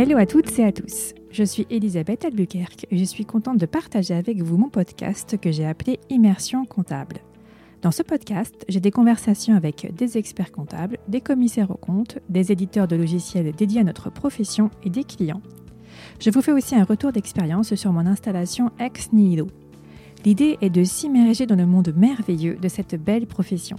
Hello 0.00 0.16
à 0.16 0.26
toutes 0.26 0.56
et 0.60 0.64
à 0.64 0.70
tous. 0.70 1.12
Je 1.32 1.42
suis 1.42 1.66
Elisabeth 1.70 2.24
Albuquerque 2.24 2.86
et 2.88 2.98
je 2.98 3.02
suis 3.02 3.24
contente 3.24 3.58
de 3.58 3.66
partager 3.66 4.14
avec 4.14 4.40
vous 4.40 4.56
mon 4.56 4.68
podcast 4.68 5.36
que 5.40 5.50
j'ai 5.50 5.66
appelé 5.66 5.98
Immersion 6.08 6.64
comptable. 6.66 7.16
Dans 7.82 7.90
ce 7.90 8.04
podcast, 8.04 8.64
j'ai 8.68 8.78
des 8.78 8.92
conversations 8.92 9.56
avec 9.56 9.92
des 9.92 10.16
experts 10.16 10.52
comptables, 10.52 10.98
des 11.08 11.20
commissaires 11.20 11.72
aux 11.72 11.76
comptes, 11.76 12.20
des 12.28 12.52
éditeurs 12.52 12.86
de 12.86 12.94
logiciels 12.94 13.50
dédiés 13.50 13.80
à 13.80 13.84
notre 13.84 14.08
profession 14.08 14.70
et 14.84 14.90
des 14.90 15.02
clients. 15.02 15.42
Je 16.20 16.30
vous 16.30 16.42
fais 16.42 16.52
aussi 16.52 16.76
un 16.76 16.84
retour 16.84 17.10
d'expérience 17.10 17.74
sur 17.74 17.92
mon 17.92 18.06
installation 18.06 18.70
Ex 18.78 19.12
Nihilo. 19.12 19.48
L'idée 20.24 20.58
est 20.60 20.70
de 20.70 20.84
s'immerger 20.84 21.46
dans 21.46 21.56
le 21.56 21.66
monde 21.66 21.92
merveilleux 21.96 22.54
de 22.54 22.68
cette 22.68 22.94
belle 22.94 23.26
profession. 23.26 23.78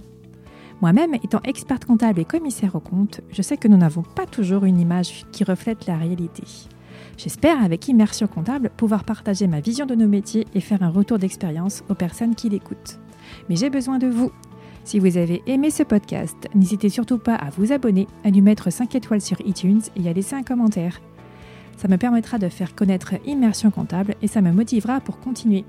Moi-même, 0.80 1.14
étant 1.14 1.40
experte 1.44 1.84
comptable 1.84 2.20
et 2.20 2.24
commissaire 2.24 2.74
aux 2.74 2.80
comptes, 2.80 3.20
je 3.30 3.42
sais 3.42 3.58
que 3.58 3.68
nous 3.68 3.76
n'avons 3.76 4.02
pas 4.02 4.24
toujours 4.24 4.64
une 4.64 4.80
image 4.80 5.26
qui 5.30 5.44
reflète 5.44 5.86
la 5.86 5.96
réalité. 5.96 6.44
J'espère, 7.18 7.62
avec 7.62 7.86
Immersion 7.88 8.26
Comptable, 8.26 8.70
pouvoir 8.74 9.04
partager 9.04 9.46
ma 9.46 9.60
vision 9.60 9.84
de 9.84 9.94
nos 9.94 10.08
métiers 10.08 10.46
et 10.54 10.60
faire 10.60 10.82
un 10.82 10.88
retour 10.88 11.18
d'expérience 11.18 11.84
aux 11.90 11.94
personnes 11.94 12.34
qui 12.34 12.48
l'écoutent. 12.48 12.98
Mais 13.48 13.56
j'ai 13.56 13.68
besoin 13.68 13.98
de 13.98 14.06
vous. 14.06 14.32
Si 14.84 14.98
vous 14.98 15.18
avez 15.18 15.42
aimé 15.46 15.70
ce 15.70 15.82
podcast, 15.82 16.48
n'hésitez 16.54 16.88
surtout 16.88 17.18
pas 17.18 17.34
à 17.34 17.50
vous 17.50 17.72
abonner, 17.72 18.06
à 18.24 18.30
lui 18.30 18.40
mettre 18.40 18.72
5 18.72 18.94
étoiles 18.94 19.20
sur 19.20 19.38
iTunes 19.42 19.82
et 19.96 20.08
à 20.08 20.14
laisser 20.14 20.34
un 20.34 20.42
commentaire. 20.42 20.98
Ça 21.76 21.88
me 21.88 21.98
permettra 21.98 22.38
de 22.38 22.48
faire 22.48 22.74
connaître 22.74 23.14
Immersion 23.26 23.70
Comptable 23.70 24.14
et 24.22 24.28
ça 24.28 24.40
me 24.40 24.50
motivera 24.52 25.00
pour 25.00 25.20
continuer. 25.20 25.66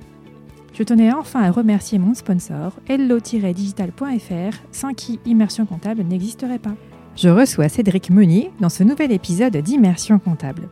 Je 0.74 0.84
tenais 0.84 1.12
enfin 1.12 1.42
à 1.42 1.52
remercier 1.52 2.00
mon 2.00 2.14
sponsor, 2.14 2.72
hello-digital.fr, 2.88 4.58
sans 4.72 4.94
qui 4.94 5.20
Immersion 5.26 5.66
Comptable 5.66 6.04
n'existerait 6.04 6.60
pas. 6.60 6.76
Je 7.18 7.28
reçois 7.28 7.68
Cédric 7.68 8.10
Meunier 8.10 8.52
dans 8.62 8.70
ce 8.70 8.84
nouvel 8.84 9.12
épisode 9.12 9.58
d'Immersion 9.58 10.18
Comptable. 10.18 10.70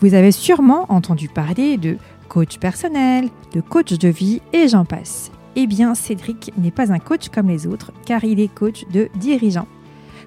Vous 0.00 0.14
avez 0.14 0.32
sûrement 0.32 0.86
entendu 0.90 1.28
parler 1.28 1.76
de 1.76 1.98
coach 2.28 2.58
personnel, 2.58 3.28
de 3.52 3.60
coach 3.60 3.92
de 3.92 4.08
vie 4.08 4.40
et 4.54 4.68
j'en 4.68 4.86
passe. 4.86 5.30
Eh 5.54 5.66
bien, 5.66 5.94
Cédric 5.94 6.52
n'est 6.56 6.70
pas 6.70 6.90
un 6.90 6.98
coach 6.98 7.28
comme 7.28 7.48
les 7.48 7.66
autres, 7.66 7.92
car 8.06 8.24
il 8.24 8.40
est 8.40 8.52
coach 8.52 8.84
de 8.90 9.10
dirigeants. 9.16 9.68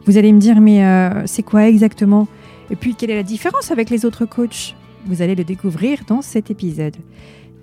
Vous 0.05 0.17
allez 0.17 0.31
me 0.31 0.39
dire, 0.39 0.61
mais 0.61 0.85
euh, 0.85 1.25
c'est 1.25 1.44
quoi 1.44 1.67
exactement? 1.67 2.27
Et 2.69 2.75
puis, 2.75 2.94
quelle 2.94 3.09
est 3.09 3.16
la 3.16 3.23
différence 3.23 3.71
avec 3.71 3.89
les 3.89 4.05
autres 4.05 4.25
coachs? 4.25 4.75
Vous 5.05 5.21
allez 5.21 5.35
le 5.35 5.44
découvrir 5.44 5.99
dans 6.07 6.21
cet 6.21 6.51
épisode. 6.51 6.95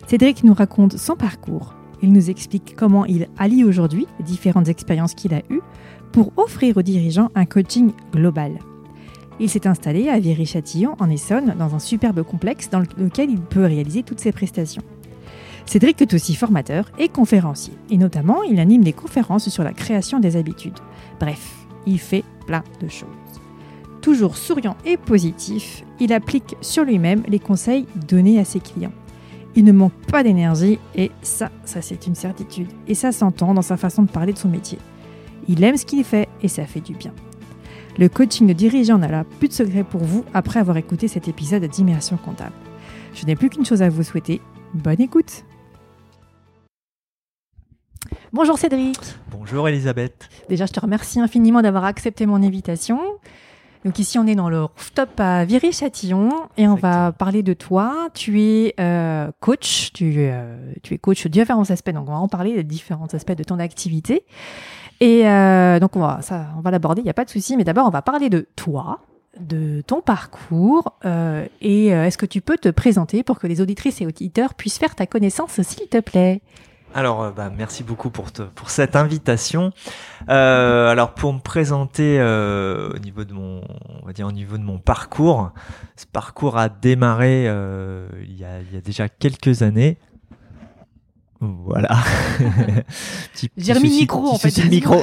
Cédric 0.06 0.44
nous 0.44 0.54
raconte 0.54 0.96
son 0.96 1.16
parcours. 1.16 1.74
Il 2.00 2.12
nous 2.12 2.30
explique 2.30 2.76
comment 2.76 3.04
il 3.06 3.26
allie 3.38 3.64
aujourd'hui 3.64 4.06
les 4.20 4.24
différentes 4.24 4.68
expériences 4.68 5.14
qu'il 5.14 5.34
a 5.34 5.42
eues 5.50 5.62
pour 6.12 6.32
offrir 6.36 6.76
aux 6.76 6.82
dirigeants 6.82 7.30
un 7.34 7.44
coaching 7.44 7.90
global. 8.12 8.52
Il 9.40 9.50
s'est 9.50 9.66
installé 9.66 10.08
à 10.08 10.20
Viry-Châtillon, 10.20 10.94
en 11.00 11.10
Essonne, 11.10 11.56
dans 11.58 11.74
un 11.74 11.80
superbe 11.80 12.22
complexe 12.22 12.70
dans 12.70 12.78
lequel 12.78 13.30
il 13.30 13.40
peut 13.40 13.64
réaliser 13.64 14.04
toutes 14.04 14.20
ses 14.20 14.30
prestations. 14.30 14.82
Cédric 15.66 16.00
est 16.00 16.14
aussi 16.14 16.36
formateur 16.36 16.92
et 17.00 17.08
conférencier, 17.08 17.74
et 17.90 17.96
notamment 17.96 18.44
il 18.44 18.60
anime 18.60 18.84
des 18.84 18.92
conférences 18.92 19.48
sur 19.48 19.64
la 19.64 19.72
création 19.72 20.20
des 20.20 20.36
habitudes. 20.36 20.78
Bref, 21.18 21.66
il 21.84 21.98
fait 21.98 22.24
plein 22.46 22.62
de 22.80 22.86
choses. 22.86 23.08
Toujours 24.00 24.36
souriant 24.36 24.76
et 24.84 24.96
positif, 24.96 25.84
il 25.98 26.12
applique 26.12 26.56
sur 26.60 26.84
lui-même 26.84 27.24
les 27.26 27.40
conseils 27.40 27.86
donnés 28.06 28.38
à 28.38 28.44
ses 28.44 28.60
clients. 28.60 28.92
Il 29.56 29.64
ne 29.64 29.72
manque 29.72 29.94
pas 30.12 30.22
d'énergie 30.22 30.78
et 30.94 31.10
ça, 31.22 31.50
ça 31.64 31.80
c'est 31.80 32.06
une 32.06 32.14
certitude. 32.14 32.68
Et 32.88 32.94
ça 32.94 33.10
s'entend 33.10 33.54
dans 33.54 33.62
sa 33.62 33.78
façon 33.78 34.02
de 34.02 34.10
parler 34.10 34.34
de 34.34 34.38
son 34.38 34.50
métier. 34.50 34.78
Il 35.48 35.64
aime 35.64 35.78
ce 35.78 35.86
qu'il 35.86 36.04
fait 36.04 36.28
et 36.42 36.48
ça 36.48 36.66
fait 36.66 36.80
du 36.80 36.92
bien. 36.92 37.14
Le 37.98 38.10
coaching 38.10 38.46
de 38.46 38.52
dirigeant 38.52 38.98
n'a 38.98 39.08
là 39.08 39.24
plus 39.38 39.48
de 39.48 39.54
secret 39.54 39.82
pour 39.82 40.04
vous 40.04 40.26
après 40.34 40.60
avoir 40.60 40.76
écouté 40.76 41.08
cet 41.08 41.26
épisode 41.26 41.64
d'Immersion 41.64 42.18
comptable. 42.18 42.52
Je 43.14 43.24
n'ai 43.24 43.34
plus 43.34 43.48
qu'une 43.48 43.64
chose 43.64 43.80
à 43.80 43.88
vous 43.88 44.02
souhaiter. 44.02 44.42
Bonne 44.74 45.00
écoute 45.00 45.44
Bonjour 48.32 48.58
Cédric. 48.58 48.98
Bonjour 49.30 49.66
Elisabeth. 49.68 50.28
Déjà, 50.50 50.66
je 50.66 50.72
te 50.72 50.80
remercie 50.80 51.20
infiniment 51.20 51.62
d'avoir 51.62 51.84
accepté 51.84 52.26
mon 52.26 52.42
invitation. 52.42 53.00
Donc 53.86 54.00
ici, 54.00 54.18
on 54.18 54.26
est 54.26 54.34
dans 54.34 54.48
le 54.48 54.64
rooftop 54.64 55.20
à 55.20 55.44
Viry-Châtillon 55.44 56.30
et 56.56 56.66
on 56.66 56.74
va 56.74 57.12
parler 57.12 57.44
de 57.44 57.52
toi. 57.52 58.08
Tu 58.14 58.42
es 58.42 58.74
euh, 58.80 59.30
coach, 59.38 59.92
tu, 59.92 60.14
euh, 60.16 60.72
tu 60.82 60.94
es 60.94 60.98
coach 60.98 61.22
de 61.22 61.28
différents 61.28 61.70
aspects. 61.70 61.92
Donc 61.92 62.08
on 62.08 62.10
va 62.10 62.18
en 62.18 62.26
parler 62.26 62.56
des 62.56 62.64
différents 62.64 63.06
aspects 63.06 63.36
de 63.36 63.44
ton 63.44 63.60
activité. 63.60 64.24
Et 64.98 65.28
euh, 65.28 65.78
donc 65.78 65.94
on 65.94 66.00
va, 66.00 66.18
ça, 66.20 66.48
on 66.58 66.62
va 66.62 66.72
l'aborder, 66.72 67.00
il 67.02 67.04
n'y 67.04 67.10
a 67.10 67.14
pas 67.14 67.24
de 67.24 67.30
souci. 67.30 67.56
Mais 67.56 67.62
d'abord, 67.62 67.86
on 67.86 67.90
va 67.90 68.02
parler 68.02 68.28
de 68.28 68.48
toi, 68.56 69.02
de 69.38 69.82
ton 69.82 70.00
parcours. 70.00 70.98
et 71.60 71.86
est-ce 71.86 72.18
que 72.18 72.26
tu 72.26 72.40
peux 72.40 72.58
te 72.58 72.70
présenter 72.70 73.22
pour 73.22 73.38
que 73.38 73.46
les 73.46 73.60
auditrices 73.60 74.00
et 74.00 74.06
auditeurs 74.06 74.54
puissent 74.54 74.78
faire 74.78 74.96
ta 74.96 75.06
connaissance, 75.06 75.62
s'il 75.62 75.86
te 75.86 76.00
plaît? 76.00 76.42
Alors, 76.96 77.22
euh, 77.22 77.30
bah, 77.30 77.50
merci 77.54 77.84
beaucoup 77.84 78.08
pour, 78.08 78.32
pour 78.32 78.70
cette 78.70 78.96
invitation. 78.96 79.70
Euh, 80.30 80.88
alors, 80.88 81.12
pour 81.12 81.30
me 81.34 81.40
présenter 81.40 82.16
euh, 82.18 82.90
au 82.94 82.98
niveau 82.98 83.24
de 83.24 83.34
mon, 83.34 83.60
on 84.02 84.06
va 84.06 84.14
dire 84.14 84.26
au 84.26 84.32
niveau 84.32 84.56
de 84.56 84.62
mon 84.62 84.78
parcours, 84.78 85.52
ce 85.96 86.06
parcours 86.06 86.56
a 86.56 86.70
démarré 86.70 87.42
il, 87.42 88.38
y 88.38 88.44
a, 88.44 88.60
il 88.62 88.74
y 88.74 88.78
a 88.78 88.80
déjà 88.82 89.10
quelques 89.10 89.60
années. 89.60 89.98
Voilà. 91.40 91.90
J'ai 93.58 93.74
remis 93.74 93.90
le 93.90 93.96
micro 93.96 94.28
en 94.28 94.38
fait. 94.38 94.64
micro. 94.64 95.02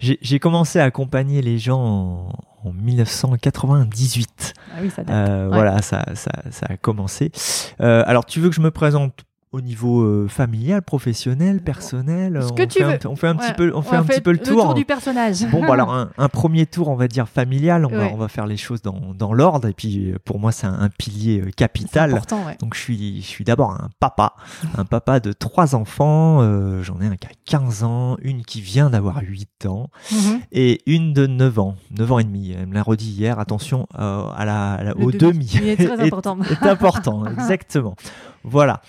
J'ai 0.00 0.40
commencé 0.40 0.80
à 0.80 0.84
accompagner 0.84 1.40
les 1.40 1.58
gens 1.58 2.32
en, 2.64 2.72
1998. 2.72 4.54
Ah 4.72 4.78
oui, 4.82 4.90
ça 4.90 5.04
date. 5.04 5.52
Voilà, 5.52 5.82
ça, 5.82 6.04
ça, 6.14 6.32
ça, 6.50 6.66
a 6.68 6.76
commencé. 6.76 7.30
alors, 7.78 8.26
tu 8.26 8.40
veux 8.40 8.48
que 8.48 8.56
je 8.56 8.60
me 8.60 8.72
présente 8.72 9.25
au 9.56 9.62
niveau 9.62 10.02
euh, 10.02 10.28
familial, 10.28 10.82
professionnel, 10.82 11.62
personnel. 11.62 12.40
Ce 12.42 12.52
que 12.52 12.62
on 12.62 12.66
tu 12.66 12.78
fait 12.78 12.84
veux. 12.84 12.92
Un, 12.92 13.10
on 13.10 13.16
fait 13.16 13.28
un 13.28 13.34
petit 13.34 13.54
peu, 13.54 13.72
on 13.74 13.80
fait 13.80 13.96
un 13.96 14.04
petit 14.04 14.20
peu 14.20 14.32
le 14.32 14.38
tour. 14.38 14.56
Le 14.56 14.62
tour 14.62 14.74
du 14.74 14.84
personnage. 14.84 15.46
Bon, 15.50 15.60
bah 15.60 15.72
alors 15.72 16.08
un, 16.18 16.28
premier 16.28 16.66
tour, 16.66 16.88
on 16.88 16.94
va 16.94 17.08
dire 17.08 17.26
familial. 17.26 17.86
On, 17.86 17.88
va, 17.88 18.08
on 18.12 18.16
va 18.16 18.28
faire 18.28 18.46
les 18.46 18.58
choses 18.58 18.82
dans, 18.82 19.14
dans 19.14 19.32
l'ordre. 19.32 19.66
Et 19.66 19.72
puis 19.72 20.10
euh, 20.10 20.18
pour 20.24 20.38
moi, 20.38 20.52
c'est 20.52 20.66
un, 20.66 20.90
pilier 20.98 21.40
euh, 21.40 21.50
capital. 21.56 22.20
Donc 22.60 22.74
je 22.74 22.80
suis, 22.80 23.22
je 23.22 23.26
suis 23.26 23.44
d'abord 23.44 23.70
un 23.70 23.88
papa, 23.98 24.34
un 24.76 24.84
papa 24.84 25.20
de 25.20 25.32
trois 25.32 25.74
enfants. 25.74 26.42
J'en 26.82 27.00
ai 27.00 27.06
un 27.06 27.16
qui 27.16 27.26
a 27.26 27.30
15 27.46 27.84
ans, 27.84 28.16
une 28.20 28.44
qui 28.44 28.60
vient 28.60 28.90
d'avoir 28.90 29.20
8 29.22 29.66
ans 29.66 29.88
mhm. 30.12 30.40
et 30.52 30.82
une 30.86 31.14
de 31.14 31.26
9 31.26 31.58
ans, 31.58 31.76
9 31.92 32.12
ans 32.12 32.18
et 32.18 32.24
demi. 32.24 32.52
Elle 32.52 32.66
me 32.66 32.74
l'a 32.74 32.82
redit 32.82 33.10
hier. 33.10 33.38
Attention 33.38 33.86
à 33.94 34.44
la, 34.44 34.94
au 34.98 35.10
demi. 35.12 35.46
demi. 35.46 35.76
très 35.76 36.00
important. 36.06 36.38
est 36.42 36.66
important, 36.66 37.24
exactement. 37.38 37.96
Voilà. 38.44 38.82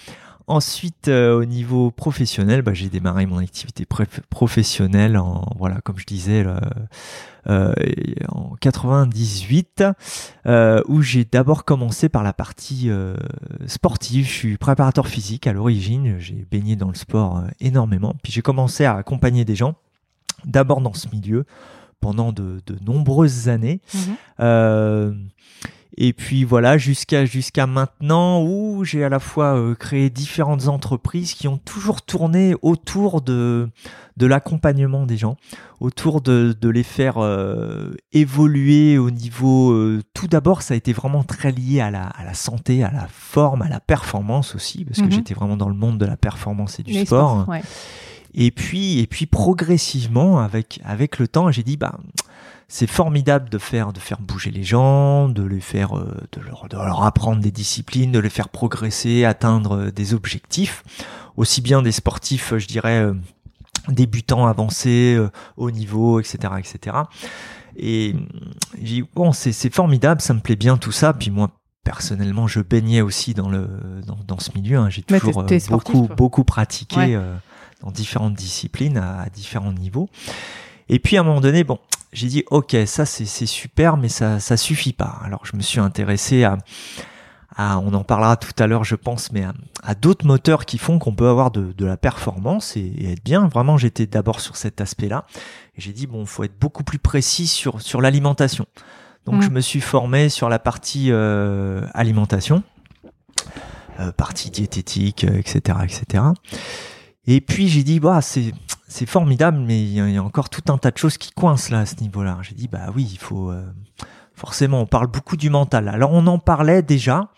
Ensuite, 0.50 1.10
euh, 1.10 1.38
au 1.38 1.44
niveau 1.44 1.92
professionnel, 1.92 2.62
bah, 2.62 2.74
j'ai 2.74 2.88
démarré 2.88 3.26
mon 3.26 3.40
activité 3.40 3.86
professionnelle 4.30 5.18
en 5.18 5.44
voilà, 5.58 5.82
comme 5.82 5.98
je 5.98 6.06
disais, 6.06 6.46
euh, 7.48 7.74
en 8.30 8.56
98, 8.62 9.84
euh, 10.46 10.82
où 10.88 11.02
j'ai 11.02 11.26
d'abord 11.26 11.66
commencé 11.66 12.08
par 12.08 12.24
la 12.24 12.32
partie 12.32 12.90
sportive. 13.66 14.26
Je 14.26 14.32
suis 14.32 14.58
préparateur 14.58 15.08
physique 15.08 15.48
à 15.48 15.54
l'origine. 15.54 16.16
J'ai 16.18 16.48
baigné 16.50 16.78
dans 16.78 16.88
le 16.88 16.96
sport 16.96 17.44
énormément. 17.60 18.16
Puis 18.24 18.32
j'ai 18.32 18.42
commencé 18.42 18.86
à 18.86 18.96
accompagner 18.96 19.44
des 19.44 19.56
gens, 19.56 19.76
d'abord 20.46 20.80
dans 20.80 20.94
ce 20.94 21.10
milieu 21.10 21.44
pendant 22.00 22.32
de, 22.32 22.62
nombreuses 22.86 23.50
années. 23.50 23.82
Mmh 23.94 25.18
et 26.00 26.14
puis 26.14 26.44
voilà, 26.44 26.78
jusqu'à 26.78 27.26
jusqu'à 27.26 27.66
maintenant 27.66 28.44
où 28.44 28.84
j'ai 28.84 29.04
à 29.04 29.10
la 29.10 29.20
fois 29.20 29.58
euh, 29.58 29.74
créé 29.74 30.12
différentes 30.12 30.68
entreprises 30.68 31.34
qui 31.34 31.48
ont 31.48 31.58
toujours 31.58 32.04
tourné 32.04 32.54
autour 32.62 33.22
de 33.22 33.68
de 34.16 34.26
l'accompagnement 34.28 35.08
des 35.08 35.18
gens, 35.18 35.38
autour 35.80 36.22
de, 36.22 36.56
de 36.60 36.70
les 36.70 36.84
faire 36.84 37.18
euh, 37.18 37.96
évoluer 38.14 39.00
au 39.00 39.10
niveau. 39.10 39.72
Euh, 39.72 40.04
tout 40.14 40.28
d'abord, 40.28 40.62
ça 40.62 40.76
a 40.76 40.78
été 40.78 40.94
vraiment 40.94 41.24
très 41.24 41.52
lié 41.52 41.82
à 41.82 41.90
la, 41.90 42.04
à 42.04 42.24
la 42.24 42.36
santé, 42.36 42.84
à 42.84 42.92
la 42.92 43.08
forme, 43.12 43.64
à 43.64 43.70
la 43.70 43.80
performance 43.80 44.54
aussi, 44.54 44.86
parce 44.86 45.00
que 45.00 45.06
mhm. 45.06 45.12
j'étais 45.12 45.34
vraiment 45.34 45.58
dans 45.58 45.70
le 45.70 45.76
monde 45.76 45.98
de 45.98 46.06
la 46.06 46.18
performance 46.18 46.80
et 46.80 46.84
du 46.84 46.94
sport. 47.06 47.48
Et 48.36 48.52
puis 48.52 49.00
et 49.00 49.08
puis 49.08 49.26
progressivement, 49.26 50.40
avec 50.40 50.80
avec 50.86 51.18
le 51.18 51.28
temps, 51.28 51.50
j'ai 51.50 51.64
dit 51.64 51.76
bah 51.76 51.98
c'est 52.68 52.88
formidable 52.88 53.50
de 53.50 53.58
faire 53.58 53.94
de 53.94 54.00
faire 54.00 54.20
bouger 54.20 54.52
les 54.52 54.64
gens, 54.64 55.30
de 55.30 55.44
les 55.44 55.62
faire 55.62 55.98
euh, 55.98 56.18
de, 56.34 56.42
leur, 56.42 56.68
de 56.68 56.76
leur 56.76 57.04
apprendre 57.04 57.42
des 57.42 57.52
disciplines, 57.52 58.12
de 58.12 58.20
les 58.20 58.30
faire 58.30 58.50
progresser, 58.50 59.24
atteindre 59.24 59.78
euh, 59.78 59.92
des 59.92 60.14
objectifs, 60.14 60.84
aussi 61.38 61.62
bien 61.62 61.82
des 61.82 61.94
sportifs, 61.94 62.54
je 62.58 62.68
dirais 62.68 63.00
euh, 63.00 63.14
débutants, 63.88 64.48
avancés, 64.48 65.18
haut 65.56 65.72
niveau, 65.72 66.20
etc., 66.20 66.56
etc. 66.60 66.98
Et 67.78 68.16
j'ai 68.76 68.84
dit 68.84 69.04
bon, 69.16 69.32
c'est 69.32 69.74
formidable, 69.74 70.20
ça 70.20 70.34
me 70.34 70.42
plaît 70.42 70.58
bien 70.58 70.76
tout 70.76 70.92
ça. 70.92 71.14
Puis 71.14 71.32
moi, 71.32 71.52
personnellement, 71.86 72.48
je 72.48 72.60
baignais 72.60 73.00
aussi 73.00 73.34
dans 73.34 73.48
le 73.48 73.66
dans, 74.06 74.20
dans 74.28 74.40
ce 74.40 74.52
milieu. 74.56 74.78
Hein. 74.78 74.90
J'ai 74.90 75.04
toujours 75.04 75.46
beaucoup 75.70 76.10
beaucoup 76.18 76.44
pratiqué 76.44 77.18
dans 77.82 77.92
différentes 77.92 78.34
disciplines 78.34 78.98
à, 78.98 79.22
à 79.22 79.30
différents 79.30 79.72
niveaux. 79.72 80.10
Et 80.90 81.00
puis 81.00 81.16
à 81.16 81.22
un 81.22 81.24
moment 81.24 81.40
donné, 81.40 81.64
bon, 81.64 81.80
j'ai 82.14 82.28
dit 82.28 82.44
ok, 82.50 82.76
ça 82.86 83.06
c'est 83.06 83.26
super, 83.46 83.98
mais 83.98 84.10
ça 84.10 84.40
ça 84.40 84.58
suffit 84.58 84.94
pas. 84.94 85.20
Alors 85.24 85.46
je 85.46 85.56
me 85.56 85.62
suis 85.62 85.80
intéressé 85.80 86.44
à, 86.44 86.58
à 87.56 87.80
on 87.80 87.94
en 87.94 88.04
parlera 88.04 88.38
tout 88.38 88.52
à 88.60 88.68
l'heure, 88.68 88.84
je 88.84 88.96
pense, 88.96 89.32
mais 89.32 89.46
à, 89.84 89.96
d'autres 89.96 90.26
moteurs 90.26 90.66
qui 90.66 90.78
font 90.78 91.00
qu'on 91.00 91.14
peut 91.14 91.28
avoir 91.28 91.52
de, 91.52 91.74
de 91.74 91.86
la 91.86 91.98
performance 91.98 92.78
et, 92.78 93.12
être 93.12 93.24
bien. 93.24 93.48
Vraiment, 93.48 93.78
j'étais 93.78 94.06
d'abord 94.06 94.40
sur 94.40 94.56
cet 94.56 94.80
aspect-là, 94.80 95.26
et 95.76 95.82
j'ai 95.82 95.92
dit 95.92 96.08
bon, 96.08 96.26
faut 96.26 96.44
être 96.44 96.58
beaucoup 96.58 96.84
plus 96.84 97.00
précis 97.00 97.48
sur 97.48 97.82
sur 97.82 98.02
l'alimentation. 98.02 98.66
Donc 99.26 99.42
je 99.42 99.50
mm. 99.50 99.54
me 99.54 99.62
suis 99.62 99.82
formé 99.82 100.30
sur 100.30 100.48
la 100.48 100.60
partie 100.60 101.12
euh, 101.12 101.86
alimentation, 101.94 102.64
euh, 104.00 104.12
partie 104.14 104.50
diététique, 104.50 105.26
etc., 105.26 105.80
etc. 105.84 106.24
Et 107.26 107.42
puis 107.42 107.68
j'ai 107.68 107.84
dit 107.84 108.00
bah 108.00 108.22
c'est 108.22 108.54
c'est 108.88 109.06
formidable, 109.06 109.58
mais 109.58 109.82
il 109.82 109.92
y, 109.92 110.18
a 110.18 110.24
encore 110.24 110.50
tout 110.50 110.64
un 110.72 110.78
tas 110.78 110.92
de 110.92 110.98
choses 110.98 111.18
qui 111.18 111.32
coincent 111.32 111.72
là 111.72 111.82
à 111.82 111.86
ce 111.86 111.96
niveau-là. 112.02 112.38
J'ai 112.42 112.56
dit 112.56 112.68
bah 112.68 112.88
oui, 112.96 113.08
il 113.12 113.20
faut 113.20 113.52
euh, 113.52 113.66
forcément 114.34 114.82
on 114.82 114.86
parle 114.86 115.08
beaucoup 115.08 115.36
du 115.36 115.50
mental. 115.50 115.90
Alors 115.90 116.14
on 116.14 116.26
en 116.28 116.40
parlait 116.40 116.82
déjà 116.82 117.30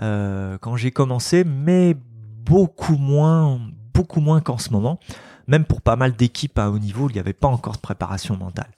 euh, 0.00 0.56
quand 0.60 0.76
j'ai 0.76 0.92
commencé, 0.92 1.42
mais 1.44 1.96
beaucoup 2.44 2.96
moins, 2.96 3.60
beaucoup 3.92 4.20
moins 4.20 4.40
qu'en 4.40 4.58
ce 4.58 4.70
moment 4.70 5.00
même 5.46 5.64
pour 5.64 5.80
pas 5.80 5.96
mal 5.96 6.12
d'équipes 6.12 6.58
à 6.58 6.70
haut 6.70 6.78
niveau, 6.78 7.08
il 7.08 7.14
n'y 7.14 7.18
avait 7.18 7.32
pas 7.32 7.48
encore 7.48 7.74
de 7.74 7.78
préparation 7.78 8.36
mentale. 8.36 8.68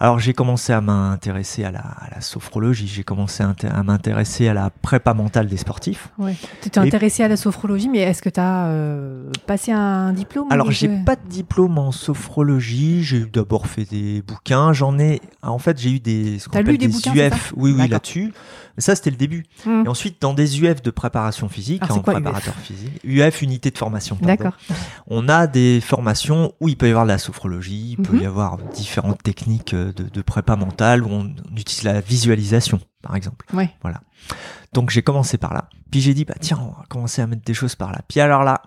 Alors 0.00 0.18
j'ai 0.18 0.32
commencé 0.32 0.72
à 0.72 0.80
m'intéresser 0.80 1.64
à 1.64 1.70
la, 1.70 1.80
à 1.80 2.10
la 2.14 2.20
sophrologie, 2.20 2.86
j'ai 2.86 3.04
commencé 3.04 3.42
à, 3.42 3.82
m'intéresser 3.82 4.48
à 4.48 4.54
la 4.54 4.70
prépa 4.70 5.14
mentale 5.14 5.46
des 5.46 5.56
sportifs. 5.56 6.08
Ouais. 6.18 6.34
Tu 6.62 6.70
t'es 6.70 6.78
intéressé 6.78 7.22
à 7.22 7.28
la 7.28 7.36
sophrologie, 7.36 7.88
mais 7.88 8.00
est-ce 8.00 8.22
que 8.22 8.28
tu 8.28 8.40
as 8.40 8.66
euh, 8.66 9.30
passé 9.46 9.72
un 9.72 10.12
diplôme 10.12 10.48
Alors 10.50 10.70
j'ai 10.70 10.88
pas 10.88 11.16
de 11.16 11.26
diplôme 11.28 11.78
en 11.78 11.92
sophrologie, 11.92 13.02
j'ai 13.02 13.24
d'abord 13.24 13.66
fait 13.66 13.84
des 13.84 14.22
bouquins, 14.22 14.72
j'en 14.72 14.98
ai 14.98 15.20
en 15.42 15.58
fait 15.58 15.78
j'ai 15.78 15.92
eu 15.92 16.00
des 16.00 16.38
ce 16.38 16.48
lu 16.62 16.78
des, 16.78 16.88
bouquins, 16.88 17.14
UF, 17.14 17.52
oui 17.56 17.74
oui 17.76 17.88
là-dessus. 17.88 18.32
Ça, 18.78 18.96
c'était 18.96 19.10
le 19.10 19.16
début. 19.16 19.44
Mmh. 19.64 19.84
Et 19.84 19.88
ensuite, 19.88 20.20
dans 20.20 20.34
des 20.34 20.62
UF 20.62 20.82
de 20.82 20.90
préparation 20.90 21.48
physique, 21.48 21.88
en 21.90 22.00
préparateur 22.00 22.54
physique, 22.54 23.00
UF, 23.04 23.42
unité 23.42 23.70
de 23.70 23.78
formation. 23.78 24.18
D'accord. 24.20 24.56
On 25.06 25.28
a 25.28 25.46
des 25.46 25.80
formations 25.80 26.52
où 26.60 26.68
il 26.68 26.76
peut 26.76 26.86
y 26.86 26.90
avoir 26.90 27.04
de 27.04 27.10
la 27.10 27.18
sophrologie, 27.18 27.96
il 27.98 28.02
peut 28.02 28.16
mmh. 28.16 28.22
y 28.22 28.26
avoir 28.26 28.58
différentes 28.74 29.22
techniques 29.22 29.74
de, 29.74 29.92
de 29.92 30.22
prépa 30.22 30.56
mentale 30.56 31.04
où 31.04 31.08
on, 31.10 31.34
utilise 31.56 31.84
la 31.84 32.00
visualisation, 32.00 32.80
par 33.02 33.14
exemple. 33.16 33.46
Ouais. 33.54 33.70
Voilà. 33.82 34.00
Donc 34.72 34.90
j'ai 34.90 35.02
commencé 35.02 35.38
par 35.38 35.54
là. 35.54 35.68
Puis 35.90 36.00
j'ai 36.00 36.14
dit 36.14 36.24
bah 36.24 36.34
tiens, 36.40 36.58
on 36.60 36.80
va 36.80 36.84
commencer 36.88 37.22
à 37.22 37.26
mettre 37.26 37.44
des 37.44 37.54
choses 37.54 37.76
par 37.76 37.92
là. 37.92 38.00
Puis 38.08 38.20
alors 38.20 38.42
là, 38.42 38.60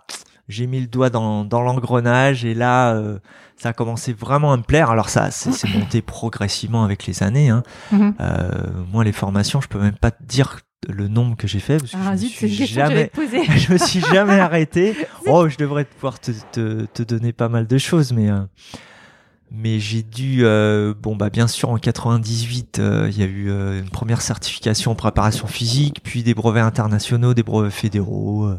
j'ai 0.47 0.67
mis 0.67 0.79
le 0.79 0.87
doigt 0.87 1.09
dans, 1.09 1.43
dans 1.43 1.61
l'engrenage 1.61 2.45
et 2.45 2.53
là, 2.53 2.93
euh, 2.93 3.19
ça 3.57 3.69
a 3.69 3.73
commencé 3.73 4.13
vraiment 4.13 4.53
à 4.53 4.57
me 4.57 4.63
plaire. 4.63 4.89
Alors 4.89 5.09
ça, 5.09 5.31
c'est 5.31 5.67
monté 5.77 6.01
progressivement 6.01 6.83
avec 6.83 7.05
les 7.05 7.23
années. 7.23 7.49
Hein. 7.49 7.63
Mhm. 7.91 8.15
euh, 8.19 8.49
moi, 8.91 9.03
les 9.03 9.11
formations, 9.11 9.61
je 9.61 9.67
peux 9.67 9.79
même 9.79 9.97
pas 9.97 10.11
te 10.11 10.23
dire 10.23 10.59
le 10.87 11.07
nombre 11.07 11.35
que 11.35 11.47
j'ai 11.47 11.59
fait 11.59 11.79
parce 11.79 11.91
que 11.91 11.97
ah, 11.97 12.15
je, 12.15 12.23
me 12.23 12.49
suis 12.49 12.67
jamais, 12.67 13.11
je 13.57 13.73
me 13.73 13.77
suis 13.77 13.99
jamais 13.99 14.39
arrêté. 14.39 14.95
Oh, 15.25 15.49
je 15.49 15.57
devrais 15.57 15.85
pouvoir 15.85 16.19
te, 16.19 16.31
te, 16.51 16.85
te, 16.85 17.03
donner 17.03 17.33
pas 17.33 17.49
mal 17.49 17.67
de 17.67 17.77
choses, 17.77 18.13
mais 18.13 18.29
euh, 18.29 18.41
mais 19.51 19.79
j'ai 19.79 20.03
dû 20.03 20.39
euh, 20.41 20.93
bon 21.01 21.15
bah 21.15 21.29
bien 21.29 21.47
sûr 21.47 21.69
en 21.69 21.77
98 21.77 22.79
euh, 22.79 23.07
il 23.09 23.17
y 23.17 23.23
a 23.23 23.25
eu 23.25 23.49
euh, 23.49 23.79
une 23.79 23.89
première 23.89 24.21
certification 24.21 24.91
en 24.91 24.95
préparation 24.95 25.47
physique 25.47 26.01
puis 26.03 26.23
des 26.23 26.33
brevets 26.33 26.61
internationaux 26.61 27.33
des 27.33 27.43
brevets 27.43 27.71
fédéraux 27.71 28.49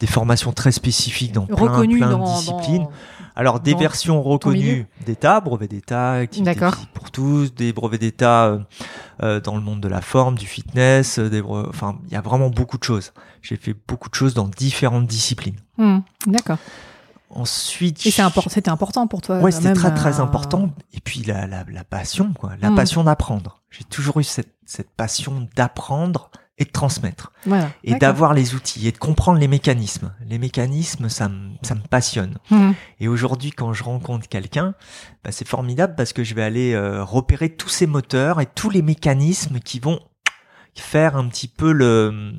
des 0.00 0.06
formations 0.06 0.52
très 0.52 0.72
spécifiques 0.72 1.32
dans 1.32 1.46
plein, 1.46 1.86
plein 1.86 2.18
de 2.18 2.24
disciplines. 2.24 2.86
alors 3.36 3.60
des 3.60 3.74
versions 3.74 4.22
reconnues 4.22 4.86
d'État 5.04 5.40
brevets 5.40 5.70
d'État 5.70 6.12
activité 6.12 6.60
pour 6.94 7.10
tous 7.10 7.54
des 7.54 7.72
brevets 7.74 8.00
d'État 8.00 8.58
dans 9.20 9.54
le 9.54 9.60
monde 9.60 9.80
de 9.80 9.88
la 9.88 10.00
forme 10.00 10.36
du 10.38 10.46
fitness 10.46 11.18
des 11.18 11.42
enfin 11.42 11.98
il 12.06 12.14
y 12.14 12.16
a 12.16 12.20
vraiment 12.20 12.50
beaucoup 12.50 12.78
de 12.78 12.84
choses. 12.84 13.12
J'ai 13.42 13.56
fait 13.56 13.74
beaucoup 13.86 14.08
de 14.08 14.14
choses 14.14 14.34
dans 14.34 14.48
différentes 14.48 15.06
disciplines. 15.06 15.56
Mmh, 15.76 15.98
d'accord 16.26 16.58
Ensuite, 17.30 18.06
et 18.06 18.10
c'était 18.10 18.70
important 18.70 19.06
pour 19.06 19.20
toi. 19.20 19.38
Ouais, 19.40 19.52
c'était 19.52 19.74
très 19.74 19.94
très 19.94 20.18
euh, 20.18 20.22
important. 20.22 20.70
Et 20.94 21.00
puis 21.00 21.22
la, 21.24 21.46
la, 21.46 21.64
la 21.70 21.84
passion, 21.84 22.32
quoi, 22.32 22.52
la 22.60 22.70
hmm. 22.70 22.74
passion 22.74 23.04
d'apprendre. 23.04 23.60
J'ai 23.70 23.84
toujours 23.84 24.18
eu 24.20 24.24
cette, 24.24 24.54
cette 24.64 24.90
passion 24.90 25.46
d'apprendre 25.54 26.30
et 26.56 26.64
de 26.64 26.70
transmettre. 26.70 27.32
Voilà, 27.44 27.70
et 27.84 27.94
d'avoir 27.96 28.32
les 28.32 28.54
outils 28.54 28.88
et 28.88 28.92
de 28.92 28.98
comprendre 28.98 29.38
les 29.38 29.46
mécanismes. 29.46 30.12
Les 30.26 30.38
mécanismes, 30.38 31.08
ça 31.08 31.28
me, 31.28 31.50
ça 31.62 31.74
me 31.74 31.82
passionne. 31.82 32.38
Hmm. 32.50 32.72
Et 32.98 33.08
aujourd'hui, 33.08 33.50
quand 33.50 33.72
je 33.74 33.84
rencontre 33.84 34.26
quelqu'un, 34.28 34.74
bah, 35.22 35.30
c'est 35.30 35.46
formidable 35.46 35.94
parce 35.96 36.14
que 36.14 36.24
je 36.24 36.34
vais 36.34 36.42
aller 36.42 36.72
euh, 36.72 37.04
repérer 37.04 37.50
tous 37.50 37.68
ces 37.68 37.86
moteurs 37.86 38.40
et 38.40 38.46
tous 38.46 38.70
les 38.70 38.82
mécanismes 38.82 39.60
qui 39.60 39.80
vont 39.80 40.00
faire 40.74 41.16
un 41.16 41.28
petit 41.28 41.48
peu 41.48 41.72
le 41.72 42.32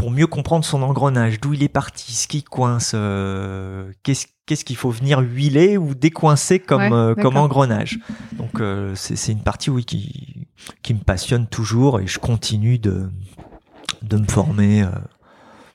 pour 0.00 0.10
mieux 0.10 0.26
comprendre 0.26 0.64
son 0.64 0.80
engrenage, 0.80 1.40
d'où 1.40 1.52
il 1.52 1.62
est 1.62 1.68
parti, 1.68 2.14
ce 2.14 2.26
qui 2.26 2.42
coince, 2.42 2.92
euh, 2.94 3.92
qu'est-ce 4.02 4.64
qu'il 4.64 4.76
faut 4.76 4.88
venir 4.88 5.18
huiler 5.18 5.76
ou 5.76 5.94
décoincer 5.94 6.58
comme, 6.58 6.94
euh, 6.94 7.14
comme 7.14 7.36
engrenage. 7.36 7.98
Donc 8.32 8.62
euh, 8.62 8.94
c'est 8.94 9.30
une 9.30 9.42
partie 9.42 9.68
oui, 9.68 9.84
qui, 9.84 10.48
qui 10.82 10.94
me 10.94 11.00
passionne 11.00 11.46
toujours 11.46 12.00
et 12.00 12.06
je 12.06 12.18
continue 12.18 12.78
de, 12.78 13.10
de 14.00 14.16
me 14.16 14.26
former. 14.26 14.88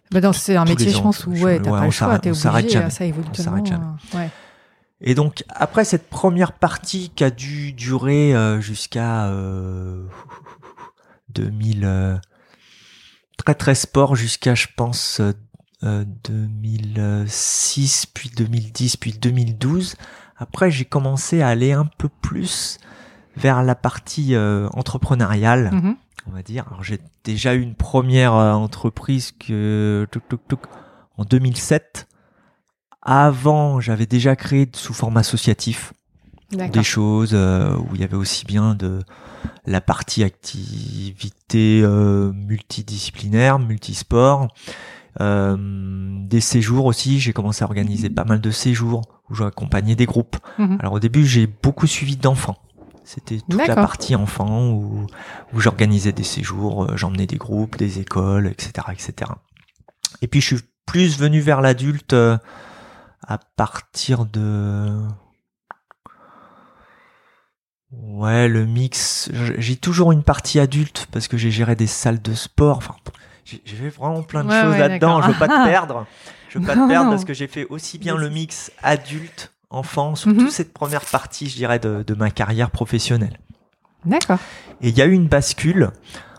Bah 0.09 0.33
c'est 0.33 0.55
un 0.55 0.65
métier, 0.65 0.89
je 0.89 0.99
pense, 0.99 1.27
où 1.27 1.31
ouais, 1.31 1.61
t'as 1.61 1.69
pas 1.69 1.85
le 1.85 1.91
choix, 1.91 2.17
t'es 2.17 2.31
obligé, 2.31 2.89
ça 2.89 3.05
évolue 3.05 3.27
Ouais. 4.15 4.31
Et 5.01 5.13
donc 5.13 5.43
après 5.49 5.85
cette 5.85 6.09
première 6.09 6.53
partie 6.53 7.11
qui 7.15 7.23
a 7.23 7.29
dû 7.29 7.73
durer 7.73 8.33
jusqu'à 8.59 9.31
2000 11.29 12.21
très 13.45 13.55
très 13.55 13.75
sport 13.75 14.15
jusqu'à 14.15 14.55
je 14.55 14.67
pense 14.75 15.21
2006 15.81 18.05
euh, 18.05 18.09
puis 18.13 18.29
2010 18.35 18.97
puis 18.97 19.13
2012. 19.13 19.95
Après 20.37 20.69
j'ai 20.71 20.85
commencé 20.85 21.41
à 21.41 21.49
aller 21.49 21.71
un 21.71 21.85
peu 21.85 22.09
plus 22.09 22.79
vers 23.37 23.63
la 23.63 23.75
partie 23.75 24.35
euh, 24.35 24.67
entrepreneuriale, 24.73 25.71
mm-hmm. 25.71 25.95
on 26.27 26.31
va 26.31 26.41
dire. 26.41 26.65
Alors 26.67 26.83
j'ai 26.83 26.99
déjà 27.23 27.53
eu 27.53 27.61
une 27.61 27.75
première 27.75 28.33
euh, 28.33 28.53
entreprise 28.53 29.31
que 29.31 30.07
en 31.17 31.23
2007. 31.23 32.07
Avant, 33.07 33.79
j'avais 33.79 34.07
déjà 34.07 34.35
créé 34.35 34.67
sous 34.73 34.93
forme 34.93 35.17
associatif 35.17 35.93
des 36.55 36.83
choses 36.83 37.31
euh, 37.33 37.75
où 37.75 37.95
il 37.95 38.01
y 38.01 38.03
avait 38.03 38.15
aussi 38.15 38.45
bien 38.45 38.75
de 38.75 38.99
la 39.65 39.81
partie 39.81 40.23
activité 40.23 41.81
euh, 41.83 42.31
multidisciplinaire, 42.33 43.59
multisport, 43.59 44.47
euh, 45.21 45.55
des 45.57 46.41
séjours 46.41 46.85
aussi. 46.85 47.19
J'ai 47.19 47.33
commencé 47.33 47.63
à 47.63 47.67
organiser 47.67 48.09
pas 48.09 48.25
mal 48.25 48.41
de 48.41 48.51
séjours 48.51 49.01
où 49.29 49.35
j'accompagnais 49.35 49.95
des 49.95 50.05
groupes. 50.05 50.37
Mhm. 50.57 50.77
Alors 50.79 50.93
au 50.93 50.99
début, 50.99 51.25
j'ai 51.25 51.47
beaucoup 51.47 51.87
suivi 51.87 52.15
d'enfants. 52.15 52.57
C'était 53.03 53.39
toute 53.47 53.67
la 53.67 53.75
partie 53.75 54.15
enfants 54.15 54.71
où, 54.71 55.05
où 55.53 55.59
j'organisais 55.59 56.11
des 56.11 56.23
séjours, 56.23 56.97
j'emmenais 56.97 57.27
des 57.27 57.37
groupes, 57.37 57.77
des 57.77 57.99
écoles, 57.99 58.47
etc., 58.47 58.87
etc. 58.91 59.31
Et 60.23 60.27
puis 60.27 60.41
je 60.41 60.55
suis 60.55 60.65
plus 60.87 61.19
venu 61.19 61.39
vers 61.39 61.61
l'adulte 61.61 62.15
à 63.27 63.37
partir 63.55 64.25
de 64.25 65.07
Ouais, 67.91 68.47
le 68.47 68.65
mix. 68.65 69.29
J'ai 69.57 69.75
toujours 69.75 70.11
une 70.11 70.23
partie 70.23 70.59
adulte 70.59 71.07
parce 71.11 71.27
que 71.27 71.37
j'ai 71.37 71.51
géré 71.51 71.75
des 71.75 71.87
salles 71.87 72.21
de 72.21 72.33
sport. 72.33 72.77
Enfin, 72.77 72.95
j'ai 73.43 73.59
fait 73.75 73.89
vraiment 73.89 74.23
plein 74.23 74.43
de 74.43 74.51
choses 74.51 74.77
là-dedans. 74.77 75.21
Je 75.21 75.27
veux 75.27 75.39
pas 75.39 75.47
te 75.47 75.65
perdre. 75.65 76.05
Je 76.49 76.59
veux 76.59 76.65
pas 76.65 76.75
te 76.75 76.87
perdre 76.87 77.09
parce 77.09 77.25
que 77.25 77.33
j'ai 77.33 77.47
fait 77.47 77.65
aussi 77.69 77.97
bien 77.97 78.15
le 78.15 78.29
mix 78.29 78.71
adulte, 78.81 79.51
enfant, 79.69 80.13
toute 80.13 80.37
mhm. 80.37 80.49
cette 80.49 80.73
première 80.73 81.05
partie, 81.05 81.49
je 81.49 81.55
dirais, 81.55 81.79
de, 81.79 82.13
ma 82.15 82.31
carrière 82.31 82.71
professionnelle. 82.71 83.39
D'accord. 84.05 84.39
Et 84.81 84.89
il 84.89 84.97
y 84.97 85.01
a 85.01 85.05
eu 85.05 85.13
une 85.13 85.27
bascule 85.27 85.91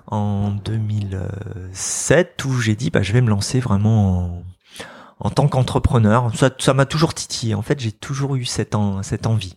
en 0.07 0.50
2007 0.50 2.45
où 2.45 2.61
j'ai 2.61 2.76
dit, 2.76 2.91
bah, 2.91 3.03
je 3.03 3.12
vais 3.12 3.21
me 3.21 3.29
lancer 3.29 3.61
vraiment 3.61 4.43
en, 5.21 5.31
tant 5.31 5.49
qu'entrepreneur. 5.49 6.33
Ça 6.59 6.75
m'a 6.75 6.87
toujours 6.87 7.15
titillé. 7.15 7.55
En 7.55 7.62
fait, 7.62 7.81
j'ai 7.81 7.93
toujours 7.93 8.37
eu 8.37 8.45
cette, 8.45 8.76
cette 9.03 9.26
envie. 9.26 9.57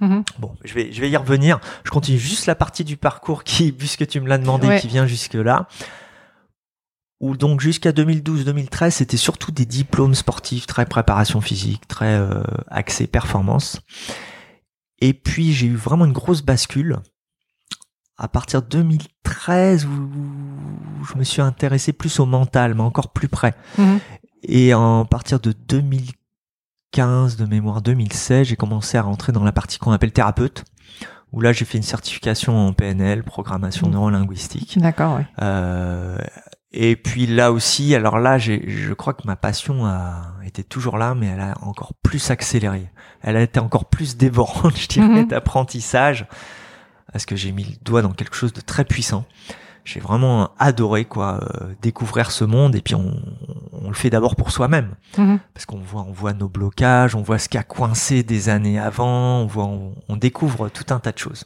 Mhm. 0.00 0.24
Bon, 0.38 0.56
je 0.64 0.74
vais, 0.74 0.92
je 0.92 1.00
vais 1.00 1.10
y 1.10 1.16
revenir. 1.16 1.60
Je 1.84 1.90
continue 1.90 2.18
juste 2.18 2.46
la 2.46 2.54
partie 2.54 2.84
du 2.84 2.96
parcours 2.96 3.44
qui, 3.44 3.72
puisque 3.78 4.06
tu 4.06 4.20
me 4.20 4.28
l'as 4.28 4.38
demandé, 4.38 4.78
qui 4.80 4.88
vient 4.88 5.06
jusque 5.06 5.34
là. 5.34 5.68
Où 7.20 7.36
donc 7.36 7.60
jusqu'à 7.60 7.92
2012-2013, 7.92 8.90
c'était 8.90 9.16
surtout 9.16 9.52
des 9.52 9.66
diplômes 9.66 10.14
sportifs, 10.14 10.66
très 10.66 10.84
préparation 10.84 11.40
physique, 11.40 11.86
très 11.86 12.18
euh, 12.18 12.42
axé 12.68 13.06
performance. 13.06 13.80
Et 15.00 15.14
puis 15.14 15.52
j'ai 15.52 15.66
eu 15.66 15.76
vraiment 15.76 16.04
une 16.04 16.12
grosse 16.12 16.42
bascule 16.42 16.98
à 18.16 18.28
partir 18.28 18.62
de 18.62 18.68
2013 18.68 19.86
où 19.86 20.10
je 21.10 21.18
me 21.18 21.24
suis 21.24 21.40
intéressé 21.42 21.92
plus 21.92 22.20
au 22.20 22.26
mental, 22.26 22.74
mais 22.74 22.82
encore 22.82 23.12
plus 23.12 23.28
près. 23.28 23.54
Mhm. 23.78 24.00
Et 24.42 24.72
à 24.72 25.04
partir 25.08 25.40
de 25.40 25.52
2015 26.98 27.36
de 27.36 27.46
mémoire 27.46 27.82
2016, 27.82 28.46
j'ai 28.48 28.56
commencé 28.56 28.96
à 28.96 29.02
rentrer 29.02 29.32
dans 29.32 29.42
la 29.42 29.52
partie 29.52 29.78
qu'on 29.78 29.90
appelle 29.92 30.12
thérapeute, 30.12 30.64
où 31.32 31.40
là 31.40 31.52
j'ai 31.52 31.64
fait 31.64 31.76
une 31.78 31.82
certification 31.84 32.68
en 32.68 32.72
PNL, 32.72 33.24
programmation 33.24 33.88
Mm. 33.88 33.92
neurolinguistique. 33.92 34.78
D'accord, 34.78 35.16
ouais. 35.16 35.26
Euh, 35.42 36.18
et 36.72 36.94
puis 36.96 37.26
là 37.26 37.50
aussi, 37.52 37.94
alors 37.94 38.18
là, 38.18 38.38
j'ai, 38.38 38.64
je 38.68 38.92
crois 38.94 39.14
que 39.14 39.26
ma 39.26 39.34
passion 39.36 39.84
a 39.86 40.34
été 40.44 40.62
toujours 40.62 40.96
là, 40.98 41.14
mais 41.14 41.26
elle 41.26 41.40
a 41.40 41.54
encore 41.62 41.94
plus 42.02 42.30
accéléré. 42.30 42.88
Elle 43.22 43.36
a 43.36 43.42
été 43.42 43.58
encore 43.60 43.86
plus 43.86 44.16
dévorante, 44.16 44.76
je 44.80 44.86
dirais, 44.88 45.06
Mhm. 45.22 45.26
d'apprentissage, 45.28 46.26
parce 47.12 47.26
que 47.26 47.34
j'ai 47.36 47.50
mis 47.52 47.64
le 47.64 47.74
doigt 47.84 48.02
dans 48.02 48.12
quelque 48.12 48.34
chose 48.36 48.52
de 48.52 48.60
très 48.60 48.84
puissant. 48.84 49.24
J'ai 49.84 50.00
vraiment 50.00 50.50
adoré 50.58 51.04
quoi 51.04 51.40
euh, 51.42 51.74
découvrir 51.82 52.30
ce 52.30 52.44
monde 52.44 52.74
et 52.74 52.80
puis 52.80 52.94
on, 52.94 53.14
on 53.72 53.88
le 53.88 53.94
fait 53.94 54.08
d'abord 54.10 54.34
pour 54.34 54.50
soi-même 54.50 54.94
Mhm. 55.18 55.38
parce 55.52 55.66
qu'on 55.66 55.78
voit 55.78 56.04
on 56.08 56.12
voit 56.12 56.32
nos 56.32 56.48
blocages, 56.48 57.14
on 57.14 57.22
voit 57.22 57.38
ce 57.38 57.48
qui 57.50 57.58
a 57.58 57.62
coincé 57.62 58.22
des 58.22 58.48
années 58.48 58.78
avant, 58.78 59.40
on 59.40 59.46
voit 59.46 59.66
on, 59.66 59.94
on 60.08 60.16
découvre 60.16 60.68
tout 60.70 60.86
un 60.94 61.00
tas 61.00 61.12
de 61.12 61.18
choses. 61.18 61.44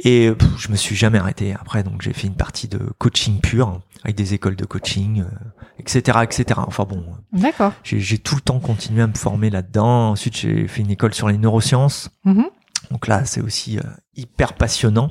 Et 0.00 0.30
pff, 0.30 0.48
je 0.58 0.70
me 0.70 0.76
suis 0.76 0.94
jamais 0.94 1.18
arrêté 1.18 1.54
après, 1.58 1.82
donc 1.82 2.02
j'ai 2.02 2.12
fait 2.12 2.28
une 2.28 2.36
partie 2.36 2.68
de 2.68 2.78
coaching 2.98 3.40
pur 3.40 3.80
avec 4.04 4.14
des 4.14 4.32
écoles 4.32 4.54
de 4.54 4.64
coaching, 4.64 5.22
euh, 5.22 5.24
etc., 5.80 6.18
etc. 6.22 6.60
Enfin 6.66 6.84
bon, 6.84 7.04
D'accord. 7.32 7.72
j'ai 7.82 7.98
j'ai 7.98 8.18
tout 8.18 8.36
le 8.36 8.40
temps 8.40 8.60
continué 8.60 9.02
à 9.02 9.08
me 9.08 9.14
former 9.14 9.50
là-dedans. 9.50 10.10
Ensuite, 10.10 10.36
j'ai 10.36 10.68
fait 10.68 10.82
une 10.82 10.90
école 10.92 11.14
sur 11.14 11.26
les 11.28 11.36
neurosciences. 11.38 12.10
Mhm. 12.24 12.44
Donc 12.92 13.08
là, 13.08 13.24
c'est 13.24 13.40
aussi 13.40 13.78
euh, 13.78 13.82
hyper 14.14 14.52
passionnant. 14.52 15.10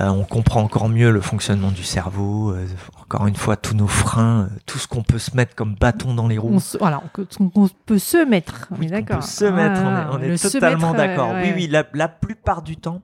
Euh, 0.00 0.08
on 0.08 0.24
comprend 0.24 0.60
encore 0.62 0.88
mieux 0.88 1.10
le 1.10 1.20
fonctionnement 1.20 1.70
du 1.70 1.82
cerveau. 1.84 2.50
euh, 2.52 2.66
encore 3.00 3.26
une 3.28 3.36
fois, 3.36 3.56
tous 3.56 3.74
nos 3.74 3.86
freins, 3.86 4.42
euh, 4.42 4.58
tout 4.66 4.78
ce 4.78 4.86
qu'on 4.88 5.02
peut 5.02 5.18
se 5.18 5.34
mettre 5.36 5.54
comme 5.54 5.74
bâton 5.74 6.12
dans 6.14 6.28
les 6.28 6.36
roues. 6.38 6.50
On, 6.54 6.58
se- 6.58 6.76
voilà, 6.76 7.02
on, 7.16 7.22
on- 7.44 7.50
on 7.64 7.68
peut 7.86 7.98
se 7.98 8.24
mettre. 8.28 8.68
On 8.72 8.76
Oui, 8.78 8.86
est 8.86 8.88
on 8.88 8.92
d'accord. 9.00 9.18
peut 9.20 9.26
se 9.26 9.44
mettre, 9.46 9.80
on 9.82 9.86
est- 9.94 9.96
Ah, 9.96 10.10
on 10.12 10.20
est, 10.22 10.42
totalement 10.50 10.92
d'accord. 10.92 11.30
ouais, 11.30 11.42
Oui, 11.44 11.52
oui, 11.54 11.68
la, 11.68 11.84
la 11.94 12.08
plupart 12.08 12.62
du 12.62 12.76
temps, 12.76 13.00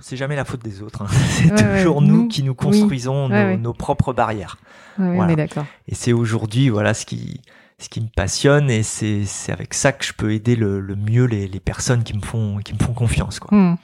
c'est 0.00 0.16
jamais 0.16 0.36
la 0.36 0.44
faute 0.44 0.62
des 0.62 0.80
autres. 0.82 1.02
hein. 1.02 1.06
C'est 1.30 1.50
Ouais, 1.52 1.62
ouais, 1.64 1.78
toujours 1.82 2.02
nous 2.02 2.22
nous, 2.22 2.28
qui 2.28 2.42
nous 2.44 2.54
construisons 2.54 3.28
nos, 3.28 3.72
propres 3.72 4.12
barrières. 4.12 4.58
Voilà. 4.96 5.22
On 5.24 5.28
est 5.28 5.36
d'accord. 5.36 5.64
Et 5.88 5.94
c'est 5.94 6.12
aujourd'hui, 6.12 6.68
voilà, 6.68 6.94
ce 6.94 7.04
qui, 7.06 7.40
ce 7.78 7.88
qui 7.88 8.00
me 8.00 8.08
passionne, 8.14 8.70
et 8.70 8.82
c'est, 8.82 9.24
c'est 9.24 9.50
avec 9.50 9.72
ça 9.74 9.92
que 9.92 10.04
je 10.04 10.12
peux 10.12 10.32
aider 10.32 10.54
le, 10.56 10.78
le 10.80 10.94
mieux 10.94 11.24
les, 11.24 11.48
les 11.48 11.60
personnes 11.60 12.04
qui 12.04 12.14
me 12.16 12.22
font, 12.22 12.58
qui 12.58 12.74
me 12.74 12.78
font 12.78 12.92
confiance, 12.92 13.40
quoi. 13.40 13.56
Hmm. 13.56 13.76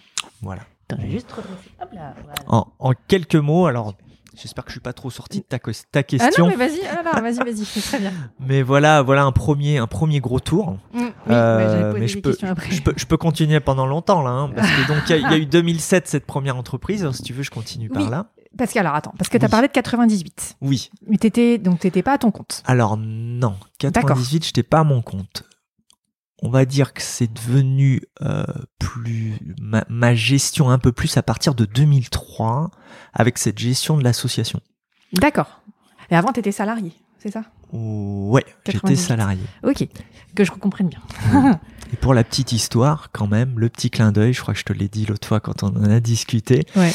Voilà. 0.43 0.62
Attends, 0.88 1.00
je 1.02 1.07
vais 1.07 1.12
juste 1.12 1.31
redresser. 1.33 1.71
Hop 1.83 1.88
là, 1.93 2.14
voilà. 2.25 2.40
En, 2.49 2.66
en 2.78 2.93
quelques 3.09 3.37
mots, 3.37 3.66
alors. 3.66 3.95
J'espère 4.38 4.64
que 4.66 4.71
je 4.71 4.75
suis 4.75 4.81
pas 4.83 4.93
trop 4.93 5.09
sorti 5.09 5.38
de 5.38 5.45
ta, 5.45 5.59
que- 5.59 5.71
ta 5.71 6.00
Ah 6.00 6.02
question, 6.02 6.45
non, 6.45 6.50
mais 6.50 6.57
vas-y, 6.57 6.81
ah 6.87 7.21
vas-y, 7.23 7.37
vas-y, 7.38 7.64
c'est 7.64 7.81
très 7.81 7.99
bien. 7.99 8.12
mais 8.38 8.61
voilà, 8.61 9.00
voilà 9.00 9.25
un 9.25 9.33
premier, 9.33 9.78
un 9.78 9.87
premier 9.87 10.21
gros 10.21 10.40
tour. 10.40 10.73
Hmm, 10.93 10.99
Oui, 11.05 11.11
Euh, 11.31 11.95
mais 11.99 12.07
je 12.07 12.19
peux, 12.19 12.33
questions 12.33 12.49
après. 12.50 12.71
je 12.71 12.83
peux, 12.83 12.93
je 12.99 13.07
peux 13.07 13.16
continuer 13.16 13.61
pendant 13.61 13.87
longtemps 13.87 14.21
là, 14.21 14.28
hein, 14.33 14.50
parce 14.55 14.69
que 14.71 14.88
donc 14.88 14.99
il 15.09 15.12
y, 15.12 15.12
a- 15.14 15.16
il 15.16 15.31
y 15.31 15.35
a 15.35 15.38
eu 15.38 15.47
2007 15.47 16.07
cette 16.07 16.26
première 16.26 16.59
entreprise. 16.59 17.11
Si 17.12 17.23
tu 17.23 17.33
veux, 17.33 17.45
je 17.45 17.50
continue 17.50 17.88
par 17.88 18.02
Oui. 18.02 18.11
là. 18.11 18.26
Parce 18.59 18.75
que, 18.75 18.78
alors, 18.78 18.95
attends, 18.95 19.14
parce 19.16 19.31
que 19.31 19.38
tu 19.38 19.45
as 19.45 19.49
Oui. 19.49 19.50
parlé 19.52 19.69
de 19.69 19.73
98. 19.73 20.57
Oui. 20.61 20.90
Mais 21.09 21.16
t'étais, 21.16 21.57
donc 21.57 21.78
t'étais 21.81 22.02
pas 22.02 22.12
à 22.12 22.19
ton 22.19 22.31
compte. 22.31 22.62
Alors 22.66 22.99
non, 22.99 23.55
98, 23.78 24.45
j'étais 24.45 24.62
pas 24.62 24.81
à 24.81 24.85
mon 24.85 25.00
compte. 25.00 25.45
On 26.43 26.50
va 26.50 26.64
dire 26.66 26.93
que 26.93 27.00
c'est 27.02 27.33
devenu 27.33 28.02
euh, 28.23 28.45
plus 28.78 29.38
ma, 29.61 29.85
ma 29.88 30.14
gestion 30.14 30.69
un 30.71 30.78
peu 30.78 30.93
plus 30.93 31.16
à 31.16 31.23
partir 31.23 31.55
de 31.55 31.64
2003 31.64 32.71
avec 33.14 33.38
cette 33.38 33.59
gestion 33.59 33.97
de 33.97 34.05
l'association. 34.05 34.61
D'accord. 35.14 35.62
Et 36.11 36.14
avant, 36.16 36.33
t'étais 36.33 36.52
salarié, 36.52 36.93
c'est 37.19 37.31
ça? 37.31 37.45
Ouais, 37.73 38.45
j'étais 38.66 38.73
98. 38.78 38.97
salarié. 38.97 39.40
Ok, 39.64 39.88
que 40.35 40.45
je 40.45 40.50
comprenne 40.52 40.88
bien. 40.88 41.00
Et 41.93 41.97
pour 41.97 42.14
la 42.14 42.23
petite 42.25 42.52
histoire, 42.52 43.11
quand 43.12 43.26
même, 43.28 43.59
le 43.59 43.69
petit 43.69 43.90
clin 43.90 44.12
d'œil, 44.12 44.33
je 44.33 44.40
crois 44.43 44.55
que 44.55 44.61
je 44.61 44.64
te 44.64 44.73
l'ai 44.73 44.88
dit 44.88 45.07
l'autre 45.07 45.26
fois 45.26 45.40
quand 45.40 45.62
on 45.62 45.69
en 45.69 45.85
a 45.90 46.00
discuté, 46.00 46.64
Ouais. 46.76 46.93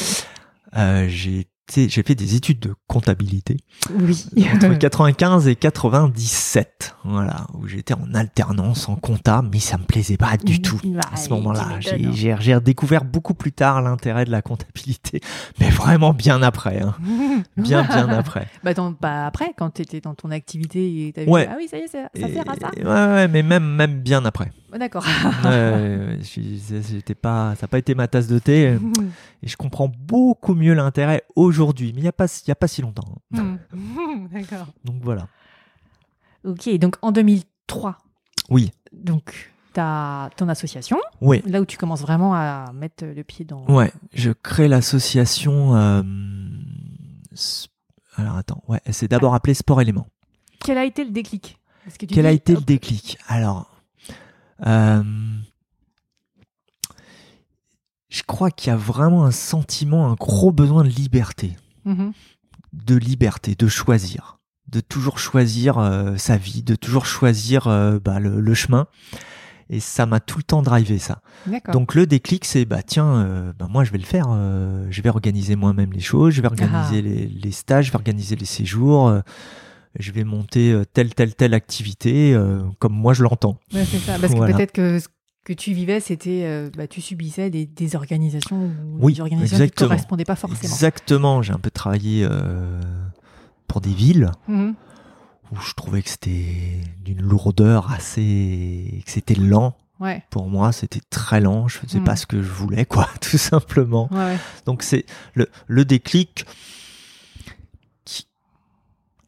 euh, 0.76 1.06
j'ai 1.08 1.46
été- 1.72 1.88
j'ai 1.88 2.02
fait 2.02 2.14
des 2.14 2.34
études 2.36 2.60
de 2.60 2.74
comptabilité. 2.86 3.56
Oui. 3.90 4.26
entre 4.54 4.74
95 4.78 5.48
et 5.48 5.56
97, 5.56 6.96
voilà, 7.04 7.46
où 7.54 7.66
j'étais 7.66 7.94
en 7.94 8.14
alternance 8.14 8.88
en 8.88 8.96
compta, 8.96 9.42
mais 9.50 9.58
ça 9.58 9.78
me 9.78 9.84
plaisait 9.84 10.16
pas 10.16 10.36
du 10.36 10.60
tout 10.62 10.78
Bah, 10.84 11.00
à 11.12 11.16
ce 11.16 11.26
tu 11.28 11.32
moment-là. 11.34 11.68
J'ai- 11.80 12.06
hein. 12.06 12.10
J'ai 12.12 12.36
j'ai 12.38 12.54
redécouvert 12.54 13.04
beaucoup 13.04 13.34
plus 13.34 13.52
tard 13.52 13.82
l'intérêt 13.82 14.24
de 14.24 14.30
la 14.30 14.42
comptabilité, 14.42 15.20
mais 15.60 15.70
vraiment 15.70 16.12
bien 16.12 16.42
après, 16.42 16.80
hein. 16.82 16.94
bien 17.56 17.82
bien 17.84 18.08
après. 18.08 18.48
Bah, 18.64 18.74
dans- 18.74 18.92
bah, 19.00 19.26
après, 19.26 19.52
quand 19.56 19.70
t'étais 19.70 20.00
dans 20.00 20.14
ton 20.14 20.30
activité 20.30 21.08
et 21.08 21.12
t'as 21.12 21.24
vu, 21.24 21.30
Ouais. 21.30 21.48
ah 21.50 21.54
oui, 21.58 21.68
ça 21.68 21.78
y 21.78 21.80
est, 21.80 21.88
ça, 21.88 22.08
sert 22.14 22.44
à 22.48 22.54
ça. 22.56 22.70
ouais, 22.76 22.84
ouais, 23.14 23.28
mais 23.28 23.42
même 23.42 23.64
même 23.64 24.00
bien 24.00 24.24
après. 24.24 24.50
Oh, 24.74 24.78
D'accord. 24.78 25.04
J'étais 26.20 27.14
pas, 27.14 27.54
ça 27.56 27.62
n'a 27.62 27.68
pas 27.68 27.78
été 27.78 27.94
ma 27.94 28.08
tasse 28.08 28.26
de 28.26 28.38
thé, 28.38 28.78
et 29.42 29.46
je 29.48 29.56
comprends 29.56 29.88
beaucoup 29.88 30.54
mieux 30.54 30.74
l'intérêt 30.74 31.24
aujourd'hui, 31.36 31.92
mais 31.94 32.00
il 32.00 32.04
y 32.04 32.08
a 32.08 32.12
pas 32.12 32.26
il 32.46 32.48
y 32.48 32.52
a 32.52 32.54
pas 32.56 32.68
si 32.68 32.82
longtemps. 32.82 33.20
hein. 33.36 33.58
Hmm. 33.72 34.28
D'accord. 34.32 34.66
Donc 34.84 34.96
voilà. 35.02 35.28
Ok, 36.44 36.68
donc 36.78 36.96
en 37.02 37.12
2003, 37.12 37.98
Oui, 38.50 38.72
donc 38.92 39.52
t'as 39.72 40.28
ton 40.30 40.48
association, 40.48 40.98
oui. 41.20 41.42
là 41.46 41.60
où 41.60 41.64
tu 41.66 41.76
commences 41.76 42.00
vraiment 42.02 42.34
à 42.34 42.72
mettre 42.74 43.04
le 43.04 43.22
pied 43.24 43.44
dans. 43.44 43.64
Ouais, 43.66 43.92
je 44.12 44.30
crée 44.32 44.68
l'association. 44.68 45.76
euh, 45.76 46.02
alors 48.16 48.36
attends, 48.36 48.62
ouais, 48.68 48.80
c'est 48.90 49.08
d'abord 49.08 49.34
appelé 49.34 49.54
Sport 49.54 49.80
Élément. 49.80 50.06
Quel 50.64 50.78
a 50.78 50.84
été 50.84 51.04
le 51.04 51.10
déclic? 51.10 51.58
Parce 51.84 51.96
que 51.98 52.06
tu 52.06 52.14
Quel 52.14 52.26
a 52.26 52.32
été 52.32 52.54
le 52.54 52.60
déclic? 52.60 53.18
Alors, 53.28 53.70
euh, 54.66 55.02
je 58.12 58.22
crois 58.24 58.50
qu'il 58.50 58.68
y 58.70 58.72
a 58.72 58.76
vraiment 58.76 59.24
un 59.24 59.30
sentiment, 59.30 60.10
un 60.10 60.14
gros 60.14 60.52
besoin 60.52 60.84
de 60.84 60.88
liberté, 60.88 61.56
mhm. 61.84 62.12
de 62.72 62.94
liberté, 62.94 63.54
de 63.54 63.68
choisir, 63.68 64.38
de 64.68 64.80
toujours 64.80 65.18
choisir 65.18 65.78
euh, 65.78 66.16
sa 66.16 66.36
vie, 66.36 66.62
de 66.62 66.74
toujours 66.74 67.06
choisir 67.06 67.68
euh, 67.68 67.98
bah, 67.98 68.20
le, 68.20 68.40
le 68.40 68.54
chemin. 68.54 68.86
Et 69.70 69.80
ça 69.80 70.04
m'a 70.04 70.20
tout 70.20 70.36
le 70.36 70.42
temps 70.42 70.60
drivé 70.60 70.98
ça. 70.98 71.22
Donc 71.72 71.94
le 71.94 72.06
déclic, 72.06 72.44
c'est 72.44 72.66
bah 72.66 72.82
tiens, 72.82 73.14
euh, 73.14 73.52
bah, 73.58 73.68
moi 73.70 73.84
je 73.84 73.92
vais 73.92 73.96
le 73.96 74.04
faire. 74.04 74.26
je 74.90 75.00
vais 75.00 75.08
organiser 75.08 75.56
moi-même 75.56 75.94
les 75.94 76.00
choses. 76.00 76.34
Je 76.34 76.42
vais 76.42 76.48
organiser 76.48 76.98
Ah. 76.98 77.00
les, 77.00 77.26
les 77.28 77.52
stages. 77.52 77.86
Je 77.86 77.90
vais 77.92 77.96
organiser 77.96 78.36
les 78.36 78.44
séjours. 78.44 79.22
Je 79.98 80.12
vais 80.12 80.24
monter 80.24 80.72
euh, 80.72 80.84
telle 80.92 81.14
telle 81.14 81.34
telle 81.34 81.54
activité 81.54 82.34
euh, 82.34 82.62
comme 82.78 82.92
moi 82.94 83.12
je 83.14 83.22
l'entends. 83.22 83.58
Ouais, 83.74 83.84
c'est 83.84 83.98
ça. 83.98 84.18
Parce 84.18 84.32
Voilà. 84.34 84.52
que 84.52 84.56
peut-être 84.58 84.72
que 84.72 84.98
ce 84.98 85.08
que 85.44 85.52
tu 85.52 85.72
vivais, 85.72 85.98
c'était, 86.00 86.42
euh, 86.44 86.70
bah, 86.76 86.86
tu 86.86 87.00
subissais 87.00 87.50
des, 87.50 87.66
des 87.66 87.96
organisations 87.96 88.56
ou 88.66 88.70
Oui, 89.00 89.14
des 89.14 89.20
organisations 89.22 89.66
qui 89.66 89.82
ne 89.82 89.88
correspondaient 89.88 90.24
pas 90.24 90.36
forcément. 90.36 90.62
Exactement. 90.72 91.42
J'ai 91.42 91.52
un 91.52 91.58
peu 91.58 91.70
travaillé 91.70 92.24
euh, 92.30 92.80
pour 93.66 93.80
des 93.80 93.92
villes 93.92 94.30
Mhm. 94.48 94.74
où 95.50 95.56
je 95.60 95.74
trouvais 95.74 96.00
que 96.02 96.08
c'était 96.10 96.80
d'une 97.04 97.22
lourdeur 97.22 97.90
assez, 97.90 99.02
que 99.04 99.10
c'était 99.10 99.34
lent. 99.34 99.74
Ouais. 100.00 100.22
Pour 100.30 100.48
moi, 100.48 100.72
c'était 100.72 101.00
très 101.10 101.40
lent. 101.40 101.68
Je 101.68 101.78
faisais 101.78 102.00
Mm. 102.00 102.04
pas 102.04 102.16
ce 102.16 102.26
que 102.26 102.42
je 102.42 102.48
voulais, 102.50 102.84
quoi, 102.84 103.08
tout 103.20 103.38
simplement. 103.38 104.08
Ouais. 104.12 104.36
Donc 104.66 104.82
c'est 104.82 105.04
le, 105.34 105.48
le 105.68 105.84
déclic 105.84 106.44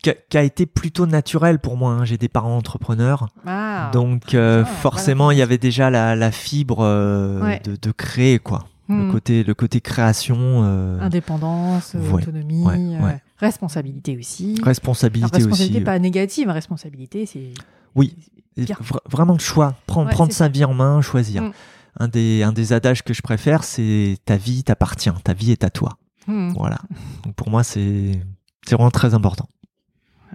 qui 0.04 0.11
a, 0.11 0.14
qui 0.28 0.38
a 0.38 0.42
été 0.42 0.66
plutôt 0.66 1.06
naturel 1.06 1.58
pour 1.58 1.76
moi. 1.76 1.92
hein. 1.92 2.04
J'ai 2.04 2.18
des 2.18 2.28
parents 2.28 2.56
entrepreneurs, 2.56 3.28
Ah. 3.46 3.90
donc 3.92 4.34
euh, 4.34 4.64
forcément 4.64 5.25
voilà. 5.25 5.37
il 5.37 5.38
y 5.40 5.42
avait 5.42 5.58
déjà 5.58 5.88
la, 5.90 6.14
la 6.14 6.30
fibre 6.30 6.80
euh, 6.80 7.40
Ouais. 7.42 7.61
de, 7.64 7.76
de 7.80 7.90
créer 7.90 8.38
quoi. 8.38 8.66
Le 8.88 8.96
Mhm. 8.96 9.12
côté 9.12 9.42
le 9.44 9.54
côté 9.54 9.80
création, 9.80 10.37
euh, 10.64 11.00
Indépendance, 11.00 11.94
Ouais, 11.94 12.12
autonomie, 12.23 12.66
ouais, 12.66 13.23
responsabilité 13.38 14.18
aussi. 14.18 14.56
Alors, 14.56 14.66
responsabilité, 14.66 15.37
responsabilité 15.38 15.76
aussi. 15.78 15.84
pas 15.84 15.99
négative, 15.99 16.50
hein, 16.50 16.52
responsabilité 16.52 17.25
c'est. 17.25 17.54
Oui. 17.94 18.14
Vra- 18.58 19.00
vraiment 19.11 19.32
le 19.32 19.38
choix, 19.40 19.75
prendre, 19.87 20.30
sa 20.32 20.49
vie 20.49 20.64
en 20.64 20.75
main, 20.75 21.00
choisir. 21.00 21.42
Mm. 21.42 21.52
Un 22.00 22.08
des 22.08 22.42
un 22.42 22.52
des 22.52 22.73
adages 22.75 23.02
que 23.02 23.14
je 23.14 23.23
préfère, 23.23 23.64
c'est 23.64 24.18
ta 24.26 24.37
vie 24.37 24.62
t'appartient, 24.64 25.11
ta 25.25 25.32
vie 25.32 25.50
est 25.52 25.64
à 25.64 25.70
toi. 25.70 25.96
Mhm. 26.26 26.52
Voilà. 26.56 26.78
Donc 27.25 27.34
pour 27.37 27.49
moi 27.50 27.62
c'est 27.64 28.20
c'est 28.66 28.75
vraiment 28.76 28.90
très 28.90 29.14
important. 29.14 29.49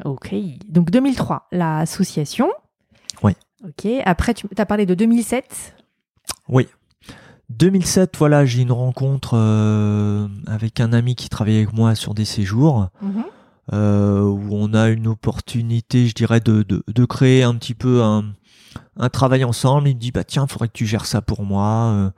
Ok. 0.06 0.34
Donc 0.68 0.92
2003, 0.92 1.48
l'association. 1.52 2.50
Oui. 3.24 3.34
Ok. 3.66 3.88
Après, 4.06 4.34
tu 4.34 4.48
as 4.58 4.66
parlé 4.66 4.86
de 4.86 4.94
2007. 4.96 5.76
Oui. 6.48 6.68
2007, 7.50 8.16
voilà, 8.18 8.46
j'ai 8.46 8.62
une 8.62 8.72
rencontre 8.72 9.32
euh, 9.36 10.28
avec 10.46 10.80
un 10.80 10.94
ami 10.94 11.16
qui 11.16 11.30
travaillait 11.30 11.64
avec 11.64 11.74
moi 11.74 11.96
sur 11.96 12.14
des 12.14 12.26
séjours, 12.26 12.90
Mhm. 13.02 13.24
euh, 13.74 14.22
où 14.22 14.50
on 14.52 14.74
a 14.76 14.90
une 14.90 15.08
opportunité, 15.08 16.06
je 16.08 16.14
dirais, 16.14 16.40
de, 16.42 16.62
de, 16.62 16.84
de 16.88 17.06
créer 17.06 17.42
un 17.44 17.56
petit 17.56 17.74
peu 17.74 18.04
un, 18.04 18.24
un 18.98 19.10
travail 19.10 19.44
ensemble. 19.44 19.88
Il 19.90 19.96
me 19.96 20.00
dit, 20.00 20.12
bah 20.12 20.24
tiens, 20.24 20.46
faudrait 20.46 20.68
que 20.68 20.74
tu 20.74 20.86
gères 20.86 21.08
ça 21.08 21.22
pour 21.24 21.44
moi, 21.44 21.66
euh, 21.92 22.10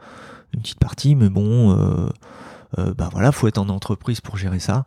une 0.54 0.62
petite 0.62 0.80
partie, 0.80 1.16
mais 1.16 1.30
bon, 1.30 1.78
euh, 1.78 2.94
bah 2.98 3.08
voilà, 3.12 3.32
faut 3.32 3.48
être 3.48 3.58
en 3.58 3.70
entreprise 3.70 4.20
pour 4.20 4.36
gérer 4.38 4.60
ça. 4.60 4.84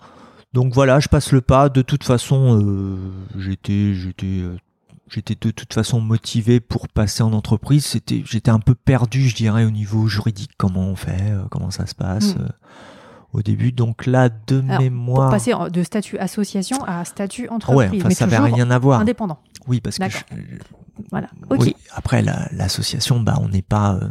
Donc 0.55 0.73
voilà, 0.73 1.01
je 1.01 1.09
passe 1.09 1.33
le 1.33 1.41
pas. 1.43 1.69
De 1.69 1.83
toute 1.83 2.05
façon, 2.05 2.59
euh, 2.63 2.97
j'étais, 3.37 3.93
j'étais 3.93 4.27
euh, 4.41 4.57
j'étais 5.11 5.35
de 5.39 5.51
toute 5.51 5.75
façon 5.75 6.01
motivé 6.01 6.61
pour 6.61 6.89
passer 6.89 7.23
en 7.23 7.33
entreprise. 7.33 7.85
C'était, 7.85 8.23
j'étais 8.25 8.51
un 8.51 8.61
peu 8.61 8.75
perdu, 8.75 9.29
je 9.29 9.35
dirais, 9.35 9.65
au 9.65 9.71
niveau 9.71 10.07
juridique. 10.07 10.53
Comment 10.57 10.83
on 10.87 10.97
fait, 10.97 11.21
euh, 11.23 11.43
comment 11.51 11.71
ça 11.73 11.87
se 11.87 11.95
passe 11.95 12.37
Mm. 12.37 12.49
au 13.33 13.43
début. 13.43 13.73
Donc 13.73 14.07
là, 14.07 14.29
de 14.29 14.63
Alors, 14.69 14.81
mémoire. 14.81 15.23
Pour 15.29 15.31
passer 15.31 15.53
de 15.73 15.83
statut 15.83 16.19
association 16.19 16.83
à 16.85 17.05
statut 17.05 17.49
Ah 17.51 17.55
entreprise, 17.55 17.91
ouais, 17.91 17.99
enfin, 17.99 18.09
mais 18.09 18.15
ça 18.15 18.27
n'avait 18.29 18.53
rien 18.55 18.71
à 18.71 18.79
voir. 18.79 19.01
indépendant. 19.01 19.39
Oui, 19.67 19.81
parce 19.81 19.99
que 19.99 20.09
je- 20.09 20.19
Voilà. 21.11 21.27
Ok. 21.51 21.59
oui, 21.63 21.75
après 21.93 22.23
la- 22.23 22.49
l'association, 22.53 23.19
bah, 23.21 23.37
on 23.41 23.49
n'est 23.49 23.61
pas, 23.63 23.95
euh, 23.95 24.09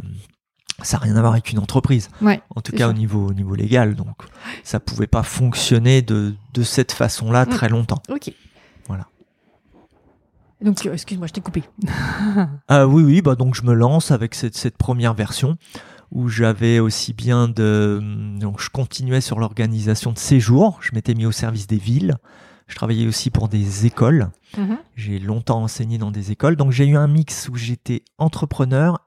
ça 0.82 0.98
n'a 0.98 1.04
rien 1.04 1.16
à 1.16 1.20
voir 1.20 1.32
avec 1.32 1.50
une 1.52 1.58
entreprise. 1.58 2.08
Ouais. 2.20 2.40
En 2.54 2.60
tout 2.60 2.72
cas, 2.72 2.84
ça. 2.84 2.88
au 2.88 2.92
niveau, 2.92 3.28
au 3.28 3.32
niveau 3.34 3.54
légal. 3.54 3.94
Donc, 3.94 4.16
ça 4.62 4.80
pouvait 4.80 5.06
pas 5.06 5.22
fonctionner 5.22 6.02
de, 6.02 6.34
de 6.52 6.62
cette 6.62 6.92
façon-là 6.92 7.46
Mm. 7.46 7.48
très 7.48 7.68
longtemps. 7.68 8.02
Ok. 8.10 8.32
Voilà. 8.88 9.06
Donc, 10.60 10.84
euh, 10.86 10.92
excuse-moi, 10.92 11.26
je 11.26 11.32
t'ai 11.32 11.40
coupé. 11.40 11.62
Ah 12.68 12.86
oui, 12.86 13.02
oui, 13.02 13.22
bah 13.22 13.34
donc 13.34 13.54
je 13.54 13.62
me 13.62 13.74
lance 13.74 14.10
avec 14.10 14.34
cette, 14.34 14.56
cette 14.56 14.76
première 14.78 15.14
version 15.14 15.56
où 16.10 16.28
j'avais 16.28 16.78
aussi 16.78 17.12
bien 17.12 17.48
de. 17.48 18.00
Donc 18.40 18.60
je 18.60 18.70
continuais 18.70 19.20
sur 19.20 19.38
l'organisation 19.38 20.12
de 20.12 20.18
séjours, 20.18 20.78
je 20.80 20.90
m'étais 20.94 21.14
mis 21.14 21.26
au 21.26 21.32
service 21.32 21.66
des 21.66 21.76
villes, 21.78 22.16
je 22.68 22.74
travaillais 22.76 23.06
aussi 23.06 23.30
pour 23.30 23.48
des 23.48 23.86
écoles, 23.86 24.30
Mhm. 24.56 24.78
j'ai 24.96 25.18
longtemps 25.18 25.62
enseigné 25.62 25.98
dans 25.98 26.10
des 26.12 26.30
écoles, 26.30 26.56
donc 26.56 26.70
j'ai 26.70 26.86
eu 26.86 26.96
un 26.96 27.08
mix 27.08 27.48
où 27.48 27.56
j'étais 27.56 28.04
entrepreneur 28.18 29.00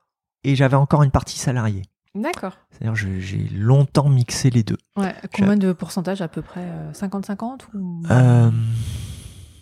et 0.48 0.56
j'avais 0.56 0.75
encore 0.77 1.04
une 1.04 1.12
partie 1.12 1.38
salariée. 1.38 1.84
D'accord. 2.16 2.54
C'est-à-dire 2.72 2.96
j'ai 2.96 3.50
longtemps 3.54 4.10
mixé 4.10 4.50
les 4.50 4.63
deux. 4.63 4.77
Ouais. 4.96 5.13
Combien 5.36 5.58
de 5.58 5.74
pourcentage 5.74 6.22
à 6.22 6.27
peu 6.27 6.42
près 6.42 6.63
euh, 6.63 6.92
50-50 6.94 7.60
ou... 7.75 8.01
Euh, 8.10 8.50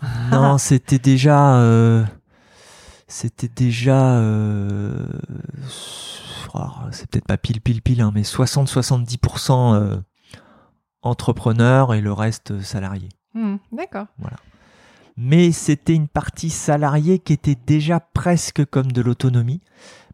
non, 0.32 0.58
c'était 0.58 1.00
déjà. 1.00 1.58
euh, 1.58 2.06
c'était 3.08 3.50
déjà. 3.50 4.18
euh, 4.20 5.08
oh, 6.54 6.68
c'est 6.92 7.10
peut-être 7.10 7.25
pas 7.27 7.38
pile, 7.38 7.62
pile, 7.62 7.82
pile, 7.82 8.01
hein, 8.01 8.12
mais 8.13 8.22
60-70% 8.22 9.74
euh, 9.75 9.98
entrepreneurs 11.01 11.94
et 11.94 12.01
le 12.01 12.13
reste 12.13 12.51
euh, 12.51 12.62
salariés. 12.62 13.10
Hmm, 13.34 13.58
D'accord. 13.72 14.06
Mais 15.18 15.51
c'était 15.51 15.94
une 15.94 16.08
partie 16.08 16.50
salariée 16.50 17.20
qui 17.20 17.34
était 17.34 17.56
déjà 17.56 18.00
presque 18.00 18.65
comme 18.65 18.92
de 18.92 19.01
l'autonomie, 19.01 19.62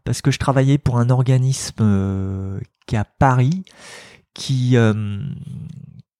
parce 0.04 0.22
que 0.22 0.30
je 0.30 0.38
travaillais 0.38 0.78
pour 0.78 0.98
un 0.98 1.10
organisme 1.10 1.76
euh, 1.80 2.60
qui 2.86 2.94
est 2.96 2.98
à 2.98 3.04
Paris, 3.04 3.64
qui, 4.34 4.76
euh, 4.76 5.20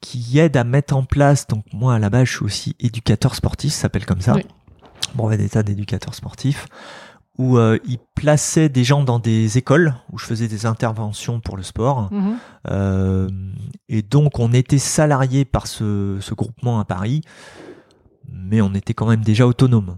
qui 0.00 0.38
aide 0.38 0.56
à 0.56 0.64
mettre 0.64 0.96
en 0.96 1.04
place, 1.04 1.46
donc 1.46 1.64
moi 1.72 1.94
à 1.94 1.98
la 1.98 2.10
base 2.10 2.26
je 2.26 2.36
suis 2.36 2.44
aussi 2.44 2.76
éducateur 2.80 3.34
sportif, 3.34 3.72
ça 3.72 3.82
s'appelle 3.82 4.06
comme 4.06 4.20
ça, 4.20 4.34
Oui. 4.34 4.42
brevet 5.14 5.38
d'état 5.38 5.62
d'éducateur 5.62 6.14
sportif, 6.14 6.66
où 7.38 7.56
euh, 7.56 7.78
il 7.86 7.98
plaçait 8.14 8.68
des 8.68 8.84
gens 8.84 9.02
dans 9.04 9.18
des 9.18 9.56
écoles, 9.58 9.94
où 10.12 10.18
je 10.18 10.26
faisais 10.26 10.48
des 10.48 10.66
interventions 10.66 11.40
pour 11.40 11.56
le 11.56 11.62
sport, 11.62 12.08
Mhm. 12.12 12.36
euh, 12.70 13.28
et 13.88 14.02
donc 14.02 14.38
on 14.38 14.52
était 14.52 14.78
salarié 14.78 15.44
par 15.44 15.66
ce, 15.66 16.18
ce 16.20 16.34
groupement 16.34 16.78
à 16.78 16.84
Paris, 16.84 17.22
mais 18.30 18.60
on 18.60 18.74
était 18.74 18.94
quand 18.94 19.06
même 19.06 19.22
déjà 19.24 19.46
autonome. 19.46 19.96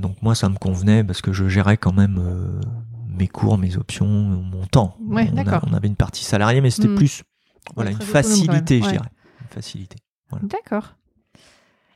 Donc 0.00 0.22
moi 0.22 0.34
ça 0.34 0.48
me 0.48 0.56
convenait 0.56 1.02
parce 1.04 1.20
que 1.22 1.32
je 1.32 1.48
gérais 1.48 1.76
quand 1.76 1.92
même 1.92 2.18
euh, 2.18 2.60
mes 3.16 3.28
cours, 3.28 3.58
mes 3.58 3.76
options, 3.76 4.06
mon 4.06 4.64
temps. 4.66 4.96
Ouais, 5.06 5.28
on, 5.32 5.36
a- 5.38 5.44
d'accord. 5.44 5.68
on 5.70 5.74
avait 5.74 5.88
une 5.88 5.96
partie 5.96 6.24
salariée, 6.24 6.60
mais 6.60 6.70
c'était 6.70 6.88
Mm. 6.88 6.94
plus 6.96 7.22
voilà, 7.76 7.90
une 7.92 8.00
facilité, 8.00 8.78
je 8.80 8.84
ouais. 8.86 8.92
dirais. 8.92 9.08
Une 9.40 9.46
facilité. 9.48 9.96
D'accord. 10.42 10.94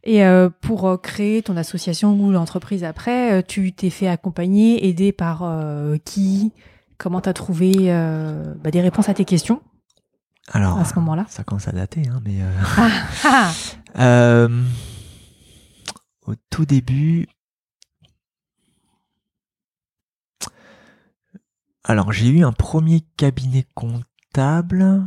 Et 0.04 0.24
euh, 0.24 0.48
pour 0.60 0.86
euh, 0.86 0.96
créer 0.96 1.42
ton 1.42 1.56
association 1.56 2.12
ou 2.20 2.30
l'entreprise 2.30 2.84
après, 2.84 3.32
euh, 3.32 3.42
tu 3.46 3.72
t'es 3.72 3.90
fait 3.90 4.06
accompagner, 4.06 4.86
aider 4.86 5.10
par 5.12 5.42
euh, 5.42 5.96
qui? 6.04 6.52
Comment 6.98 7.20
t'as 7.20 7.32
trouvé 7.32 7.74
euh, 7.92 8.54
bah, 8.62 8.70
des 8.70 8.80
réponses 8.80 9.08
à 9.08 9.14
tes 9.14 9.24
questions? 9.24 9.60
Alors, 10.52 10.78
à 10.78 10.84
ce 10.84 10.94
moment-là 10.96 11.26
ça 11.28 11.42
commence 11.42 11.66
à 11.66 11.72
dater, 11.72 12.02
hein, 12.08 12.20
mais 12.24 12.36
ah, 13.24 13.50
ah, 13.96 14.46
au 16.26 16.34
tout 16.50 16.64
début, 16.66 17.26
alors 21.86 22.12
j'ai 22.12 22.28
eu 22.28 22.44
un 22.44 22.52
premier 22.52 23.02
cabinet 23.16 23.66
comptable. 23.74 25.02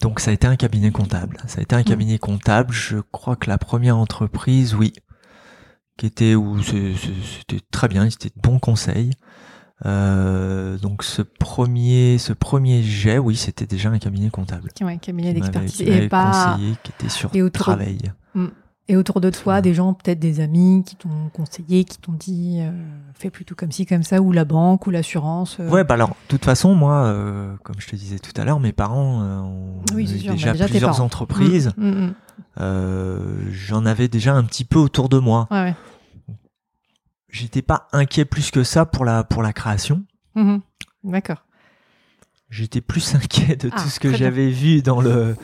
Donc 0.00 0.20
ça 0.20 0.30
a 0.30 0.34
été 0.34 0.46
un 0.46 0.56
cabinet 0.56 0.90
comptable. 0.90 1.38
Ça 1.46 1.58
a 1.58 1.62
été 1.62 1.74
un 1.74 1.82
cabinet 1.82 2.18
comptable. 2.18 2.72
Je 2.72 2.98
crois 2.98 3.36
que 3.36 3.48
la 3.48 3.58
première 3.58 3.96
entreprise, 3.96 4.74
oui, 4.74 4.92
qui 5.96 6.06
était 6.06 6.34
où 6.34 6.62
c'était 6.62 7.60
très 7.70 7.88
bien, 7.88 8.08
c'était 8.10 8.28
de 8.28 8.40
bons 8.40 8.58
conseils. 8.58 9.12
Euh, 9.84 10.78
donc 10.78 11.02
ce 11.02 11.22
premier, 11.22 12.18
ce 12.18 12.32
premier 12.32 12.82
jet, 12.82 13.18
oui, 13.18 13.36
c'était 13.36 13.66
déjà 13.66 13.90
un 13.90 13.98
cabinet 13.98 14.30
comptable. 14.30 14.70
Ouais, 14.80 14.98
cabinet 14.98 15.34
d'expertise. 15.34 15.82
Et, 15.82 16.08
pas... 16.08 16.54
conseillé, 16.54 16.76
qui 16.82 16.92
était 16.92 17.08
sur 17.08 17.34
et 17.34 17.50
travail. 17.50 17.98
Et 18.88 18.96
autour 18.96 19.20
de 19.20 19.30
toi, 19.30 19.60
des 19.60 19.74
gens, 19.74 19.94
peut-être 19.94 20.18
des 20.20 20.40
amis 20.40 20.84
qui 20.86 20.94
t'ont 20.96 21.28
conseillé, 21.32 21.84
qui 21.84 21.98
t'ont 21.98 22.12
dit 22.12 22.58
euh, 22.60 22.70
fais 23.14 23.30
plutôt 23.30 23.54
comme 23.54 23.72
ci, 23.72 23.84
comme 23.86 24.02
ça, 24.04 24.20
ou 24.20 24.30
la 24.32 24.44
banque, 24.44 24.86
ou 24.86 24.90
l'assurance. 24.90 25.58
euh. 25.58 25.68
Ouais, 25.68 25.82
bah 25.84 25.94
alors, 25.94 26.10
de 26.10 26.14
toute 26.28 26.44
façon, 26.44 26.74
moi, 26.74 27.04
euh, 27.06 27.54
comme 27.64 27.76
je 27.80 27.88
te 27.88 27.96
disais 27.96 28.18
tout 28.18 28.32
à 28.40 28.44
l'heure, 28.44 28.60
mes 28.60 28.72
parents 28.72 29.22
ont 29.22 29.82
Oui, 29.94 30.04
eu 30.04 30.06
c'est 30.06 30.18
sûr, 30.18 30.32
déjà, 30.32 30.46
bah, 30.48 30.52
déjà 30.52 30.66
plusieurs 30.68 31.00
entreprises. 31.00 31.72
Mm, 31.76 31.88
mm, 31.88 32.06
mm. 32.06 32.14
Euh, 32.60 33.36
J'en 33.50 33.86
avais 33.86 34.08
déjà 34.08 34.34
un 34.34 34.44
petit 34.44 34.64
peu 34.64 34.78
autour 34.78 35.08
de 35.08 35.18
moi. 35.18 35.48
Ouais, 35.50 35.62
ouais. 35.62 35.74
J'étais 37.28 37.62
pas 37.62 37.88
inquiet 37.92 38.24
plus 38.24 38.50
que 38.50 38.62
ça 38.62 38.86
pour 38.86 39.04
la 39.04 39.24
pour 39.24 39.42
la 39.42 39.52
création. 39.52 40.04
D'accord. 41.04 41.44
J'étais 42.50 42.80
plus 42.80 43.14
inquiet 43.16 43.56
de 43.56 43.70
Ah, 43.72 43.82
tout 43.82 43.88
ce 43.88 43.98
que 44.00 44.12
j'avais 44.14 44.48
vu 44.50 44.82
dans 44.82 45.00
le 45.00 45.36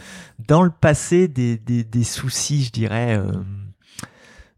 dans 0.49 0.63
le 0.63 0.71
passé 0.71 1.29
des, 1.29 1.57
des, 1.57 1.85
des 1.85 2.05
soucis, 2.05 2.65
je 2.65 2.71
dirais, 2.73 3.17
euh, 3.17 3.31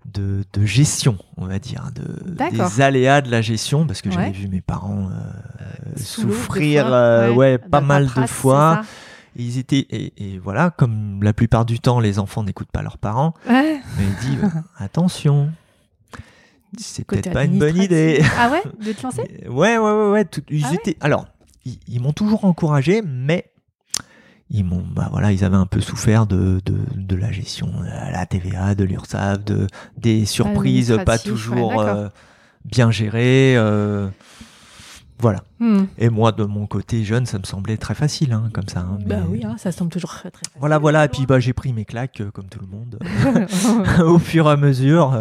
de, 0.07 0.45
de 0.53 0.65
gestion, 0.67 1.19
on 1.37 1.47
va 1.47 1.59
dire, 1.59 1.91
de, 1.95 2.35
des 2.51 2.81
aléas 2.81 3.21
de 3.21 3.31
la 3.31 3.43
gestion, 3.43 3.87
parce 3.87 4.01
que 4.03 4.09
Ouais. 4.09 4.15
j'avais 4.15 4.31
vu 4.33 4.49
mes 4.49 4.61
parents 4.61 5.09
euh, 5.11 5.97
souffrir, 5.97 6.87
fois, 6.87 6.95
euh, 6.97 7.33
ouais, 7.33 7.59
pas 7.59 7.81
mal 7.81 8.07
de 8.15 8.27
fois. 8.27 8.83
Ils 9.37 9.59
étaient 9.59 9.87
et, 9.91 10.13
et 10.17 10.39
voilà, 10.39 10.71
comme 10.71 11.23
la 11.23 11.33
plupart 11.33 11.65
du 11.65 11.81
temps, 11.81 11.99
les 12.01 12.19
enfants 12.19 12.45
n'écoutent 12.45 12.71
pas 12.71 12.83
leurs 12.83 12.99
parents. 12.99 13.35
Mais 13.49 13.81
ils 13.99 14.17
disent 14.31 14.51
attention, 14.79 15.51
c'est 16.79 17.05
peut-être 17.05 17.33
pas 17.33 17.45
une 17.45 17.59
bonne 17.59 17.77
idée. 17.77 18.23
Ah 18.39 18.51
ouais 18.51 18.63
De 18.85 18.93
te 18.93 19.03
lancer? 19.03 19.23
Ouais, 19.49 19.77
ouais, 19.77 19.93
ouais, 19.93 20.11
ouais. 20.13 20.25
tout- 20.25 20.43
ils 20.51 20.65
Ah 20.65 20.71
ouais? 20.71 20.75
étaient. 20.77 20.97
Alors, 21.01 21.27
ils, 21.65 21.79
ils 21.89 22.01
m'ont 22.01 22.13
toujours 22.13 22.45
encouragé, 22.45 23.03
mais 23.03 23.51
ils 24.51 24.65
m'ont, 24.65 24.85
bah 24.95 25.09
voilà, 25.11 25.33
ils 25.33 25.43
avaient 25.45 25.57
un 25.57 25.67
peu 25.67 25.81
souffert 25.81 26.27
de 26.27 26.61
de, 26.65 26.77
de 26.97 27.17
la 27.17 27.33
gestion, 27.33 27.67
de 27.67 28.13
la 28.13 28.27
TVA, 28.27 28.75
de 28.75 28.85
l'URSSAF, 28.85 29.45
de 29.45 29.67
des 29.97 30.27
surprises 30.27 30.97
pas 31.07 31.19
toujours 31.19 31.77
ouais, 31.77 31.85
euh, 31.89 32.09
bien 32.65 32.91
gérées. 32.91 33.55
euh, 33.57 34.09
voilà. 35.21 35.45
Hmm. 35.61 35.85
Et 35.97 36.11
moi, 36.11 36.33
de 36.33 36.45
mon 36.45 36.67
côté 36.67 37.05
jeune, 37.05 37.25
ça 37.25 37.39
me 37.39 37.45
semblait 37.45 37.77
très 37.79 37.95
facile, 37.95 38.33
hein, 38.33 38.51
comme 38.53 38.69
ça. 38.69 38.81
hein, 38.81 38.99
Bah 39.07 39.21
oui, 39.29 39.43
hein, 39.45 39.55
ça 39.59 39.73
semble 39.73 39.91
toujours 39.91 40.11
très 40.11 40.31
facile. 40.31 40.49
Voilà, 40.59 40.79
voilà. 40.79 41.05
Et 41.05 41.09
puis, 41.09 41.25
bah, 41.25 41.41
j'ai 41.41 41.53
pris 41.53 41.73
mes 41.73 41.85
claques, 41.85 42.21
euh, 42.21 42.31
comme 42.31 42.47
tout 42.49 42.59
le 42.61 42.67
monde, 42.67 42.99
au 44.05 44.19
fur 44.19 44.49
et 44.49 44.51
à 44.51 44.57
mesure 44.57 45.17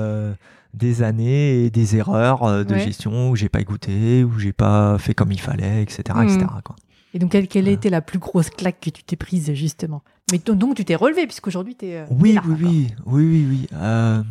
des 0.73 1.03
années 1.03 1.65
et 1.65 1.69
des 1.69 1.95
erreurs 1.95 2.43
euh, 2.43 2.63
de 2.63 2.73
Ouais. 2.73 2.79
gestion 2.79 3.29
où 3.29 3.35
j'ai 3.35 3.49
pas 3.49 3.61
écouté, 3.61 4.23
où 4.23 4.39
j'ai 4.39 4.53
pas 4.53 4.97
fait 4.97 5.13
comme 5.13 5.31
il 5.31 5.39
fallait, 5.39 5.81
etc., 5.83 6.01
etc. 6.23 6.39
Quoi. 6.63 6.75
Et 7.13 7.19
donc, 7.19 7.31
quelle, 7.31 7.47
quelle 7.47 7.67
était 7.67 7.91
la 7.91 8.01
plus 8.01 8.17
grosse 8.19 8.49
claque 8.49 8.79
que 8.79 8.89
tu 8.89 9.03
t'es 9.03 9.15
prise, 9.15 9.53
justement? 9.53 10.01
Mais 10.31 10.39
donc, 10.39 10.57
donc, 10.57 10.75
tu 10.75 10.83
t'es 10.85 10.95
relevé, 10.95 11.27
puisqu'aujourd'hui, 11.27 11.75
tu 11.75 11.85
es. 11.85 12.05
Oui, 12.09 12.39
oui, 12.45 12.55
oui, 12.59 12.87
oui, 13.05 13.23
oui, 13.25 13.47
oui. 13.49 13.67
Euh, 13.73 14.23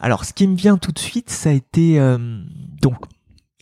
Alors, 0.00 0.24
ce 0.24 0.32
qui 0.32 0.48
me 0.48 0.56
vient 0.56 0.76
tout 0.76 0.90
de 0.90 0.98
suite, 0.98 1.30
ça 1.30 1.50
a 1.50 1.52
été 1.52 2.00
euh, 2.00 2.18
donc. 2.80 2.96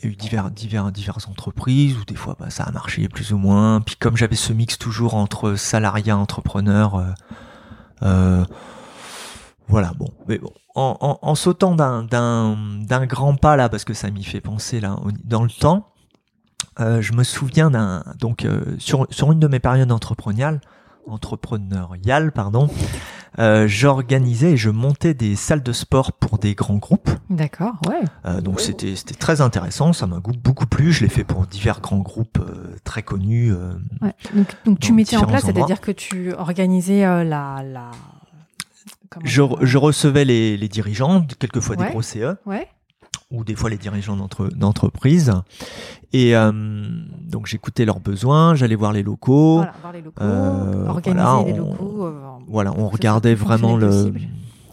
Il 0.03 0.07
y 0.07 0.09
a 0.09 0.13
eu 0.13 0.17
divers, 0.17 0.51
divers, 0.51 0.91
diverses 0.93 1.29
entreprises 1.29 1.95
où 1.99 2.07
des 2.07 2.15
fois 2.15 2.35
bah, 2.41 2.49
ça 2.49 2.65
a 2.65 2.73
marché 2.73 3.07
plus 3.11 3.35
ou 3.35 3.37
moins. 3.37 3.83
Puis 3.83 3.97
comme 3.97 4.17
j'avais 4.17 4.35
ce 4.35 4.55
mix 4.55 4.79
toujours 4.79 5.13
entre 5.13 5.57
salariat, 5.57 6.17
entrepreneur, 6.17 6.95
euh, 6.95 7.05
euh, 8.05 8.45
voilà, 9.71 9.93
bon. 9.97 10.09
Mais 10.29 10.39
bon, 10.39 10.53
en, 10.75 10.97
en, 11.01 11.19
en 11.23 11.35
sautant 11.35 11.75
d'un, 11.75 13.07
grand 13.07 13.37
pas 13.37 13.57
là, 13.57 13.69
parce 13.69 13.85
que 13.85 13.95
ça 13.95 14.11
m'y 14.11 14.25
fait 14.25 14.41
penser 14.41 14.81
là, 14.81 14.97
dans 15.25 15.43
le 15.43 15.51
temps, 15.51 15.87
euh, 16.79 17.01
je 17.01 17.13
me 17.13 17.25
souviens 17.25 17.71
d'un 17.71 18.05
donc 18.19 18.45
euh, 18.45 18.77
sur, 18.79 19.07
sur 19.11 19.33
une 19.33 19.41
de 19.41 19.49
mes 19.49 19.61
périodes 19.61 19.93
entrepreneuriales, 19.93 20.61
entrepreneuriales 21.07 22.33
pardon, 22.33 22.69
euh, 23.39 23.67
j'organisais 23.67 24.53
et 24.53 24.57
je 24.57 24.71
montais 24.71 25.15
des 25.15 25.37
salles 25.37 25.63
de 25.63 25.73
sport 25.73 26.13
pour 26.13 26.39
des 26.39 26.55
grands 26.55 26.77
groupes. 26.77 27.11
D'accord, 27.29 27.75
ouais. 27.89 28.41
Donc 28.43 28.61
c'était 28.61 28.97
c'était 28.97 29.15
très 29.15 29.41
intéressant, 29.41 29.93
ça 29.93 30.07
m'a 30.07 30.21
beaucoup 30.21 30.67
plu. 30.67 30.93
Je 30.93 31.03
l'ai 31.03 31.11
fait 31.11 31.25
pour 31.25 31.47
divers 31.47 31.81
grands 31.81 31.99
groupes 31.99 32.39
très 32.85 33.03
connus. 33.03 33.53
ouais. 34.03 34.15
Donc, 34.35 34.57
donc 34.65 34.81
tu 34.81 34.93
mettais 34.93 35.17
en 35.17 35.25
place, 35.25 35.45
c'est-à-dire 35.45 35.81
que 35.81 35.93
tu 35.93 36.33
organisais 36.35 37.01
la, 37.25 37.63
la. 37.65 37.91
Comment 39.11 39.27
Je, 39.27 39.77
recevais 39.79 40.25
les, 40.25 40.57
les 40.57 40.69
dirigeants, 40.69 41.27
quelquefois 41.39 41.77
Ouais. 41.77 41.85
des 41.87 41.91
gros 41.91 42.03
CE, 42.03 42.37
Ouais. 42.47 42.69
ou 43.31 43.45
des 43.45 43.55
fois 43.55 43.69
les 43.71 43.77
dirigeants 43.79 44.17
d'entre- 44.17 44.49
d'entreprise. 44.49 45.33
Et 46.13 46.35
euh, 46.37 46.51
donc 47.29 47.47
j'écoutais 47.47 47.85
leurs 47.85 48.01
besoins, 48.01 48.55
j'allais 48.55 48.75
voir 48.75 48.93
les 48.93 49.03
locaux. 49.03 49.57
Voilà, 49.59 49.73
voir 49.83 49.93
les 49.93 50.01
locaux, 50.03 50.23
euh, 50.23 50.87
organiser 50.89 51.23
voilà, 51.23 51.45
les 51.47 51.53
on- 51.61 51.71
locaux. 51.71 52.07
euh, 52.07 52.21
Voilà, 52.49 52.73
on 52.77 52.89
regardait 52.89 53.35
vraiment 53.35 53.77
le, 53.77 53.87
possible. 53.89 54.21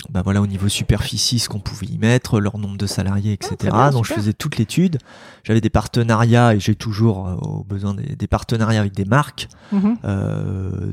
bah 0.09 0.21
voilà, 0.23 0.41
au 0.41 0.47
niveau 0.47 0.67
superficie, 0.69 1.37
ce 1.37 1.47
qu'on 1.49 1.59
pouvait 1.59 1.85
y 1.87 1.97
mettre, 1.99 2.39
leur 2.39 2.57
nombre 2.57 2.77
de 2.77 2.87
salariés, 2.87 3.33
etc. 3.33 3.55
Ah, 3.71 3.89
bien, 3.89 3.91
Donc 3.91 4.05
je 4.05 4.13
faisais 4.13 4.33
toute 4.33 4.57
l'étude. 4.57 4.97
J'avais 5.43 5.61
des 5.61 5.69
partenariats 5.69 6.55
et 6.55 6.59
j'ai 6.59 6.73
toujours 6.75 7.27
euh, 7.27 7.35
besoin 7.69 7.93
des, 7.93 8.15
des 8.15 8.27
partenariats 8.27 8.79
avec 8.81 8.93
des 8.95 9.05
marques 9.05 9.47
mhm. 9.71 9.97
euh, 10.05 10.91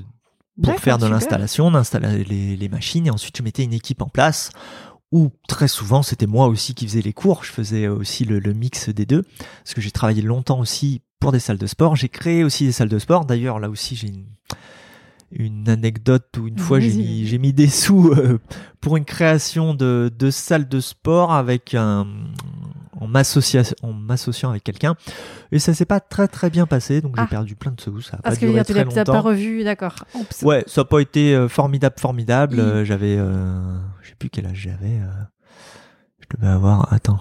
pour 0.63 0.79
faire 0.79 0.99
de 0.99 1.07
l'installation, 1.07 1.67
on 1.67 1.75
installait 1.75 2.25
les, 2.25 2.57
les 2.57 2.69
machines 2.69 3.07
et 3.07 3.11
ensuite 3.11 3.37
je 3.37 3.43
mettais 3.43 3.65
une 3.65 3.73
équipe 3.73 4.03
en 4.03 4.09
place 4.09 4.51
où 5.11 5.31
très 5.49 5.69
souvent 5.69 6.03
c'était 6.03 6.27
moi 6.27 6.47
aussi 6.49 6.75
qui 6.75 6.87
faisais 6.87 7.03
les 7.03 7.13
cours, 7.13 7.45
je 7.45 7.51
faisais 7.51 7.89
aussi 7.89 8.25
le, 8.25 8.39
le 8.39 8.53
mix 8.53 8.89
des 8.89 9.07
deux 9.07 9.23
parce 9.63 9.75
que 9.75 9.81
j'ai 9.81 9.91
travaillé 9.91 10.23
longtemps 10.23 10.61
aussi 10.61 11.03
pour 11.21 11.33
des 11.33 11.41
salles 11.41 11.59
de 11.59 11.67
sport, 11.67 11.97
j'ai 11.97 12.09
créé 12.09 12.45
aussi 12.45 12.67
des 12.67 12.73
salles 12.73 12.89
de 12.89 12.99
sport. 12.99 13.25
D'ailleurs 13.25 13.59
là 13.59 13.71
aussi 13.71 13.97
j'ai 13.97 14.09
une, 14.09 14.27
une 15.31 15.69
anecdote 15.69 16.37
où 16.39 16.47
une 16.47 16.59
fois 16.59 16.81
j'ai 16.81 16.93
mis, 16.93 17.27
j'ai 17.27 17.39
mis 17.39 17.53
des 17.53 17.69
sous 17.69 18.11
euh, 18.11 18.39
pour 18.81 18.97
une 18.97 19.05
création 19.05 19.75
de, 19.75 20.13
de 20.17 20.31
salles 20.31 20.69
de 20.69 20.81
sport 20.81 21.33
avec 21.33 21.75
un 21.75 22.07
en 23.05 23.09
m'associant 23.09 23.63
en 23.83 23.93
m'associant 23.93 24.51
avec 24.51 24.65
quelqu'un 24.65 24.95
et 25.53 25.59
ça 25.59 25.75
s'est 25.75 25.85
pas 25.85 26.01
très 26.01 26.27
très 26.29 26.51
bien 26.51 26.67
passé 26.67 27.01
donc 27.01 27.15
Ah. 27.17 27.23
j'ai 27.23 27.29
perdu 27.29 27.57
plein 27.57 27.73
de 27.73 27.81
sous 27.81 28.01
ça 28.01 28.17
a 28.17 28.23
Parce 28.23 28.37
pas 28.37 28.41
que 28.41 28.47
duré 28.47 28.65
tu 28.65 28.73
l'as 28.73 28.85
l'as 28.85 29.05
pas 29.05 29.21
revu, 29.21 29.63
d'accord. 29.65 29.95
Ouais, 30.43 30.65
ça 30.67 30.81
n'a 30.81 30.85
pas 30.87 31.01
été 31.01 31.35
euh, 31.35 31.49
formidable, 31.49 31.95
formidable. 31.99 32.59
Euh, 32.61 32.85
j'avais, 32.85 33.17
euh, 33.19 33.79
je 34.03 34.09
sais 34.11 34.15
plus 34.17 34.31
quel 34.31 34.47
âge 34.47 34.57
j'avais. 34.57 34.99
euh, 35.01 35.07
je 36.21 36.37
devais 36.37 36.51
avoir, 36.53 36.93
attends, 36.93 37.21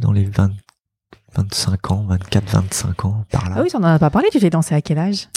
dans 0.00 0.12
les 0.12 0.24
20, 0.24 0.50
25 1.34 1.90
ans, 1.90 2.04
24, 2.08 2.44
25 2.50 3.04
ans, 3.04 3.24
par 3.30 3.48
là. 3.50 3.56
Ah 3.58 3.62
oui, 3.62 3.68
on 3.74 3.78
en 3.78 3.84
a 3.84 3.98
pas 3.98 4.10
parlé, 4.10 4.28
tu 4.30 4.38
t'es 4.38 4.50
dansé 4.50 4.74
à 4.74 4.82
quel 4.82 4.98
âge? 4.98 5.28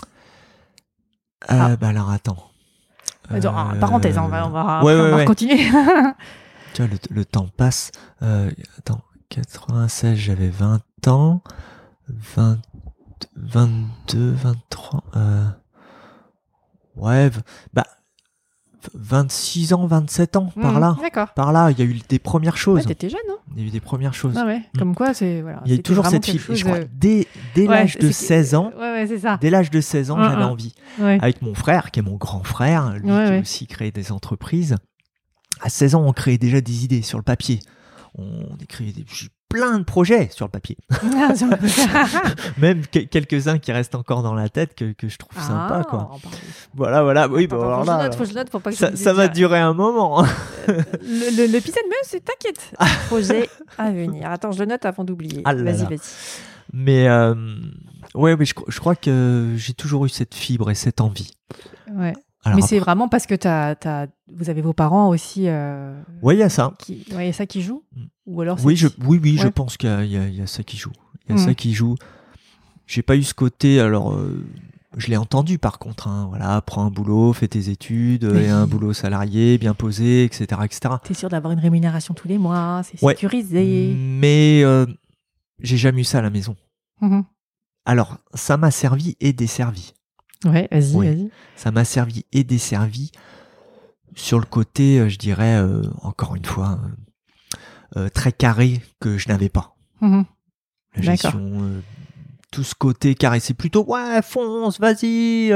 Euh, 1.52 1.58
ah. 1.60 1.76
Bah 1.76 1.90
alors 1.90 2.10
attends. 2.12 2.52
Attends, 3.30 3.54
ah, 3.58 3.72
Euh, 3.76 3.80
Parenthèse, 3.80 4.18
on 4.18 4.28
va, 4.28 4.48
on 4.48 4.52
va, 4.52 4.84
ouais, 4.84 4.94
on 4.94 5.10
va 5.12 5.16
ouais. 5.18 5.26
continuer. 5.26 5.58
Tu 6.74 6.82
vois, 6.82 6.92
le, 6.92 6.98
le 7.16 7.26
temps 7.26 7.48
passe. 7.58 7.92
Euh, 8.22 8.52
attends, 8.78 9.02
96, 9.30 10.16
j'avais 10.18 10.50
20 10.50 10.82
ans. 11.08 11.42
20, 12.08 12.60
22, 13.36 14.32
23. 14.32 15.04
Euh, 15.16 15.46
ouais, 16.96 17.32
bah, 17.74 17.86
26 18.94 19.74
ans, 19.74 19.88
27 19.88 20.36
ans, 20.36 20.52
par 20.62 20.74
Mhm, 20.74 20.80
là. 20.80 20.96
D'accord. 21.02 21.34
Par 21.34 21.52
là, 21.52 21.72
il 21.72 21.80
y 21.80 21.82
a 21.82 21.86
eu 21.86 22.00
des 22.08 22.20
premières 22.20 22.54
Ouais, 22.54 22.60
choses. 22.60 22.86
t'étais 22.86 23.10
jeune, 23.10 23.20
non 23.28 23.38
il 23.56 23.62
y 23.62 23.66
a 23.66 23.68
eu 23.68 23.72
des 23.72 23.80
premières 23.80 24.14
choses. 24.14 24.36
Ah 24.38 24.46
ouais. 24.46 24.60
Mm. 24.60 24.78
Comme 24.78 24.96
quoi, 24.96 25.14
c'est 25.16 25.42
voilà. 25.42 25.62
Il 25.66 25.72
y 25.72 25.76
a 25.76 25.78
eu 25.80 25.82
toujours 25.82 26.06
cette 26.06 26.26
fibre. 26.26 26.38
Et 26.52 26.56
je 26.56 26.62
chose, 26.62 26.64
crois 26.64 26.80
dès, 26.94 27.26
dès 27.56 27.62
ouais, 27.68 27.76
l'âge 27.76 27.98
de 27.98 28.12
c'est- 28.12 28.26
16 28.28 28.54
ans, 28.56 28.72
Ouais, 28.78 28.92
ouais, 28.92 29.08
c'est 29.08 29.20
ça. 29.20 29.38
dès 29.42 29.50
l'âge 29.50 29.72
de 29.72 29.82
16 29.82 30.12
ans, 30.12 30.18
Mm, 30.18 30.24
j'avais 30.24 30.44
mm. 30.44 30.50
envie. 30.50 30.76
Ouais. 31.00 31.18
Avec 31.22 31.42
mon 31.42 31.56
frère, 31.56 31.90
qui 31.90 32.00
est 32.00 32.04
mon 32.04 32.18
grand 32.18 32.44
frère, 32.44 32.94
lui 32.94 33.02
qui 33.08 33.10
a 33.12 33.40
aussi 33.40 33.66
créé 33.66 33.92
des 33.92 34.12
entreprises. 34.12 34.76
À 35.62 35.70
16 35.70 35.96
ans, 35.96 36.04
on 36.06 36.12
créait 36.14 36.38
déjà 36.38 36.62
des 36.62 36.84
idées 36.84 37.02
sur 37.02 37.18
le 37.18 37.24
papier. 37.24 37.60
On 38.18 38.56
écrivait 38.62 38.92
des- 38.94 39.06
plein 39.50 39.78
de 39.80 39.84
projets 39.84 40.30
sur 40.32 40.46
le 40.46 40.52
papier. 40.52 40.78
Ah, 41.18 41.36
sur 41.36 41.48
le- 41.48 41.58
Même 42.62 42.86
que- 42.88 43.00
quelques-uns 43.00 43.58
qui 43.58 43.72
restent 43.72 43.96
encore 43.96 44.24
dans 44.24 44.34
la 44.34 44.50
tête 44.50 44.76
que, 44.76 44.92
que 44.94 45.08
je 45.08 45.18
trouve 45.18 45.38
sympa. 45.42 45.82
Ah, 45.82 45.84
Quoi. 45.90 46.10
parle- 46.22 46.36
Voilà, 46.74 47.04
voilà. 47.04 47.28
Oui, 47.30 47.48
bah, 47.48 47.58
alors 47.58 47.86
là, 47.86 48.10
note, 48.10 48.34
note 48.34 48.50
pour 48.50 48.62
pas 48.62 48.72
que 48.72 48.78
ça, 48.78 48.96
ça 48.96 49.14
va 49.14 49.28
durer 49.28 49.60
un 49.60 49.74
moment. 49.74 50.24
hein. 50.24 50.28
Le, 50.68 50.74
le, 51.48 51.52
le 51.52 51.60
pizza 51.62 51.80
de 51.82 51.88
meuse, 51.88 52.04
c'est 52.04 52.24
t'inquiète. 52.24 52.74
Projet 53.08 53.50
à 53.78 53.92
venir. 53.92 54.30
Attends, 54.30 54.52
je 54.52 54.60
le 54.60 54.66
note 54.66 54.86
avant 54.86 55.04
d'oublier. 55.04 55.42
Ah 55.46 55.54
Vas-y, 55.54 55.86
vas-y. 55.86 56.00
Mais 56.74 57.08
euh, 57.08 57.36
ouais, 58.16 58.36
mais 58.36 58.46
je, 58.46 58.54
je 58.68 58.80
crois 58.80 58.96
que 58.96 59.54
j'ai 59.56 59.74
toujours 59.74 60.06
eu 60.06 60.10
cette 60.10 60.34
fibre 60.36 60.72
et 60.72 60.76
cette 60.76 61.00
envie. 61.00 61.32
Ouais. 61.94 62.14
Alors, 62.46 62.58
Mais 62.58 62.62
c'est 62.62 62.80
vraiment 62.80 63.10
parce 63.10 63.26
que 63.26 63.36
t'as, 63.36 64.08
vous 64.32 64.50
avez 64.50 64.62
vos 64.62 64.74
parents 64.74 65.10
aussi. 65.10 65.48
Euh, 65.48 66.00
Ouais, 66.22 66.36
il 66.36 66.40
y 66.40 66.44
a 66.44 66.50
ça. 66.50 66.74
qui, 66.80 67.04
ouais, 67.14 67.26
il 67.26 67.28
y 67.28 67.30
a 67.30 67.34
ça 67.34 67.46
qui 67.46 67.62
joue 67.62 67.84
Mm. 67.96 68.04
Ou 68.28 68.42
alors 68.42 68.58
Oui, 68.64 68.76
je, 68.76 68.88
oui, 69.06 69.20
oui, 69.22 69.38
je 69.40 69.48
pense 69.48 69.78
qu'il 69.78 69.90
y, 69.90 69.92
a- 70.18 70.28
y 70.28 70.42
y 70.42 70.48
ça 70.48 70.64
qui 70.64 70.78
joue. 70.78 70.92
Il 71.28 71.36
y 71.36 71.40
a 71.40 71.42
Mm. 71.42 71.46
ça 71.46 71.54
qui 71.56 71.74
joue. 71.74 71.96
J'ai 72.88 73.02
pas 73.02 73.16
eu 73.16 73.24
ce 73.24 73.34
côté. 73.34 73.80
Alors, 73.80 74.14
euh, 74.14 74.44
je 74.98 75.08
l'ai 75.08 75.18
entendu 75.18 75.58
par 75.58 75.80
contre. 75.80 76.08
hein, 76.08 76.28
voilà, 76.30 76.62
prends 76.62 76.86
un 76.86 76.90
boulot, 76.92 77.34
fais 77.34 77.48
tes 77.48 77.70
études, 77.70 78.24
Oui. 78.26 78.44
et 78.44 78.50
un 78.50 78.66
boulot 78.68 78.94
salarié, 78.94 79.58
bien 79.58 79.74
posé, 79.74 80.24
etc., 80.24 80.62
etc. 80.64 80.96
T'es 81.04 81.14
sûr 81.16 81.30
d'avoir 81.30 81.52
une 81.54 81.60
rémunération 81.60 82.14
tous 82.14 82.28
les 82.28 82.38
mois, 82.38 82.82
c'est 82.84 83.04
Ouais. 83.04 83.14
sécurisé. 83.14 83.94
Mais 83.98 84.62
euh, 84.64 84.86
j'ai 85.60 85.78
jamais 85.78 86.02
eu 86.02 86.06
ça 86.06 86.20
à 86.20 86.22
la 86.22 86.30
maison. 86.30 86.56
Mhm. 87.02 87.24
Alors, 87.86 88.18
ça 88.36 88.58
m'a 88.58 88.70
servi 88.72 89.16
et 89.20 89.34
desservi. 89.34 89.94
Ouais, 90.46 90.68
vas-y, 90.72 90.96
Oui. 90.96 91.08
vas-y. 91.08 91.30
Ça 91.56 91.72
m'a 91.72 91.84
servi 91.86 92.26
et 92.32 92.44
desservi 92.44 93.12
sur 94.16 94.40
le 94.40 94.46
côté, 94.46 95.00
euh, 95.00 95.10
je 95.10 95.18
dirais, 95.18 95.56
euh, 95.58 95.82
encore 96.02 96.36
une 96.36 96.46
fois, 96.46 96.80
euh, 97.98 98.08
très 98.10 98.32
carré 98.32 98.82
que 99.00 99.18
je 99.18 99.28
n'avais 99.30 99.50
pas. 99.50 99.76
Mhm. 100.02 100.26
La 100.96 101.02
gestion, 101.02 101.42
euh, 101.64 101.80
tout 102.52 102.64
ce 102.64 102.74
côté 102.76 103.16
carré, 103.16 103.40
c'est 103.42 103.54
plutôt 103.54 103.84
ouais, 103.86 104.22
fonce, 104.22 104.80
vas-y. 104.80 105.50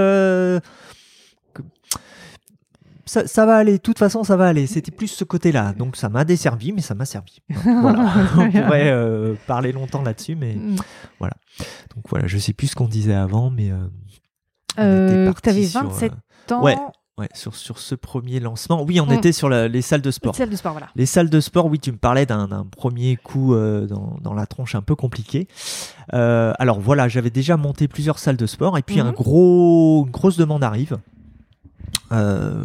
ça, 3.05 3.25
ça 3.27 3.45
va 3.45 3.55
aller, 3.57 3.73
de 3.73 3.77
toute 3.81 3.97
façon, 3.97 4.23
ça 4.23 4.35
va 4.37 4.47
aller. 4.47 4.67
C'était 4.67 4.91
plus 4.91 5.07
ce 5.07 5.23
côté-là. 5.23 5.73
Donc, 5.73 5.95
ça 5.95 6.09
m'a 6.09 6.25
desservi, 6.25 6.71
mais 6.73 6.81
ça 6.81 6.93
m'a 6.95 7.05
servi. 7.05 7.39
Voilà. 7.63 8.13
On 8.37 8.51
pourrait 8.51 9.35
parler 9.47 9.71
longtemps 9.71 10.01
là-dessus, 10.03 10.35
mais 10.35 10.55
Mm. 10.55 10.75
donc 11.95 12.03
voilà, 12.09 12.27
je 12.27 12.37
sais 12.37 12.53
plus 12.53 12.67
ce 12.67 12.75
qu'on 12.75 12.87
disait 12.87 13.13
avant, 13.15 13.49
mais 13.49 13.71
euh, 14.79 15.33
t'avais 15.41 15.63
sur, 15.65 15.81
27 15.83 16.11
euh, 16.51 16.55
ans. 16.55 16.63
ouais. 16.63 16.75
ouais, 17.17 17.29
sur, 17.33 17.55
sur 17.55 17.79
ce 17.79 17.95
premier 17.95 18.39
lancement. 18.39 18.81
Oui, 18.83 18.99
on 19.01 19.05
Mm. 19.07 19.11
était 19.13 19.31
sur 19.31 19.49
la- 19.49 19.67
les 19.67 19.81
salles 19.81 20.01
de 20.01 20.11
sport. 20.11 20.35
Salle 20.35 20.49
de 20.49 20.55
sport, 20.55 20.71
voilà. 20.71 20.87
Les 20.95 21.05
salles 21.05 21.29
de 21.29 21.39
sport, 21.41 21.65
oui, 21.67 21.79
tu 21.79 21.91
me 21.91 21.97
parlais 21.97 22.25
d'un 22.25 22.65
premier 22.71 23.17
coup 23.17 23.53
euh, 23.53 23.87
dans, 23.87 24.17
dans 24.21 24.33
la 24.33 24.45
tronche 24.45 24.75
un 24.75 24.81
peu 24.81 24.95
compliqué. 24.95 25.47
Euh, 26.13 26.53
alors 26.59 26.79
voilà, 26.79 27.07
j'avais 27.07 27.29
déjà 27.29 27.57
monté 27.57 27.87
plusieurs 27.87 28.19
salles 28.19 28.37
de 28.37 28.45
sport 28.45 28.77
et 28.77 28.81
puis 28.81 29.01
Mhm. 29.01 29.07
un 29.07 29.11
gros, 29.11 30.05
une 30.05 30.11
grosse 30.11 30.37
demande 30.37 30.63
arrive. 30.63 30.97
Euh, 32.11 32.63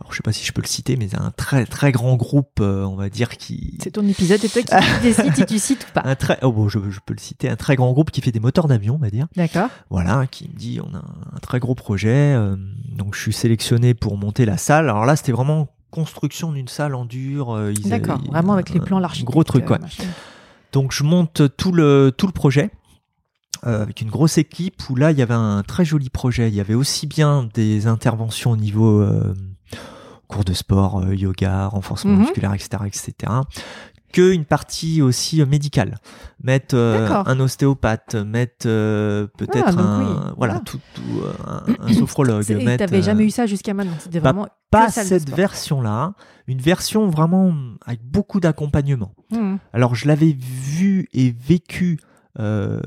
alors 0.00 0.10
je 0.10 0.16
sais 0.16 0.22
pas 0.22 0.32
si 0.32 0.44
je 0.44 0.52
peux 0.52 0.60
le 0.62 0.66
citer, 0.66 0.96
mais 0.96 1.14
un 1.14 1.30
très 1.30 1.64
très 1.66 1.92
grand 1.92 2.16
groupe, 2.16 2.58
euh, 2.60 2.84
on 2.84 2.96
va 2.96 3.08
dire 3.08 3.36
qui. 3.36 3.78
C'est 3.82 3.92
ton 3.92 4.06
épisode, 4.06 4.40
c'est 4.40 4.48
toi 4.66 4.80
qui 4.80 5.02
décides 5.02 5.34
si 5.34 5.46
tu 5.46 5.58
cites 5.58 5.86
ou 5.88 5.92
pas. 5.92 6.02
Un 6.04 6.14
très, 6.14 6.38
oh 6.42 6.52
bon, 6.52 6.68
je, 6.68 6.78
je 6.90 7.00
peux 7.04 7.14
le 7.14 7.18
citer, 7.20 7.48
un 7.48 7.56
très 7.56 7.76
grand 7.76 7.92
groupe 7.92 8.10
qui 8.10 8.20
fait 8.20 8.32
des 8.32 8.40
moteurs 8.40 8.68
d'avion, 8.68 8.96
on 8.96 8.98
va 8.98 9.10
dire. 9.10 9.26
D'accord. 9.36 9.68
Voilà, 9.90 10.26
qui 10.26 10.48
me 10.48 10.54
dit 10.58 10.80
on 10.82 10.94
a 10.94 10.98
un, 10.98 11.38
très 11.40 11.60
gros 11.60 11.74
projet, 11.74 12.34
euh, 12.34 12.56
donc 12.96 13.14
je 13.14 13.20
suis 13.20 13.32
sélectionné 13.32 13.94
pour 13.94 14.16
monter 14.16 14.44
la 14.44 14.56
salle. 14.58 14.88
Alors 14.90 15.06
là, 15.06 15.16
c'était 15.16 15.32
vraiment 15.32 15.68
construction 15.90 16.52
d'une 16.52 16.68
salle 16.68 16.94
en 16.94 17.04
dur. 17.06 17.54
euh, 17.54 17.72
D'accord. 17.84 18.20
Vraiment 18.28 18.52
avec 18.52 18.70
les 18.70 18.80
plans, 18.80 18.98
l'architecte. 18.98 19.30
Gros 19.30 19.44
truc, 19.44 19.70
ouais. 19.70 19.78
machin. 19.78 20.04
Donc 20.72 20.92
je 20.92 21.02
monte 21.02 21.42
tout 21.56 21.72
le, 21.72 22.12
tout 22.14 22.26
le 22.26 22.32
projet 22.32 22.70
euh, 23.66 23.82
avec 23.82 24.00
une 24.00 24.10
grosse 24.10 24.38
équipe 24.38 24.88
où 24.88 24.94
là 24.96 25.10
il 25.12 25.18
y 25.18 25.22
avait 25.22 25.34
un 25.34 25.62
très 25.66 25.84
joli 25.84 26.10
projet. 26.10 26.48
Il 26.48 26.54
y 26.54 26.60
avait 26.60 26.74
aussi 26.74 27.06
bien 27.06 27.48
des 27.54 27.86
interventions 27.86 28.52
au 28.52 28.56
niveau 28.56 29.00
euh, 29.00 29.34
cours 30.28 30.44
de 30.44 30.52
sport, 30.52 31.00
euh, 31.00 31.14
yoga, 31.14 31.66
renforcement 31.66 32.12
Mhm. 32.14 32.20
musculaire, 32.20 32.54
etc., 32.54 32.82
etc. 32.86 33.32
Que 34.12 34.32
une 34.32 34.46
partie 34.46 35.02
aussi 35.02 35.42
euh, 35.42 35.46
médicale. 35.46 35.98
Mettre 36.42 36.76
un 36.76 37.40
ostéopathe, 37.40 38.14
mettre 38.14 38.64
peut-être 38.66 39.76
Ah, 39.78 39.82
un, 39.82 40.00
oui. 40.00 40.32
voilà, 40.38 40.54
Ah. 40.56 40.62
tout, 40.64 40.80
tout, 40.94 41.02
un, 41.46 41.62
un 41.78 41.92
sophrologue. 41.92 42.48
Mettre, 42.48 42.86
T'avais 42.86 43.02
jamais 43.02 43.24
eu 43.24 43.30
ça 43.30 43.44
jusqu'à 43.46 43.74
maintenant. 43.74 43.96
C'était 43.98 44.20
bah, 44.20 44.32
vraiment 44.32 44.48
pas 44.70 44.90
cette 44.90 45.28
version-là, 45.34 46.14
une 46.46 46.60
version 46.60 47.08
vraiment 47.08 47.52
avec 47.84 48.02
beaucoup 48.02 48.40
d'accompagnement. 48.40 49.12
Mhm. 49.30 49.58
Alors, 49.74 49.94
je 49.94 50.06
l'avais 50.08 50.32
vu 50.40 51.08
et 51.12 51.30
vécu 51.30 51.98
euh, 52.38 52.80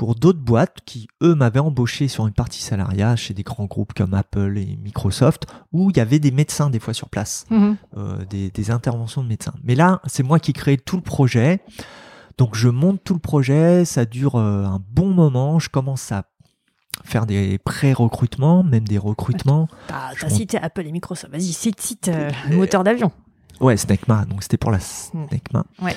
pour 0.00 0.14
d'autres 0.14 0.38
boîtes 0.40 0.78
qui, 0.86 1.08
eux, 1.22 1.34
m'avaient 1.34 1.60
embauché 1.60 2.08
sur 2.08 2.26
une 2.26 2.32
partie 2.32 2.62
salariat 2.62 3.16
chez 3.16 3.34
des 3.34 3.42
grands 3.42 3.66
groupes 3.66 3.92
comme 3.92 4.14
Apple 4.14 4.56
et 4.56 4.78
Microsoft, 4.82 5.42
où 5.74 5.90
il 5.90 5.98
y 5.98 6.00
avait 6.00 6.18
des 6.18 6.30
médecins 6.30 6.70
des 6.70 6.78
fois 6.80 6.94
sur 6.94 7.10
place, 7.10 7.44
Mhm. 7.50 7.76
euh, 7.98 8.24
des, 8.24 8.50
des 8.50 8.70
interventions 8.70 9.22
de 9.22 9.28
médecins. 9.28 9.52
Mais 9.62 9.74
là, 9.74 10.00
c'est 10.06 10.22
moi 10.22 10.38
qui 10.38 10.54
crée 10.54 10.78
tout 10.78 10.96
le 10.96 11.02
projet. 11.02 11.60
Donc, 12.38 12.54
je 12.54 12.70
monte 12.70 13.04
tout 13.04 13.12
le 13.12 13.20
projet, 13.20 13.84
ça 13.84 14.06
dure 14.06 14.36
euh, 14.36 14.64
un 14.64 14.80
bon 14.90 15.10
moment, 15.10 15.58
je 15.58 15.68
commence 15.68 16.10
à 16.12 16.22
faire 17.04 17.26
des 17.26 17.58
pré-recrutements, 17.58 18.62
même 18.62 18.88
des 18.88 18.96
recrutements. 18.96 19.68
T'as 19.88 20.14
Je 20.14 20.20
t'as 20.22 20.28
monte- 20.30 20.38
cité 20.38 20.56
Apple 20.56 20.86
et 20.86 20.92
Microsoft. 20.92 21.30
Vas-y, 21.30 21.52
cite, 21.52 21.78
cite 21.78 22.08
euh, 22.08 22.30
le 22.48 22.56
moteur 22.56 22.84
d'avion. 22.84 23.12
Ouais, 23.60 23.76
SNECMA, 23.76 24.24
donc 24.24 24.42
c'était 24.44 24.56
pour 24.56 24.70
la 24.70 24.80
SNECMA. 24.80 25.66
Ouais. 25.82 25.94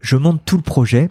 Je 0.00 0.16
monte 0.16 0.42
tout 0.44 0.56
le 0.56 0.62
projet, 0.64 1.10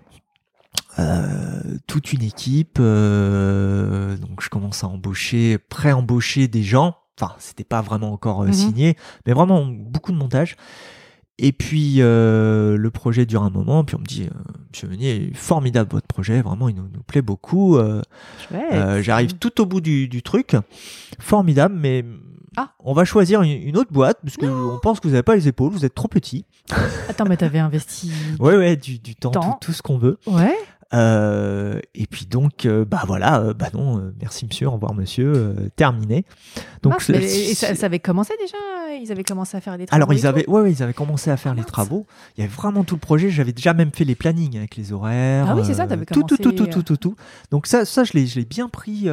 euh, 0.97 1.78
toute 1.88 2.12
une 2.13 2.23
équipe, 2.23 2.78
euh, 2.80 4.17
donc 4.17 4.41
je 4.41 4.49
commence 4.49 4.84
à 4.84 4.88
embaucher, 4.88 5.58
pré-embaucher 5.58 6.47
des 6.47 6.63
gens 6.63 6.95
enfin, 7.21 7.36
c'était 7.38 7.65
pas 7.65 7.82
vraiment 7.82 8.13
encore 8.13 8.43
euh, 8.43 8.47
Mhm. 8.47 8.54
signé, 8.54 8.97
mais 9.25 9.34
vraiment 9.34 9.65
beaucoup 9.65 10.13
de 10.13 10.17
montage. 10.17 10.56
Et 11.38 11.52
puis 11.52 11.95
le 11.99 12.89
projet 12.93 13.25
dure 13.25 13.43
un 13.43 13.49
moment, 13.49 13.84
puis 13.86 13.95
on 13.95 13.99
me 13.99 14.06
dit, 14.06 14.28
Monsieur 14.73 14.88
Meunier, 14.89 15.32
formidable 15.36 15.89
votre 15.91 16.08
projet, 16.08 16.41
vraiment 16.41 16.67
il 16.69 16.75
nous, 16.75 16.88
nous 16.93 17.04
plaît 17.04 17.21
beaucoup. 17.21 17.78
J'arrive 19.02 19.34
tout 19.38 19.62
au 19.62 19.65
bout 19.65 19.80
du, 19.82 20.08
du 20.10 20.21
truc, 20.21 20.56
formidable, 21.19 21.75
mais 21.78 22.04
Ah. 22.58 22.71
on 22.80 22.93
va 22.93 23.06
choisir 23.06 23.41
une, 23.41 23.78
autre 23.78 23.91
boîte 23.93 24.17
parce 24.23 24.36
qu'on 24.38 24.80
pense 24.82 24.99
que 24.99 25.08
vous 25.08 25.13
n'avez 25.13 25.23
pas 25.23 25.36
les 25.36 25.47
épaules, 25.47 25.71
vous 25.71 25.86
êtes 25.86 25.95
trop 25.95 26.08
petit. 26.10 26.45
Attends, 27.08 27.25
mais 27.25 27.38
t'avais 27.38 27.60
investi. 27.60 28.12
Ouais, 28.39 28.58
ouais, 28.58 28.75
du, 28.75 28.99
du 28.99 29.15
temps, 29.15 29.32
Temps. 29.32 29.54
Tout, 29.62 29.67
tout 29.67 29.73
ce 29.73 29.82
qu'on 29.82 29.97
veut. 29.97 30.17
Ouais. 30.28 30.56
Euh, 30.93 31.80
et 31.93 32.08
puis 32.08 32.25
donc, 32.25 32.65
euh, 32.65 32.84
bah 32.84 33.04
voilà, 33.06 33.41
euh, 33.41 33.54
bah 33.54 33.67
non, 33.75 33.99
euh, 33.99 34.13
merci 34.19 34.45
monsieur, 34.45 34.67
au 34.67 34.71
revoir 34.71 34.95
monsieur, 34.95 35.32
euh, 35.36 35.54
terminé. 35.75 36.25
Donc, 36.82 37.08
mais- 37.10 37.23
et 37.52 37.54
ça, 37.54 37.75
ça 37.75 37.86
avait 37.86 37.99
commencé 37.99 38.34
déjà 38.41 38.58
Ils 38.99 39.12
avaient 39.12 39.23
commencé 39.23 39.56
à 39.56 39.62
faire 39.62 39.78
des 39.78 39.86
travaux 39.86 39.95
alors 40.04 40.13
ils 40.13 40.21
tout 40.21 40.28
avaient, 40.28 40.49
ouais, 40.49 40.62
ouais, 40.62 40.71
ils 40.71 40.82
avaient 40.82 40.93
commencé 40.93 41.30
à 41.30 41.38
faire 41.38 41.54
les 41.54 41.62
mince. 41.62 41.67
travaux. 41.71 42.08
Il 42.38 42.41
y 42.41 42.43
avait 42.43 42.54
vraiment 42.54 42.84
tout 42.84 42.95
le 42.95 42.99
projet. 42.99 43.30
J'avais 43.30 43.52
déjà 43.52 43.73
même 43.75 43.91
fait 43.93 44.04
les 44.04 44.15
plannings 44.15 44.58
avec 44.58 44.75
les 44.78 44.91
horaires. 44.91 45.45
Ah 45.47 45.56
oui, 45.56 45.62
c'est 45.63 45.75
ça, 45.75 45.84
euh, 45.84 45.88
t'avais 45.88 46.06
tout, 46.06 46.23
tout, 46.23 46.38
tout, 46.38 46.43
commencé, 46.43 46.56
tout, 46.58 46.63
euh, 46.63 46.67
tout, 46.73 46.84
tout, 46.84 46.97
tout. 46.97 47.15
Donc 47.52 47.67
ça, 47.67 47.86
ça, 47.86 48.04
je 48.04 48.13
l'ai, 48.13 48.25
je 48.25 48.39
l'ai 48.39 48.45
bien 48.45 48.67
pris. 48.67 49.08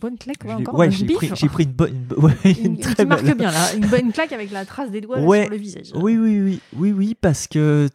Bonne 0.00 0.18
claque, 0.18 0.44
ouais, 0.44 0.52
encore. 0.54 0.74
ouais, 0.76 0.90
j'ai 0.90 1.06
pris, 1.06 1.30
j'ai 1.34 1.48
pris 1.48 1.64
une 1.64 1.72
bonne, 1.72 1.90
une 1.92 2.18
ouais, 2.24 2.32
Une, 2.44 2.74
une 2.74 2.78
très 2.78 3.04
marque 3.04 3.24
belle- 3.24 3.34
bien 3.34 3.50
là, 3.50 3.74
une 3.74 3.86
bonne 3.86 4.12
claque 4.12 4.32
avec 4.32 4.50
la 4.52 4.64
trace 4.64 4.90
des 4.90 5.00
doigts 5.00 5.18
là, 5.18 5.40
sur 5.42 5.50
le 5.50 5.56
visage. 5.56 5.86
Oui, 5.94 6.16
oui, 6.16 6.40
oui, 6.40 6.60
oui, 6.76 6.92
oui, 6.92 7.16
parce 7.20 7.46
que 7.48 7.88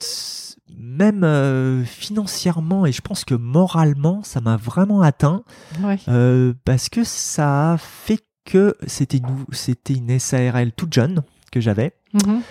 même 0.78 1.24
euh, 1.24 1.84
financièrement 1.86 2.86
et 2.86 2.92
je 2.92 3.02
pense 3.02 3.26
que 3.26 3.36
moralement, 3.36 4.24
ça 4.24 4.42
m'a 4.42 4.58
vraiment 4.58 5.02
atteint 5.02 5.44
Ouais. 5.84 6.00
euh, 6.08 6.54
parce 6.66 6.90
que 6.90 7.04
ça 7.04 7.74
a 7.74 7.78
fait 7.78 8.20
que 8.46 8.76
c'était 8.88 9.18
une, 9.18 9.46
c'était 9.52 9.94
une 9.94 10.20
SARL 10.20 10.72
toute 10.74 10.94
jeune 10.94 11.24
que 11.52 11.62
j'avais 11.62 11.94
Mhm. 12.14 12.42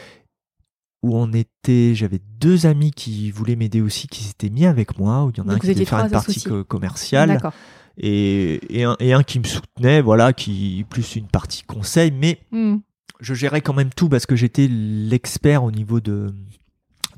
où 1.03 1.17
on 1.17 1.33
était, 1.33 1.95
j'avais 1.95 2.21
deux 2.39 2.67
amis 2.67 2.93
qui 2.93 3.31
voulaient 3.31 3.57
m'aider 3.57 3.81
aussi, 3.81 4.07
qui 4.07 4.23
s'étaient 4.25 4.51
mis 4.51 4.67
avec 4.67 4.99
moi, 4.99 5.25
où 5.25 5.31
il 5.31 5.39
y 5.39 5.41
en 5.41 5.49
a 5.49 5.55
un 5.55 5.59
qui 5.59 5.73
voulait 5.73 5.85
faire 5.85 5.99
une 6.05 6.11
partie 6.11 6.43
co- 6.43 6.65
commerciale 6.65 7.29
D'accord. 7.29 7.53
et, 7.99 8.61
et, 8.79 8.85
un, 8.85 8.97
et 9.01 9.13
un 9.13 9.23
qui 9.25 9.39
me 9.41 9.45
soutenait, 9.45 10.01
voilà, 10.01 10.33
qui 10.33 10.85
plus 10.89 11.17
une 11.17 11.27
partie 11.27 11.63
conseil, 11.65 12.13
mais 12.13 12.41
Hmm. 12.53 12.77
je 13.21 13.35
gérais 13.35 13.61
quand 13.61 13.75
même 13.75 13.91
tout 13.91 14.09
parce 14.09 14.27
que 14.27 14.37
j'étais 14.37 14.69
l'expert 14.69 15.65
au 15.65 15.71
niveau 15.73 16.01
de, 16.01 16.33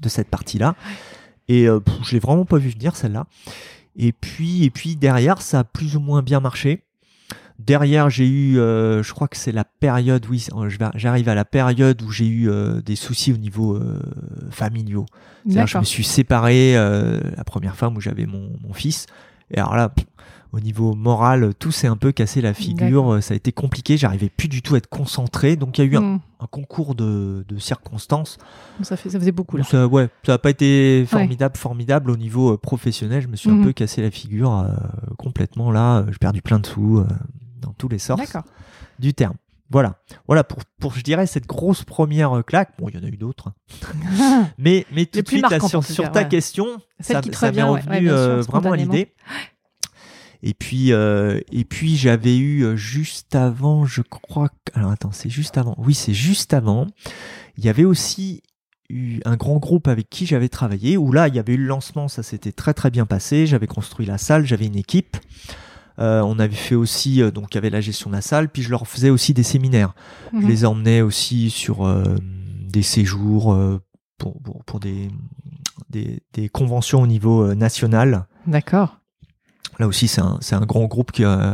de 0.00 0.08
cette 0.08 0.28
partie-là. 0.28 0.74
Et 1.48 1.68
euh, 1.68 1.80
pff, 1.80 1.94
je 2.04 2.12
l'ai 2.12 2.18
vraiment 2.20 2.44
pas 2.44 2.58
vu 2.58 2.70
venir 2.70 2.96
celle-là. 2.96 3.26
Et 3.96 4.12
puis, 4.12 4.64
et 4.64 4.70
puis 4.70 4.96
derrière, 4.96 5.40
ça 5.42 5.60
a 5.60 5.64
plus 5.64 5.96
ou 5.96 6.00
moins 6.00 6.22
bien 6.22 6.40
marché. 6.40 6.82
Derrière, 7.60 8.10
j'ai 8.10 8.26
eu, 8.26 8.58
euh, 8.58 9.02
je 9.04 9.12
crois 9.14 9.28
que 9.28 9.36
c'est 9.36 9.52
la 9.52 9.62
période, 9.64 10.26
oui, 10.28 10.44
vais- 10.76 10.86
j'arrive 10.96 11.28
à 11.28 11.36
la 11.36 11.44
période 11.44 12.02
où 12.02 12.10
j'ai 12.10 12.26
eu 12.26 12.50
euh, 12.50 12.82
des 12.82 12.96
soucis 12.96 13.32
au 13.32 13.36
niveau 13.36 13.76
euh, 13.76 14.00
familiaux. 14.50 15.06
Je 15.66 15.78
me 15.78 15.84
suis 15.84 16.02
séparé 16.04 16.76
euh, 16.76 17.20
la 17.36 17.44
première 17.44 17.76
femme 17.76 17.96
où 17.96 18.00
j'avais 18.00 18.26
mon, 18.26 18.50
mon 18.60 18.72
fils. 18.72 19.06
Et 19.52 19.58
alors 19.58 19.76
là, 19.76 19.88
pff, 19.90 20.04
au 20.54 20.60
niveau 20.60 20.94
moral, 20.94 21.52
tout 21.58 21.72
s'est 21.72 21.86
un 21.88 21.96
peu 21.96 22.12
cassé 22.12 22.40
la 22.40 22.54
figure. 22.54 23.14
Euh, 23.14 23.20
Ça 23.20 23.34
a 23.34 23.36
été 23.36 23.50
compliqué. 23.52 23.96
J'arrivais 23.96 24.28
plus 24.28 24.48
du 24.48 24.62
tout 24.62 24.74
à 24.74 24.78
être 24.78 24.88
concentré. 24.88 25.56
Donc 25.56 25.78
il 25.78 25.84
y 25.84 25.88
a 25.88 25.90
eu 25.90 25.96
un, 25.96 26.00
Hmm. 26.00 26.20
un 26.40 26.46
concours 26.46 26.94
de, 26.94 27.44
de 27.48 27.58
circonstances. 27.58 28.38
Ça, 28.82 28.96
fait, 28.96 29.10
ça 29.10 29.18
faisait 29.18 29.32
beaucoup 29.32 29.56
là. 29.56 29.64
Ça, 29.64 29.86
ouais, 29.86 30.08
ça 30.24 30.32
n'a 30.32 30.38
pas 30.38 30.50
été 30.50 31.04
formidable, 31.08 31.56
formidable 31.56 32.10
au 32.10 32.16
niveau 32.16 32.52
euh, 32.52 32.56
professionnel. 32.56 33.20
Je 33.22 33.28
me 33.28 33.36
suis 33.36 33.50
un 33.50 33.54
Mhm. 33.54 33.64
peu 33.64 33.72
cassé 33.72 34.00
la 34.02 34.10
figure 34.10 34.52
euh, 34.56 34.68
complètement 35.18 35.70
là. 35.72 36.04
J'ai 36.10 36.18
perdu 36.18 36.40
plein 36.42 36.58
de 36.60 36.66
sous 36.66 36.98
euh, 36.98 37.06
dans 37.60 37.72
tous 37.72 37.88
les 37.88 37.98
sorts 37.98 38.16
D'accord. 38.18 38.44
du 38.98 39.12
terme. 39.14 39.34
Voilà, 39.70 39.96
voilà 40.28 40.44
pour, 40.44 40.58
pour 40.78 40.92
je 40.94 41.02
dirais 41.02 41.26
cette 41.26 41.46
grosse 41.46 41.82
première 41.84 42.44
claque. 42.46 42.72
Bon, 42.78 42.88
il 42.90 42.94
y 42.94 42.98
en 42.98 43.02
a 43.02 43.08
eu 43.08 43.16
d'autres, 43.16 43.48
hein. 43.48 44.46
mais 44.58 44.84
mais 44.94 45.06
tout 45.06 45.22
de 45.22 45.26
suite 45.26 45.50
là, 45.50 45.58
sur, 45.58 46.12
ta 46.12 46.20
ouais. 46.20 46.28
question, 46.28 46.66
Celle 47.00 47.16
ça, 47.16 47.22
qui 47.22 47.30
te 47.30 47.36
ça 47.36 47.46
revient, 47.48 47.62
revenu 47.62 47.90
Ouais, 47.90 48.00
bien 48.02 48.10
sûr, 48.10 48.16
euh, 48.18 48.40
vraiment 48.42 48.72
à 48.72 48.76
l'idée. 48.76 49.12
Et 50.46 50.52
puis 50.52 50.92
euh, 50.92 51.40
et 51.50 51.64
puis 51.64 51.96
j'avais 51.96 52.36
eu 52.36 52.64
euh, 52.64 52.76
juste 52.76 53.34
avant, 53.34 53.86
je 53.86 54.02
crois. 54.02 54.50
que- 54.50 54.78
Alors 54.78 54.90
attends, 54.90 55.10
c'est 55.12 55.30
juste 55.30 55.56
avant. 55.56 55.74
Oui, 55.78 55.94
c'est 55.94 56.12
juste 56.12 56.52
avant. 56.52 56.86
Il 57.56 57.64
y 57.64 57.68
avait 57.70 57.84
aussi 57.86 58.42
eu 58.90 59.20
un 59.24 59.36
grand 59.36 59.56
groupe 59.56 59.88
avec 59.88 60.10
qui 60.10 60.26
j'avais 60.26 60.50
travaillé, 60.50 60.98
où 60.98 61.10
là, 61.12 61.28
il 61.28 61.34
y 61.34 61.38
avait 61.38 61.54
eu 61.54 61.56
le 61.56 61.64
lancement, 61.66 62.08
ça 62.08 62.22
s'était 62.22 62.52
très 62.52 62.74
très 62.74 62.90
bien 62.90 63.06
passé. 63.06 63.46
J'avais 63.46 63.66
construit 63.66 64.04
la 64.04 64.18
salle, 64.18 64.44
j'avais 64.44 64.66
une 64.66 64.76
équipe. 64.76 65.16
Euh, 65.98 66.20
on 66.20 66.38
avait 66.38 66.54
fait 66.54 66.74
aussi, 66.74 67.22
euh, 67.22 67.30
donc 67.30 67.46
il 67.52 67.54
y 67.54 67.58
avait 67.58 67.70
la 67.70 67.80
gestion 67.80 68.10
de 68.10 68.16
la 68.16 68.20
salle, 68.20 68.50
puis 68.50 68.62
je 68.62 68.68
leur 68.70 68.86
faisais 68.86 69.08
aussi 69.10 69.32
des 69.32 69.44
séminaires. 69.44 69.94
Je 70.32 70.38
Mhm. 70.40 70.48
les 70.48 70.64
emmenais 70.66 71.00
aussi 71.00 71.48
sur 71.48 71.86
euh, 71.86 72.16
des 72.68 72.82
séjours 72.82 73.56
pour, 74.18 74.42
pour, 74.42 74.62
pour 74.64 74.80
des, 74.80 75.08
des, 75.88 76.20
des 76.34 76.48
conventions 76.50 77.00
au 77.00 77.06
niveau 77.06 77.54
national. 77.54 78.26
D'accord. 78.46 78.98
Là 79.78 79.86
aussi, 79.86 80.08
c'est 80.08 80.20
un, 80.20 80.60
grand 80.66 80.84
groupe 80.86 81.12
qui, 81.12 81.24
euh, 81.24 81.52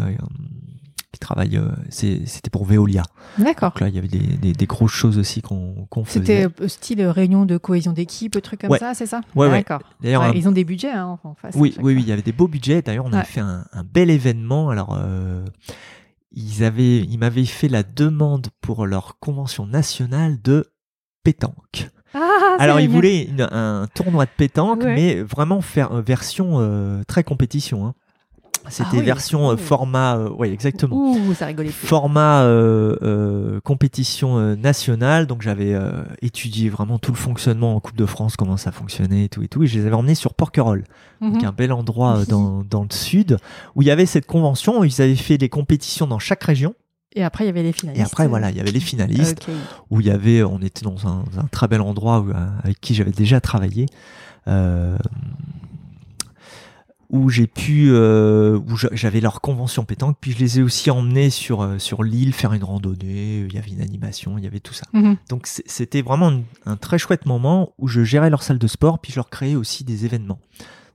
qui 1.12 1.18
travaille, 1.20 1.56
euh, 1.56 1.68
c'était 1.90 2.50
pour 2.50 2.64
Veolia. 2.64 3.02
D'accord. 3.38 3.70
Donc 3.70 3.80
là, 3.80 3.88
il 3.88 3.94
y 3.94 3.98
avait 3.98 4.08
des, 4.08 4.18
des, 4.18 4.52
des 4.52 4.66
grosses 4.66 4.92
choses 4.92 5.18
aussi 5.18 5.42
qu'on 5.42 5.86
faisait. 6.04 6.20
C'était 6.20 6.46
euh, 6.62 6.68
style 6.68 7.02
réunion 7.06 7.46
de 7.46 7.56
cohésion 7.56 7.92
d'équipe, 7.92 8.40
truc 8.42 8.60
comme 8.62 8.70
Ouais. 8.70 8.78
ça, 8.78 8.94
c'est 8.94 9.06
ça? 9.06 9.20
Ouais, 9.34 9.46
ouais. 9.48 9.58
D'accord. 9.64 9.80
D'ailleurs, 10.00 10.22
Ouais, 10.22 10.28
un- 10.28 10.32
Ils 10.34 10.48
ont 10.48 10.52
des 10.52 10.64
budgets 10.64 10.90
hein, 10.92 11.18
en 11.24 11.34
face. 11.34 11.54
Oui, 11.56 11.74
oui, 11.82 11.94
oui, 11.94 12.02
il 12.02 12.08
y 12.08 12.12
avait 12.12 12.22
des 12.22 12.32
beaux 12.32 12.48
budgets. 12.48 12.82
D'ailleurs, 12.82 13.06
on 13.06 13.12
avait 13.12 13.24
fait 13.24 13.40
un, 13.40 13.64
un 13.72 13.84
bel 13.84 14.10
événement. 14.10 14.70
Alors, 14.70 14.98
euh, 15.00 15.44
ils 16.32 16.62
avaient, 16.62 16.98
ils 17.00 17.18
m'avaient 17.18 17.44
fait 17.44 17.68
la 17.68 17.82
demande 17.82 18.48
pour 18.60 18.86
leur 18.86 19.18
convention 19.18 19.66
nationale 19.66 20.40
de 20.42 20.66
pétanque. 21.24 21.88
Ah, 22.14 22.56
Alors, 22.58 22.80
ils 22.80 22.88
voulaient 22.88 23.24
une- 23.24 23.48
un 23.52 23.86
tournoi 23.94 24.24
de 24.26 24.30
pétanque, 24.36 24.82
Ouais. 24.82 24.94
mais 24.94 25.22
vraiment 25.22 25.60
faire 25.60 25.92
euh, 25.92 26.02
version 26.02 26.56
euh, 26.58 27.02
très 27.06 27.22
compétition. 27.24 27.86
hein. 27.86 27.94
C'était 28.68 28.88
Ah 28.92 28.96
oui, 28.98 29.04
version 29.04 29.50
euh, 29.50 29.56
format, 29.56 30.16
euh, 30.16 30.28
ouais, 30.30 30.50
exactement. 30.50 30.96
Ouh, 30.96 31.34
ça 31.34 31.46
rigolait 31.46 31.70
plus. 31.70 31.86
Format 31.86 32.42
euh, 32.42 32.96
euh, 33.02 33.60
compétition 33.60 34.54
nationale, 34.56 35.26
donc 35.26 35.42
j'avais 35.42 35.74
étudié 36.22 36.68
vraiment 36.68 36.98
tout 36.98 37.10
le 37.12 37.16
fonctionnement 37.16 37.74
en 37.74 37.80
Coupe 37.80 37.96
de 37.96 38.06
France, 38.06 38.36
comment 38.36 38.56
ça 38.56 38.70
fonctionnait 38.72 39.24
et 39.24 39.28
tout 39.28 39.42
et 39.42 39.48
tout, 39.48 39.62
et 39.62 39.66
je 39.66 39.78
les 39.78 39.86
avais 39.86 39.96
emmenés 39.96 40.14
sur 40.14 40.34
Porquerolles 40.34 40.84
donc 41.20 41.42
Mhm. 41.42 41.44
un 41.44 41.52
bel 41.52 41.72
endroit 41.72 42.24
dans, 42.28 42.62
dans 42.64 42.82
le 42.82 42.92
sud, 42.94 43.36
où 43.74 43.82
il 43.82 43.88
y 43.88 43.90
avait 43.90 44.06
cette 44.06 44.24
convention, 44.26 44.78
où 44.80 44.84
ils 44.84 45.02
avaient 45.02 45.14
fait 45.16 45.36
des 45.36 45.50
compétitions 45.50 46.06
dans 46.06 46.18
chaque 46.18 46.42
région. 46.42 46.74
Et 47.14 47.22
après, 47.22 47.44
il 47.44 47.48
y 47.48 47.50
avait 47.50 47.62
les 47.62 47.72
finalistes. 47.72 48.00
Et 48.00 48.06
après, 48.06 48.26
voilà, 48.26 48.50
il 48.50 48.56
y 48.56 48.60
avait 48.60 48.70
les 48.70 48.80
finalistes, 48.80 49.46
où 49.90 50.00
il 50.00 50.06
y 50.06 50.10
avait, 50.10 50.42
on 50.42 50.60
était 50.62 50.84
dans 50.84 51.06
un, 51.06 51.24
un 51.36 51.44
très 51.50 51.68
bel 51.68 51.80
endroit 51.82 52.20
où, 52.20 52.30
avec 52.64 52.80
qui 52.80 52.94
j'avais 52.94 53.10
déjà 53.10 53.40
travaillé, 53.40 53.84
euh, 54.48 54.96
où 57.10 57.28
j'ai 57.28 57.46
pu, 57.48 57.88
euh, 57.90 58.58
où 58.68 58.76
j'a- 58.76 58.88
j'avais 58.92 59.20
leur 59.20 59.40
convention 59.40 59.84
pétanque, 59.84 60.16
puis 60.20 60.30
je 60.32 60.38
les 60.38 60.60
ai 60.60 60.62
aussi 60.62 60.90
emmenés 60.90 61.28
sur, 61.30 61.60
euh, 61.62 61.78
sur 61.78 62.02
l'île 62.04 62.32
faire 62.32 62.52
une 62.52 62.62
randonnée, 62.64 63.46
il 63.48 63.52
y 63.52 63.58
avait 63.58 63.70
une 63.72 63.82
animation, 63.82 64.38
il 64.38 64.44
y 64.44 64.46
avait 64.46 64.60
tout 64.60 64.74
ça. 64.74 64.86
Mhm. 64.92 65.16
Donc 65.28 65.46
c'était 65.46 66.02
vraiment 66.02 66.32
un, 66.66 66.76
très 66.76 66.98
chouette 66.98 67.26
moment 67.26 67.72
où 67.78 67.88
je 67.88 68.04
gérais 68.04 68.30
leur 68.30 68.42
salle 68.44 68.58
de 68.58 68.66
sport, 68.68 69.00
puis 69.00 69.12
je 69.12 69.16
leur 69.18 69.28
créais 69.28 69.56
aussi 69.56 69.82
des 69.82 70.04
événements. 70.04 70.38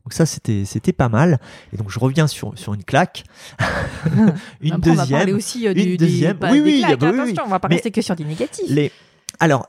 Donc 0.06 0.14
ça 0.14 0.26
c'était 0.26 0.66
c'était 0.66 0.94
pas 0.94 1.10
mal. 1.10 1.40
Et 1.74 1.78
donc 1.78 1.90
je 1.92 2.00
reviens 2.00 2.28
sur 2.28 2.58
sur 2.58 2.74
une 2.76 2.84
claque, 2.84 3.24
une 4.62 4.74
Après, 4.74 4.92
On 4.92 4.94
va 4.94 5.06
parler 5.08 5.34
deuxième. 5.34 5.36
aussi 5.36 5.68
euh, 5.68 5.74
une 5.76 5.84
du, 5.84 5.98
deuxième. 5.98 6.34
Des, 6.34 6.40
bah, 6.40 6.50
Oui, 6.52 6.60
des 6.60 6.64
oui, 6.64 6.80
claques, 6.80 7.00
bah 7.00 7.08
oui, 7.12 7.18
oui. 7.18 7.22
attention, 7.32 7.44
on 7.46 7.50
va 7.50 7.60
pas 7.60 7.68
rester 7.68 7.92
que 7.92 8.02
sur 8.02 8.16
des 8.16 8.24
négatifs. 8.24 8.66
Les 8.70 8.92
alors 9.40 9.68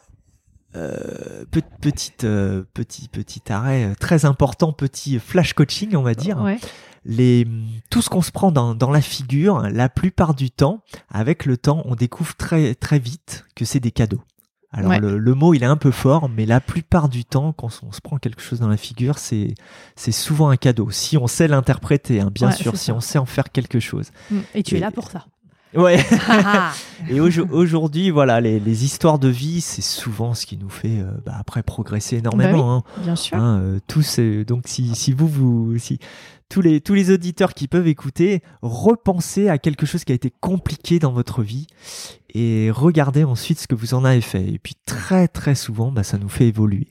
euh, 0.77 1.45
pe- 1.51 1.61
petite 1.81 2.25
euh, 2.25 2.63
petit 2.75 3.09
petit 3.09 3.43
arrêt 3.51 3.85
euh, 3.87 3.95
très 3.99 4.25
important, 4.25 4.73
petit 4.73 5.19
flash 5.19 5.53
coaching 5.55 5.97
on 5.97 6.03
va 6.03 6.15
dire. 6.15 6.41
Ouais. 6.43 6.59
Les 7.05 7.47
tout 7.91 8.03
ce 8.03 8.11
qu'on 8.11 8.23
se 8.23 8.33
prend 8.33 8.51
dans 8.51 8.75
dans 8.75 8.91
la 8.91 9.01
figure, 9.01 9.61
la 9.71 9.89
plupart 9.89 10.35
du 10.35 10.51
temps, 10.51 10.83
avec 11.09 11.47
le 11.47 11.57
temps, 11.57 11.83
on 11.87 11.95
découvre 11.95 12.35
très 12.35 12.75
très 12.75 12.99
vite 12.99 13.45
que 13.55 13.65
c'est 13.65 13.81
des 13.81 13.93
cadeaux. 13.93 14.23
Alors 14.73 14.91
Ouais. 14.91 14.99
le, 14.99 15.17
le 15.17 15.35
mot 15.35 15.55
il 15.55 15.63
est 15.63 15.67
un 15.67 15.77
peu 15.77 15.93
fort, 15.93 16.29
mais 16.29 16.45
la 16.45 16.61
plupart 16.61 17.09
du 17.09 17.25
temps, 17.25 17.53
quand 17.53 17.71
on 17.85 17.93
se 17.93 18.01
prend 18.01 18.19
quelque 18.19 18.43
chose 18.43 18.59
dans 18.59 18.69
la 18.69 18.77
figure, 18.77 19.19
c'est 19.19 19.55
c'est 19.95 20.11
souvent 20.13 20.49
un 20.51 20.57
cadeau. 20.57 20.91
Si 20.91 21.17
on 21.17 21.29
sait 21.29 21.47
l'interpréter, 21.49 22.21
hein, 22.21 22.31
bien 22.35 22.49
Ouais, 22.49 22.57
sûr, 22.57 22.77
si 22.77 22.87
ça. 22.87 22.95
on 22.95 23.01
sait 23.01 23.19
en 23.19 23.25
faire 23.27 23.53
quelque 23.53 23.79
chose. 23.79 24.11
Mm. 24.31 24.39
Et 24.57 24.63
tu 24.65 24.77
es 24.77 24.81
là 24.81 24.91
pour 24.91 25.09
ça. 25.09 25.27
Ouais. 25.75 25.99
Et 27.09 27.21
aujo- 27.21 27.49
aujourd'hui, 27.51 28.11
voilà, 28.11 28.41
les, 28.41 28.59
les 28.61 28.85
histoires 28.85 29.19
de 29.19 29.29
vie, 29.29 29.61
c'est 29.61 29.83
souvent 29.83 30.33
ce 30.35 30.47
qui 30.47 30.57
nous 30.57 30.71
fait 30.71 31.01
euh, 31.01 31.11
bah, 31.25 31.35
après 31.39 31.63
progresser 31.63 32.17
énormément. 32.19 32.75
hein. 32.77 32.83
Bien 33.03 33.17
sûr. 33.17 33.37
Hein, 33.37 33.61
euh, 33.61 33.79
tous, 33.87 34.19
euh, 34.19 34.45
donc 34.45 34.63
si, 34.67 34.95
si 34.95 35.13
vous, 35.13 35.29
vous 35.29 35.79
si 35.79 35.99
tous 36.49 36.61
les, 36.61 36.81
tous 36.81 36.95
les 36.95 37.11
auditeurs 37.11 37.55
qui 37.55 37.67
peuvent 37.69 37.89
écouter, 37.89 38.43
repensez 38.63 39.49
à 39.49 39.59
quelque 39.59 39.85
chose 39.87 40.05
qui 40.05 40.13
a 40.13 40.15
été 40.15 40.33
compliqué 40.41 40.99
dans 40.99 41.13
votre 41.13 41.43
vie 41.43 41.67
et 42.35 42.71
regardez 42.71 43.25
ensuite 43.25 43.59
ce 43.59 43.67
que 43.67 43.75
vous 43.75 43.95
en 43.95 44.05
avez 44.05 44.21
fait. 44.21 44.47
Et 44.47 44.59
puis 44.59 44.75
très 44.85 45.27
très 45.29 45.55
souvent, 45.55 45.91
bah, 45.91 46.03
ça 46.03 46.19
nous 46.19 46.29
fait 46.29 46.47
évoluer. 46.47 46.87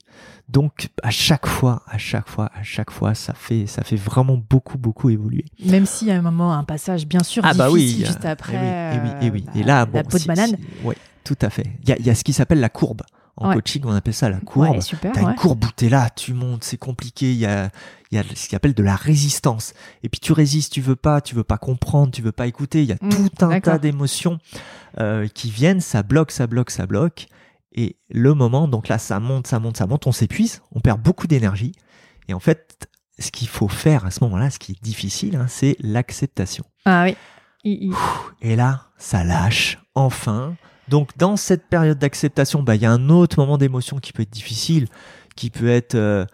Donc 0.49 0.89
à 1.03 1.09
chaque 1.11 1.47
fois, 1.47 1.83
à 1.87 1.97
chaque 1.97 2.27
fois, 2.29 2.51
à 2.53 2.63
chaque 2.63 2.91
fois, 2.91 3.13
ça 3.15 3.33
fait, 3.33 3.65
ça 3.65 3.83
fait 3.83 3.95
vraiment 3.95 4.37
beaucoup 4.37 4.77
beaucoup 4.77 5.09
évoluer. 5.09 5.45
Même 5.65 5.85
s'il 5.85 6.07
y 6.09 6.11
a 6.11 6.15
un 6.17 6.21
moment, 6.21 6.53
un 6.53 6.63
passage 6.63 7.07
bien 7.07 7.23
sûr 7.23 7.43
Ah 7.45 7.53
bah 7.53 7.71
oui, 7.71 7.81
difficile 7.85 8.03
a- 8.03 8.07
juste 8.07 8.25
après. 8.25 8.55
Et 8.95 8.99
oui, 8.99 9.09
et 9.21 9.21
oui, 9.21 9.27
et, 9.27 9.31
oui. 9.31 9.45
euh, 9.55 9.59
Et 9.59 9.63
là, 9.63 9.85
bah, 9.85 9.91
bon, 9.91 9.97
la 9.99 10.03
peau 10.03 10.17
de 10.17 10.21
si- 10.21 10.27
banane. 10.27 10.55
si- 10.57 10.85
ouais, 10.85 10.95
tout 11.23 11.37
à 11.41 11.49
fait. 11.49 11.65
Il 11.83 11.89
y 11.89 11.93
a, 11.93 11.99
y 11.99 12.09
a 12.09 12.15
ce 12.15 12.23
qui 12.23 12.33
s'appelle 12.33 12.59
la 12.59 12.69
courbe. 12.69 13.01
En 13.37 13.49
Ouais. 13.49 13.55
coaching, 13.55 13.81
on 13.85 13.91
appelle 13.91 14.13
ça 14.13 14.29
la 14.29 14.39
courbe. 14.39 14.69
Ouais, 14.75 14.81
super. 14.81 15.11
T'as 15.11 15.21
ouais. 15.23 15.31
une 15.31 15.35
courbe 15.35 15.65
où 15.65 15.71
t'es 15.75 15.89
là, 15.89 16.09
tu 16.09 16.33
montes, 16.33 16.63
c'est 16.63 16.77
compliqué. 16.77 17.31
Il 17.33 17.37
y 17.37 17.45
a, 17.45 17.69
il 18.11 18.15
y 18.15 18.17
a 18.17 18.23
ce 18.33 18.47
qu'on 18.49 18.55
appelle 18.55 18.73
de 18.73 18.83
la 18.83 18.95
résistance. 18.95 19.73
Et 20.03 20.09
puis 20.09 20.21
tu 20.21 20.31
résistes, 20.31 20.71
tu 20.71 20.79
veux 20.79 20.95
pas, 20.95 21.19
tu 21.19 21.35
veux 21.35 21.43
pas 21.43 21.57
comprendre, 21.57 22.11
tu 22.13 22.21
veux 22.21 22.31
pas 22.31 22.47
écouter. 22.47 22.83
Il 22.83 22.87
y 22.89 22.93
a 22.93 22.97
Mm, 23.01 23.09
tout 23.29 23.45
un 23.45 23.59
tas 23.59 23.77
d'émotions 23.77 24.39
euh, 25.01 25.27
qui 25.27 25.49
viennent, 25.51 25.81
ça 25.81 26.01
bloque, 26.01 26.31
ça 26.31 26.47
bloque, 26.47 26.71
ça 26.71 26.85
bloque. 26.85 27.27
Et 27.73 27.97
le 28.09 28.33
moment, 28.33 28.69
donc 28.69 28.87
là, 28.87 28.97
ça 28.97 29.19
monte, 29.19 29.47
ça 29.47 29.59
monte, 29.59 29.75
ça 29.75 29.85
monte, 29.85 30.07
on 30.07 30.13
s'épuise, 30.13 30.61
on 30.71 30.79
perd 30.79 31.01
beaucoup 31.01 31.27
d'énergie. 31.27 31.73
Et 32.29 32.33
en 32.33 32.39
fait, 32.39 32.87
ce 33.19 33.31
qu'il 33.31 33.49
faut 33.49 33.67
faire 33.67 34.05
à 34.05 34.11
ce 34.11 34.23
moment-là, 34.23 34.49
ce 34.49 34.59
qui 34.59 34.71
est 34.71 34.81
difficile, 34.81 35.35
hein, 35.35 35.47
c'est 35.49 35.75
l'acceptation. 35.81 36.63
Ah 36.85 37.03
oui. 37.65 37.91
Et 38.41 38.55
là, 38.55 38.83
ça 38.97 39.25
lâche, 39.25 39.79
enfin. 39.93 40.55
Donc, 40.87 41.17
dans 41.17 41.35
cette 41.37 41.67
période 41.67 41.97
d'acceptation, 41.99 42.61
bah, 42.63 42.75
il 42.75 42.81
y 42.81 42.85
a 42.85 42.91
un 42.91 43.09
autre 43.09 43.37
moment 43.39 43.57
d'émotion 43.57 43.99
qui 43.99 44.13
peut 44.13 44.23
être 44.23 44.29
difficile, 44.31 44.87
qui 45.35 45.49
peut 45.49 45.67
être 45.69 45.95
euh, 45.95 46.25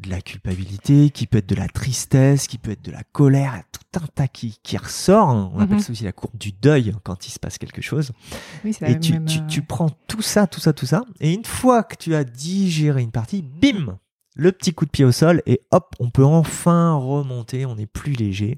de 0.00 0.08
la 0.10 0.20
culpabilité, 0.22 1.10
qui 1.10 1.26
peut 1.26 1.38
être 1.38 1.48
de 1.48 1.54
la 1.54 1.68
tristesse, 1.68 2.46
qui 2.46 2.56
peut 2.58 2.70
être 2.72 2.82
de 2.82 2.90
la 2.90 3.02
colère, 3.12 3.62
tout 3.70 4.00
un 4.00 4.06
tas 4.14 4.28
qui, 4.28 4.58
qui 4.62 4.76
ressort. 4.78 5.28
hein. 5.28 5.50
On 5.54 5.60
appelle 5.60 5.76
Mhm. 5.76 5.82
ça 5.82 5.92
aussi 5.92 6.04
la 6.04 6.12
courbe 6.12 6.36
du 6.38 6.52
deuil 6.52 6.94
quand 7.04 7.26
il 7.26 7.30
se 7.30 7.38
passe 7.38 7.58
quelque 7.58 7.82
chose. 7.82 8.12
Oui, 8.64 8.72
c'est 8.72 8.90
Et 8.90 8.98
tu, 8.98 9.12
même, 9.12 9.26
tu, 9.26 9.38
euh, 9.38 9.46
tu 9.48 9.62
prends 9.62 9.90
tout 10.08 10.22
ça, 10.22 10.46
tout 10.46 10.60
ça, 10.60 10.72
tout 10.72 10.86
ça. 10.86 11.02
Et 11.20 11.32
une 11.34 11.44
fois 11.44 11.82
que 11.82 11.94
tu 11.96 12.14
as 12.14 12.24
digéré 12.24 13.02
une 13.02 13.12
partie, 13.12 13.42
bim 13.42 13.98
Le 14.34 14.50
petit 14.52 14.72
coup 14.72 14.86
de 14.86 14.90
pied 14.90 15.04
au 15.04 15.12
sol 15.12 15.42
et 15.44 15.60
hop, 15.72 15.94
on 16.00 16.08
peut 16.08 16.24
enfin 16.24 16.94
remonter, 16.94 17.66
on 17.66 17.76
est 17.76 17.84
plus 17.86 18.12
léger. 18.14 18.56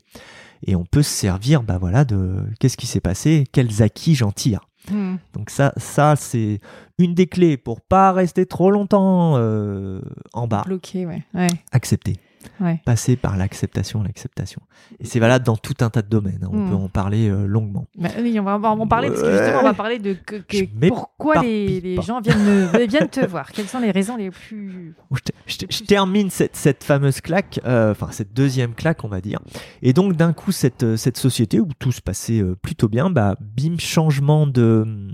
Et 0.66 0.76
on 0.76 0.84
peut 0.84 1.02
se 1.02 1.10
servir, 1.10 1.62
bah 1.62 1.78
voilà, 1.78 2.04
de 2.04 2.36
qu'est-ce 2.58 2.76
qui 2.76 2.86
s'est 2.86 3.00
passé, 3.00 3.44
quels 3.52 3.82
acquis 3.82 4.14
j'en 4.14 4.32
tire. 4.32 4.68
hmm. 4.90 5.16
Donc 5.34 5.50
ça, 5.50 5.72
ça 5.76 6.16
c'est 6.16 6.60
une 6.98 7.14
des 7.14 7.26
clés 7.26 7.56
pour 7.56 7.80
pas 7.80 8.12
rester 8.12 8.46
trop 8.46 8.70
longtemps 8.70 9.34
euh, 9.36 10.00
en 10.32 10.46
bas. 10.46 10.62
bloqué, 10.64 11.06
ouais. 11.06 11.22
ouais. 11.34 11.48
Accepter, 11.72 12.16
ouais. 12.60 12.80
passer 12.84 13.16
par 13.16 13.36
l'acceptation, 13.36 14.02
l'acceptation. 14.02 14.60
Et 15.00 15.04
c'est 15.04 15.20
valable 15.20 15.44
dans 15.44 15.56
tout 15.56 15.74
un 15.80 15.90
tas 15.90 16.02
de 16.02 16.08
domaines. 16.08 16.40
hein. 16.44 16.48
On 16.52 16.66
Mm. 16.66 16.68
peut 16.70 16.74
en 16.76 16.88
parler 16.88 17.28
euh, 17.28 17.46
longuement. 17.46 17.86
Bah 17.98 18.08
oui, 18.20 18.38
on 18.38 18.44
va, 18.44 18.56
en 18.58 18.86
parler 18.86 19.08
parce 19.08 19.22
que 19.22 19.30
justement, 19.30 19.60
on 19.60 19.64
va 19.64 19.74
parler 19.74 19.98
de 19.98 20.12
que- 20.14 20.36
que- 20.36 20.56
Je 20.56 20.64
pourquoi 20.88 21.42
les, 21.42 22.00
gens 22.02 22.20
viennent, 22.20 22.38
me- 22.44 22.86
viennent 22.86 23.08
te 23.08 23.24
voir. 23.26 23.50
Quelles 23.52 23.68
sont 23.68 23.80
les 23.80 23.90
raisons 23.90 24.16
les 24.16 24.30
plus. 24.30 24.94
Je, 25.14 25.20
te- 25.20 25.32
je 25.46 25.56
te- 25.58 25.66
je 25.72 25.82
termine 25.84 26.30
cette, 26.30 26.56
cette 26.56 26.84
fameuse 26.84 27.20
claque, 27.20 27.60
euh, 27.64 27.92
enfin 27.92 28.08
cette 28.10 28.32
deuxième 28.34 28.74
claque, 28.74 29.04
on 29.04 29.08
va 29.08 29.20
dire. 29.20 29.40
Et 29.82 29.92
donc 29.92 30.14
d'un 30.14 30.32
coup, 30.32 30.52
cette, 30.52 30.82
euh, 30.82 30.96
cette 30.96 31.16
société 31.16 31.60
où 31.60 31.68
tout 31.78 31.92
se 31.92 32.00
passait 32.00 32.42
plutôt 32.62 32.88
bien, 32.88 33.10
bah, 33.10 33.36
bim, 33.40 33.78
changement 33.78 34.46
de 34.46 34.82
hum, 34.84 35.12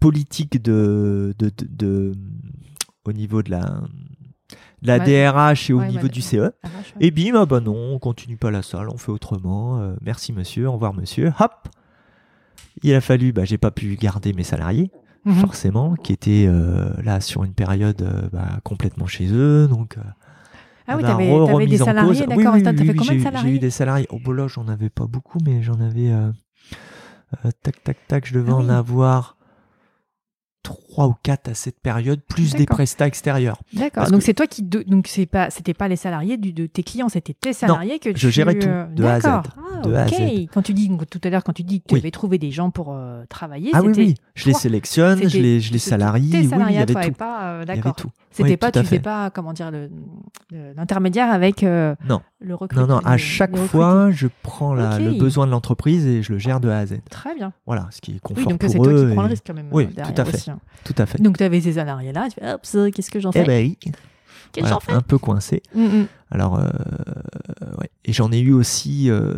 politique 0.00 0.62
de, 0.62 1.34
de, 1.38 1.50
de- 1.50 1.68
de- 1.68 2.12
au 3.04 3.12
niveau 3.12 3.42
de 3.42 3.50
la, 3.50 3.82
la 4.82 4.98
Ouais. 4.98 5.04
DRH 5.04 5.70
et 5.70 5.72
au 5.72 5.78
Ouais, 5.80 5.88
niveau 5.88 6.04
ouais. 6.04 6.08
du 6.08 6.20
CE. 6.22 6.52
Et 7.00 7.10
bim, 7.10 7.32
ah 7.34 7.46
bah 7.46 7.60
non, 7.60 7.74
on 7.94 7.98
continue 7.98 8.36
pas 8.36 8.50
la 8.50 8.62
salle, 8.62 8.88
on 8.88 8.96
fait 8.98 9.12
autrement. 9.12 9.78
euh, 9.80 9.94
merci 10.02 10.32
monsieur, 10.32 10.68
au 10.68 10.72
revoir 10.72 10.94
monsieur. 10.94 11.32
Hop 11.40 11.68
Il 12.82 12.94
a 12.94 13.00
fallu, 13.00 13.32
bah, 13.32 13.44
j'ai 13.44 13.58
pas 13.58 13.70
pu 13.70 13.96
garder 13.96 14.32
mes 14.32 14.44
salariés 14.44 14.90
Mhm. 15.26 15.34
forcément, 15.34 15.94
qui 15.96 16.12
étaient 16.14 16.46
euh, 16.48 16.90
là 17.02 17.20
sur 17.20 17.44
une 17.44 17.52
période 17.52 18.00
euh, 18.00 18.28
bah, 18.32 18.58
complètement 18.64 19.06
chez 19.06 19.28
eux. 19.30 19.68
Donc, 19.68 19.96
Ah 20.86 20.96
oui, 20.96 21.02
t'avais 21.02 21.66
des 21.66 21.82
en 21.82 21.84
salariés, 21.84 22.26
d'accord. 22.26 22.36
Oui, 22.54 22.60
oui, 22.60 22.62
T'as 22.62 22.70
oui, 22.72 22.76
fait 22.78 22.82
oui, 22.84 22.94
combien 22.96 23.02
j'ai 23.02 23.14
de 23.16 23.20
eu- 23.20 23.22
salariés 23.24 23.50
J'ai 23.50 23.56
eu 23.56 23.58
des 23.58 23.70
salariés. 23.70 24.06
Oh, 24.10 24.18
bah 24.24 24.32
là, 24.32 24.48
j'en 24.48 24.66
avais 24.68 24.88
pas 24.88 25.06
beaucoup, 25.06 25.38
mais 25.44 25.62
j'en 25.62 25.78
avais. 25.80 26.10
tac, 27.62 27.82
tac, 27.84 27.96
tac, 28.08 28.26
je 28.26 28.34
devais 28.34 28.52
Ah 28.52 28.56
en 28.56 28.68
avoir 28.68 29.36
trois 30.62 31.06
ou 31.06 31.14
quatre 31.22 31.48
à 31.48 31.54
cette 31.54 31.80
période, 31.80 32.20
plus 32.28 32.54
des 32.54 32.66
prestats 32.66 33.06
extérieurs. 33.06 33.60
D'accord. 33.72 34.10
Donc 34.10 34.20
que- 34.20 34.24
c'est 34.26 34.34
toi 34.34 34.46
qui 34.46 34.62
de- 34.62 34.82
donc 34.86 35.06
c'est 35.08 35.26
pas 35.26 35.50
c'était 35.50 35.74
pas 35.74 35.88
les 35.88 35.96
salariés 35.96 36.36
du- 36.36 36.52
de 36.52 36.66
tes 36.66 36.82
clients, 36.82 37.08
c'était 37.08 37.32
tes 37.34 37.52
salariés 37.52 37.98
que 37.98 38.10
je 38.10 38.26
tu 38.26 38.30
gérais 38.30 38.58
tout, 38.58 38.68
euh, 38.68 38.86
de 38.86 39.04
A 39.04 39.14
à 39.14 39.20
Z. 39.20 39.22
d'accord. 39.24 39.42
Ah, 39.56 39.80
De 39.82 39.94
A 39.94 40.02
à. 40.02 40.08
Z. 40.08 40.12
Quand 40.52 40.62
tu 40.62 40.74
dis 40.74 40.88
donc, 40.88 41.08
tout 41.08 41.20
à 41.24 41.30
l'heure 41.30 41.42
quand 41.44 41.52
tu 41.54 41.62
dis 41.62 41.80
que 41.80 41.86
tu 41.88 41.94
Oui. 41.94 42.00
avais 42.00 42.10
trouvé 42.10 42.38
des 42.38 42.50
gens 42.50 42.70
pour 42.70 42.92
euh, 42.92 43.24
travailler, 43.28 43.70
Ah 43.72 43.82
oui, 43.82 43.92
oui, 43.96 44.14
je 44.34 44.46
les 44.46 44.52
sélectionne, 44.54 45.28
je 45.28 45.38
les, 45.38 45.60
je 45.60 45.72
les 45.72 45.78
salarie. 45.78 46.28
Tes 46.28 46.36
Oui, 46.38 46.42
oui, 46.44 46.48
salariés 46.50 46.76
il 46.76 46.78
y 46.80 46.82
avait 46.82 46.92
toi 46.92 47.04
tout. 47.04 47.12
pas 47.12 47.42
euh, 47.44 47.60
Il 47.64 47.68
y 47.68 47.70
avait 47.72 47.76
d'accord. 47.80 47.96
tout. 47.96 48.10
C'était 48.32 48.50
Oui, 48.50 48.56
pas 48.58 48.70
tu 48.70 48.84
fait. 48.84 49.00
pas 49.00 49.30
comment 49.30 49.52
dire 49.52 49.70
le- 49.72 49.90
l'intermédiaire 50.76 51.30
avec 51.32 51.62
euh, 51.62 51.94
Non. 52.08 52.20
le 52.40 52.54
recrutement. 52.54 52.86
Non, 52.86 52.94
non, 52.96 53.06
à 53.06 53.16
chaque 53.16 53.56
fois, 53.56 54.10
je 54.10 54.28
prends 54.42 54.74
la- 54.74 54.98
le 54.98 55.12
besoin 55.14 55.46
de 55.46 55.50
l'entreprise 55.50 56.06
et 56.06 56.22
je 56.22 56.32
le 56.32 56.38
gère 56.38 56.60
de 56.60 56.68
A 56.68 56.78
à 56.78 56.86
Z. 56.86 57.00
Très 57.10 57.34
bien. 57.34 57.52
Voilà, 57.66 57.88
ce 57.90 58.00
qui 58.00 58.12
est 58.12 58.14
Oui, 58.14 58.20
confort 58.22 58.50
donc 58.52 58.60
pour 58.60 58.70
c'est 58.70 58.76
toi 58.78 58.86
qui 58.94 59.12
prends 59.14 59.22
le 59.22 59.28
risque 59.28 59.44
quand 59.46 59.54
même. 59.54 59.66
Oui, 59.72 59.88
tout 59.88 60.00
à 60.16 60.24
fait. 60.24 60.49
Hein. 60.50 60.58
Tout 60.84 60.94
à 60.98 61.06
fait. 61.06 61.20
Donc 61.22 61.38
tu 61.38 61.44
avais 61.44 61.60
ces 61.60 61.74
salariés 61.74 62.12
là, 62.12 62.28
tu 62.28 62.40
fais 62.40 62.52
hop, 62.52 62.60
qu'est-ce 62.94 63.10
que 63.10 63.20
j'en 63.20 63.32
fais 63.32 63.42
Eh 63.42 63.46
ben 63.46 63.66
oui, 63.66 63.78
Qu'est-ce 63.80 63.94
que 64.52 64.60
voilà, 64.60 64.74
j'en 64.74 64.80
fais 64.80 64.92
un 64.92 65.00
peu 65.02 65.16
coincé. 65.18 65.62
Mm, 65.76 65.84
mm. 65.84 66.06
Alors, 66.32 66.58
euh, 66.58 66.68
ouais. 67.78 67.88
Et 68.04 68.12
j'en 68.12 68.32
ai 68.32 68.40
eu 68.40 68.52
aussi, 68.52 69.08
euh, 69.08 69.34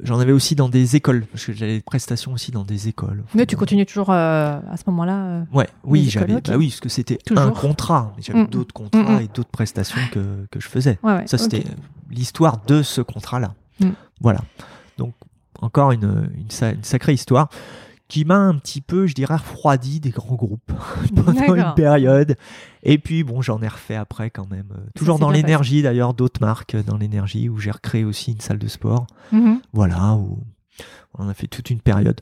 j'en 0.00 0.18
avais 0.18 0.32
aussi 0.32 0.54
dans 0.54 0.68
des 0.70 0.96
écoles, 0.96 1.26
parce 1.30 1.44
que 1.44 1.52
j'avais 1.52 1.76
des 1.76 1.82
prestations 1.82 2.32
aussi 2.32 2.50
dans 2.50 2.64
des 2.64 2.88
écoles. 2.88 3.22
Mais 3.34 3.44
tu 3.44 3.56
continues 3.56 3.84
toujours 3.84 4.10
euh, 4.10 4.58
à 4.70 4.76
ce 4.78 4.84
moment-là 4.86 5.44
Ouais, 5.52 5.68
oui, 5.84 6.08
j'avais, 6.08 6.40
bah 6.40 6.56
oui, 6.56 6.68
parce 6.68 6.80
que 6.80 6.88
c'était 6.88 7.18
un 7.36 7.50
contrat, 7.50 8.12
mais 8.16 8.22
j'avais 8.22 8.44
Mm. 8.44 8.46
d'autres 8.48 8.72
contrats 8.74 9.22
et 9.22 9.28
d'autres 9.34 9.50
prestations 9.50 10.00
que, 10.12 10.46
que 10.50 10.58
je 10.60 10.68
faisais. 10.68 10.98
Ouais, 11.02 11.16
ouais. 11.16 11.26
Ça, 11.26 11.36
c'était 11.36 11.64
l'histoire 12.10 12.62
de 12.66 12.82
ce 12.82 13.00
contrat-là. 13.02 13.54
Voilà. 14.20 14.40
Donc, 14.96 15.12
encore 15.60 15.92
une, 15.92 16.30
une, 16.36 16.50
sa- 16.50 16.72
une 16.72 16.84
sacrée 16.84 17.12
histoire 17.14 17.48
qui 18.14 18.24
m'a 18.24 18.36
un 18.36 18.54
petit 18.54 18.80
peu, 18.80 19.08
je 19.08 19.14
dirais, 19.14 19.34
refroidi 19.34 19.98
des 19.98 20.10
grands 20.10 20.36
groupes 20.36 20.72
pendant 21.16 21.56
une 21.56 21.74
période. 21.74 22.36
Et 22.84 22.96
puis, 22.98 23.24
bon, 23.24 23.42
j'en 23.42 23.60
ai 23.60 23.66
refait 23.66 23.96
après 23.96 24.30
quand 24.30 24.48
même. 24.48 24.68
Euh, 24.70 24.88
Toujours 24.94 25.18
dans 25.18 25.32
l'énergie, 25.32 25.82
d'ailleurs, 25.82 26.14
d'autres 26.14 26.40
marques 26.40 26.76
euh, 26.76 26.84
dans 26.84 26.96
l'énergie, 26.96 27.48
où 27.48 27.58
j'ai 27.58 27.72
recréé 27.72 28.04
aussi 28.04 28.30
une 28.30 28.40
salle 28.40 28.60
de 28.60 28.68
sport. 28.68 29.08
Mhm. 29.32 29.60
Voilà, 29.72 30.14
où 30.14 30.38
on 31.18 31.28
a 31.28 31.34
fait 31.34 31.48
toute 31.48 31.70
une 31.70 31.80
période. 31.80 32.20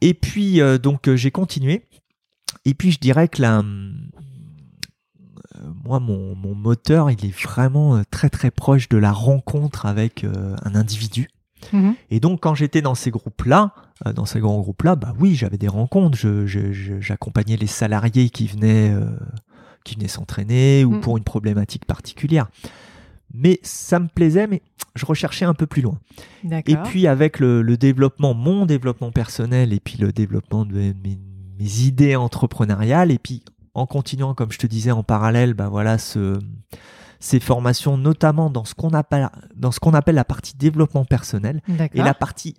Et 0.00 0.14
puis, 0.14 0.60
euh, 0.60 0.78
donc, 0.78 1.08
euh, 1.08 1.16
j'ai 1.16 1.32
continué. 1.32 1.82
Et 2.64 2.74
puis, 2.74 2.92
je 2.92 3.00
dirais 3.00 3.26
que 3.26 3.42
la, 3.42 3.58
hum, 3.58 3.96
moi, 5.84 5.98
mon, 5.98 6.36
mon 6.36 6.54
moteur, 6.54 7.10
il 7.10 7.26
est 7.26 7.36
vraiment 7.36 8.00
très, 8.12 8.30
très 8.30 8.52
proche 8.52 8.88
de 8.88 8.96
la 8.96 9.10
rencontre 9.10 9.86
avec 9.86 10.24
un 10.24 10.76
individu. 10.76 11.30
Mhm. 11.72 11.96
Et 12.10 12.20
donc, 12.20 12.40
quand 12.40 12.54
j'étais 12.54 12.80
dans 12.80 12.94
ces 12.94 13.10
groupes-là, 13.10 13.74
dans 14.14 14.24
ces 14.24 14.40
grands 14.40 14.60
groupes-là, 14.60 14.96
bah 14.96 15.14
oui, 15.18 15.34
j'avais 15.34 15.58
des 15.58 15.68
rencontres. 15.68 16.16
Je- 16.16 16.46
je- 16.46 16.72
je- 16.72 17.00
J'accompagnais 17.00 17.56
les 17.56 17.66
salariés 17.66 18.30
qui 18.30 18.46
venaient, 18.46 18.90
euh, 18.94 19.04
qui 19.84 19.94
venaient 19.96 20.08
s'entraîner 20.08 20.84
ou 20.84 20.92
Mm. 20.96 21.00
pour 21.00 21.16
une 21.18 21.24
problématique 21.24 21.84
particulière. 21.84 22.48
Mais 23.32 23.60
ça 23.62 24.00
me 24.00 24.08
plaisait, 24.08 24.46
mais 24.46 24.60
je 24.96 25.06
recherchais 25.06 25.44
un 25.44 25.54
peu 25.54 25.66
plus 25.66 25.82
loin. 25.82 25.98
Et 26.66 26.74
puis 26.84 27.06
avec 27.06 27.38
le, 27.38 27.62
le 27.62 27.76
développement, 27.76 28.34
mon 28.34 28.66
développement 28.66 29.12
personnel 29.12 29.72
et 29.72 29.78
puis 29.80 29.96
le 29.98 30.12
développement 30.12 30.64
de 30.64 30.72
mes, 30.74 30.94
mes 31.58 31.78
idées 31.82 32.16
entrepreneuriales 32.16 33.10
et 33.12 33.18
puis 33.18 33.42
en 33.74 33.86
continuant, 33.86 34.34
comme 34.34 34.50
je 34.50 34.58
te 34.58 34.66
disais 34.66 34.90
en 34.90 35.04
parallèle, 35.04 35.54
bah 35.54 35.68
voilà, 35.68 35.96
ce, 35.98 36.40
ces 37.20 37.38
formations, 37.38 37.96
notamment 37.96 38.50
dans 38.50 38.64
ce 38.64 38.74
qu'on 38.74 38.90
appelle, 38.90 39.28
dans 39.54 39.70
ce 39.70 39.78
qu'on 39.78 39.94
appelle 39.94 40.16
la 40.16 40.24
partie 40.24 40.56
développement 40.56 41.04
personnel 41.04 41.60
et 41.94 41.98
la 42.04 42.14
partie 42.14 42.56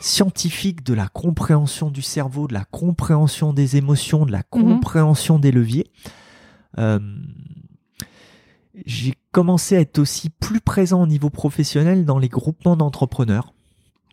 scientifique 0.00 0.82
de 0.84 0.94
la 0.94 1.08
compréhension 1.08 1.90
du 1.90 2.02
cerveau, 2.02 2.48
de 2.48 2.54
la 2.54 2.64
compréhension 2.64 3.52
des 3.52 3.76
émotions, 3.76 4.26
de 4.26 4.32
la 4.32 4.42
compréhension 4.42 5.38
des 5.38 5.52
leviers. 5.52 5.86
Euh, 6.78 6.98
j'ai 8.86 9.14
commencé 9.32 9.76
à 9.76 9.80
être 9.80 9.98
aussi 9.98 10.30
plus 10.30 10.60
présent 10.60 11.02
au 11.02 11.06
niveau 11.06 11.30
professionnel 11.30 12.04
dans 12.04 12.18
les 12.18 12.28
groupements 12.28 12.76
d'entrepreneurs. 12.76 13.52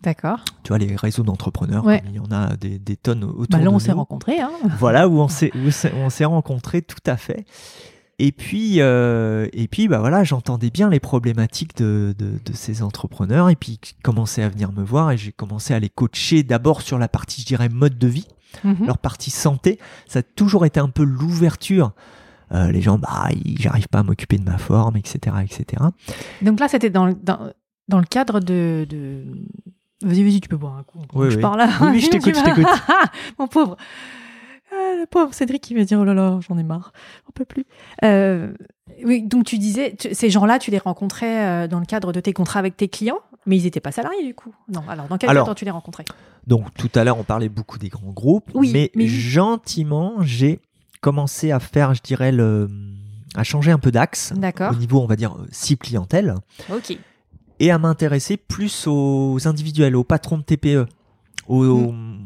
D'accord. 0.04 0.44
Tu 0.64 0.70
vois, 0.70 0.78
les 0.78 0.96
réseaux 0.96 1.24
d'entrepreneurs, 1.24 1.84
Ouais. 1.86 2.04
il 2.08 2.16
y 2.16 2.20
en 2.20 2.32
a 2.32 2.56
des, 2.56 2.78
des 2.78 2.98
tonnes 2.98 3.24
autour 3.24 3.48
Bah 3.50 3.60
là, 3.60 3.72
on 3.72 3.80
s'est 3.80 3.92
rencontrés. 3.94 4.40
Hein. 4.40 4.52
Voilà, 4.78 5.08
où 5.08 5.20
on 5.20 5.28
s'est 5.30 6.26
rencontrés 6.26 6.82
tout 6.84 7.00
à 7.08 7.18
fait. 7.18 7.46
Et 8.20 8.32
puis, 8.32 8.82
euh, 8.82 9.48
et 9.54 9.68
puis, 9.68 9.88
bah 9.88 10.00
voilà, 10.00 10.24
j'entendais 10.24 10.72
bien 10.72 10.90
les 10.90 11.00
problématiques 11.00 11.78
de, 11.78 12.16
de, 12.18 12.32
de 12.44 12.54
ces 12.54 12.82
entrepreneurs, 12.82 13.50
et 13.50 13.56
puis 13.56 13.80
ils 13.84 14.02
commençaient 14.02 14.42
à 14.42 14.50
venir 14.50 14.72
me 14.72 14.84
voir, 14.84 15.12
et 15.12 15.18
j'ai 15.18 15.32
commencé 15.32 15.74
à 15.76 15.80
les 15.80 15.90
coacher 15.90 16.42
d'abord 16.42 16.82
sur 16.82 16.98
la 16.98 17.08
partie, 17.08 17.42
je 17.42 17.46
dirais, 17.46 17.70
mode 17.70 17.98
de 17.98 18.08
vie, 18.08 18.28
Mhm. 18.64 18.86
leur 18.88 18.98
partie 18.98 19.30
santé. 19.30 19.78
Ça 20.08 20.20
a 20.20 20.24
toujours 20.24 20.66
été 20.66 20.80
un 20.80 20.90
peu 20.90 21.04
l'ouverture 21.04 21.92
Euh, 22.54 22.72
les 22.72 22.82
gens, 22.82 22.98
bah, 22.98 23.28
ils- 23.44 23.60
j'arrive 23.62 23.90
pas 23.90 24.00
à 24.00 24.04
m'occuper 24.04 24.38
de 24.38 24.46
ma 24.46 24.58
forme, 24.58 24.96
etc., 24.96 25.36
etc. 25.44 25.84
Donc 26.42 26.62
là, 26.62 26.70
c'était 26.70 26.90
dans, 26.90 27.06
le- 27.06 27.14
dans, 27.22 27.52
dans 27.90 28.00
le 28.00 28.06
cadre 28.06 28.40
de. 28.40 28.88
de... 28.90 29.26
Vas-y, 30.02 30.24
vas-y, 30.24 30.40
tu 30.40 30.48
peux 30.48 30.56
boire 30.56 30.78
un 30.78 30.84
coup. 30.84 31.00
Oui, 31.14 31.30
je 31.30 31.36
oui. 31.36 31.42
parle 31.42 31.58
là. 31.58 31.68
Oui, 31.82 31.88
oui, 31.92 32.00
je 32.00 32.10
t'écoute, 32.12 32.36
je 32.38 32.42
t'écoute. 32.46 32.66
Mon 33.38 33.48
pauvre. 33.50 33.76
Ah, 34.72 34.96
le 35.00 35.06
pauvre 35.06 35.34
Cédric 35.34 35.64
qui 35.64 35.74
va 35.76 35.84
dire 35.86 36.00
Oh 36.00 36.04
là 36.04 36.14
là, 36.14 36.40
j'en 36.48 36.58
ai 36.58 36.64
marre. 36.64 36.92
On 37.30 37.32
peut 37.32 37.46
plus. 37.46 37.66
Euh, 38.04 38.52
oui, 39.04 39.24
donc 39.24 39.46
tu 39.46 39.58
disais, 39.58 39.96
tu- 39.98 40.14
ces 40.14 40.30
gens-là, 40.30 40.60
tu 40.60 40.72
les 40.72 40.78
rencontrais 40.78 41.46
euh, 41.46 41.68
dans 41.68 41.80
le 41.80 41.86
cadre 41.86 42.12
de 42.12 42.20
tes 42.20 42.34
contrats 42.34 42.60
avec 42.60 42.76
tes 42.76 42.88
clients, 42.88 43.20
mais 43.46 43.58
ils 43.58 43.64
n'étaient 43.64 43.80
pas 43.80 43.92
salariés 43.92 44.26
du 44.26 44.34
coup. 44.34 44.54
Non, 44.74 44.84
alors 44.90 45.08
dans 45.08 45.18
quel 45.18 45.30
Alors, 45.30 45.46
cadre 45.46 45.58
tu 45.58 45.66
les 45.66 45.72
rencontrais? 45.72 46.06
Donc 46.48 46.74
tout 46.76 46.90
à 46.96 47.04
l'heure, 47.04 47.18
on 47.18 47.24
parlait 47.24 47.50
beaucoup 47.50 47.78
des 47.78 47.90
grands 47.90 48.12
groupes, 48.12 48.50
Oui, 48.54 48.72
mais, 48.74 48.92
mais- 48.96 49.08
gentiment, 49.08 50.16
j'ai 50.22 50.60
commencé 51.02 51.52
à 51.52 51.60
faire, 51.60 51.94
je 51.94 52.02
dirais, 52.02 52.32
le, 52.32 52.68
à 53.36 53.44
changer 53.44 53.72
un 53.72 53.80
peu 53.80 53.92
d'axe 53.92 54.34
au 54.72 54.76
niveau, 54.76 55.00
on 55.02 55.06
va 55.08 55.16
dire, 55.16 55.36
cible 55.52 55.80
clientèle, 55.82 56.36
Ok. 56.74 56.98
et 57.60 57.72
à 57.72 57.78
m'intéresser 57.78 58.36
plus 58.38 58.86
aux 58.88 59.38
individuels, 59.48 59.96
aux 59.96 60.04
patrons 60.04 60.38
de 60.40 60.44
TPE, 60.44 60.86
aux, 61.48 61.92
Mm. 61.92 62.20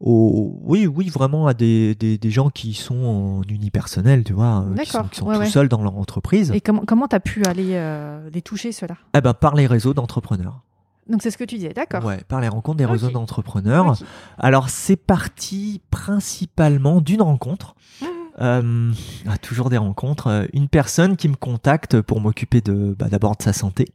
Oui, 0.00 0.86
oui, 0.86 1.08
vraiment 1.08 1.46
à 1.46 1.54
des, 1.54 1.94
des, 1.94 2.18
des 2.18 2.30
gens 2.30 2.50
qui 2.50 2.74
sont 2.74 3.04
en 3.04 3.42
unipersonnel, 3.42 4.22
tu 4.22 4.32
vois, 4.32 4.64
euh, 4.64 4.74
qui 4.76 4.90
sont, 4.90 4.98
D'accord, 4.98 5.10
qui 5.10 5.18
sont 5.18 5.26
ouais, 5.26 5.34
tout 5.34 5.40
ouais. 5.40 5.46
seuls 5.48 5.68
dans 5.68 5.82
leur 5.82 5.96
entreprise. 5.96 6.52
Et 6.54 6.60
comment 6.60 6.82
comment 6.86 7.08
t'as 7.08 7.20
pu 7.20 7.44
aller 7.44 7.70
euh, 7.72 8.28
les 8.32 8.42
toucher 8.42 8.72
ceux-là? 8.72 8.96
Eh 9.14 9.20
ben, 9.20 9.34
par 9.34 9.54
les 9.54 9.66
réseaux 9.66 9.94
d'entrepreneurs. 9.94 10.60
Donc 11.08 11.22
c'est 11.22 11.30
ce 11.30 11.38
que 11.38 11.44
tu 11.44 11.56
disais, 11.56 11.72
d'accord. 11.72 12.04
Ouais, 12.04 12.22
par 12.28 12.40
les 12.40 12.48
rencontres 12.48 12.78
des 12.78 12.86
réseaux 12.86 13.10
d'entrepreneurs. 13.10 13.96
Alors, 14.38 14.68
c'est 14.68 14.96
parti 14.96 15.80
principalement 15.90 17.00
d'une 17.00 17.22
rencontre. 17.22 17.74
Mhm. 18.00 18.08
Euh, 18.40 18.92
ah, 19.28 19.38
toujours 19.38 19.68
des 19.68 19.78
rencontres. 19.78 20.48
Une 20.52 20.68
personne 20.68 21.16
qui 21.16 21.28
me 21.28 21.34
contacte 21.34 22.00
pour 22.02 22.20
m'occuper 22.20 22.60
de 22.60 22.94
bah, 22.96 23.08
d'abord 23.10 23.36
de 23.36 23.42
sa 23.42 23.52
santé. 23.52 23.86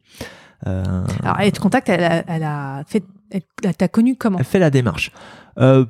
Alors 0.66 1.40
elle 1.40 1.52
te 1.52 1.60
contacte, 1.60 1.90
elle 1.90 2.06
a, 2.06 2.24
elle 2.26 2.44
a 2.44 2.84
fait, 2.88 3.04
elle 3.32 3.76
t'a 3.76 3.90
connu 3.90 4.16
comment? 4.16 4.38
Elle 4.40 4.46
fait 4.46 4.60
la 4.60 4.70
démarche. 4.70 5.12
Euh, 5.58 5.86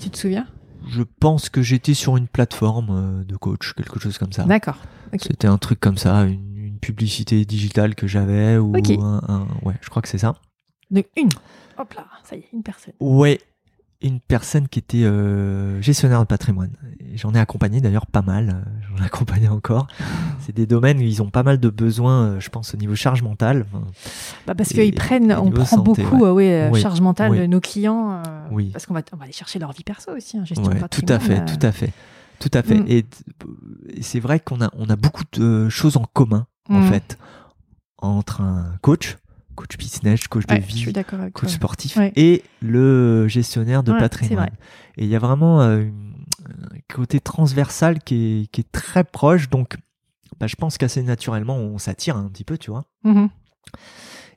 Tu 0.00 0.10
te 0.10 0.16
souviens? 0.18 0.46
je 0.88 1.02
pense 1.02 1.48
que 1.48 1.62
j'étais 1.62 1.94
sur 1.94 2.16
une 2.16 2.26
plateforme 2.26 2.88
euh, 2.90 3.24
de 3.24 3.36
coach, 3.36 3.72
quelque 3.74 4.00
chose 4.00 4.18
comme 4.18 4.32
ça. 4.32 4.44
D'accord. 4.44 4.78
C'était 5.20 5.46
un 5.46 5.58
truc 5.58 5.78
comme 5.78 5.96
ça, 5.98 6.24
une, 6.24 6.56
une 6.56 6.78
publicité 6.78 7.44
digitale 7.44 7.94
que 7.94 8.06
j'avais 8.06 8.56
ou 8.58 8.72
un, 9.00 9.20
un- 9.28 9.46
ouais, 9.62 9.74
je 9.80 9.88
crois 9.90 10.02
que 10.02 10.08
c'est 10.08 10.18
ça. 10.18 10.34
Donc 10.90 11.06
une. 11.16 11.28
Hop 11.78 11.92
là, 11.94 12.06
ça 12.24 12.34
y 12.36 12.40
est, 12.40 12.48
une 12.52 12.62
personne. 12.62 12.94
Ouais, 12.98 13.40
une 14.00 14.18
personne 14.20 14.66
qui 14.68 14.78
était 14.80 15.04
euh, 15.04 15.80
gestionnaire 15.80 16.20
de 16.20 16.26
patrimoine. 16.26 16.72
J'en 17.14 17.32
ai 17.34 17.38
accompagné 17.38 17.80
d'ailleurs 17.80 18.06
pas 18.06 18.22
mal. 18.22 18.64
Euh, 18.98 19.02
ai 19.02 19.06
accompagné 19.06 19.48
encore. 19.48 19.86
C'est 20.40 20.54
des 20.54 20.66
domaines 20.66 20.98
où 20.98 21.02
ils 21.02 21.22
ont 21.22 21.30
pas 21.30 21.42
mal 21.42 21.58
de 21.58 21.68
besoins, 21.68 22.22
euh, 22.24 22.40
je 22.40 22.48
pense, 22.50 22.74
au 22.74 22.76
niveau 22.76 22.94
charge 22.94 23.22
mentale. 23.22 23.66
Bah 24.46 24.54
parce 24.54 24.70
qu'ils 24.70 24.94
prennent, 24.94 25.32
on 25.32 25.50
prend 25.50 25.64
santé, 25.64 26.02
beaucoup 26.02 26.24
euh, 26.24 26.32
ouais, 26.32 26.52
euh, 26.52 26.70
Oui, 26.72 26.80
charge 26.80 27.00
mentale 27.00 27.30
oui. 27.32 27.38
de 27.40 27.46
nos 27.46 27.60
clients. 27.60 28.12
euh, 28.12 28.22
Oui. 28.50 28.70
Parce 28.72 28.86
qu'on 28.86 28.94
va, 28.94 29.02
on 29.12 29.16
va 29.16 29.24
aller 29.24 29.32
chercher 29.32 29.58
leur 29.58 29.72
vie 29.72 29.84
perso 29.84 30.10
aussi, 30.16 30.36
hein, 30.38 30.44
gestion 30.44 30.66
Ouais, 30.70 30.80
tout 30.90 31.06
à 31.08 31.18
fait, 31.18 31.40
euh, 31.40 31.44
tout 31.46 31.66
à 31.66 31.72
fait, 31.72 31.92
tout 32.38 32.50
à 32.52 32.62
fait. 32.62 32.76
Mm. 32.80 32.84
Et, 32.88 33.06
et 33.94 34.02
c'est 34.02 34.20
vrai 34.20 34.40
qu'on 34.40 34.60
a, 34.60 34.70
on 34.76 34.88
a 34.90 34.96
beaucoup 34.96 35.24
de 35.32 35.68
choses 35.68 35.96
en 35.96 36.04
commun, 36.12 36.46
en 36.68 36.80
Mm. 36.80 36.88
fait, 36.90 37.18
entre 37.98 38.40
un 38.40 38.74
coach, 38.82 39.16
coach 39.54 39.76
business, 39.76 40.26
coach 40.28 40.44
ouais, 40.50 40.58
de 40.58 40.64
vie, 40.64 40.84
coach 40.92 41.32
toi. 41.34 41.48
sportif, 41.48 41.96
Ouais. 41.96 42.12
et 42.16 42.42
le 42.60 43.28
gestionnaire 43.28 43.82
de 43.82 43.92
Ouais, 43.92 43.98
patrimoine. 43.98 44.50
Et 44.96 45.04
il 45.04 45.08
y 45.10 45.14
a 45.16 45.18
vraiment 45.18 45.60
euh, 45.62 45.82
une- 45.82 46.08
un 46.08 46.11
côté 46.92 47.20
transversal 47.20 48.00
qui 48.00 48.42
est, 48.42 48.46
qui 48.50 48.60
est 48.60 48.72
très 48.72 49.04
proche, 49.04 49.48
donc 49.48 49.76
bah, 50.40 50.46
je 50.46 50.56
pense 50.56 50.78
qu'assez 50.78 51.02
naturellement 51.02 51.56
on 51.56 51.78
s'attire 51.78 52.16
un 52.16 52.28
petit 52.28 52.44
peu, 52.44 52.58
tu 52.58 52.70
vois. 52.70 52.84
Mhm. 53.04 53.28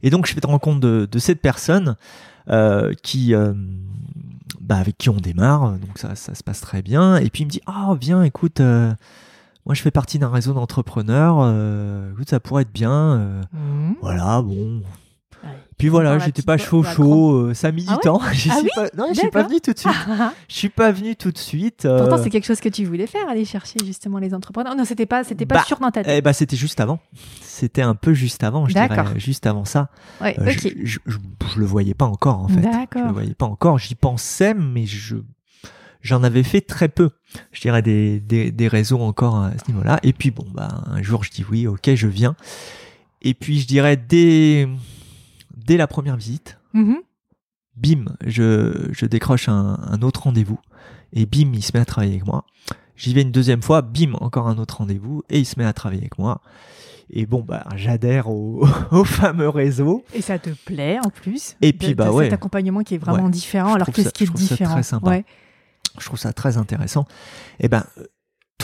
Et 0.03 0.09
donc 0.09 0.27
je 0.27 0.33
fais 0.33 0.39
rendre 0.43 0.59
compte 0.59 0.79
de, 0.79 1.07
de 1.09 1.19
cette 1.19 1.41
personne 1.41 1.95
euh, 2.49 2.93
qui, 3.01 3.33
euh, 3.33 3.53
bah, 4.61 4.77
avec 4.77 4.97
qui 4.97 5.09
on 5.09 5.17
démarre, 5.17 5.73
donc 5.79 5.97
ça, 5.97 6.15
ça 6.15 6.35
se 6.35 6.43
passe 6.43 6.61
très 6.61 6.81
bien. 6.81 7.17
Et 7.17 7.29
puis 7.29 7.43
il 7.43 7.45
me 7.45 7.51
dit, 7.51 7.61
ah 7.65 7.95
viens, 7.99 8.23
écoute, 8.23 8.59
euh, 8.59 8.93
moi 9.65 9.73
je 9.73 9.81
fais 9.81 9.91
partie 9.91 10.19
d'un 10.19 10.29
réseau 10.29 10.53
d'entrepreneurs, 10.53 11.37
écoute 12.11 12.29
ça 12.29 12.39
pourrait 12.39 12.63
être 12.63 12.73
bien. 12.73 13.45
Mhm. 13.53 13.95
voilà, 14.01 14.41
bon. 14.41 14.81
Puis 15.77 15.89
voilà, 15.89 16.17
j'étais 16.19 16.41
pas 16.41 16.57
chaud 16.57 16.83
chaud, 16.83 17.53
ça 17.53 17.67
a 17.67 17.71
mis 17.71 17.83
du 17.83 17.93
temps. 18.01 18.21
J'y 18.31 18.49
Ah 18.49 18.59
suis 18.59 18.69
pas, 18.75 18.87
non, 18.97 19.07
je 19.13 19.19
suis 19.19 19.29
pas 19.29 19.43
venu 19.43 19.59
tout 19.59 19.73
de 19.73 19.77
suite. 19.79 19.91
Je 20.47 20.55
suis 20.55 20.69
pas 20.69 20.91
venu 20.91 21.15
tout 21.17 21.31
de 21.31 21.37
suite. 21.37 21.83
euh, 21.85 21.99
Pourtant, 21.99 22.23
c'est 22.23 22.29
quelque 22.29 22.45
chose 22.45 22.61
que 22.61 22.69
tu 22.69 22.85
voulais 22.85 23.07
faire, 23.07 23.27
aller 23.29 23.43
chercher 23.43 23.79
justement 23.85 24.19
les 24.19 24.33
entrepreneurs. 24.33 24.75
Non, 24.75 24.85
c'était 24.85 25.05
pas, 25.05 25.23
c'était 25.25 25.45
pas 25.45 25.55
Bah, 25.55 25.63
sûr 25.65 25.77
dans 25.79 25.91
ta 25.91 26.03
tête. 26.03 26.13
Eh 26.17 26.21
ben, 26.21 26.31
c'était 26.31 26.55
juste 26.55 26.79
avant. 26.79 26.99
C'était 27.41 27.81
un 27.81 27.93
peu 27.95 28.13
juste 28.13 28.43
avant, 28.43 28.67
je 28.67 28.73
dirais, 28.73 28.87
juste 29.17 29.45
avant 29.47 29.65
ça. 29.65 29.89
Ouais, 30.21 30.35
Euh, 30.39 30.49
je, 30.49 30.69
je, 30.83 30.99
je- 31.05 31.17
je 31.53 31.59
le 31.59 31.65
voyais 31.65 31.93
pas 31.93 32.05
encore 32.05 32.39
en 32.39 32.47
fait. 32.47 32.61
Je 32.95 32.99
le 32.99 33.11
voyais 33.11 33.33
pas 33.33 33.45
encore. 33.45 33.77
J'y 33.77 33.95
pensais, 33.95 34.53
mais 34.53 34.85
je 34.85 35.17
j'en 36.01 36.23
avais 36.23 36.43
fait 36.43 36.61
très 36.61 36.87
peu. 36.87 37.09
Je 37.51 37.59
dirais 37.61 37.81
des, 37.81 38.19
des, 38.21 38.51
des 38.51 38.67
réseaux 38.67 38.99
encore 39.01 39.35
à 39.37 39.51
ce 39.57 39.69
niveau-là. 39.71 39.99
Et 40.03 40.13
puis 40.13 40.31
bon, 40.31 40.45
bah 40.53 40.83
un 40.87 41.01
jour 41.01 41.23
je 41.25 41.31
dis 41.31 41.43
oui, 41.49 41.67
ok, 41.67 41.95
je 41.95 42.07
viens. 42.07 42.35
Et 43.21 43.33
puis 43.33 43.59
je 43.59 43.67
dirais 43.67 43.97
dès 43.97 44.67
dès 45.65 45.77
la 45.77 45.87
première 45.87 46.15
visite, 46.17 46.57
Mhm. 46.73 46.97
bim, 47.75 48.05
je, 48.25 48.89
je 48.91 49.05
décroche 49.05 49.49
un, 49.49 49.79
un 49.81 50.01
autre 50.01 50.23
rendez-vous. 50.23 50.59
Et 51.13 51.25
bim, 51.25 51.51
il 51.53 51.63
se 51.63 51.71
met 51.73 51.79
à 51.79 51.85
travailler 51.85 52.13
avec 52.13 52.25
moi. 52.25 52.45
J'y 52.95 53.13
vais 53.13 53.21
une 53.21 53.31
deuxième 53.31 53.61
fois, 53.61 53.81
bim, 53.81 54.13
encore 54.21 54.47
un 54.47 54.57
autre 54.57 54.77
rendez-vous. 54.77 55.23
Et 55.29 55.39
il 55.39 55.45
se 55.45 55.57
met 55.59 55.65
à 55.65 55.73
travailler 55.73 56.01
avec 56.01 56.17
moi. 56.17 56.41
Et 57.09 57.25
bon, 57.25 57.41
bah, 57.41 57.65
j'adhère 57.75 58.29
au, 58.29 58.65
au 58.91 59.03
fameux 59.03 59.49
réseau. 59.49 60.03
Et 60.13 60.21
ça 60.21 60.39
te 60.39 60.49
plaît 60.49 60.97
en 61.03 61.09
plus. 61.09 61.55
Et 61.61 61.71
puis, 61.73 61.93
bah 61.93 62.11
ouais. 62.11 62.25
Cet 62.25 62.33
accompagnement 62.33 62.81
qui 62.83 62.95
est 62.95 62.97
vraiment 62.97 63.25
Ouais. 63.25 63.29
différent. 63.31 63.69
Je 63.71 63.75
Alors 63.75 63.87
qu'est-ce 63.91 64.09
qui 64.09 64.23
est 64.23 64.27
je 64.27 64.31
trouve 64.31 64.41
ça 64.41 64.55
différent 64.55 64.73
très 64.73 64.83
sympa. 64.83 65.09
Ouais. 65.09 65.25
Je 65.99 66.05
trouve 66.05 66.19
ça 66.19 66.33
très 66.33 66.57
intéressant. 66.57 67.05
Et 67.59 67.67
ben, 67.69 67.85
euh, 67.97 68.05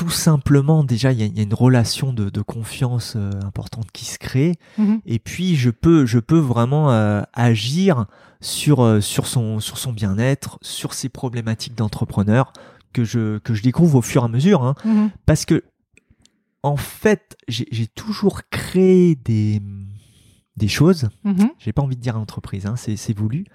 tout 0.02 0.10
simplement, 0.10 0.84
déjà, 0.84 1.12
il 1.12 1.20
y, 1.20 1.22
a- 1.22 1.28
il 1.28 1.38
y 1.38 1.40
a 1.42 1.44
une 1.44 1.54
relation 1.54 2.12
de, 2.12 2.32
de 2.32 2.42
confiance 2.42 3.14
euh, 3.16 3.30
importante 3.46 3.92
qui 3.94 4.06
se 4.06 4.18
crée. 4.18 4.56
Mhm. 4.80 5.00
Et 5.06 5.20
puis, 5.20 5.56
je 5.56 5.70
peux, 5.70 6.08
je 6.08 6.18
peux 6.18 6.40
vraiment 6.40 6.92
euh, 6.92 7.22
agir 7.34 8.08
sur, 8.40 8.82
euh, 8.82 9.00
sur 9.00 9.28
son, 9.28 9.60
sur 9.60 9.78
son 9.78 9.94
bien-être, 9.94 10.58
sur 10.64 10.96
ses 10.96 11.08
problématiques 11.08 11.76
d'entrepreneur 11.76 12.52
que 12.94 13.04
je, 13.04 13.38
que 13.38 13.54
je 13.54 13.62
découvre 13.62 14.00
au 14.00 14.02
fur 14.02 14.24
et 14.24 14.26
à 14.26 14.28
mesure. 14.28 14.64
hein. 14.64 14.74
Mhm. 14.86 15.12
parce 15.28 15.46
que, 15.46 15.64
en 16.64 16.78
fait, 16.78 17.38
j'ai 17.48 17.86
toujours 17.88 18.42
créé 18.50 19.14
des, 19.16 19.62
des 20.58 20.68
choses. 20.68 21.10
Mhm. 21.24 21.52
J'ai 21.60 21.74
pas 21.74 21.84
envie 21.84 21.96
de 21.96 22.02
dire 22.02 22.18
entreprise, 22.18 22.66
hein, 22.66 22.76
c'est 22.76 22.96
c'est 22.98 23.16
voulu. 23.18 23.46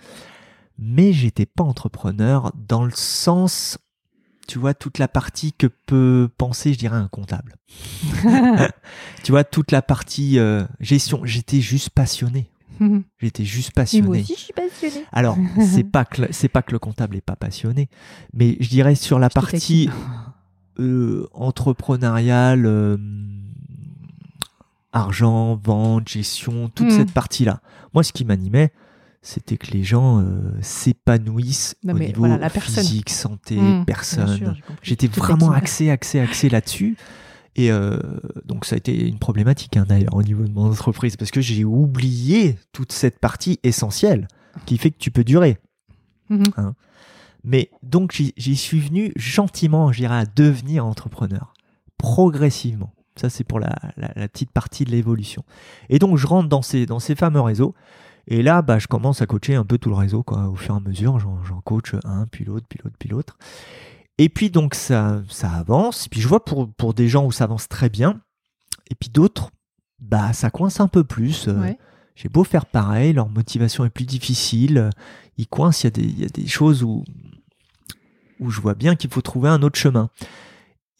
Mais 0.79 1.13
j'étais 1.13 1.47
pas 1.47 1.65
entrepreneur 1.65 2.53
dans 2.69 2.85
le 2.85 2.93
sens, 2.95 3.79
tu 4.47 4.59
vois, 4.59 4.75
toute 4.75 4.99
la 4.99 5.09
partie 5.09 5.53
que 5.53 5.67
peut 5.67 6.29
penser, 6.39 6.73
je 6.73 6.79
dirais, 6.79 6.97
un 6.97 7.09
comptable. 7.09 7.57
tu 9.23 9.33
vois, 9.33 9.45
toute 9.45 9.73
la 9.73 9.83
partie 9.83 10.39
euh, 10.39 10.65
gestion. 10.81 11.21
J'étais 11.25 11.61
juste 11.61 11.91
passionné. 11.91 12.51
J'étais 13.21 13.45
juste 13.45 13.69
Et 13.69 13.73
moi 13.73 13.83
passionné. 13.85 14.21
aussi, 14.21 14.35
je 14.35 14.41
suis 14.41 14.53
passionnée. 14.53 15.05
Alors, 15.13 15.37
c'est 15.61 15.85
pas 15.85 16.05
que 16.05 16.23
le- 16.23 16.29
c'est 16.31 16.49
pas 16.49 16.63
que 16.63 16.73
le 16.73 16.79
comptable 16.79 17.17
est 17.17 17.21
pas 17.23 17.37
passionné, 17.37 17.89
mais 18.35 18.57
je 18.61 18.69
dirais 18.69 18.95
sur 18.95 19.19
la 19.19 19.29
Je 19.29 19.35
partie 19.35 19.91
euh, 20.79 21.27
entrepreneuriale, 21.33 22.67
euh, 22.67 22.97
argent, 24.93 25.57
vente, 25.63 26.09
gestion, 26.09 26.69
toute 26.69 26.87
Mhm. 26.87 26.93
cette 26.93 27.13
partie-là. 27.13 27.61
Moi, 27.95 28.03
ce 28.03 28.13
qui 28.13 28.25
m'animait, 28.25 28.73
c'était 29.29 29.57
que 29.57 29.73
les 29.73 29.83
gens 29.83 30.21
euh, 30.21 30.25
s'épanouissent 30.63 31.75
au 31.85 31.93
mais 31.95 32.07
niveau 32.07 32.21
voilà, 32.21 32.39
la 32.39 32.49
personne. 32.49 32.85
physique, 32.85 33.11
santé. 33.11 33.57
Bien 33.57 33.83
personne. 33.85 34.57
J'étais 34.83 35.09
vraiment 35.09 35.51
axé, 35.51 35.91
axé, 35.91 36.21
axé 36.21 36.49
là-dessus. 36.49 36.97
Et 37.57 37.73
euh, 37.73 37.99
donc 38.45 38.65
ça 38.67 38.75
a 38.75 38.79
été 38.79 39.09
une 39.09 39.19
problématique 39.19 39.77
hein, 39.77 39.85
d'ailleurs 39.89 40.15
au 40.15 40.23
niveau 40.23 40.45
de 40.45 40.53
mon 40.53 40.71
entreprise 40.71 41.17
parce 41.17 41.31
que 41.31 41.41
j'ai 41.41 41.65
oublié 41.65 42.57
toute 42.73 42.93
cette 42.93 43.19
partie 43.19 43.59
essentielle 43.65 44.29
qui 44.67 44.77
fait 44.79 44.91
que 44.91 44.99
tu 44.99 45.11
peux 45.11 45.25
durer. 45.25 45.59
Mhm. 46.31 46.45
Mais 47.45 47.71
donc 47.83 48.13
j'y 48.13 48.33
j'y 48.37 48.57
suis 48.57 48.79
venu 48.81 49.13
gentiment, 49.17 49.91
je 49.91 49.99
dirais, 50.01 50.17
à 50.19 50.27
devenir 50.27 50.85
entrepreneur, 50.87 51.55
progressivement. 51.99 52.93
Ça 53.17 53.31
c'est 53.31 53.45
pour 53.45 53.59
la, 53.59 53.75
la- 53.97 54.13
la 54.15 54.29
petite 54.29 54.51
partie 54.51 54.85
de 54.85 54.91
l'évolution. 54.91 55.43
Et 55.89 55.99
donc 55.99 56.17
je 56.19 56.27
rentre 56.27 56.49
dans 56.49 56.63
ces, 56.63 56.87
dans 56.87 56.99
ces 57.01 57.15
fameux 57.15 57.41
réseaux. 57.41 57.75
Et 58.29 58.43
là, 58.43 58.61
bah, 58.63 58.79
je 58.79 58.87
commence 58.89 59.23
à 59.23 59.27
coacher 59.27 59.55
un 59.55 59.65
peu 59.65 59.79
tout 59.79 59.89
le 59.89 59.95
réseau, 59.95 60.23
quoi. 60.23 60.49
Au 60.49 60.57
fur 60.57 60.75
et 60.75 60.79
à 60.79 60.81
mesure, 60.81 61.19
j'en 61.21 61.43
j'en 61.45 61.61
coach 61.61 61.95
un, 62.05 62.27
puis 62.27 62.45
l'autre, 62.45 62.67
puis 62.69 62.81
l'autre, 62.83 62.97
puis 62.99 63.09
l'autre. 63.09 63.37
Et 64.19 64.29
puis 64.29 64.51
donc 64.51 64.75
ça, 64.75 65.23
ça 65.29 65.51
avance. 65.51 66.07
Et 66.07 66.09
puis 66.09 66.21
je 66.21 66.27
vois 66.29 66.45
pour, 66.45 66.73
pour 66.73 66.95
des 66.95 67.09
gens 67.09 67.25
où 67.27 67.33
ça 67.33 67.45
avance 67.45 67.69
très 67.69 67.89
bien. 67.89 68.21
Et 68.91 68.95
puis 68.95 69.11
d'autres, 69.11 69.51
bah 70.01 70.33
ça 70.33 70.51
coince 70.51 70.81
un 70.81 70.89
peu 70.89 71.05
plus. 71.05 71.49
Euh, 71.49 71.61
Ouais. 71.61 71.79
J'ai 72.15 72.31
beau 72.31 72.45
faire 72.45 72.65
pareil, 72.65 73.13
leur 73.13 73.29
motivation 73.29 73.85
est 73.85 73.91
plus 73.91 74.07
difficile. 74.07 74.89
Ils 75.37 75.47
coincent, 75.47 75.83
il 75.83 75.85
y, 75.85 75.89
a 75.89 75.91
des- 75.91 76.03
il 76.03 76.19
y 76.21 76.25
a 76.25 76.29
des 76.29 76.47
choses 76.47 76.83
où, 76.83 77.05
où 78.41 78.51
je 78.51 78.59
vois 78.61 78.75
bien 78.75 78.97
qu'il 78.97 79.11
faut 79.11 79.21
trouver 79.21 79.51
un 79.51 79.63
autre 79.63 79.79
chemin. 79.79 80.09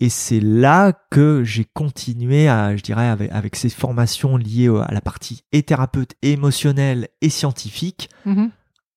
Et 0.01 0.11
c'est 0.11 0.41
là 0.41 0.93
que 1.11 1.43
j'ai 1.45 1.65
continué 1.65 2.49
à, 2.49 2.77
je 2.77 2.83
dirais, 2.83 3.07
avec, 3.09 3.33
avec 3.33 3.57
ces 3.57 3.71
formations 3.71 4.37
liées 4.37 4.69
à 4.87 4.93
la 4.93 5.01
partie 5.01 5.43
et 5.53 5.63
thérapeute, 5.63 6.13
émotionnelle 6.23 7.09
et 7.23 7.31
scientifique, 7.31 8.11
Mhm. 8.27 8.51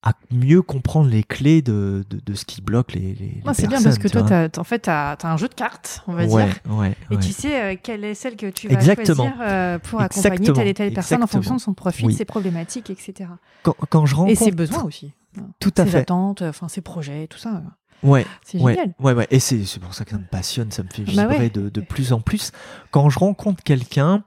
à 0.03 0.11
mieux 0.31 0.61
comprendre 0.61 1.09
les 1.09 1.23
clés 1.23 1.61
de, 1.61 2.03
de, 2.09 2.19
de 2.25 2.33
ce 2.33 2.43
qui 2.45 2.61
bloque 2.61 2.93
les, 2.93 3.13
les, 3.15 3.41
Ah, 3.45 3.53
c'est 3.53 3.67
bien 3.67 3.81
parce 3.81 3.97
que 3.97 4.07
toi, 4.09 4.23
t'as- 4.23 4.59
en 4.59 4.63
fait, 4.63 4.83
tu 4.83 4.89
as, 4.89 5.17
un 5.23 5.37
jeu 5.37 5.47
de 5.47 5.53
cartes, 5.53 6.03
on 6.07 6.13
va 6.13 6.25
ouais, 6.25 6.45
dire. 6.45 6.55
ouais, 6.69 6.95
Et 7.11 7.15
ouais. 7.15 7.21
tu 7.21 7.31
sais 7.31 7.61
euh, 7.61 7.75
quelle 7.81 8.03
est 8.03 8.13
celle 8.13 8.35
que 8.35 8.49
tu 8.49 8.67
vas 8.67 8.73
Exactement. 8.75 9.27
choisir 9.27 9.35
euh, 9.41 9.79
pour 9.79 10.01
accompagner 10.01 10.35
Exactement. 10.35 10.55
telle 10.57 10.67
et 10.67 10.73
telle 10.73 10.93
personne 10.93 11.23
en 11.23 11.27
fonction 11.27 11.55
de 11.55 11.61
son 11.61 11.73
profil, 11.73 12.07
Oui. 12.07 12.13
ses 12.13 12.25
problématiques, 12.25 12.89
etc. 12.89 13.29
Quand, 13.63 13.75
quand 13.89 14.05
je 14.05 14.13
Et 14.13 14.17
rencontre... 14.17 14.43
ses 14.43 14.51
besoins 14.51 14.83
aussi. 14.83 15.13
Tout 15.61 15.73
à 15.77 15.85
ses 15.85 15.91
fait. 15.91 15.97
attentes, 15.99 16.41
enfin 16.41 16.67
ses 16.69 16.81
projets, 16.81 17.27
tout 17.27 17.37
ça. 17.37 17.61
Ouais, 18.03 18.25
C'est 18.43 18.59
ouais, 18.59 18.73
génial. 18.75 18.93
ouais, 18.99 19.13
ouais. 19.13 19.27
Et 19.31 19.39
c'est 19.39 19.65
c'est 19.65 19.79
pour 19.79 19.93
ça 19.93 20.05
que 20.05 20.11
ça 20.11 20.17
me 20.17 20.25
passionne, 20.25 20.71
ça 20.71 20.83
me 20.83 20.89
fait 20.89 21.03
Bah 21.03 21.11
vibrer 21.27 21.37
ouais. 21.37 21.49
de, 21.49 21.69
de 21.69 21.81
plus 21.81 22.13
en 22.13 22.21
plus. 22.21 22.51
Quand 22.91 23.09
je 23.09 23.19
rencontre 23.19 23.63
quelqu'un, 23.63 24.23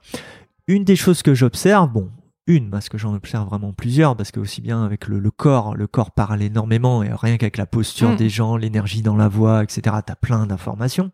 une 0.69 0.85
des 0.85 0.97
choses 0.97 1.23
que 1.23 1.35
j'observe, 1.35 1.91
bon, 1.91 2.11
une, 2.49 2.71
parce 2.71 2.89
que 2.89 2.99
j'en 2.99 3.15
observe 3.15 3.49
vraiment 3.49 3.73
plusieurs, 3.73 4.17
parce 4.17 4.31
que 4.33 4.41
aussi 4.41 4.61
bien 4.61 4.85
avec 4.85 5.07
le, 5.07 5.21
le 5.21 5.31
corps, 5.31 5.77
le 5.77 5.87
corps 5.87 6.11
parle 6.11 6.43
énormément, 6.43 7.03
et 7.03 7.11
rien 7.13 7.37
qu'avec 7.39 7.57
la 7.57 7.67
posture 7.67 8.11
Mm. 8.11 8.17
des 8.17 8.29
gens, 8.29 8.57
l'énergie 8.57 9.01
dans 9.03 9.17
la 9.17 9.29
voix, 9.29 9.63
etc., 9.63 9.97
t'as 10.05 10.17
plein 10.17 10.47
d'informations. 10.47 11.13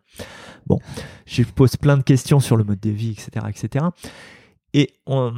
Bon, 0.67 0.79
je 1.27 1.43
pose 1.43 1.75
plein 1.77 1.97
de 1.97 2.03
questions 2.03 2.39
sur 2.39 2.57
le 2.57 2.63
mode 2.63 2.79
de 2.79 2.89
vie, 2.89 3.11
etc., 3.11 3.45
etc. 3.47 3.85
Et 4.73 4.93
on- 5.05 5.33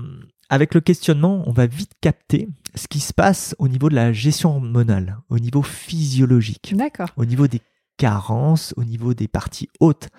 avec 0.52 0.74
le 0.76 0.82
questionnement, 0.82 1.44
on 1.48 1.52
va 1.54 1.66
vite 1.66 1.94
capter 2.02 2.48
ce 2.76 2.88
qui 2.88 3.00
se 3.00 3.14
passe 3.14 3.56
au 3.58 3.68
niveau 3.68 3.90
de 3.90 3.96
la 3.96 4.12
gestion 4.14 4.50
hormonale, 4.52 5.18
au 5.30 5.40
niveau 5.40 5.62
physiologique 5.64 6.74
au 7.18 7.26
niveau 7.26 7.48
des 7.48 7.62
carences, 7.98 8.74
au 8.78 8.84
niveau 8.84 9.14
des 9.14 9.28
parties 9.28 9.70
hautes. 9.80 10.10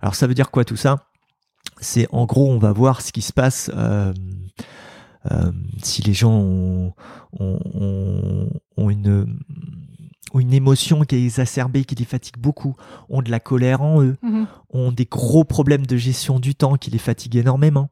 Alors 0.00 0.14
ça 0.14 0.26
veut 0.26 0.34
dire 0.34 0.50
quoi 0.50 0.64
tout 0.64 0.76
ça? 0.76 1.06
C'est 1.80 2.06
en 2.10 2.24
gros, 2.26 2.50
on 2.50 2.58
va 2.58 2.72
voir 2.72 3.00
ce 3.02 3.12
qui 3.12 3.22
se 3.22 3.32
passe 3.32 3.70
euh, 3.74 4.12
euh, 5.30 5.52
si 5.82 6.02
les 6.02 6.14
gens 6.14 6.32
ont, 6.32 6.92
ont- 7.38 7.60
ont- 7.74 8.50
ont 8.76 8.90
une, 8.90 9.26
une 10.34 10.52
émotion 10.54 11.02
qui 11.02 11.16
est 11.16 11.24
exacerbée, 11.24 11.84
qui 11.84 11.94
les 11.94 12.04
fatigue 12.04 12.38
beaucoup, 12.38 12.74
ont 13.08 13.22
de 13.22 13.30
la 13.30 13.40
colère 13.40 13.82
en 13.82 14.02
eux, 14.02 14.16
Mhm. 14.22 14.46
ont 14.70 14.90
des 14.92 15.04
gros 15.04 15.44
problèmes 15.44 15.86
de 15.86 15.96
gestion 15.96 16.38
du 16.40 16.54
temps 16.54 16.76
qui 16.76 16.90
les 16.90 16.98
fatiguent 16.98 17.36
énormément. 17.36 17.90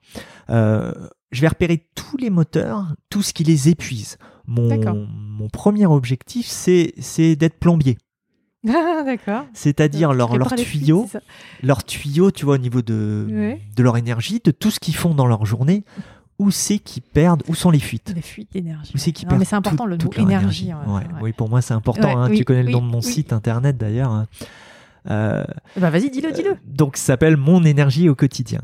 Euh, 0.50 0.92
je 1.32 1.40
vais 1.40 1.48
repérer 1.48 1.86
tous 1.94 2.16
les 2.16 2.30
moteurs, 2.30 2.94
tout 3.08 3.22
ce 3.22 3.32
qui 3.32 3.44
les 3.44 3.68
épuise. 3.68 4.18
Mon, 4.46 4.68
mon 5.04 5.48
premier 5.48 5.86
objectif, 5.86 6.46
c'est 6.46 7.36
d'être 7.36 7.58
plombier. 7.58 7.98
Ah, 8.68 9.02
D'accord. 9.06 9.44
C'est-à-dire 9.54 10.12
leur, 10.12 10.36
leur 10.36 10.48
Réparer 10.48 10.56
les 10.56 10.64
fuites, 10.64 10.80
tuyau, 10.82 11.06
c'est 11.10 11.18
ça? 11.18 11.24
leur 11.62 11.82
tuyau, 11.84 12.30
tu 12.30 12.44
vois, 12.44 12.56
au 12.56 12.58
niveau 12.58 12.82
de, 12.82 13.26
Ouais. 13.30 13.60
de 13.76 13.82
leur 13.82 13.96
énergie, 13.96 14.40
de 14.44 14.50
tout 14.50 14.70
ce 14.70 14.78
qu'ils 14.80 14.96
font 14.96 15.14
dans 15.14 15.26
leur 15.26 15.46
journée, 15.46 15.82
où 16.38 16.50
c'est 16.50 16.78
qu'ils 16.78 17.02
perdent, 17.02 17.42
où 17.48 17.54
sont 17.54 17.70
les 17.70 17.78
fuites? 17.78 18.12
Les 18.14 18.20
fuites 18.22 18.52
d'énergie. 18.52 18.92
Où 18.94 18.98
c'est 18.98 19.12
qu'ils 19.12 19.28
perdent 19.28 19.38
mais 19.38 19.44
c'est 19.46 19.56
important 19.56 19.84
tout- 19.96 20.10
le 20.10 20.22
mot 20.22 20.28
énergie. 20.28 20.72
ouais, 20.74 20.92
Ouais, 20.92 21.00
ouais. 21.00 21.20
Oui, 21.22 21.32
pour 21.32 21.48
moi 21.48 21.62
c'est 21.62 21.74
important. 21.74 22.18
Hein. 22.18 22.28
oui, 22.30 22.36
tu 22.38 22.44
connais 22.44 22.62
le 22.64 22.70
nom 22.72 22.80
de 22.82 22.86
mon 22.86 22.98
oui. 23.00 23.02
site 23.04 23.32
internet 23.32 23.76
d'ailleurs. 23.78 24.10
hein. 24.10 24.26
Euh, 25.10 25.44
ben, 25.78 25.88
vas-y, 25.88 26.10
dis-le, 26.10 26.30
dis-le. 26.32 26.50
euh, 26.50 26.54
donc 26.66 26.98
ça 26.98 27.04
s'appelle 27.04 27.38
Mon 27.38 27.64
énergie 27.64 28.08
au 28.10 28.14
quotidien. 28.14 28.60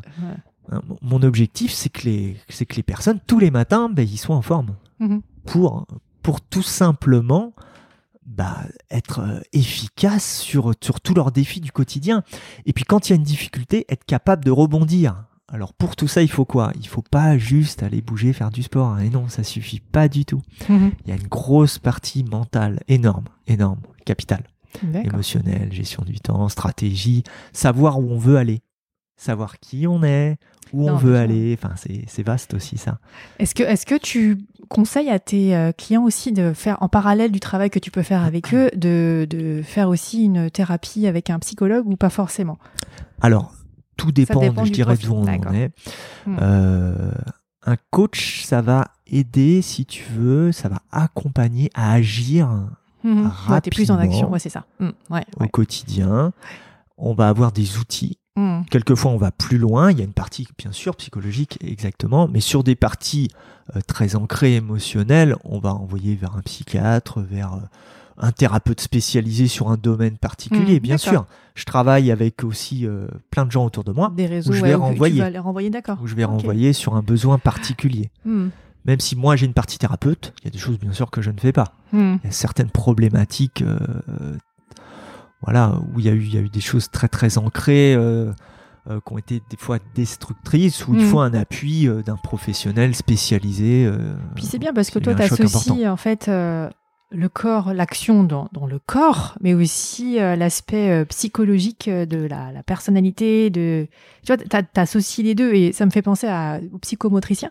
Hein, 0.71 0.81
mon- 1.03 1.23
objectif, 1.23 1.73
c'est 1.73 1.89
que 1.89 2.03
les, 2.03 2.37
c'est 2.49 2.67
que 2.67 2.77
les 2.77 2.83
personnes, 2.83 3.21
tous 3.27 3.39
les 3.39 3.51
matins, 3.51 3.89
ben, 3.89 4.03
ils 4.09 4.19
soient 4.19 4.37
en 4.37 4.43
forme. 4.43 4.77
Mhm. 5.01 5.23
Pour, 5.45 5.87
pour 6.23 6.41
tout 6.41 6.62
simplement 6.62 7.53
bah, 8.27 8.64
être 8.91 9.21
euh, 9.21 9.41
efficaces 9.53 10.39
sur, 10.41 10.73
sur 10.83 11.01
tous 11.01 11.14
leurs 11.14 11.31
défis 11.33 11.61
du 11.61 11.71
quotidien. 11.73 12.23
Et 12.64 12.73
puis 12.73 12.85
quand 12.85 13.09
il 13.09 13.12
y 13.12 13.12
a 13.12 13.17
une 13.17 13.23
difficulté, 13.23 13.85
être 13.89 14.05
capable 14.05 14.45
de 14.45 14.51
rebondir. 14.51 15.25
Alors 15.49 15.73
pour 15.73 15.95
tout 15.95 16.09
ça, 16.09 16.23
il 16.23 16.31
faut 16.31 16.45
quoi? 16.45 16.73
Il 16.81 16.89
faut 16.89 17.03
pas 17.03 17.39
juste 17.39 17.85
aller 17.85 18.01
bouger, 18.03 18.33
faire 18.33 18.51
du 18.51 18.64
sport. 18.64 18.89
hein. 18.89 18.99
Et 18.99 19.11
non, 19.11 19.29
ça 19.29 19.45
suffit 19.45 19.79
pas 19.79 20.09
du 20.09 20.25
tout. 20.25 20.43
Mhm. 20.69 20.91
Il 21.05 21.11
y 21.11 21.12
a 21.12 21.17
une 21.17 21.29
grosse 21.29 21.79
partie 21.79 22.25
mentale, 22.25 22.81
énorme, 22.89 23.27
énorme, 23.47 23.79
capitale 24.05 24.43
D'accord. 24.83 25.12
émotionnel, 25.12 25.73
gestion 25.73 26.03
du 26.05 26.19
temps, 26.19 26.49
stratégie, 26.49 27.23
savoir 27.53 28.01
où 28.01 28.11
on 28.11 28.19
veut 28.19 28.37
aller, 28.39 28.61
savoir 29.17 29.61
qui 29.61 29.87
on 29.87 30.03
est, 30.03 30.37
où 30.73 30.87
Non, 30.87 30.95
on 30.95 30.97
veut 30.97 31.17
aller. 31.17 31.57
Enfin, 31.61 31.75
c'est 31.77 32.23
vaste 32.23 32.55
aussi 32.55 32.79
ça. 32.79 32.99
Est-ce 33.39 33.55
que, 33.55 33.62
est-ce 33.62 33.87
que 33.87 33.95
tu 33.97 34.39
conseilles 34.69 35.11
à 35.11 35.19
tes 35.19 35.55
euh, 35.57 35.73
clients 35.73 36.05
aussi 36.05 36.33
de 36.33 36.53
faire, 36.53 36.77
en 36.83 36.89
parallèle 36.89 37.31
du 37.31 37.41
travail 37.41 37.71
que 37.71 37.79
tu 37.79 37.91
peux 37.91 38.03
faire 38.03 38.23
avec 38.23 38.53
eux, 38.55 38.71
de, 38.75 39.27
de 39.29 39.62
faire 39.62 39.89
aussi 39.89 40.25
une 40.25 40.51
thérapie 40.51 41.07
avec 41.07 41.31
un 41.31 41.39
psychologue 41.39 41.87
ou 41.87 41.97
pas 41.97 42.11
forcément? 42.11 42.59
Alors, 43.21 43.55
tout 43.97 44.12
dépend, 44.12 44.41
dépend 44.41 44.64
je 44.64 44.73
dirais, 44.73 44.97
d'où 44.97 45.12
on 45.14 45.23
en 45.23 45.53
est. 45.55 45.71
Hmm. 46.27 46.37
Euh, 46.41 47.11
un 47.64 47.77
coach, 47.91 48.43
ça 48.45 48.61
va 48.61 48.89
aider, 49.07 49.62
si 49.62 49.87
tu 49.87 50.05
veux, 50.12 50.53
ça 50.53 50.69
va 50.69 50.83
accompagner 50.93 51.71
à 51.75 51.93
agir 51.93 52.49
Mhm. 53.07 53.31
Ouais, 53.49 53.61
t'es 53.61 53.71
plus 53.71 53.91
en 53.91 53.97
rapidement. 53.97 54.14
action, 54.17 54.31
ouais, 54.33 54.39
c'est 54.39 54.49
ça. 54.49 54.64
Ouais, 55.11 55.25
au 55.39 55.47
quotidien. 55.47 56.33
On 56.99 57.14
va 57.14 57.29
avoir 57.29 57.53
des 57.53 57.79
outils. 57.79 58.19
Mhm. 58.37 58.64
Quelquefois, 58.70 59.11
on 59.12 59.16
va 59.16 59.30
plus 59.30 59.59
loin. 59.59 59.91
Il 59.91 59.99
y 59.99 60.03
a 60.03 60.05
une 60.05 60.12
partie, 60.12 60.47
bien 60.59 60.72
sûr, 60.72 60.95
psychologique, 60.97 61.59
exactement. 61.62 62.28
Mais 62.28 62.41
sur 62.41 62.62
des 62.64 62.74
parties 62.76 63.28
euh, 63.74 63.80
très 63.87 64.14
ancrées 64.16 64.57
émotionnelles, 64.57 65.37
on 65.45 65.59
va 65.59 65.74
envoyer 65.74 66.14
vers 66.16 66.37
un 66.37 66.43
psychiatre, 66.43 67.20
vers 67.20 67.55
euh, 67.55 67.61
un 68.18 68.32
thérapeute 68.32 68.80
spécialisé 68.80 69.47
sur 69.49 69.70
un 69.70 69.76
domaine 69.76 70.16
particulier. 70.18 70.74
Mhm, 70.74 70.80
bien 70.80 70.99
sûr, 70.99 71.26
je 71.55 71.64
travaille 71.64 72.11
avec 72.11 72.45
aussi 72.45 72.87
euh, 72.87 73.09
plein 73.30 73.45
de 73.47 73.51
gens 73.53 73.64
autour 73.64 73.84
de 73.84 73.93
moi, 73.93 74.12
Des 74.16 74.26
réseaux, 74.26 74.53
je 74.53 74.62
ouais, 74.62 74.68
vais 74.68 74.74
où 74.74 74.78
tu 74.78 74.82
renvoyer. 74.84 75.20
vas 75.20 75.30
les 75.30 75.39
renvoyer, 75.39 75.70
d'accord. 75.70 75.99
où 76.03 76.07
je 76.07 76.14
vais 76.14 76.24
renvoyer 76.24 76.72
sur 76.72 76.95
un 76.95 77.03
besoin 77.03 77.39
particulier. 77.39 78.11
Mhm. 78.24 78.51
Même 78.84 79.01
si 79.01 79.16
moi 79.16 79.34
j'ai 79.34 79.47
une 79.47 79.53
partie 79.53 79.78
thérapeute, 79.78 80.32
il 80.41 80.45
y 80.45 80.49
a 80.49 80.51
des 80.51 80.59
choses 80.59 80.78
bien 80.78 80.93
sûr 80.93 81.11
que 81.11 81.20
je 81.20 81.30
ne 81.32 81.39
fais 81.41 81.53
pas. 81.53 81.72
Il 81.93 82.20
y 82.22 82.28
a 82.28 82.30
certaines 82.30 82.70
problématiques, 82.70 83.64
voilà, 85.43 85.78
où 85.95 86.01
il 86.01 86.07
y 86.07 86.09
a 86.09 86.12
eu, 86.12 86.20
il 86.22 86.34
y 86.34 86.39
a 86.39 86.41
eu 86.41 86.49
des 86.49 86.61
choses 86.61 86.91
très 86.91 87.09
très 87.09 87.39
ancrées. 87.39 87.95
euh, 87.95 88.32
euh, 88.89 89.01
qui 89.05 89.12
ont 89.12 89.18
été 89.18 89.43
des 89.51 89.57
fois 89.57 89.78
destructrices, 89.97 90.87
où 90.87 90.95
il 90.95 91.05
Mm. 91.05 91.09
faut 91.09 91.18
un 91.18 91.34
appui 91.34 91.89
euh, 91.89 92.03
d'un 92.03 92.14
professionnel 92.16 92.95
spécialisé. 92.95 93.91
Puis 94.37 94.45
c'est 94.47 94.61
bien 94.61 94.72
parce 94.72 94.91
que 94.91 95.01
toi, 95.01 95.12
tu 95.14 95.22
associes 95.22 95.89
en 95.89 95.97
fait 95.97 96.28
le 96.28 97.28
corps, 97.28 97.74
l'action 97.74 98.22
dans, 98.22 98.49
dans 98.53 98.66
le 98.66 98.78
corps, 98.78 99.37
mais 99.41 99.55
aussi 99.55 100.16
l'aspect 100.18 101.05
psychologique 101.07 101.89
de 101.91 102.26
la, 102.26 102.53
la 102.53 102.62
personnalité. 102.62 103.51
De... 103.51 103.89
Tu 104.24 104.32
vois, 104.32 104.37
tu 104.37 104.80
associes 104.80 105.24
les 105.24 105.34
deux 105.34 105.53
et 105.55 105.72
ça 105.72 105.84
me 105.84 105.91
fait 105.91 106.03
penser 106.03 106.28
à, 106.28 106.61
aux 106.72 106.78
psychomotriciens 106.78 107.51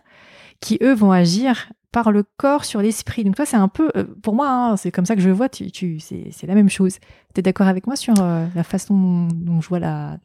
qui, 0.60 0.78
eux, 0.82 0.94
vont 0.94 1.12
agir 1.12 1.70
par 1.96 2.12
le 2.12 2.24
corps 2.36 2.66
sur 2.66 2.82
l'esprit. 2.82 3.24
Donc 3.24 3.36
toi, 3.36 3.46
c'est 3.46 3.56
un 3.56 3.68
peu, 3.68 3.90
euh, 3.96 4.04
pour 4.22 4.34
moi, 4.34 4.50
hein, 4.50 4.76
c'est 4.76 4.92
comme 4.92 5.06
ça 5.06 5.14
que 5.16 5.22
je 5.22 5.30
vois, 5.30 5.48
tu, 5.48 5.70
tu, 5.70 5.98
c'est 5.98 6.46
la 6.46 6.54
même 6.54 6.68
chose. 6.68 6.98
Tu 7.32 7.38
es 7.38 7.42
d'accord 7.42 7.68
avec 7.68 7.86
moi 7.86 7.96
sur 7.96 8.12
euh, 8.20 8.46
la 8.54 8.64
façon 8.64 9.28
dont 9.34 9.62
je 9.62 9.68
vois 9.70 9.78
la, 9.78 10.18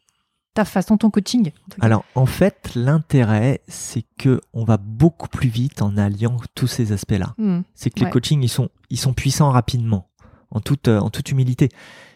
ta 0.53 0.65
façon, 0.65 0.97
ton 0.97 1.09
coaching 1.09 1.51
Alors 1.79 2.03
en 2.13 2.25
fait, 2.25 2.71
l'intérêt, 2.75 3.61
c'est 3.69 4.03
que 4.17 4.41
on 4.51 4.65
va 4.65 4.75
beaucoup 4.75 5.29
plus 5.29 5.47
vite 5.47 5.81
en 5.81 5.95
alliant 5.95 6.35
tous 6.55 6.67
ces 6.67 6.91
aspects-là. 6.91 7.35
Hmm. 7.37 7.61
C'est 7.73 7.89
que 7.89 8.03
les 8.03 8.09
coachings, 8.09 8.43
ils 8.43 8.49
sont, 8.49 8.67
ils 8.89 8.99
sont 8.99 9.13
puissants 9.13 9.51
rapidement, 9.51 10.09
en 10.49 10.59
toute, 10.59 10.89
euh, 10.89 10.99
en 10.99 11.09
toute 11.09 11.31
humilité. 11.31 11.69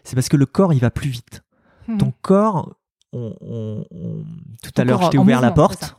C'est 0.04 0.16
parce 0.16 0.28
que 0.28 0.36
le 0.36 0.46
corps, 0.48 0.74
il 0.74 0.80
va 0.82 0.92
plus 0.92 1.08
vite. 1.10 1.44
Hmm. 1.88 1.96
Ton 1.98 2.14
corps, 2.22 2.76
on, 3.14 3.34
on- 3.40 3.86
on- 3.90 4.26
tout 4.62 4.72
Ton 4.72 4.82
à 4.82 4.84
l'heure, 4.84 5.02
je 5.04 5.12
t'ai 5.12 5.18
ouvert 5.18 5.40
la 5.40 5.52
porte. 5.52 5.96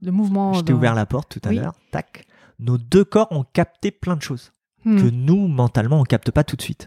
Le 0.00 0.12
mouvement. 0.12 0.52
Je 0.52 0.60
t'ai 0.60 0.72
dans- 0.72 0.78
ouvert 0.78 0.94
la 0.94 1.06
porte 1.06 1.28
tout 1.28 1.40
à 1.44 1.48
Oui. 1.48 1.56
l'heure. 1.56 1.74
Tac. 1.90 2.24
Nos 2.58 2.78
deux 2.78 3.04
corps 3.04 3.28
ont 3.32 3.44
capté 3.52 3.90
plein 3.90 4.16
de 4.16 4.22
choses 4.22 4.52
Hmm. 4.86 4.98
que 4.98 5.08
nous, 5.08 5.48
mentalement, 5.48 5.98
on 6.00 6.04
capte 6.04 6.30
pas 6.30 6.44
tout 6.44 6.56
de 6.56 6.62
suite. 6.62 6.84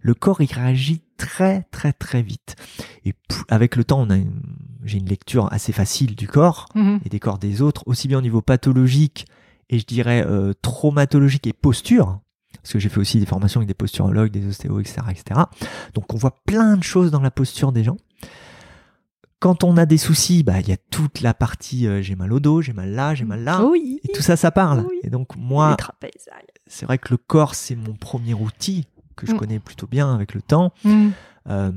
Le 0.00 0.14
corps, 0.14 0.40
il 0.42 0.52
réagit 0.52 1.02
très, 1.16 1.64
très, 1.72 1.92
très 1.92 2.22
vite. 2.22 2.54
Et 3.04 3.14
avec 3.48 3.74
le 3.74 3.82
temps, 3.82 4.00
on 4.00 4.10
a 4.10 4.16
une- 4.16 4.42
j'ai 4.84 4.98
une 4.98 5.08
lecture 5.08 5.52
assez 5.52 5.72
facile 5.72 6.14
du 6.14 6.28
corps 6.28 6.68
Mhm. 6.76 7.00
et 7.04 7.08
des 7.08 7.18
corps 7.18 7.38
des 7.38 7.60
autres, 7.60 7.82
aussi 7.86 8.06
bien 8.06 8.18
au 8.18 8.22
niveau 8.22 8.42
pathologique 8.42 9.26
et 9.70 9.78
je 9.80 9.84
dirais 9.86 10.24
euh, 10.24 10.52
traumatologique 10.62 11.46
et 11.48 11.52
posture, 11.52 12.20
parce 12.62 12.74
que 12.74 12.78
j'ai 12.78 12.88
fait 12.88 13.00
aussi 13.00 13.18
des 13.18 13.26
formations 13.26 13.58
avec 13.58 13.66
des 13.68 13.74
posturologues, 13.74 14.30
des 14.30 14.46
ostéos, 14.46 14.78
etc., 14.78 14.98
etc. 15.10 15.40
Donc 15.94 16.12
on 16.14 16.16
voit 16.16 16.42
plein 16.46 16.76
de 16.76 16.82
choses 16.84 17.10
dans 17.10 17.20
la 17.20 17.32
posture 17.32 17.72
des 17.72 17.82
gens. 17.82 17.96
Quand 19.42 19.64
on 19.64 19.76
a 19.76 19.86
des 19.86 19.98
soucis, 19.98 20.44
bah 20.44 20.60
il 20.60 20.68
y 20.68 20.72
a 20.72 20.76
toute 20.76 21.20
la 21.20 21.34
partie 21.34 21.88
euh, 21.88 22.00
j'ai 22.00 22.14
mal 22.14 22.32
au 22.32 22.38
dos, 22.38 22.62
j'ai 22.62 22.72
mal 22.72 22.90
là, 22.92 23.14
j'ai 23.16 23.24
mal 23.24 23.42
là, 23.42 23.64
Oui. 23.64 23.98
et 24.04 24.08
tout 24.12 24.22
ça, 24.22 24.36
ça 24.36 24.52
parle. 24.52 24.86
Oui. 24.88 25.00
Et 25.02 25.10
donc 25.10 25.34
moi, 25.36 25.76
c'est 26.68 26.86
vrai 26.86 26.96
que 26.98 27.08
le 27.10 27.16
corps 27.16 27.54
c'est 27.56 27.74
mon 27.74 27.94
premier 27.94 28.34
outil 28.34 28.86
que 29.16 29.26
je 29.26 29.32
Mm. 29.32 29.38
connais 29.38 29.58
plutôt 29.58 29.88
bien 29.88 30.14
avec 30.14 30.32
le 30.34 30.42
temps. 30.42 30.72
Mm. 30.84 31.08
Euh, 31.48 31.72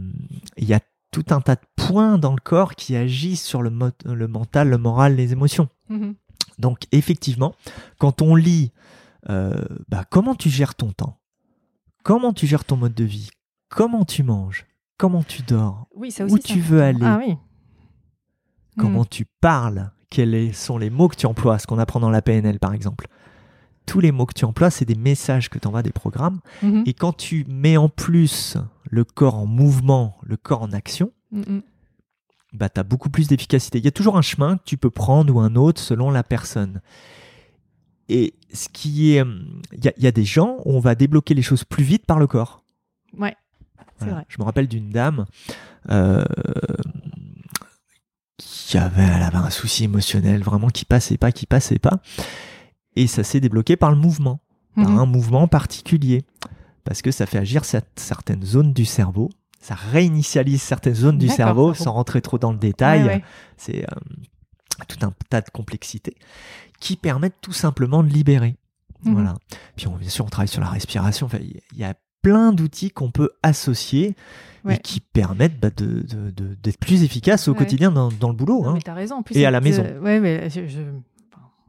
Il 0.58 0.66
y 0.66 0.76
a 0.76 0.80
tout 1.10 1.26
un 1.32 1.42
tas 1.42 1.56
de 1.56 1.62
points 1.76 2.18
dans 2.20 2.32
le 2.34 2.40
corps 2.42 2.76
qui 2.76 2.96
agissent 2.96 3.44
sur 3.44 3.62
le, 3.64 3.70
mo- 3.72 3.90
le 4.06 4.28
mental, 4.28 4.70
le 4.70 4.78
moral, 4.78 5.16
les 5.16 5.32
émotions. 5.34 5.68
Mhm. 5.90 6.14
Donc 6.60 6.84
effectivement, 6.92 7.56
quand 7.98 8.22
on 8.22 8.36
lit 8.36 8.72
euh, 9.30 9.56
bah, 9.90 10.04
comment 10.10 10.36
tu 10.36 10.50
gères 10.52 10.76
ton 10.76 10.92
temps, 10.92 11.18
comment 12.04 12.32
tu 12.32 12.46
gères 12.48 12.64
ton 12.66 12.78
mode 12.78 12.94
de 12.94 13.04
vie, 13.06 13.32
comment 13.70 14.06
tu 14.06 14.22
manges, 14.24 14.66
comment 14.98 15.24
tu 15.24 15.42
dors, 15.42 15.88
Oui, 15.96 16.12
ça 16.12 16.26
aussi. 16.26 16.34
où 16.36 16.38
tu 16.38 16.60
veux 16.60 16.82
aller, 16.84 17.00
Ah 17.04 17.18
oui. 17.26 17.36
Comment 18.78 19.02
Mm. 19.02 19.10
tu 19.10 19.26
parles, 19.42 19.92
quels 20.10 20.54
sont 20.54 20.78
les 20.78 20.90
mots 20.90 21.08
que 21.08 21.16
tu 21.16 21.26
emploies, 21.26 21.60
ce 21.60 21.68
qu'on 21.68 21.80
apprend 21.80 22.00
dans 22.00 22.10
la 22.10 22.22
PNL 22.22 22.60
par 22.60 22.74
exemple. 22.74 23.08
Tous 23.86 24.00
les 24.00 24.12
mots 24.12 24.26
que 24.26 24.34
tu 24.34 24.46
emploies, 24.46 24.72
c'est 24.72 24.86
des 24.86 24.96
messages 24.96 25.50
que 25.50 25.60
tu 25.60 25.68
envoies 25.68 25.84
des 25.84 25.92
programmes. 25.92 26.40
Mhm. 26.64 26.84
Et 26.88 26.94
quand 26.94 27.14
tu 27.16 27.46
mets 27.48 27.78
en 27.78 27.88
plus 27.90 28.58
le 28.90 29.04
corps 29.04 29.36
en 29.36 29.46
mouvement, 29.46 30.18
le 30.24 30.38
corps 30.38 30.64
en 30.64 30.72
action, 30.72 31.12
Mhm. 31.32 31.62
bah, 32.54 32.70
tu 32.70 32.80
as 32.80 32.84
beaucoup 32.84 33.10
plus 33.10 33.28
d'efficacité. 33.28 33.78
Il 33.78 33.86
y 33.86 33.88
a 33.88 33.92
toujours 33.92 34.18
un 34.18 34.22
chemin 34.24 34.58
que 34.58 34.64
tu 34.66 34.78
peux 34.78 34.90
prendre 34.90 35.36
ou 35.36 35.40
un 35.40 35.56
autre 35.56 35.80
selon 35.82 36.10
la 36.10 36.24
personne. 36.24 36.82
Et 38.10 38.34
ce 38.54 38.70
qui 38.70 39.14
est. 39.16 39.22
hum, 39.22 39.62
Il 39.74 39.84
y, 39.84 39.88
a- 39.90 39.94
il 39.98 40.04
y 40.04 40.08
a 40.08 40.12
des 40.12 40.24
gens 40.26 40.58
où 40.66 40.74
on 40.74 40.80
va 40.80 40.96
débloquer 40.96 41.34
les 41.34 41.42
choses 41.42 41.64
plus 41.64 41.84
vite 41.84 42.06
par 42.06 42.18
le 42.20 42.28
corps. 42.28 42.64
Ouais, 43.18 43.36
c'est 43.98 44.06
Voilà. 44.06 44.14
vrai. 44.16 44.26
Je 44.30 44.38
me 44.40 44.44
rappelle 44.46 44.68
d'une 44.68 44.90
dame 44.90 45.26
euh, 45.92 46.24
qui 48.68 48.78
avait, 48.78 49.04
elle 49.04 49.24
avait 49.24 49.38
un 49.38 49.50
souci 49.50 49.84
émotionnel, 49.86 50.44
vraiment 50.44 50.68
qui 50.70 50.86
passait 50.86 51.18
pas, 51.18 51.32
qui 51.32 51.46
passait 51.46 51.80
pas. 51.80 52.00
Et 52.96 53.08
ça 53.08 53.24
s'est 53.24 53.40
débloqué 53.40 53.76
par 53.76 53.92
le 53.92 53.98
mouvement, 53.98 54.40
par 54.76 54.90
Mhm. 54.90 55.00
un 55.00 55.06
mouvement 55.06 55.48
particulier. 55.48 56.24
Parce 56.84 57.02
que 57.02 57.12
ça 57.12 57.26
fait 57.26 57.40
agir 57.40 57.64
cer- 57.64 57.82
certaines 57.96 58.46
zones 58.46 58.72
du 58.74 58.86
cerveau. 58.86 59.30
Ça 59.60 59.74
réinitialise 59.76 60.62
certaines 60.62 60.94
zones 60.94 61.18
du 61.18 61.28
cerveau, 61.28 61.74
sans 61.74 61.94
rentrer 61.94 62.22
trop 62.22 62.38
dans 62.38 62.52
le 62.52 62.58
détail. 62.60 63.02
Ouais, 63.04 63.08
ouais. 63.16 63.24
C'est 63.58 63.84
euh, 63.84 63.96
tout 64.88 65.04
un 65.06 65.12
tas 65.30 65.42
de 65.42 65.50
complexités 65.50 66.16
qui 66.80 66.96
permettent 66.96 67.42
tout 67.42 67.54
simplement 67.54 68.04
de 68.04 68.10
libérer. 68.10 68.56
Mhm. 69.04 69.14
Voilà. 69.14 69.34
Puis 69.76 69.88
on, 69.88 69.96
bien 69.98 70.10
sûr, 70.10 70.26
on 70.26 70.30
travaille 70.30 70.48
sur 70.48 70.62
la 70.62 70.70
respiration. 70.70 71.26
Enfin, 71.26 71.40
il 71.42 71.78
y 71.78 71.84
a 71.84 71.96
plein 72.30 72.52
d'outils 72.54 72.90
qu'on 72.92 73.12
peut 73.12 73.30
associer 73.44 74.16
Ouais. 74.64 74.76
et 74.76 74.78
qui 74.80 75.00
permettent 75.00 75.60
bah, 75.60 75.70
de, 75.78 75.86
de- 76.02 76.32
de- 76.32 76.56
d'être 76.56 76.80
plus 76.80 77.04
efficace 77.04 77.48
au 77.48 77.52
Ouais. 77.52 77.58
quotidien 77.60 77.92
dans, 77.92 78.10
dans 78.20 78.30
le 78.30 78.34
boulot. 78.36 78.64
Non, 78.64 78.70
hein. 78.70 78.74
mais 78.74 78.82
t'as 78.82 78.96
raison. 78.96 79.18
En 79.18 79.22
plus, 79.22 79.38
Et 79.38 79.46
à 79.46 79.52
la 79.52 79.62
maison. 79.62 79.84
ouais, 80.02 80.20
mais 80.20 80.50
je, 80.50 80.62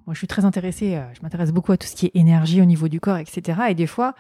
moi, 0.07 0.15
je 0.15 0.19
suis 0.19 0.27
très 0.27 0.47
intéressée. 0.47 0.95
euh, 0.95 1.03
je 1.15 1.21
m'intéresse 1.23 1.53
beaucoup 1.53 1.73
à 1.73 1.77
tout 1.77 1.87
ce 1.87 1.95
qui 1.95 2.07
est 2.07 2.13
énergie 2.15 2.63
au 2.63 2.65
niveau 2.65 2.89
du 2.89 2.99
corps, 3.01 3.19
etc. 3.19 3.61
Et 3.69 3.75
des 3.75 3.87
fois, 3.87 4.15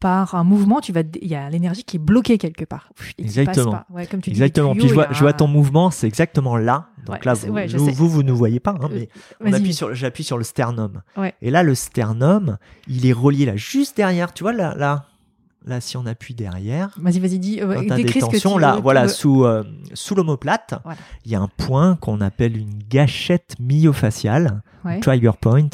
par 0.00 0.34
un 0.34 0.42
mouvement, 0.44 0.80
tu 0.80 0.92
vas, 0.92 1.02
il 1.22 1.28
y 1.28 1.34
a 1.36 1.48
l'énergie 1.50 1.84
qui 1.84 1.98
est 1.98 2.00
bloquée 2.00 2.36
quelque 2.38 2.64
part. 2.64 2.90
Et 2.98 3.22
qui 3.22 3.28
passe 3.28 3.36
Exactement. 3.38 3.70
pas. 3.72 3.86
Ouais, 3.90 4.06
comme 4.06 4.20
tu 4.22 4.30
dis, 4.30 4.34
Exactement. 4.42 4.72
les 4.72 4.80
Puis 4.80 4.88
je 4.88 4.94
vois, 4.94 5.08
a 5.08 5.12
je 5.12 5.24
ton 5.36 5.46
mouvement, 5.46 5.90
c'est 5.92 6.06
exactement 6.08 6.56
là. 6.56 6.88
Donc 7.06 7.14
Ouais, 7.16 7.20
là, 7.26 7.34
vous, 7.34 7.48
ouais, 7.52 7.66
nous- 7.68 7.92
vous, 7.94 8.08
vous 8.08 8.22
ne 8.24 8.32
voyez 8.32 8.58
pas, 8.60 8.72
hein, 8.80 8.88
Euh, 8.90 8.94
mais 8.94 9.08
on 9.40 9.44
vas-y. 9.50 9.54
appuie 9.60 9.74
sur, 9.74 9.94
j'appuie 9.94 10.24
sur 10.24 10.36
le 10.38 10.42
sternum. 10.42 11.02
Et 11.42 11.50
là, 11.52 11.62
le 11.62 11.74
sternum, 11.76 12.56
il 12.88 13.06
est 13.06 13.12
relié 13.12 13.44
là, 13.46 13.54
juste 13.56 13.96
derrière. 13.96 14.32
Tu 14.32 14.42
vois 14.42 14.52
là, 14.54 14.74
là, 14.76 15.04
là, 15.64 15.80
si 15.80 15.96
on 15.96 16.06
appuie 16.06 16.34
derrière, 16.34 16.90
Vas-y, 16.98 17.18
vas-y, 17.18 17.38
dis. 17.38 17.60
euh, 17.60 17.74
quand 17.74 17.90
as 17.92 17.96
des 17.96 18.04
tensions, 18.04 18.58
là, 18.58 18.76
veux- 18.76 18.80
voilà, 18.80 19.02
veux- 19.02 19.08
sous, 19.08 19.44
euh, 19.44 19.62
sous 19.94 20.14
l'omoplate, 20.14 20.74
Voilà. 20.84 20.98
il 21.24 21.30
y 21.30 21.34
a 21.34 21.40
un 21.40 21.48
point 21.48 21.96
qu'on 21.96 22.20
appelle 22.20 22.56
une 22.56 22.82
gâchette 22.88 23.56
myofasciale, 23.60 24.62
Ouais. 24.84 25.00
trigger 25.00 25.32
point, 25.40 25.68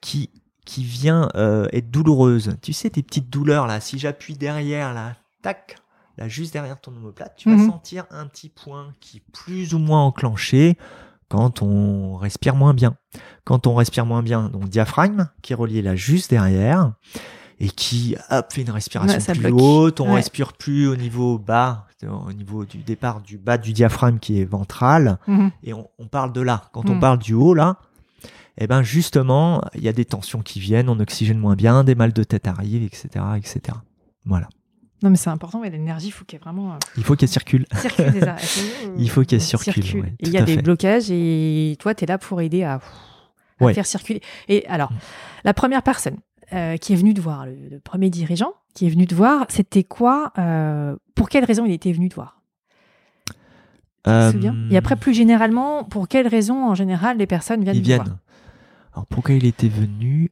qui, 0.00 0.30
qui 0.64 0.82
vient 0.84 1.28
euh, 1.36 1.66
être 1.72 1.90
douloureuse. 1.90 2.56
Tu 2.62 2.72
sais, 2.72 2.90
tes 2.90 3.02
petites 3.02 3.30
douleurs 3.30 3.66
là, 3.66 3.80
si 3.80 3.98
j'appuie 3.98 4.34
derrière, 4.34 4.92
là, 4.94 5.14
tac, 5.42 5.76
là, 6.18 6.28
juste 6.28 6.52
derrière 6.52 6.80
ton 6.80 6.90
omoplate, 6.96 7.34
tu 7.36 7.50
vas 7.50 7.56
Mhm. 7.56 7.70
sentir 7.70 8.04
un 8.10 8.26
petit 8.26 8.48
point 8.48 8.92
qui 9.00 9.18
est 9.18 9.22
plus 9.32 9.74
ou 9.74 9.78
moins 9.78 10.02
enclenché 10.02 10.76
quand 11.28 11.62
on 11.62 12.16
respire 12.16 12.54
moins 12.56 12.74
bien. 12.74 12.96
Quand 13.44 13.66
on 13.66 13.74
respire 13.74 14.06
moins 14.06 14.22
bien, 14.22 14.48
donc 14.48 14.68
diaphragme 14.68 15.28
qui 15.42 15.52
est 15.52 15.56
relié 15.56 15.82
là 15.82 15.94
juste 15.96 16.30
derrière 16.30 16.92
et 17.60 17.68
qui 17.68 18.16
hop, 18.30 18.52
fait 18.52 18.62
une 18.62 18.70
respiration 18.70 19.18
Ouais, 19.18 19.34
plus 19.34 19.40
bloque. 19.50 19.60
haute, 19.60 20.00
on 20.00 20.08
Ouais. 20.08 20.14
respire 20.16 20.52
plus 20.52 20.86
au 20.88 20.96
niveau 20.96 21.38
bas, 21.38 21.86
au 22.06 22.32
niveau 22.32 22.64
du 22.64 22.78
départ 22.78 23.20
du 23.20 23.38
bas 23.38 23.56
du 23.58 23.72
diaphragme 23.72 24.18
qui 24.18 24.40
est 24.40 24.44
ventral 24.44 25.18
Mhm. 25.26 25.50
et 25.62 25.72
on, 25.72 25.88
on 25.98 26.06
parle 26.06 26.32
de 26.32 26.40
là. 26.40 26.64
Quand 26.72 26.88
on 26.90 26.96
Mm. 26.96 27.00
parle 27.00 27.18
du 27.18 27.32
haut 27.34 27.54
là, 27.54 27.76
eh 28.58 28.66
ben 28.66 28.82
justement, 28.82 29.62
il 29.74 29.82
y 29.82 29.88
a 29.88 29.92
des 29.92 30.04
tensions 30.04 30.40
qui 30.42 30.60
viennent, 30.60 30.88
on 30.88 30.98
oxygène 31.00 31.38
moins 31.38 31.54
bien, 31.56 31.82
des 31.84 31.94
mal 31.94 32.12
de 32.12 32.22
tête 32.24 32.46
arrivent, 32.46 32.82
etc., 32.84 33.08
etc. 33.36 33.60
Voilà. 34.26 34.48
Non, 35.02 35.10
mais 35.10 35.16
c'est 35.16 35.28
important. 35.30 35.60
l'énergie, 35.62 36.06
il 36.08 36.12
faut 36.12 36.24
qu'elle 36.24 36.40
vraiment 36.40 36.72
euh, 36.74 36.78
Il 36.96 37.04
faut 37.04 37.14
qu'elle 37.16 37.28
circule. 37.28 37.66
circule 37.76 38.12
déjà. 38.12 38.36
Il 38.98 39.10
faut 39.10 39.22
qu'elle 39.22 39.40
circule, 39.40 40.00
ouais, 40.02 40.14
Il 40.20 40.28
y 40.30 40.38
a 40.38 40.42
des 40.42 40.54
fait. 40.56 40.62
blocages 40.62 41.10
et 41.10 41.76
toi, 41.78 41.94
tu 41.94 42.04
es 42.04 42.06
là 42.06 42.16
pour 42.18 42.40
aider 42.40 42.62
à, 42.62 42.74
à 42.74 43.64
Ouais. 43.64 43.74
faire 43.74 43.86
circuler. 43.86 44.20
Et 44.48 44.66
alors, 44.66 44.92
Mm. 44.92 44.96
la 45.44 45.54
première 45.54 45.82
personne 45.82 46.16
euh, 46.54 46.76
qui 46.76 46.92
est 46.92 46.96
venue 46.96 47.12
te 47.14 47.20
voir, 47.20 47.46
le, 47.46 47.56
le 47.70 47.80
premier 47.80 48.10
dirigeant 48.10 48.52
qui 48.74 48.86
est 48.86 48.90
venu 48.90 49.06
te 49.06 49.14
voir, 49.14 49.46
c'était 49.50 49.84
quoi 49.84 50.32
euh, 50.38 50.96
Pour 51.14 51.28
quelle 51.28 51.44
raison 51.44 51.64
il 51.64 51.72
était 51.72 51.92
venu 51.92 52.08
te 52.08 52.14
voir? 52.16 52.40
Tu 54.04 54.10
te 54.10 54.30
souviens? 54.32 54.54
Et 54.70 54.76
après, 54.76 54.96
plus 54.96 55.14
généralement, 55.14 55.84
pour 55.84 56.08
quelles 56.08 56.26
raisons, 56.28 56.64
en 56.66 56.74
général, 56.74 57.16
les 57.18 57.26
personnes 57.26 57.62
viennent 57.62 57.76
ils 57.76 57.82
te 57.82 57.92
voir? 57.94 58.04
viennent. 58.04 58.18
Alors 58.92 59.06
pourquoi 59.06 59.34
il 59.34 59.46
était 59.46 59.68
venu? 59.68 60.30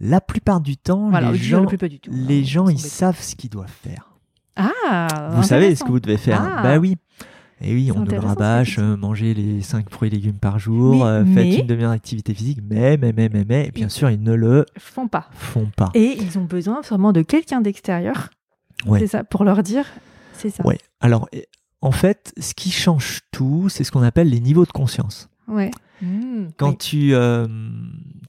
La 0.00 0.20
plupart 0.20 0.60
du 0.60 0.76
temps, 0.76 1.10
Voilà, 1.10 1.30
les 1.30 1.38
gens, 1.38 1.60
le 1.60 1.66
plus 1.66 1.78
pas 1.78 1.88
du 1.88 2.00
tout. 2.00 2.10
les 2.12 2.40
hein, 2.40 2.44
gens, 2.44 2.68
ils 2.68 2.78
savent 2.78 3.20
ce 3.20 3.36
qu'ils 3.36 3.50
doivent 3.50 3.70
faire. 3.70 4.08
Ah 4.56 5.30
Vous 5.36 5.44
savez 5.44 5.74
ce 5.76 5.84
que 5.84 5.88
vous 5.90 6.00
devez 6.00 6.16
faire. 6.18 6.42
Ah. 6.42 6.62
Bah 6.62 6.78
oui. 6.78 6.96
Et 7.64 7.72
oui, 7.74 7.86
C'est 7.92 7.96
on 7.98 8.04
nous 8.04 8.20
rabâche, 8.20 8.78
euh, 8.80 8.96
manger 8.96 9.34
les 9.34 9.62
5 9.62 9.88
fruits 9.90 10.08
et 10.08 10.10
légumes 10.10 10.38
par 10.38 10.58
jour, 10.58 10.96
Mais- 10.96 11.02
euh, 11.10 11.24
mais- 11.24 11.50
faites 11.52 11.60
une 11.60 11.66
demi-heure 11.68 11.92
d'activité 11.92 12.34
physique, 12.34 12.58
mais, 12.68 12.96
mais, 12.96 13.12
mais, 13.16 13.28
mais, 13.32 13.44
mais, 13.48 13.68
et 13.68 13.70
bien 13.70 13.86
Ils- 13.86 13.90
sûr, 13.90 14.10
ils 14.10 14.20
ne 14.22 14.34
le 14.34 14.66
Font 14.78 15.06
pas. 15.06 15.28
font 15.32 15.70
pas. 15.76 15.90
Et 15.94 16.16
ils 16.20 16.38
ont 16.38 16.44
besoin 16.44 16.80
vraiment 16.80 17.12
de 17.12 17.22
quelqu'un 17.22 17.60
d'extérieur, 17.60 18.30
Ouais. 18.86 18.98
c'est 18.98 19.06
ça, 19.06 19.22
pour 19.24 19.44
leur 19.44 19.62
dire, 19.62 19.84
c'est 20.32 20.50
ça. 20.50 20.66
Ouais. 20.66 20.78
Alors, 21.00 21.28
eh, 21.32 21.46
en 21.82 21.92
fait, 21.92 22.32
ce 22.40 22.52
qui 22.54 22.70
change 22.72 23.20
tout, 23.30 23.68
c'est 23.68 23.84
ce 23.84 23.92
qu'on 23.92 24.02
appelle 24.02 24.28
les 24.28 24.40
niveaux 24.40 24.66
de 24.66 24.72
conscience. 24.72 25.28
Ouais. 25.46 25.70
Mmh, 26.00 26.48
Quand 26.56 26.70
oui. 26.70 26.76
tu, 26.78 27.14
euh, 27.14 27.46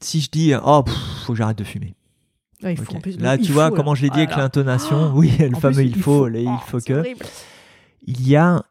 si 0.00 0.20
je 0.20 0.30
dis, 0.30 0.52
oh, 0.64 0.82
pff, 0.84 0.94
faut 1.26 1.32
que 1.32 1.38
j'arrête 1.38 1.58
de 1.58 1.64
fumer. 1.64 1.94
Ouais, 2.62 2.74
il 2.74 2.80
Ok. 2.80 2.86
faut 2.86 2.96
en 2.96 3.00
plus- 3.00 3.18
Là, 3.18 3.34
il 3.34 3.44
tu 3.44 3.50
vois 3.50 3.72
comment 3.72 3.96
je 3.96 4.02
l'ai 4.02 4.10
dit 4.10 4.18
avec 4.18 4.30
Oh 4.34 4.38
l'intonation. 4.38 5.12
Oui, 5.14 5.32
le 5.40 5.56
fameux 5.56 5.74
plus, 5.74 5.84
il 5.86 5.98
faut, 6.00 6.28
les 6.28 6.42
il 6.44 6.48
Oh, 6.48 6.58
faut 6.68 6.78
que. 6.78 6.92
horrible. 6.92 7.26
Il 8.06 8.26
y 8.28 8.36
a 8.36 8.62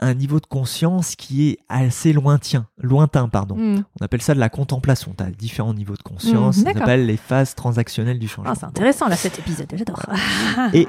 un 0.00 0.14
niveau 0.14 0.40
de 0.40 0.46
conscience 0.46 1.14
qui 1.14 1.48
est 1.48 1.58
assez 1.68 2.12
lointain, 2.12 2.66
lointain 2.78 3.28
pardon. 3.28 3.56
Mmh. 3.56 3.84
On 4.00 4.04
appelle 4.04 4.22
ça 4.22 4.34
de 4.34 4.40
la 4.40 4.48
contemplation. 4.48 5.14
Tu 5.16 5.22
as 5.22 5.30
différents 5.30 5.74
niveaux 5.74 5.96
de 5.96 6.02
conscience. 6.02 6.56
Mm, 6.56 6.60
ça 6.60 6.64
d'accord. 6.64 6.80
s'appelle 6.80 7.06
les 7.06 7.16
phases 7.16 7.54
transactionnelles 7.54 8.18
du 8.18 8.28
changement. 8.28 8.52
Ah, 8.52 8.58
c'est 8.58 8.66
intéressant 8.66 9.08
là 9.08 9.16
cet 9.16 9.38
épisode, 9.38 9.72
j'adore. 9.72 10.02
Et 10.72 10.86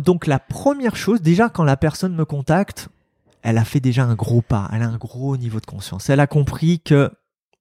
donc 0.00 0.26
la 0.26 0.38
première 0.38 0.96
chose, 0.96 1.22
déjà 1.22 1.48
quand 1.48 1.64
la 1.64 1.76
personne 1.76 2.14
me 2.14 2.24
contacte, 2.24 2.88
elle 3.42 3.58
a 3.58 3.64
fait 3.64 3.80
déjà 3.80 4.04
un 4.04 4.14
gros 4.14 4.42
pas, 4.42 4.68
elle 4.72 4.82
a 4.82 4.88
un 4.88 4.98
gros 4.98 5.36
niveau 5.36 5.60
de 5.60 5.66
conscience. 5.66 6.10
Elle 6.10 6.20
a 6.20 6.26
compris 6.26 6.80
que, 6.80 7.10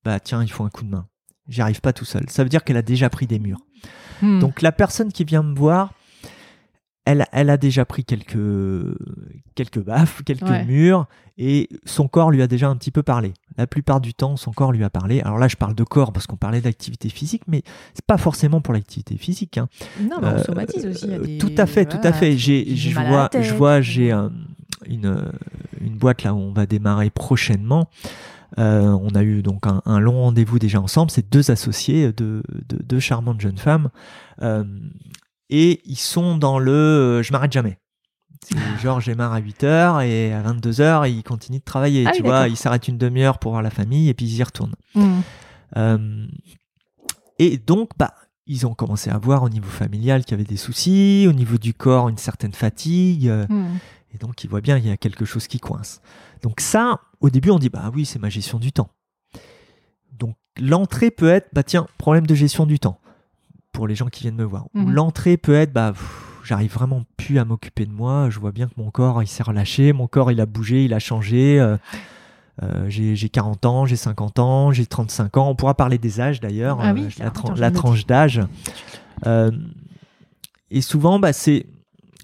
bah 0.04 0.20
tiens, 0.20 0.44
il 0.44 0.52
faut 0.52 0.64
un 0.64 0.70
coup 0.70 0.84
de 0.84 0.90
main. 0.90 1.08
J'y 1.48 1.62
arrive 1.62 1.82
pas 1.82 1.94
tout 1.94 2.06
seul. 2.06 2.30
Ça 2.30 2.44
veut 2.44 2.50
dire 2.50 2.64
qu'elle 2.64 2.78
a 2.78 2.84
déjà 2.84 3.10
pris 3.10 3.28
des 3.28 3.40
murs. 3.40 3.60
Mmh. 4.22 4.40
Donc 4.40 4.62
la 4.62 4.72
personne 4.72 5.12
qui 5.12 5.24
vient 5.24 5.42
me 5.42 5.56
voir, 5.56 5.94
elle, 7.06 7.26
elle 7.32 7.50
a 7.50 7.58
déjà 7.58 7.84
pris 7.86 8.06
quelques, 8.06 8.38
quelques 9.56 9.80
baffes, 9.84 10.22
quelques 10.24 10.44
Ouais. 10.44 10.66
murs, 10.66 11.08
et 11.38 11.70
son 11.86 12.08
corps 12.08 12.32
lui 12.32 12.42
a 12.42 12.48
déjà 12.48 12.70
un 12.70 12.76
petit 12.76 12.92
peu 12.92 13.04
parlé. 13.04 13.34
La 13.58 13.66
plupart 13.68 14.02
du 14.02 14.14
temps, 14.14 14.38
son 14.38 14.52
corps 14.52 14.72
lui 14.72 14.84
a 14.84 14.90
parlé. 14.90 15.22
Alors 15.22 15.38
là, 15.40 15.48
je 15.48 15.56
parle 15.56 15.74
de 15.76 15.84
corps 15.84 16.14
parce 16.14 16.28
qu'on 16.28 16.38
parlait 16.38 16.62
d'activité 16.62 17.10
physique, 17.10 17.44
mais 17.48 17.64
c'est 17.94 18.06
pas 18.06 18.18
forcément 18.18 18.62
pour 18.62 18.74
l'activité 18.74 19.18
physique. 19.18 19.58
hein. 19.58 19.68
non, 20.02 20.18
mais 20.22 20.28
on 20.28 20.32
Euh, 20.32 20.44
somatise 20.44 20.86
aussi. 20.86 21.06
il 21.06 21.12
y 21.12 21.14
a 21.14 21.18
euh, 21.18 21.24
des- 21.26 21.38
Tout 21.38 21.52
à 21.58 21.66
fait, 21.66 21.86
tout 21.86 22.00
à 22.04 22.14
fait. 22.14 22.38
J'ai, 22.38 22.76
je 22.76 22.94
vois, 22.94 23.30
tête, 23.30 23.44
je 23.44 23.54
vois, 23.54 23.78
tu- 23.80 23.84
j'ai 23.92 24.12
un- 24.12 24.32
une, 24.86 25.06
euh, 25.08 25.32
une 25.80 25.98
boîte 25.98 26.24
là 26.24 26.34
où 26.34 26.38
on 26.38 26.54
va 26.54 26.66
démarrer 26.66 27.10
prochainement. 27.10 27.90
Euh, 28.60 28.90
on 29.02 29.10
a 29.16 29.24
eu 29.24 29.42
donc 29.42 29.66
un, 29.66 29.82
un 29.86 30.00
long 30.00 30.24
rendez-vous 30.24 30.60
déjà 30.60 30.82
ensemble. 30.82 31.10
C'est 31.10 31.32
deux 31.32 31.52
associés, 31.52 32.12
deux, 32.12 32.44
deux, 32.68 32.80
deux 32.84 33.00
charmantes 33.00 33.42
jeunes 33.42 33.58
femmes, 33.58 33.90
Euh, 34.42 34.64
et 35.52 35.82
ils 35.86 36.00
sont 36.00 36.38
dans 36.38 36.58
le 36.58 36.72
euh, 36.72 37.24
je 37.24 37.32
m'arrête 37.32 37.52
jamais. 37.52 37.78
Genre 38.82 39.00
j'ai 39.00 39.14
marre 39.14 39.34
à 39.34 39.42
8h 39.42 40.04
et 40.08 40.34
à 40.34 40.42
22h 40.42 41.10
ils 41.12 41.24
continuent 41.24 41.60
de 41.60 41.64
travailler. 41.64 42.06
Ah 42.08 42.12
tu 42.12 42.24
oui, 42.24 42.28
vois, 42.30 42.48
ils 42.48 42.58
s'arrêtent 42.58 42.88
une 42.88 42.98
demi-heure 42.98 43.38
pour 43.38 43.52
voir 43.52 43.62
la 43.62 43.70
famille 43.70 44.10
et 44.10 44.14
puis 44.14 44.26
ils 44.26 44.38
y 44.38 44.44
retournent. 44.44 44.76
Mmh. 44.96 45.20
Euh, 45.78 46.28
et 47.38 47.58
donc, 47.58 47.92
bah, 47.98 48.14
ils 48.48 48.66
ont 48.66 48.74
commencé 48.74 49.10
à 49.10 49.18
voir 49.18 49.44
au 49.44 49.50
niveau 49.50 49.70
familial 49.70 50.24
qu'il 50.24 50.32
y 50.32 50.34
avait 50.36 50.44
des 50.48 50.58
soucis, 50.58 51.26
au 51.28 51.34
niveau 51.34 51.58
du 51.58 51.74
corps 51.74 52.10
une 52.10 52.18
certaine 52.18 52.54
fatigue, 52.54 53.28
euh, 53.28 53.46
Mmh. 53.50 53.78
et 54.14 54.18
donc 54.18 54.44
ils 54.44 54.50
voient 54.50 54.62
bien 54.62 54.80
qu'il 54.80 54.90
y 54.90 54.94
a 54.94 54.98
quelque 54.98 55.26
chose 55.26 55.48
qui 55.48 55.60
coince. 55.60 56.02
Donc 56.42 56.62
ça, 56.62 57.00
au 57.20 57.30
début, 57.30 57.52
on 57.52 57.60
dit 57.60 57.70
bah 57.70 57.92
oui, 57.94 58.06
c'est 58.06 58.20
ma 58.20 58.30
gestion 58.30 58.58
du 58.60 58.72
temps. 58.72 58.90
Donc 60.14 60.36
l'entrée 60.60 61.12
peut 61.12 61.30
être 61.30 61.50
bah 61.54 61.64
tiens, 61.64 61.88
problème 61.98 62.26
de 62.26 62.36
gestion 62.36 62.66
du 62.66 62.80
temps 62.80 63.01
pour 63.72 63.88
les 63.88 63.96
gens 63.96 64.08
qui 64.08 64.22
viennent 64.24 64.36
me 64.36 64.44
voir. 64.44 64.66
Mhm. 64.74 64.92
l'entrée 64.92 65.38
peut 65.38 65.56
être 65.56 65.72
bah 65.74 65.94
j'arrive 66.44 66.74
vraiment 66.74 67.04
plus 67.18 67.40
à 67.40 67.46
m'occuper 67.46 67.86
de 67.86 67.92
moi, 67.92 68.30
je 68.30 68.40
vois 68.40 68.52
bien 68.52 68.68
que 68.68 68.74
mon 68.78 68.90
corps 68.92 69.22
il 69.24 69.28
s'est 69.28 69.44
relâché, 69.44 69.94
mon 69.94 70.08
corps 70.08 70.32
il 70.32 70.42
a 70.42 70.46
bougé, 70.46 70.84
il 70.86 70.94
a 70.94 71.00
changé. 71.00 71.60
euh, 71.60 71.78
euh, 72.64 72.86
j'ai 72.90 73.16
j'ai 73.16 73.30
40 73.30 73.66
ans, 73.66 73.86
j'ai 73.86 73.96
50 73.96 74.38
ans, 74.40 74.72
j'ai 74.72 74.86
35 74.86 75.38
ans. 75.38 75.50
On 75.50 75.56
pourra 75.56 75.74
parler 75.74 75.98
des 75.98 76.20
âges 76.20 76.40
d'ailleurs, 76.42 76.80
Ah 76.82 76.94
oui, 76.94 77.06
euh, 77.20 77.24
la, 77.58 77.72
tranche 77.72 78.06
d'âge. 78.06 78.42
Et 80.70 80.82
souvent, 80.82 81.20
bah, 81.20 81.34
c'est 81.34 81.66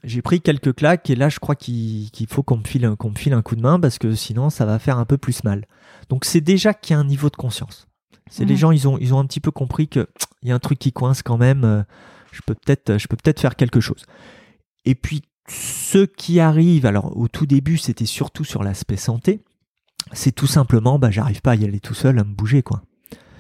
j'ai 0.04 0.22
pris 0.22 0.40
quelques 0.42 0.74
claques 0.76 1.10
et 1.10 1.16
là, 1.16 1.28
je 1.28 1.40
crois 1.40 1.56
qu'il 1.56 2.10
faut 2.30 2.44
qu'on 2.44 2.58
me, 2.58 2.64
file, 2.64 2.86
un- 2.86 2.96
qu'on 2.96 3.10
me 3.10 3.16
file 3.16 3.34
un 3.34 3.42
coup 3.42 3.56
de 3.56 3.62
main 3.62 3.80
parce 3.80 3.98
que 3.98 4.14
sinon, 4.16 4.50
ça 4.50 4.66
va 4.66 4.80
faire 4.80 4.98
un 5.00 5.06
peu 5.06 5.18
plus 5.18 5.44
mal. 5.44 5.66
Donc, 6.10 6.24
c'est 6.24 6.40
déjà 6.40 6.74
qu'il 6.74 6.94
y 6.94 6.98
a 6.98 7.00
un 7.00 7.04
niveau 7.06 7.30
de 7.30 7.36
conscience. 7.36 7.87
C'est 8.30 8.46
les 8.46 8.54
Mhm. 8.54 8.60
gens, 8.60 8.72
ils 8.72 8.88
ont, 8.88 8.98
ils 9.00 9.14
ont 9.14 9.20
un 9.20 9.26
petit 9.26 9.40
peu 9.40 9.52
compris 9.52 9.88
que 9.88 10.02
tsk, 10.20 10.30
il 10.44 10.50
y 10.50 10.52
a 10.52 10.56
un 10.56 10.60
truc 10.60 10.80
qui 10.80 10.92
coince 10.92 11.22
quand 11.24 11.38
même. 11.38 11.64
euh, 11.64 11.84
je 12.32 12.42
peux 12.46 12.54
peut-être, 12.54 12.98
je 12.98 13.08
peux 13.08 13.16
peut-être 13.16 13.40
faire 13.40 13.56
quelque 13.56 13.80
chose. 13.80 14.06
Et 14.86 14.96
puis, 14.96 15.24
ceux 15.50 16.06
qui 16.06 16.40
arrivent, 16.40 16.86
alors 16.86 17.18
au 17.18 17.28
tout 17.28 17.46
début, 17.46 17.78
c'était 17.78 18.06
surtout 18.06 18.44
sur 18.44 18.64
l'aspect 18.64 18.98
santé. 18.98 19.42
C'est 20.14 20.32
tout 20.34 20.48
simplement, 20.48 21.00
bah, 21.00 21.10
j'arrive 21.12 21.42
pas 21.42 21.52
à 21.52 21.56
y 21.56 21.64
aller 21.66 21.80
tout 21.80 21.94
seul, 21.94 22.20
à 22.20 22.24
me 22.24 22.34
bouger, 22.34 22.62
quoi. 22.64 22.82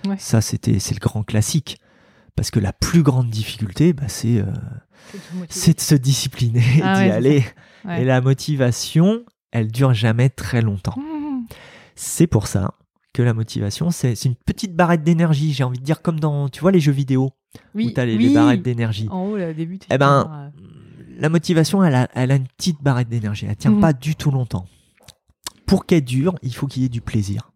Ouais. 0.08 0.16
Ça, 0.18 0.42
c'était, 0.42 0.80
c'est 0.80 0.94
le 0.96 1.00
grand 1.00 1.24
classique. 1.24 1.78
Parce 2.36 2.52
que 2.52 2.60
la 2.60 2.72
plus 2.74 3.04
grande 3.04 3.30
difficulté, 3.30 3.94
bah, 3.94 4.08
c'est, 4.08 4.38
euh, 4.40 4.46
c'est 5.50 5.76
de 5.78 5.82
se 5.82 5.96
discipliner 5.96 6.64
Ah 6.84 6.96
d'y 6.96 7.06
ouais, 7.08 7.12
aller. 7.12 7.46
Ouais. 7.86 8.02
Et 8.02 8.06
la 8.06 8.22
motivation, 8.22 9.24
elle 9.52 9.72
dure 9.72 9.94
jamais 9.94 10.30
très 10.30 10.62
longtemps. 10.62 10.96
Mmh. 10.98 11.46
C'est 11.96 12.28
pour 12.28 12.48
ça 12.48 12.74
que 13.18 13.24
la 13.24 13.34
motivation, 13.34 13.90
c'est 13.90 14.14
une 14.26 14.36
petite 14.36 14.76
barrette 14.76 15.04
d'énergie. 15.04 15.52
J'ai 15.54 15.64
envie 15.64 15.80
de 15.80 15.84
dire 15.84 16.02
comme 16.04 16.20
dans, 16.20 16.50
tu 16.50 16.62
vois, 16.62 16.72
les 16.72 16.80
jeux 16.80 16.92
vidéo 16.92 17.32
Oui, 17.74 17.92
où 17.98 18.00
les, 18.00 18.16
oui. 18.16 18.28
les 18.28 18.34
barrettes 18.36 18.62
d'énergie. 18.62 19.08
En 19.10 19.26
haut, 19.26 19.38
là, 19.38 19.50
au 19.50 19.54
début. 19.54 19.80
Eh 19.90 19.98
ben, 19.98 20.52
euh, 20.56 20.62
La 21.20 21.30
motivation, 21.30 21.84
elle 21.84 21.96
a, 21.96 22.08
elle 22.14 22.32
a 22.32 22.36
une 22.36 22.48
petite 22.48 22.84
barrette 22.84 23.10
d'énergie. 23.10 23.48
Elle 23.50 23.56
tient 23.56 23.72
Mhm. 23.72 23.82
pas 23.82 23.94
du 23.94 24.16
tout 24.16 24.30
longtemps. 24.30 24.66
Pour 25.66 25.86
qu'elle 25.88 26.04
dure, 26.04 26.36
il 26.44 26.54
faut 26.54 26.68
qu'il 26.68 26.84
y 26.84 26.86
ait 26.86 26.90
du 26.90 27.02
plaisir. 27.02 27.50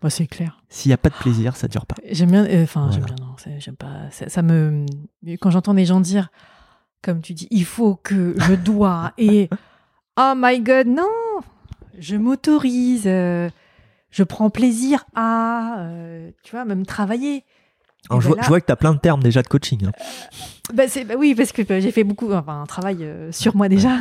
bah, 0.00 0.08
c'est 0.10 0.26
clair. 0.26 0.62
S'il 0.70 0.88
n'y 0.90 0.94
a 0.94 0.98
pas 0.98 1.10
de 1.10 1.14
plaisir, 1.14 1.56
ça 1.56 1.68
dure 1.68 1.84
pas. 1.86 1.94
J'aime 2.10 2.30
bien, 2.30 2.44
euh, 2.46 2.62
enfin, 2.64 2.88
Voilà. 2.88 2.94
j'aime 2.96 3.04
bien, 3.16 3.24
non, 3.26 3.58
j'aime 3.58 3.76
pas. 3.76 4.10
Ça, 4.10 4.28
ça 4.30 4.40
me. 4.42 4.86
Quand 5.40 5.50
j'entends 5.50 5.74
des 5.74 5.84
gens 5.84 6.00
dire, 6.00 6.30
comme 7.02 7.20
tu 7.20 7.34
dis, 7.34 7.48
il 7.50 7.64
faut 7.66 7.96
que 7.96 8.34
je 8.38 8.54
dois, 8.54 9.12
et 9.18 9.48
oh 10.18 10.32
my 10.36 10.60
god, 10.60 10.86
non 10.86 11.04
Je 11.98 12.16
m'autorise, 12.16 13.04
euh, 13.06 13.50
je 14.12 14.22
prends 14.22 14.48
plaisir 14.50 15.04
à, 15.16 15.80
euh, 15.80 16.30
tu 16.44 16.52
vois, 16.52 16.64
même 16.64 16.86
travailler. 16.86 17.44
Alors, 18.10 18.20
je, 18.20 18.26
ben 18.28 18.34
vois, 18.34 18.36
là- 18.36 18.42
je 18.44 18.48
vois 18.48 18.60
que 18.60 18.66
tu 18.66 18.72
as 18.72 18.76
plein 18.76 18.92
de 18.94 18.98
termes 19.00 19.22
déjà 19.22 19.42
de 19.42 19.48
coaching. 19.48 19.86
hein. 19.86 19.92
Bah, 20.74 20.84
c'est, 20.88 21.04
bah 21.04 21.14
oui, 21.18 21.34
parce 21.34 21.50
que 21.52 21.62
bah, 21.62 21.80
j'ai 21.80 21.90
fait 21.92 22.04
beaucoup, 22.04 22.32
enfin, 22.32 22.62
un 22.62 22.66
travail 22.66 22.98
euh, 23.02 23.30
sur 23.32 23.56
moi 23.56 23.68
déjà. 23.68 23.96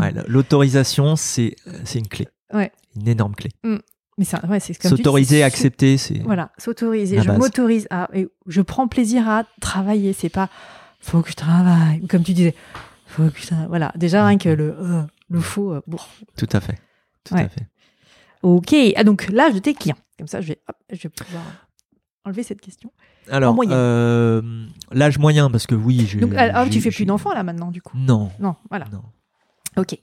Ouais, 0.00 0.12
L'autorisation, 0.28 1.16
c'est 1.16 1.56
c'est 1.84 1.98
une 1.98 2.08
clé. 2.08 2.28
Ouais. 2.52 2.70
Une 2.96 3.08
énorme 3.08 3.34
clé. 3.34 3.50
Mais 4.18 4.24
ça, 4.24 4.40
ouais, 4.48 4.60
c'est 4.60 4.72
comme 4.74 4.90
tu 4.92 4.96
dis, 4.96 5.02
S'autoriser, 5.02 5.42
accepter, 5.42 5.98
c'est. 5.98 6.20
Voilà, 6.20 6.50
s'autoriser. 6.56 7.20
Je 7.20 7.30
m'autorise 7.30 7.86
à. 7.90 8.08
et 8.14 8.28
je 8.46 8.62
prends 8.62 8.88
plaisir 8.88 9.28
à 9.28 9.44
travailler. 9.60 10.12
C'est 10.14 10.30
pas 10.30 10.48
faut 11.00 11.20
que 11.22 11.30
je 11.30 11.34
travaille. 11.36 12.06
Comme 12.08 12.22
tu 12.22 12.32
disais, 12.32 12.54
faut 13.06 13.28
que 13.28 13.38
je 13.38 13.46
travaille. 13.46 13.68
Voilà, 13.68 13.92
déjà 13.96 14.26
rien 14.26 14.38
que 14.38 14.48
le, 14.48 14.74
euh, 14.78 15.02
le 15.28 15.40
faux. 15.40 15.72
euh, 15.74 15.82
bon. 15.86 15.98
Tout 16.36 16.48
à 16.52 16.60
fait. 16.60 16.78
Tout 17.24 17.34
à 17.34 17.48
fait. 17.48 17.66
Ok. 18.42 18.74
Ah, 18.96 19.04
donc 19.04 19.28
l'âge 19.30 19.54
de 19.54 19.58
tes 19.58 19.74
clients. 19.74 19.96
Comme 20.18 20.28
ça, 20.28 20.40
je 20.40 20.48
vais, 20.48 20.58
hop, 20.68 20.76
je 20.92 21.02
vais 21.02 21.08
pouvoir 21.08 21.42
enlever 22.24 22.42
cette 22.42 22.60
question. 22.60 22.90
Alors, 23.30 23.56
euh, 23.70 24.40
l'âge 24.92 25.18
moyen, 25.18 25.50
parce 25.50 25.66
que 25.66 25.74
oui, 25.74 26.06
j'ai. 26.08 26.18
Donc, 26.20 26.32
ah, 26.36 26.50
ah, 26.54 26.68
tu 26.68 26.80
fais 26.80 26.90
plus 26.90 27.04
d'enfants 27.04 27.32
là 27.34 27.42
maintenant, 27.42 27.70
du 27.70 27.82
coup. 27.82 27.96
Non, 27.96 28.30
Non, 28.40 28.54
voilà. 28.70 28.86
non. 28.92 29.02
Ok. 29.76 29.98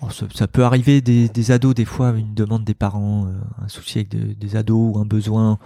Oh, 0.00 0.10
ça, 0.10 0.26
ça 0.34 0.48
peut 0.48 0.64
arriver 0.64 1.00
des, 1.00 1.28
des 1.28 1.50
ados, 1.50 1.74
des 1.74 1.84
fois, 1.84 2.10
une 2.16 2.34
demande 2.34 2.64
des 2.64 2.74
parents, 2.74 3.26
euh, 3.26 3.32
un 3.64 3.68
souci 3.68 3.98
avec 3.98 4.08
de- 4.08 4.32
des 4.32 4.56
ados 4.56 4.96
ou 4.96 4.98
un 4.98 5.04
besoin. 5.04 5.58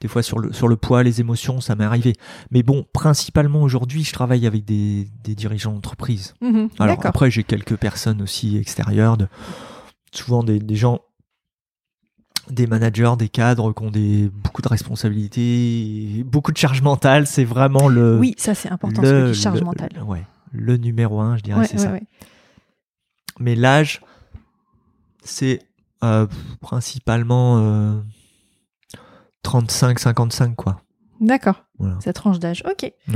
Des 0.00 0.08
fois, 0.08 0.22
sur 0.22 0.38
le, 0.38 0.52
sur 0.52 0.68
le 0.68 0.76
poids, 0.76 1.02
les 1.02 1.20
émotions, 1.20 1.60
ça 1.60 1.74
m'est 1.74 1.84
arrivé. 1.84 2.14
Mais 2.50 2.62
bon, 2.62 2.86
principalement 2.92 3.62
aujourd'hui, 3.62 4.04
je 4.04 4.12
travaille 4.12 4.46
avec 4.46 4.64
des, 4.64 5.08
des 5.24 5.34
dirigeants 5.34 5.72
d'entreprise. 5.72 6.34
Mhm, 6.40 6.68
Alors 6.78 7.04
après, 7.04 7.30
j'ai 7.30 7.44
quelques 7.44 7.76
personnes 7.76 8.22
aussi 8.22 8.56
extérieures, 8.56 9.16
de, 9.18 9.26
souvent 10.12 10.42
des, 10.42 10.58
des 10.58 10.76
gens, 10.76 11.00
des 12.48 12.66
managers, 12.66 13.12
des 13.18 13.28
cadres 13.28 13.72
qui 13.72 13.82
ont 13.82 13.90
des, 13.90 14.28
beaucoup 14.28 14.62
de 14.62 14.68
responsabilités, 14.68 16.24
beaucoup 16.24 16.52
de 16.52 16.56
charge 16.56 16.82
mentale. 16.82 17.26
C'est 17.26 17.44
vraiment 17.44 17.88
le, 17.88 18.18
Oui, 18.18 18.34
ça 18.38 18.54
c'est 18.54 18.70
important. 18.70 19.02
le, 19.02 19.32
ce 19.32 19.40
charge 19.40 19.60
le- 19.60 19.64
mentale. 19.66 19.90
le- 19.94 20.02
ouais, 20.02 20.24
le 20.52 20.76
numéro 20.76 21.20
un, 21.20 21.36
je 21.36 21.42
dirais, 21.42 21.60
Ouais, 21.60 21.66
c'est 21.66 21.78
ouais, 21.78 21.84
ça. 21.84 21.92
ouais. 21.92 22.02
Mais 23.38 23.54
l'âge, 23.54 24.00
c'est 25.22 25.60
euh, 26.02 26.26
principalement 26.60 27.58
euh, 27.58 28.00
35-55, 29.44 30.54
quoi. 30.54 30.82
D'accord. 31.20 31.64
Voilà. 31.78 31.96
Cette 32.00 32.16
tranche 32.16 32.38
d'âge. 32.38 32.62
Ok. 32.70 32.82
Ouais. 33.08 33.14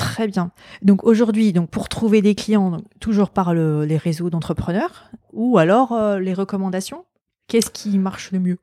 Très 0.00 0.26
bien. 0.28 0.50
Donc 0.82 1.04
aujourd'hui, 1.04 1.52
donc 1.52 1.68
pour 1.70 1.88
trouver 1.88 2.22
des 2.22 2.34
clients, 2.34 2.70
donc, 2.70 2.84
toujours 3.00 3.30
par 3.30 3.52
le- 3.54 3.84
les 3.84 3.96
réseaux 3.98 4.30
d'entrepreneurs 4.30 5.10
ou 5.32 5.58
alors 5.58 5.92
euh, 5.92 6.18
les 6.18 6.32
recommandations. 6.34 7.04
Qu'est-ce 7.48 7.70
qui 7.70 7.98
marche 7.98 8.32
le 8.32 8.40
mieux? 8.40 8.58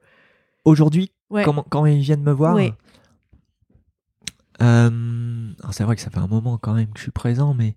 Aujourd'hui, 0.66 1.12
Ouais. 1.30 1.44
quand 1.70 1.86
ils 1.86 2.00
viennent 2.02 2.24
me 2.24 2.32
voir, 2.32 2.56
Ouais. 2.56 2.74
euh, 4.62 4.90
c'est 5.72 5.84
vrai 5.84 5.96
que 5.96 6.02
ça 6.02 6.10
fait 6.10 6.20
un 6.20 6.28
moment 6.28 6.58
quand 6.58 6.74
même 6.74 6.88
que 6.88 6.98
je 6.98 7.04
suis 7.04 7.12
présent, 7.12 7.54
mais 7.54 7.76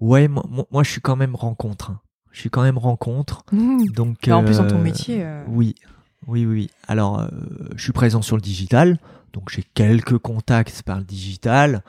ouais, 0.00 0.28
moi, 0.28 0.82
je 0.82 0.90
suis 0.90 1.00
quand 1.00 1.16
même 1.16 1.34
rencontre. 1.36 1.90
hein. 1.90 2.00
Je 2.32 2.40
suis 2.40 2.50
quand 2.50 2.62
même 2.62 2.76
rencontre. 2.78 3.44
Mmh. 3.52 3.86
Donc, 3.94 4.18
Bah, 4.28 4.36
en 4.36 4.44
plus, 4.44 4.58
dans 4.58 4.66
ton 4.66 4.78
euh, 4.78 4.82
métier. 4.82 5.24
euh, 5.24 5.42
Oui, 5.48 5.74
oui, 6.26 6.44
oui. 6.44 6.70
Alors, 6.86 7.26
je 7.76 7.82
suis 7.82 7.92
présent 7.92 8.20
sur 8.22 8.36
le 8.36 8.42
digital, 8.42 8.98
donc 9.32 9.48
j'ai 9.50 9.62
quelques 9.74 10.18
contacts 10.18 10.82
par 10.82 10.98
le 10.98 11.04
digital. 11.04 11.82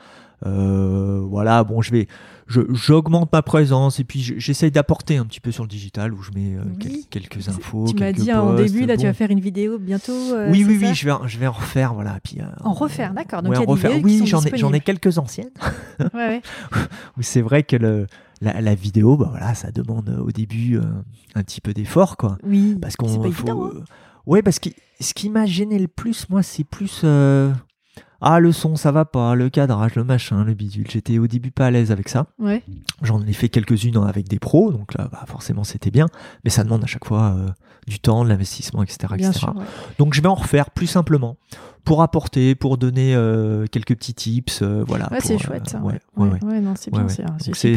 Euh, 0.46 1.20
voilà, 1.28 1.64
bon, 1.64 1.82
je 1.82 1.90
vais, 1.90 2.06
je- 2.46 2.60
j'augmente 2.72 3.32
ma 3.32 3.42
présence 3.42 3.98
et 3.98 4.04
puis 4.04 4.20
je- 4.22 4.38
j'essaye 4.38 4.70
d'apporter 4.70 5.16
un 5.16 5.24
petit 5.26 5.40
peu 5.40 5.50
sur 5.50 5.64
le 5.64 5.68
digital 5.68 6.14
où 6.14 6.22
je 6.22 6.30
mets 6.32 6.54
euh, 6.54 6.62
quel- 6.78 6.92
Oui. 6.92 7.06
quelques 7.10 7.48
infos. 7.48 7.86
tu 7.88 7.96
m'as 7.96 8.12
dit 8.12 8.32
au 8.32 8.54
posts, 8.56 8.72
début, 8.72 8.86
là, 8.86 8.96
tu 8.96 9.06
vas 9.06 9.12
faire 9.14 9.30
une 9.30 9.40
vidéo 9.40 9.78
bientôt. 9.78 10.12
euh, 10.12 10.48
oui, 10.52 10.64
oui, 10.64 10.78
oui, 10.80 10.94
je 10.94 11.04
vais, 11.06 11.10
en- 11.10 11.26
je 11.26 11.38
vais 11.38 11.46
en 11.48 11.52
refaire, 11.52 11.92
voilà. 11.94 12.18
Puis, 12.22 12.40
euh, 12.40 12.44
En 12.64 12.72
refaire, 12.72 13.14
d'accord. 13.14 13.42
Donc 13.42 13.52
ouais, 13.52 13.58
en 13.58 13.64
refaire. 13.64 13.92
Oui, 14.02 14.22
j'en 14.26 14.40
ai, 14.42 14.56
j'en 14.56 14.72
ai 14.72 14.80
quelques 14.80 15.18
anciennes. 15.18 15.50
Ouais, 16.14 16.28
ouais. 16.28 16.42
où 17.18 17.22
c'est 17.22 17.40
vrai 17.42 17.64
que 17.64 17.74
le, 17.74 18.06
la, 18.40 18.60
la 18.60 18.74
vidéo, 18.76 19.16
bah 19.16 19.26
voilà, 19.30 19.54
ça 19.54 19.72
demande 19.72 20.08
au 20.24 20.30
début 20.30 20.78
un 21.34 21.42
petit 21.42 21.60
peu 21.60 21.72
d'effort, 21.74 22.16
quoi. 22.16 22.38
Oui. 22.44 22.76
Parce 22.80 22.94
qu'on 22.94 23.08
hein. 23.24 23.70
Ouais, 24.26 24.42
parce 24.42 24.58
que 24.60 24.68
ce 25.00 25.14
qui 25.14 25.30
m'a 25.30 25.46
gêné 25.46 25.78
le 25.78 25.88
plus, 25.88 26.28
moi, 26.30 26.42
c'est 26.44 26.62
plus. 26.64 27.00
Ah, 28.20 28.40
le 28.40 28.50
son, 28.50 28.74
ça 28.74 28.90
va 28.90 29.04
pas, 29.04 29.34
le 29.34 29.48
cadrage, 29.48 29.94
le 29.94 30.02
machin, 30.02 30.44
le 30.44 30.54
bidule. 30.54 30.90
J'étais 30.90 31.18
au 31.18 31.28
début 31.28 31.52
pas 31.52 31.66
à 31.66 31.70
l'aise 31.70 31.92
avec 31.92 32.08
ça. 32.08 32.26
Ouais. 32.38 32.64
J'en 33.02 33.24
ai 33.24 33.32
fait 33.32 33.48
quelques-unes 33.48 33.96
avec 33.96 34.28
des 34.28 34.40
pros, 34.40 34.72
donc 34.72 34.94
là, 34.94 35.08
bah, 35.12 35.24
forcément, 35.28 35.62
c'était 35.62 35.90
bien. 35.90 36.06
Mais 36.44 36.50
ça 36.50 36.64
demande 36.64 36.82
à 36.82 36.86
chaque 36.86 37.04
fois 37.04 37.36
euh, 37.36 37.48
du 37.86 38.00
temps, 38.00 38.24
de 38.24 38.28
l'investissement, 38.28 38.82
etc. 38.82 39.14
Etc. 39.14 39.32
sûr. 39.32 39.56
ouais. 39.56 39.64
Donc, 39.98 40.14
je 40.14 40.20
vais 40.20 40.28
en 40.28 40.34
refaire 40.34 40.70
plus 40.70 40.88
simplement 40.88 41.36
pour 41.88 42.02
apporter, 42.02 42.54
pour 42.54 42.76
donner 42.78 43.14
euh, 43.14 43.66
quelques 43.72 43.96
petits 43.96 44.14
tips. 44.14 44.60
euh, 44.62 44.84
voilà. 44.86 45.10
Ouais, 45.10 45.18
c'est 45.22 45.34
euh, 45.34 45.38
chouette 45.38 45.68
ça. 45.68 45.78
Ouais, 45.80 45.94
ouais, 46.16 46.28
ouais. 46.28 46.44
Ouais, 46.44 46.60
non, 46.60 46.74
c'est 46.76 46.90
bien. 46.90 47.00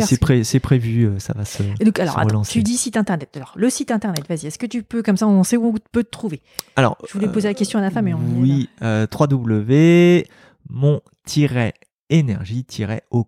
c'est- 0.01 0.19
pré- 0.19 0.43
prévu, 0.59 1.05
euh, 1.05 1.17
ça 1.19 1.33
va 1.33 1.45
se. 1.45 1.63
Et 1.79 1.85
donc, 1.85 1.97
alors, 1.97 2.13
se 2.15 2.19
attends, 2.19 2.27
relancer. 2.27 2.51
tu 2.51 2.61
dis 2.63 2.77
site 2.77 2.97
internet. 2.97 3.29
Alors, 3.35 3.53
le 3.55 3.69
site 3.69 3.89
internet, 3.89 4.25
vas-y, 4.27 4.47
est-ce 4.47 4.59
que 4.59 4.65
tu 4.65 4.83
peux, 4.83 5.01
comme 5.01 5.15
ça, 5.17 5.27
on 5.27 5.43
sait 5.43 5.55
où 5.57 5.65
on 5.67 5.73
peut 5.93 6.03
te 6.03 6.09
trouver? 6.09 6.41
Alors, 6.75 6.97
Je 7.07 7.13
voulais 7.13 7.29
poser 7.29 7.47
la 7.47 7.53
question 7.53 7.79
à 7.79 7.81
la 7.81 7.89
fin, 7.89 8.01
mais 8.01 8.13
on. 8.13 8.19
Oui, 8.37 8.69
euh, 8.81 9.07
www, 9.17 10.25
mon-énergie- 10.69 11.81
au 13.11 13.25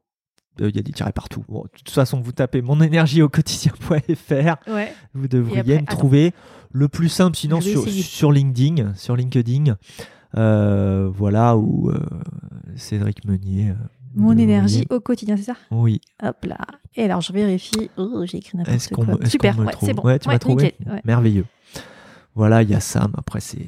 euh, 0.61 0.69
il 0.69 0.75
y 0.75 0.79
a 0.79 0.84
des 0.84 0.91
tirets 0.91 1.11
partout. 1.13 1.43
Bon, 1.49 1.63
de 1.63 1.69
toute 1.77 1.89
façon, 1.89 2.21
vous 2.21 2.31
tapez 2.31 2.61
mon 2.61 2.79
énergie 2.81 3.21
au 3.23 3.29
quotidien.fr, 3.29 4.55
Ouais. 4.71 4.93
vous 5.15 5.27
devriez 5.27 5.59
après, 5.61 5.73
me 5.75 5.77
attends. 5.79 5.95
trouver. 5.97 6.34
Le 6.71 6.88
plus 6.88 7.09
simple, 7.09 7.38
sinon, 7.38 7.61
sur, 7.61 7.84
LinkedIn, 8.31 8.93
sur 8.95 9.15
LinkedIn, 9.15 9.71
euh, 9.71 9.75
voilà, 10.36 11.57
où 11.57 11.89
euh, 11.89 11.99
Cédric 12.75 13.25
Meunier. 13.25 13.69
euh, 13.69 13.73
Mon 14.15 14.38
énergie 14.38 14.86
au 14.89 14.99
quotidien, 14.99 15.38
c'est 15.38 15.43
ça? 15.43 15.55
Oui. 15.71 16.01
Hop 16.21 16.45
là. 16.45 16.57
Et 16.95 17.03
alors, 17.03 17.21
je 17.21 17.34
vérifie. 17.34 17.89
Oh, 17.97 18.23
j'ai 18.25 18.38
écrit 18.38 18.57
n'importe 18.57 18.88
quoi. 18.89 19.05
me, 19.05 19.25
Super, 19.25 19.57
ouais, 19.59 19.65
c'est 19.81 19.93
bon. 19.93 20.03
Ouais, 20.03 20.19
tu 20.19 20.27
m'as 20.29 20.39
trouvé 20.39 20.75
nickel. 20.79 21.01
Merveilleux. 21.05 21.45
Voilà, 22.36 22.63
il 22.63 22.69
y 22.69 22.75
a 22.75 22.79
mais 22.95 23.13
Après, 23.17 23.39
c'est. 23.39 23.67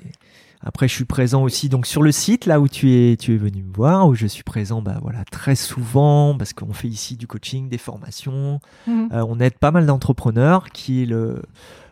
Après, 0.67 0.87
je 0.87 0.95
suis 0.95 1.05
présent 1.05 1.43
aussi 1.43 1.69
donc 1.69 1.85
sur 1.85 2.01
le 2.01 2.11
site 2.11 2.47
là 2.47 2.59
où 2.59 2.67
tu 2.67 2.91
es, 2.91 3.17
tu 3.17 3.35
es 3.35 3.37
venu 3.37 3.61
me 3.61 3.71
voir, 3.71 4.07
où 4.07 4.15
je 4.15 4.25
suis 4.25 4.41
présent, 4.41 4.81
bah 4.81 4.97
voilà, 4.99 5.23
très 5.25 5.53
souvent 5.53 6.35
parce 6.35 6.53
qu'on 6.53 6.73
fait 6.73 6.87
ici 6.87 7.17
du 7.17 7.27
coaching, 7.27 7.69
des 7.69 7.77
formations. 7.77 8.59
Euh, 8.87 9.23
on 9.27 9.39
aide 9.39 9.59
pas 9.59 9.69
mal 9.69 9.85
d'entrepreneurs, 9.85 10.71
qui 10.71 11.03
est 11.03 11.05
le 11.05 11.43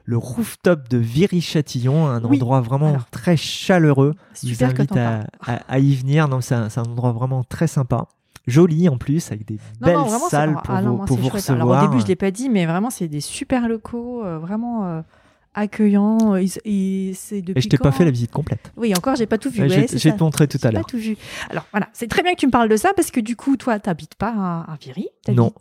le 0.05 0.17
rooftop 0.17 0.89
de 0.89 0.97
Viry-Châtillon, 0.97 2.07
un 2.07 2.23
Oui, 2.25 2.37
endroit 2.37 2.61
vraiment 2.61 2.89
alors. 2.89 3.09
très 3.09 3.37
chaleureux. 3.37 4.13
Je 4.43 4.53
vous 4.53 4.63
invite 4.63 4.95
à, 4.97 5.25
à- 5.45 5.61
à 5.67 5.79
y 5.79 5.95
venir. 5.95 6.27
Donc 6.27 6.43
c'est 6.43 6.55
un, 6.55 6.67
endroit 6.77 7.13
vraiment 7.13 7.43
très 7.43 7.67
sympa, 7.67 8.07
joli 8.45 8.89
en 8.89 8.97
plus, 8.97 9.31
avec 9.31 9.45
des 9.45 9.55
Non, 9.55 9.59
belles 9.87 9.95
non, 9.95 10.03
vraiment, 10.05 10.29
salles 10.29 10.55
ah, 10.57 10.61
pour, 10.61 10.75
non, 10.81 10.95
vous, 10.97 11.05
pour 11.05 11.31
recevoir. 11.31 11.69
Alors, 11.69 11.83
au 11.83 11.87
début, 11.87 12.01
je 12.01 12.07
l'ai 12.07 12.15
pas 12.17 12.31
dit, 12.31 12.49
mais 12.49 12.65
vraiment, 12.65 12.89
c'est 12.89 13.07
des 13.07 13.21
super 13.21 13.69
locaux, 13.69 14.25
euh, 14.25 14.39
vraiment 14.39 14.85
euh, 14.85 15.01
accueillants. 15.53 16.35
Et, 16.35 16.47
et 16.65 17.13
c'est 17.13 17.41
depuis 17.41 17.59
Et 17.59 17.61
je 17.61 17.69
t'ai 17.69 17.77
pas 17.77 17.91
fait 17.91 18.05
la 18.05 18.11
visite 18.11 18.31
complète. 18.31 18.71
Oui, 18.75 18.93
encore, 18.95 19.15
j'ai 19.15 19.25
pas 19.27 19.37
tout 19.37 19.49
vu. 19.49 19.61
Ouais, 19.61 19.69
ouais, 19.69 19.87
ça. 19.87 20.11
te 20.11 20.23
montrer 20.23 20.47
tout 20.47 20.57
J'ai 20.61 20.67
à 20.67 20.71
pas 20.71 20.77
l'heure. 20.79 20.85
tout 20.85 20.97
vu. 20.97 21.15
Alors 21.49 21.65
voilà, 21.71 21.87
c'est 21.93 22.07
très 22.09 22.23
bien 22.23 22.33
que 22.33 22.39
tu 22.39 22.47
me 22.47 22.51
parles 22.51 22.69
de 22.69 22.75
ça 22.77 22.91
parce 22.95 23.11
que 23.11 23.19
du 23.19 23.35
coup, 23.35 23.55
toi, 23.57 23.79
t'habites 23.79 24.15
pas 24.15 24.33
à, 24.35 24.71
à 24.73 24.75
Viry, 24.81 25.07
Non. 25.29 25.53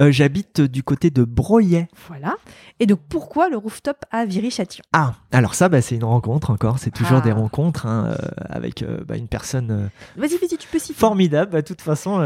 Euh, 0.00 0.12
J'habite 0.12 0.60
du 0.60 0.82
côté 0.82 1.10
de 1.10 1.24
Broyet. 1.24 1.88
Voilà. 2.08 2.36
Et 2.78 2.86
donc, 2.86 3.00
pourquoi 3.08 3.48
le 3.48 3.56
rooftop 3.56 3.96
à 4.10 4.26
Viry-Châtillon? 4.26 4.84
Ah, 4.92 5.14
alors 5.32 5.54
ça, 5.54 5.68
bah, 5.70 5.80
c'est 5.80 5.94
une 5.96 6.04
rencontre 6.04 6.50
encore. 6.50 6.78
C'est 6.78 6.90
toujours 6.90 7.18
Ah. 7.18 7.22
des 7.22 7.32
rencontres 7.32 7.86
hein, 7.86 8.08
euh, 8.20 8.26
avec 8.50 8.82
euh, 8.82 8.98
bah, 9.06 9.16
une 9.16 9.28
personne 9.28 9.90
Vas-y, 10.16 10.36
vas-y, 10.36 10.58
tu 10.58 10.68
peux 10.68 10.78
citer. 10.78 10.92
formidable. 10.94 11.52
bah, 11.52 11.62
De 11.62 11.66
toute 11.66 11.80
façon, 11.80 12.18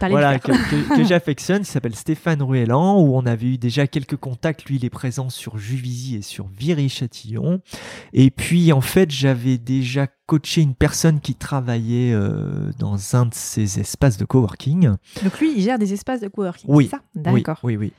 voilà, 0.00 0.38
que, 0.38 0.52
que- 0.52 0.96
que 0.96 1.04
j'affectionne. 1.04 1.62
Il 1.62 1.66
s'appelle 1.66 1.94
Stéphane 1.96 2.42
Ruellan, 2.42 3.00
où 3.00 3.16
on 3.16 3.24
avait 3.24 3.46
eu 3.46 3.58
déjà 3.58 3.86
quelques 3.86 4.16
contacts. 4.16 4.64
Lui, 4.66 4.76
il 4.76 4.84
est 4.84 4.90
présent 4.90 5.30
sur 5.30 5.56
Juvisy 5.56 6.16
et 6.16 6.22
sur 6.22 6.48
Viry-Châtillon. 6.48 7.60
Et 8.12 8.30
puis, 8.30 8.72
en 8.72 8.80
fait, 8.82 9.10
j'avais 9.10 9.56
déjà 9.58 10.06
coaché 10.26 10.62
une 10.62 10.74
personne 10.74 11.20
qui 11.20 11.34
travaillait 11.34 12.12
euh, 12.12 12.70
dans 12.78 13.16
un 13.16 13.26
de 13.26 13.34
ces 13.34 13.78
espaces 13.80 14.16
de 14.16 14.24
coworking. 14.24 14.90
Donc, 15.22 15.40
lui, 15.40 15.52
il 15.56 15.62
gère 15.62 15.78
des 15.78 15.92
espaces 15.92 16.20
de 16.20 16.28
coworking. 16.28 16.66
Oui. 16.68 16.84
c'est 16.84 16.96
ça? 16.96 17.02
D'accord. 17.14 17.58
oui, 17.62 17.76
oui. 17.76 17.92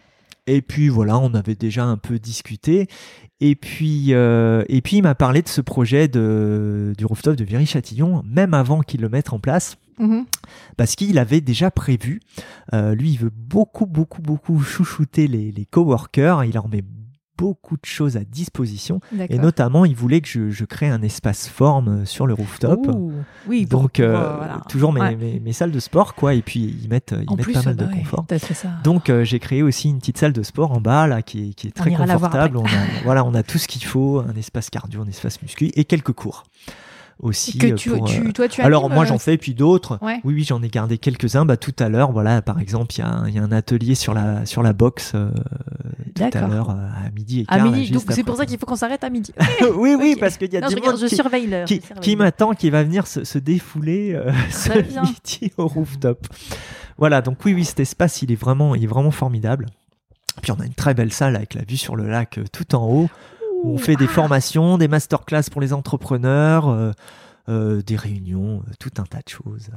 Et 0.48 0.62
puis 0.62 0.90
voilà, 0.90 1.18
on 1.18 1.34
avait 1.34 1.56
déjà 1.56 1.86
un 1.86 1.98
peu 1.98 2.20
discuté. 2.20 2.88
Et 3.40 3.56
puis, 3.56 4.14
euh, 4.14 4.64
et 4.70 4.82
puis 4.82 4.98
il 4.98 5.02
m'a 5.02 5.16
parlé 5.16 5.42
de 5.42 5.48
ce 5.48 5.60
projet 5.60 6.08
de, 6.08 6.94
du 6.98 7.06
rooftop 7.06 7.36
de 7.36 7.44
Viry-Châtillon, 7.44 8.22
même 8.24 8.54
avant 8.54 8.82
qu'il 8.82 9.02
le 9.02 9.10
mette 9.10 9.34
en 9.34 9.40
place, 9.40 9.76
Mhm. 9.98 10.26
parce 10.78 10.96
qu'il 10.96 11.18
avait 11.20 11.42
déjà 11.42 11.72
prévu. 11.72 12.20
euh, 12.74 12.94
lui, 12.96 13.12
il 13.12 13.18
veut 13.18 13.32
beaucoup, 13.34 13.86
beaucoup, 13.88 14.22
beaucoup 14.22 14.60
chouchouter 14.62 15.28
les, 15.28 15.52
les 15.52 15.66
coworkers. 15.66 16.44
Il 16.44 16.60
en 16.60 16.68
met 16.68 16.84
beaucoup 17.38 17.76
de 17.76 17.86
choses 17.86 18.18
à 18.18 18.24
disposition. 18.24 19.00
Et 19.30 19.38
notamment, 19.38 19.86
il 19.86 19.96
voulait 19.96 20.22
que 20.22 20.28
je, 20.28 20.50
je 20.50 20.66
crée 20.66 20.88
un 20.90 21.02
espace 21.02 21.48
forme 21.48 22.06
sur 22.06 22.28
le 22.28 22.34
rooftop. 22.34 22.88
Ouh. 22.88 23.12
Oui, 23.48 23.66
Donc, 23.66 24.00
euh, 24.00 24.16
euh, 24.16 24.36
voilà. 24.38 24.62
toujours 24.70 24.94
mes, 24.94 25.02
Ouais. 25.02 25.16
mes, 25.16 25.40
mes 25.40 25.54
salles 25.54 25.72
de 25.72 25.80
sport, 25.80 26.16
quoi. 26.16 26.34
Et 26.34 26.42
puis, 26.42 26.76
ils 26.82 26.90
mettent, 26.90 27.14
ils 27.20 27.30
En 27.30 27.36
mettent 27.36 27.44
plus, 27.44 27.54
pas 27.54 27.64
mal 27.64 27.76
bah 27.76 27.86
de 27.86 27.90
ouais, 27.92 28.00
confort. 28.00 28.26
ça. 28.38 28.70
Donc 28.84 29.10
euh, 29.10 29.24
j'ai 29.24 29.40
créé 29.40 29.62
aussi 29.64 29.90
une 29.90 30.00
petite 30.00 30.18
salle 30.18 30.34
de 30.34 30.44
sport 30.44 30.72
en 30.72 30.80
bas 30.82 31.08
là 31.08 31.22
qui 31.22 31.50
est, 31.50 31.54
qui 31.54 31.68
est 31.68 31.72
très 31.72 31.92
confortable. 31.92 32.58
On 32.58 32.66
a, 32.66 32.70
voilà, 33.04 33.24
on 33.26 33.34
a 33.34 33.44
tout 33.44 33.58
ce 33.58 33.68
qu'il 33.68 33.84
faut, 33.84 34.20
un 34.20 34.36
espace 34.36 34.70
cardio, 34.70 35.02
un 35.02 35.08
espace 35.08 35.42
muscu 35.42 35.72
et 35.76 35.86
quelques 35.86 36.14
cours 36.14 36.44
aussi. 37.20 37.58
que 37.58 37.68
euh, 37.68 37.76
tu, 37.76 37.90
pour, 37.92 38.08
tu- 38.08 38.28
euh, 38.28 38.32
toi, 38.32 38.48
tu 38.48 38.62
Alors 38.62 38.90
moi 38.90 39.04
euh, 39.04 39.08
j'en 39.08 39.18
fais 39.18 39.38
puis 39.38 39.54
d'autres. 39.54 39.98
Ouais. 40.02 40.20
Oui 40.24 40.34
oui 40.36 40.44
j'en 40.44 40.62
ai 40.62 40.70
gardé 40.70 40.98
quelques 40.98 41.36
uns. 41.36 41.46
Bah 41.46 41.58
tout 41.58 41.74
à 41.80 41.90
l'heure 41.90 42.12
voilà 42.12 42.42
par 42.42 42.60
exemple 42.60 42.94
il 42.96 43.00
y, 43.00 43.02
a 43.02 43.08
un- 43.08 43.28
il 43.28 43.36
y 43.36 43.40
a 43.40 43.44
un 43.44 43.52
atelier 43.52 43.96
sur 43.96 44.14
la 44.14 44.46
sur 44.46 44.62
la 44.64 44.74
boxe 44.74 45.14
tout 46.16 46.24
à 46.34 46.48
l'heure 46.48 46.70
à 46.72 47.10
midi 47.16 47.42
et 47.42 47.46
À 47.48 47.58
quart. 47.58 47.66
là, 47.66 47.72
midi, 47.72 47.82
juste 47.88 47.94
donc 48.08 48.16
c'est 48.16 48.24
pour 48.24 48.36
ça 48.38 48.46
qu'il 48.46 48.58
faut 48.58 48.66
qu'on 48.66 48.76
s'arrête 48.76 49.04
à 49.04 49.10
midi. 49.10 49.34
oui 49.76 49.96
oui 50.00 50.12
Ok. 50.14 50.20
parce 50.20 50.38
qu'il 50.38 50.52
y 50.54 50.58
a 50.58 50.62
Non, 50.62 50.68
monde 50.70 50.98
je 51.00 51.66
qui, 51.66 51.80
qui, 51.80 51.88
qui 52.02 52.16
m'attend, 52.16 52.54
qui 52.54 52.70
va 52.70 52.84
venir 52.84 53.08
se, 53.08 53.24
se 53.24 53.38
défouler 53.38 54.20
ce 54.52 54.72
midi 55.02 55.52
au 55.58 55.68
rooftop. 55.68 56.28
Voilà, 56.98 57.22
donc 57.22 57.38
oui, 57.44 57.54
oui, 57.54 57.66
cet 57.66 57.82
espace, 57.82 58.22
il 58.22 58.32
est 58.32 58.36
vraiment, 58.40 58.74
il 58.76 58.84
est 58.84 58.88
vraiment 58.88 59.12
formidable. 59.12 59.66
Puis 60.42 60.52
on 60.52 60.60
a 60.62 60.66
une 60.66 60.74
très 60.74 60.94
belle 60.94 61.12
salle 61.12 61.36
avec 61.36 61.54
la 61.54 61.62
vue 61.64 61.78
sur 61.78 61.96
le 61.96 62.08
lac 62.08 62.40
tout 62.52 62.76
en 62.76 62.86
haut, 62.88 63.10
on 63.74 63.78
fait 63.78 63.96
des 63.96 64.06
Ah, 64.06 64.14
formations, 64.14 64.78
des 64.78 64.88
masterclass 64.88 65.44
pour 65.52 65.62
les 65.62 65.74
entrepreneurs, 65.74 66.68
euh, 66.70 66.92
euh, 67.50 67.82
des 67.82 67.96
réunions, 67.96 68.64
euh, 68.68 68.72
tout 68.80 68.92
un 68.98 69.04
tas 69.04 69.20
de 69.20 69.30
choses. 69.30 69.70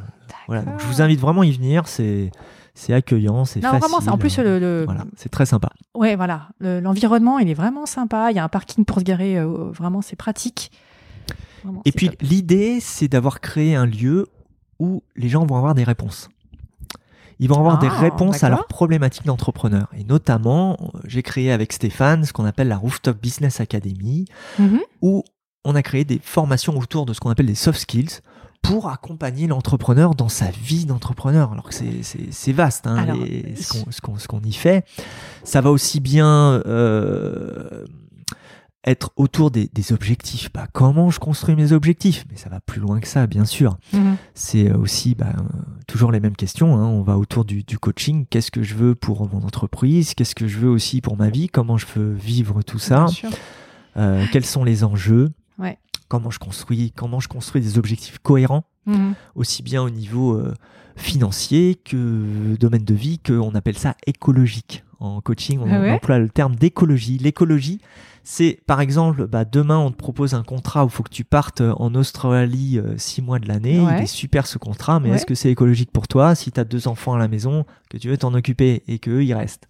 Voilà, 0.47 0.63
donc 0.63 0.81
je 0.81 0.87
vous 0.87 1.03
invite 1.03 1.21
vraiment 1.21 1.43
à 1.43 1.47
y 1.47 1.53
venir, 1.53 1.87
c'est 1.89 2.31
c'est 2.75 2.93
accueillant, 2.95 3.45
c'est 3.45 3.61
facile. 3.61 3.81
vraiment, 3.81 4.13
en 4.13 4.19
plus 4.19 4.39
le, 4.39 4.59
le- 4.61 4.85
Voilà, 4.85 5.05
c'est 5.17 5.29
très 5.31 5.47
sympa. 5.47 5.69
ouais, 5.95 6.15
voilà, 6.15 6.49
Le- 6.61 6.79
l'environnement, 6.81 7.39
il 7.41 7.49
est 7.51 7.55
vraiment 7.55 7.87
sympa. 7.87 8.31
Il 8.31 8.37
y 8.37 8.39
a 8.39 8.45
un 8.45 8.49
parking 8.49 8.85
pour 8.85 9.01
se 9.01 9.05
garer, 9.05 9.37
euh, 9.37 9.71
vraiment, 9.73 10.01
c'est 10.01 10.15
pratique. 10.17 10.71
Vraiment, 11.65 11.83
Et 11.85 11.91
puis 11.93 12.11
l'idée, 12.21 12.79
c'est 12.81 13.09
d'avoir 13.09 13.41
créé 13.41 13.75
un 13.75 13.85
lieu 13.85 14.29
où 14.79 15.03
les 15.17 15.29
gens 15.29 15.45
vont 15.45 15.57
avoir 15.57 15.75
des 15.75 15.83
réponses. 15.85 16.29
Ils 17.41 17.49
vont 17.49 17.59
avoir 17.59 17.79
des 17.79 17.89
Ah, 17.91 17.99
réponses 18.01 18.43
à 18.43 18.49
leurs 18.49 18.67
problématiques 18.67 19.25
d'entrepreneur. 19.27 19.87
Et 19.97 20.05
notamment, 20.05 20.77
euh, 20.81 20.99
j'ai 21.05 21.23
créé 21.23 21.53
avec 21.53 21.73
Stéphane 21.73 22.25
ce 22.25 22.33
qu'on 22.33 22.45
appelle 22.45 22.69
la 22.69 22.77
Rooftop 22.77 23.21
Business 23.21 23.61
Academy, 23.61 24.25
Mhm. 24.59 24.81
où 25.03 25.23
on 25.65 25.75
a 25.75 25.83
créé 25.83 26.05
des 26.05 26.21
formations 26.23 26.77
autour 26.79 27.07
de 27.07 27.13
ce 27.13 27.21
qu'on 27.21 27.31
appelle 27.31 27.47
des 27.47 27.55
soft 27.55 27.79
skills 27.81 28.21
pour 28.63 28.89
accompagner 28.89 29.47
l'entrepreneur 29.47 30.15
dans 30.17 30.29
sa 30.29 30.51
vie 30.51 30.85
d'entrepreneur. 30.85 31.53
Alors 31.53 31.69
que 31.69 31.75
c'est- 31.75 32.53
vaste, 32.53 32.87
hein, 32.89 32.97
Alors, 32.97 33.17
les- 33.17 33.55
ce 33.57 33.73
qu'on 33.85 33.91
ce 33.93 34.01
qu'on- 34.01 34.19
ce 34.19 34.27
qu'on 34.27 34.41
y 34.41 34.53
fait. 34.53 34.85
Ça 35.45 35.61
va 35.61 35.71
aussi 35.71 36.01
bien 36.01 36.61
euh, 36.67 37.85
être 38.85 39.11
autour 39.17 39.51
des, 39.51 39.69
des 39.73 39.93
objectifs. 39.93 40.51
Bah, 40.53 40.67
comment 40.73 41.11
je 41.11 41.19
construis 41.19 41.57
mes 41.57 41.73
objectifs? 41.73 42.25
Mais 42.31 42.37
ça 42.37 42.49
va 42.49 42.61
plus 42.61 42.81
loin 42.81 43.01
que 43.01 43.09
ça, 43.09 43.27
bien 43.27 43.45
sûr. 43.45 43.77
Mhm. 43.93 44.17
C'est 44.35 44.73
aussi 44.73 45.15
bah, 45.15 45.33
euh, 45.37 45.43
toujours 45.87 46.13
les 46.13 46.21
mêmes 46.21 46.37
questions. 46.37 46.77
hein. 46.77 46.87
On 46.87 47.03
va 47.03 47.19
autour 47.19 47.45
du, 47.45 47.65
du 47.65 47.79
coaching. 47.79 48.25
Qu'est-ce 48.31 48.51
que 48.51 48.63
je 48.63 48.75
veux 48.75 48.95
pour 48.95 49.29
mon 49.29 49.43
entreprise? 49.45 50.15
Qu'est-ce 50.15 50.35
que 50.35 50.47
je 50.47 50.59
veux 50.59 50.71
aussi 50.71 51.01
pour 51.01 51.17
ma 51.17 51.29
vie? 51.29 51.49
Comment 51.49 51.77
je 51.77 51.87
veux 51.95 52.13
vivre 52.15 52.63
tout 52.63 52.79
ça? 52.79 53.07
Euh, 53.97 54.25
Quels 54.33 54.47
sont 54.47 54.65
les 54.65 54.85
enjeux? 54.85 55.31
Ouais. 55.59 55.77
Comment 56.09 56.31
je 56.31 56.39
construis 56.39 56.93
Comment 56.93 57.21
je 57.21 57.29
construis 57.29 57.61
des 57.61 57.79
objectifs 57.79 58.19
cohérents? 58.19 58.65
Mhm. 58.87 59.13
aussi 59.35 59.63
bien 59.63 59.83
au 59.83 59.91
niveau 59.91 60.33
euh, 60.33 60.55
financier 60.97 61.75
que 61.75 62.57
domaine 62.59 62.85
de 62.85 62.95
vie, 62.95 63.19
qu'on 63.19 63.55
appelle 63.55 63.77
ça 63.77 63.95
écologique. 64.07 64.83
En 65.01 65.21
coaching, 65.21 65.61
on, 65.61 65.71
Ah 65.73 65.81
ouais 65.81 65.91
emploie 65.93 66.19
le 66.19 66.29
terme 66.29 66.57
d'écologie. 66.57 67.19
L'écologie, 67.19 67.81
c'est 68.25 68.61
par 68.67 68.81
exemple, 68.81 69.27
bah, 69.29 69.45
demain 69.45 69.79
on 69.79 69.91
te 69.93 69.97
propose 69.97 70.35
un 70.35 70.43
contrat 70.43 70.85
où 70.85 70.89
il 70.89 70.91
faut 70.91 71.05
que 71.05 71.11
tu 71.11 71.23
partes 71.25 71.61
en 71.61 71.95
Australie 71.95 72.79
euh, 72.79 72.95
six 72.99 73.23
mois 73.23 73.39
de 73.39 73.47
l'année. 73.47 73.81
Ouais. 73.81 73.99
Il 73.99 74.03
est 74.03 74.07
super 74.07 74.47
ce 74.49 74.59
contrat, 74.59 74.99
mais 74.99 75.11
Ouais. 75.11 75.15
est-ce 75.17 75.27
que 75.27 75.35
c'est 75.37 75.51
écologique 75.51 75.93
pour 75.93 76.09
toi 76.09 76.35
si 76.35 76.51
tu 76.51 76.59
as 76.59 76.65
deux 76.65 76.89
enfants 76.89 77.15
à 77.15 77.19
la 77.19 77.29
maison, 77.29 77.65
que 77.91 77.97
tu 77.97 78.09
veux 78.09 78.17
t'en 78.19 78.35
occuper 78.35 78.83
et 78.89 78.99
qu'eux 78.99 79.23
ils 79.25 79.35
restent? 79.35 79.67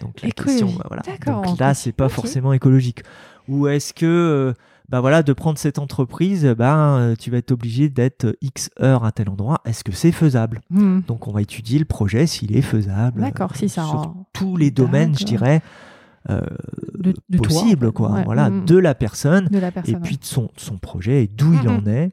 Donc 0.00 0.20
la 0.22 0.28
Écologie. 0.28 0.58
question, 0.60 0.76
bah, 0.78 0.86
voilà. 0.88 1.02
Donc 1.42 1.58
là, 1.58 1.74
c'est 1.74 1.92
pas 1.92 2.08
forcément 2.08 2.52
écologique. 2.52 3.02
Ou 3.48 3.66
est-ce 3.68 3.94
que 3.94 4.04
euh, 4.06 4.52
bah 4.88 5.00
voilà, 5.00 5.22
de 5.22 5.32
prendre 5.32 5.58
cette 5.58 5.78
entreprise, 5.78 6.44
bah, 6.56 6.96
euh, 6.96 7.14
tu 7.18 7.30
vas 7.30 7.38
être 7.38 7.50
obligé 7.52 7.88
d'être 7.88 8.36
X 8.40 8.70
heures 8.80 9.04
à 9.04 9.12
tel 9.12 9.28
endroit. 9.28 9.60
Est-ce 9.64 9.82
que 9.84 9.92
c'est 9.92 10.12
faisable? 10.12 10.60
Mhm. 10.70 11.02
Donc, 11.06 11.26
on 11.26 11.32
va 11.32 11.42
étudier 11.42 11.78
le 11.78 11.84
projet 11.84 12.26
s'il 12.26 12.56
est 12.56 12.62
faisable. 12.62 13.20
D'accord, 13.20 13.50
euh, 13.52 13.58
si 13.58 13.68
ça 13.68 13.82
sur 13.82 13.92
rend- 14.00 14.26
tous 14.32 14.56
les 14.56 14.70
domaines, 14.70 15.16
je 15.18 15.24
dirais, 15.24 15.60
euh, 16.30 16.40
de, 16.98 17.12
toi, 17.38 17.48
fait. 17.48 17.92
quoi. 17.92 18.10
Ouais. 18.12 18.24
Voilà, 18.24 18.50
Mhm. 18.50 18.64
de 18.64 18.76
la 18.76 18.94
personne 18.94 19.46
de 19.48 19.58
la 19.58 19.68
et 19.68 19.72
personne. 19.72 20.00
puis 20.02 20.16
de 20.18 20.24
son, 20.24 20.50
son 20.56 20.78
projet 20.78 21.24
et 21.24 21.26
d'où 21.28 21.52
il 21.54 21.68
Mhm. 21.68 21.76
en 21.76 21.86
est. 21.86 22.12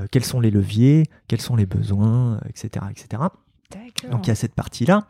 euh, 0.00 0.06
quels 0.10 0.24
sont 0.24 0.40
les 0.40 0.50
leviers, 0.50 1.04
quels 1.28 1.40
sont 1.40 1.54
les 1.54 1.66
besoins, 1.66 2.34
euh, 2.34 2.48
etc., 2.48 2.84
etc. 2.90 3.22
Donc 4.10 4.26
il 4.26 4.28
y 4.28 4.30
a 4.30 4.34
cette 4.34 4.54
partie-là. 4.54 5.06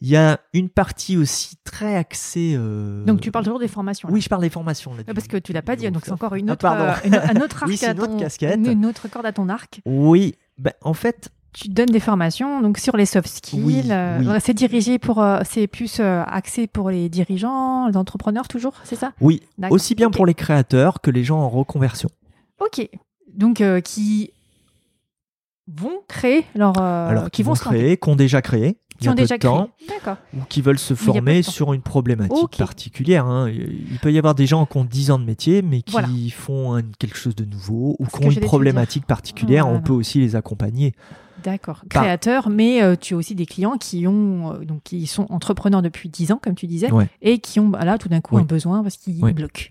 Il 0.00 0.08
y 0.08 0.16
a 0.16 0.40
une 0.52 0.68
partie 0.68 1.16
aussi 1.16 1.56
très 1.64 1.94
axée. 1.94 2.54
euh, 2.56 3.04
Donc 3.04 3.20
tu 3.20 3.30
parles 3.30 3.44
toujours 3.44 3.60
des 3.60 3.68
formations. 3.68 4.08
là. 4.08 4.14
Oui, 4.14 4.20
je 4.20 4.28
parle 4.28 4.42
des 4.42 4.50
formations. 4.50 4.92
là, 4.94 5.02
du- 5.04 5.14
Parce 5.14 5.28
que 5.28 5.36
tu 5.36 5.52
l'as 5.52 5.62
pas 5.62 5.76
dit, 5.76 5.84
du 5.84 5.90
donc 5.92 6.02
c'est 6.04 6.10
encore 6.12 6.34
une 6.34 6.50
Ah, 6.50 6.54
autre, 6.54 6.66
euh, 6.66 6.94
une- 7.04 7.14
un 7.14 7.40
autre 7.42 7.62
arc 7.62 7.66
Oui, 7.70 7.76
c'est 7.76 7.86
à 7.86 7.92
une 7.92 8.00
autre 8.00 8.10
ton- 8.12 8.18
casquette. 8.18 8.58
une, 8.66 8.84
autre 8.86 9.08
corde 9.08 9.26
à 9.26 9.32
ton 9.32 9.48
arc. 9.48 9.80
Oui, 9.86 10.34
ben, 10.58 10.72
en 10.82 10.94
fait, 10.94 11.30
Tu 11.54 11.68
donnes 11.68 11.90
des 11.90 12.00
formations 12.00 12.62
donc 12.62 12.78
sur 12.78 12.96
les 12.96 13.04
soft 13.04 13.28
skills. 13.28 13.62
Oui, 13.62 13.82
euh, 13.90 14.18
oui. 14.20 14.26
C'est 14.40 14.54
dirigé 14.54 14.98
pour, 14.98 15.22
euh, 15.22 15.40
c'est 15.44 15.66
plus 15.66 16.00
axé 16.00 16.66
pour 16.66 16.90
les 16.90 17.08
dirigeants, 17.10 17.86
les 17.88 17.96
entrepreneurs 17.98 18.48
toujours, 18.48 18.72
c'est 18.84 18.96
ça? 18.96 19.12
Oui, 19.20 19.42
aussi 19.70 19.94
bien 19.94 20.10
pour 20.10 20.24
les 20.26 20.32
créateurs 20.34 21.00
que 21.02 21.10
les 21.10 21.22
gens 21.24 21.38
en 21.40 21.48
reconversion. 21.50 22.08
Ok. 22.58 22.88
Donc 23.34 23.62
qui 23.84 24.30
vont 25.68 26.00
créer 26.08 26.44
leur, 26.54 26.72
euh, 26.80 27.08
Alors, 27.10 27.30
qui 27.30 27.42
vont 27.42 27.52
lancer, 27.52 27.64
créer, 27.64 27.96
qui 27.96 28.08
ont 28.08 28.16
déjà 28.16 28.42
créé, 28.42 28.78
qui 28.98 29.08
ont 29.08 29.14
déjà 29.14 29.38
temps, 29.38 29.70
créé. 29.78 29.88
D'accord. 29.96 30.16
ou 30.36 30.40
qui 30.48 30.60
veulent 30.62 30.78
se 30.78 30.94
former 30.94 31.42
sur 31.42 31.72
une 31.72 31.82
problématique 31.82 32.56
particulière. 32.56 33.26
hein. 33.26 33.48
Il 33.50 33.98
peut 34.00 34.12
y 34.12 34.18
avoir 34.18 34.34
des 34.34 34.46
gens 34.46 34.66
qui 34.66 34.76
ont 34.76 34.84
10 34.84 35.10
ans 35.10 35.18
de 35.18 35.24
métier, 35.24 35.62
mais 35.62 35.82
qui 35.82 35.92
Voilà. 35.92 36.08
font 36.34 36.74
un- 36.74 36.82
quelque 36.98 37.16
chose 37.16 37.34
de 37.34 37.44
nouveau, 37.44 37.96
ou 37.98 38.06
qui 38.06 38.24
ont 38.26 38.30
une 38.30 38.40
problématique 38.40 39.06
particulière. 39.06 39.64
Voilà. 39.64 39.78
On 39.78 39.82
peut 39.82 39.92
aussi 39.92 40.18
les 40.20 40.36
accompagner. 40.36 40.94
D'accord. 41.42 41.82
Créateur, 41.90 42.48
mais 42.50 42.82
euh, 42.82 42.94
tu 42.94 43.14
as 43.14 43.16
aussi 43.16 43.34
des 43.34 43.46
clients 43.46 43.76
qui 43.76 44.06
ont 44.06 44.52
euh, 44.52 44.64
donc 44.64 44.82
qui 44.84 45.08
sont 45.08 45.26
entrepreneurs 45.30 45.82
depuis 45.82 46.08
10 46.08 46.30
ans, 46.30 46.38
comme 46.40 46.54
tu 46.54 46.68
disais, 46.68 46.92
Ouais. 46.92 47.08
et 47.20 47.38
qui 47.40 47.58
ont 47.58 47.68
bah, 47.68 47.84
là 47.84 47.98
tout 47.98 48.08
d'un 48.08 48.20
coup 48.20 48.36
Oui. 48.36 48.42
un 48.42 48.44
besoin 48.44 48.82
parce 48.84 48.96
qu'ils 48.96 49.22
Oui. 49.24 49.32
bloquent. 49.32 49.70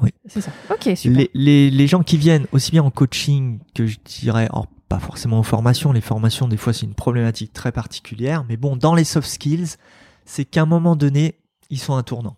Oui. 0.00 0.10
C'est 0.26 0.40
ça. 0.40 0.50
Ok, 0.70 0.96
super. 0.96 1.18
Les, 1.18 1.30
les- 1.34 1.70
les 1.70 1.86
gens 1.86 2.02
qui 2.02 2.16
viennent 2.16 2.46
aussi 2.52 2.70
bien 2.70 2.82
en 2.82 2.90
coaching 2.90 3.58
que 3.74 3.86
je 3.86 3.98
dirais, 4.06 4.44
alors 4.50 4.66
pas 4.88 4.98
forcément 4.98 5.38
en 5.38 5.42
formation, 5.42 5.92
les 5.92 6.00
formations 6.00 6.48
des 6.48 6.56
fois 6.56 6.72
c'est 6.72 6.86
une 6.86 6.94
problématique 6.94 7.52
très 7.52 7.72
particulière, 7.72 8.44
mais 8.48 8.56
bon, 8.56 8.76
dans 8.76 8.94
les 8.94 9.04
soft 9.04 9.28
skills, 9.28 9.76
c'est 10.24 10.44
qu'à 10.44 10.62
un 10.62 10.66
moment 10.66 10.96
donné, 10.96 11.40
ils 11.70 11.78
sont 11.78 11.94
à 11.94 11.98
un 11.98 12.02
tournant. 12.02 12.36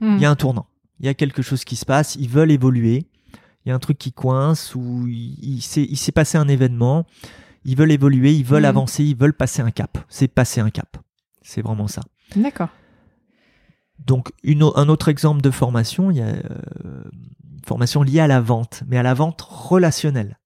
Hmm. 0.00 0.14
Il 0.16 0.20
y 0.22 0.24
a 0.24 0.30
un 0.30 0.36
tournant, 0.36 0.66
il 0.98 1.06
y 1.06 1.08
a 1.08 1.14
quelque 1.14 1.42
chose 1.42 1.64
qui 1.64 1.76
se 1.76 1.84
passe, 1.84 2.16
ils 2.16 2.28
veulent 2.28 2.50
évoluer, 2.50 3.06
il 3.64 3.68
y 3.68 3.72
a 3.72 3.74
un 3.74 3.78
truc 3.78 3.98
qui 3.98 4.12
coince 4.12 4.74
ou 4.74 5.06
il, 5.08 5.58
il 5.58 5.96
s'est 5.98 6.12
passé 6.12 6.38
un 6.38 6.48
événement, 6.48 7.06
ils 7.64 7.76
veulent 7.76 7.92
évoluer, 7.92 8.32
ils 8.32 8.44
veulent 8.44 8.62
Mhm. 8.62 8.68
avancer, 8.68 9.04
ils 9.04 9.16
veulent 9.16 9.34
passer 9.34 9.60
un 9.60 9.70
cap. 9.70 9.98
C'est 10.08 10.28
passer 10.28 10.62
un 10.62 10.70
cap. 10.70 10.96
C'est 11.42 11.60
vraiment 11.60 11.86
ça. 11.88 12.00
D'accord. 12.36 12.68
Donc, 13.98 14.30
une 14.42 14.62
un 14.62 14.88
autre 14.88 15.08
exemple 15.08 15.42
de 15.42 15.50
formation, 15.50 16.10
il 16.10 16.16
y 16.16 16.22
a 16.22 16.28
euh, 16.28 16.42
une 16.84 17.64
formation 17.66 18.02
liée 18.02 18.20
à 18.20 18.26
la 18.26 18.40
vente, 18.40 18.82
mais 18.86 18.96
à 18.96 19.02
la 19.02 19.12
vente 19.12 19.42
relationnelle. 19.42 20.38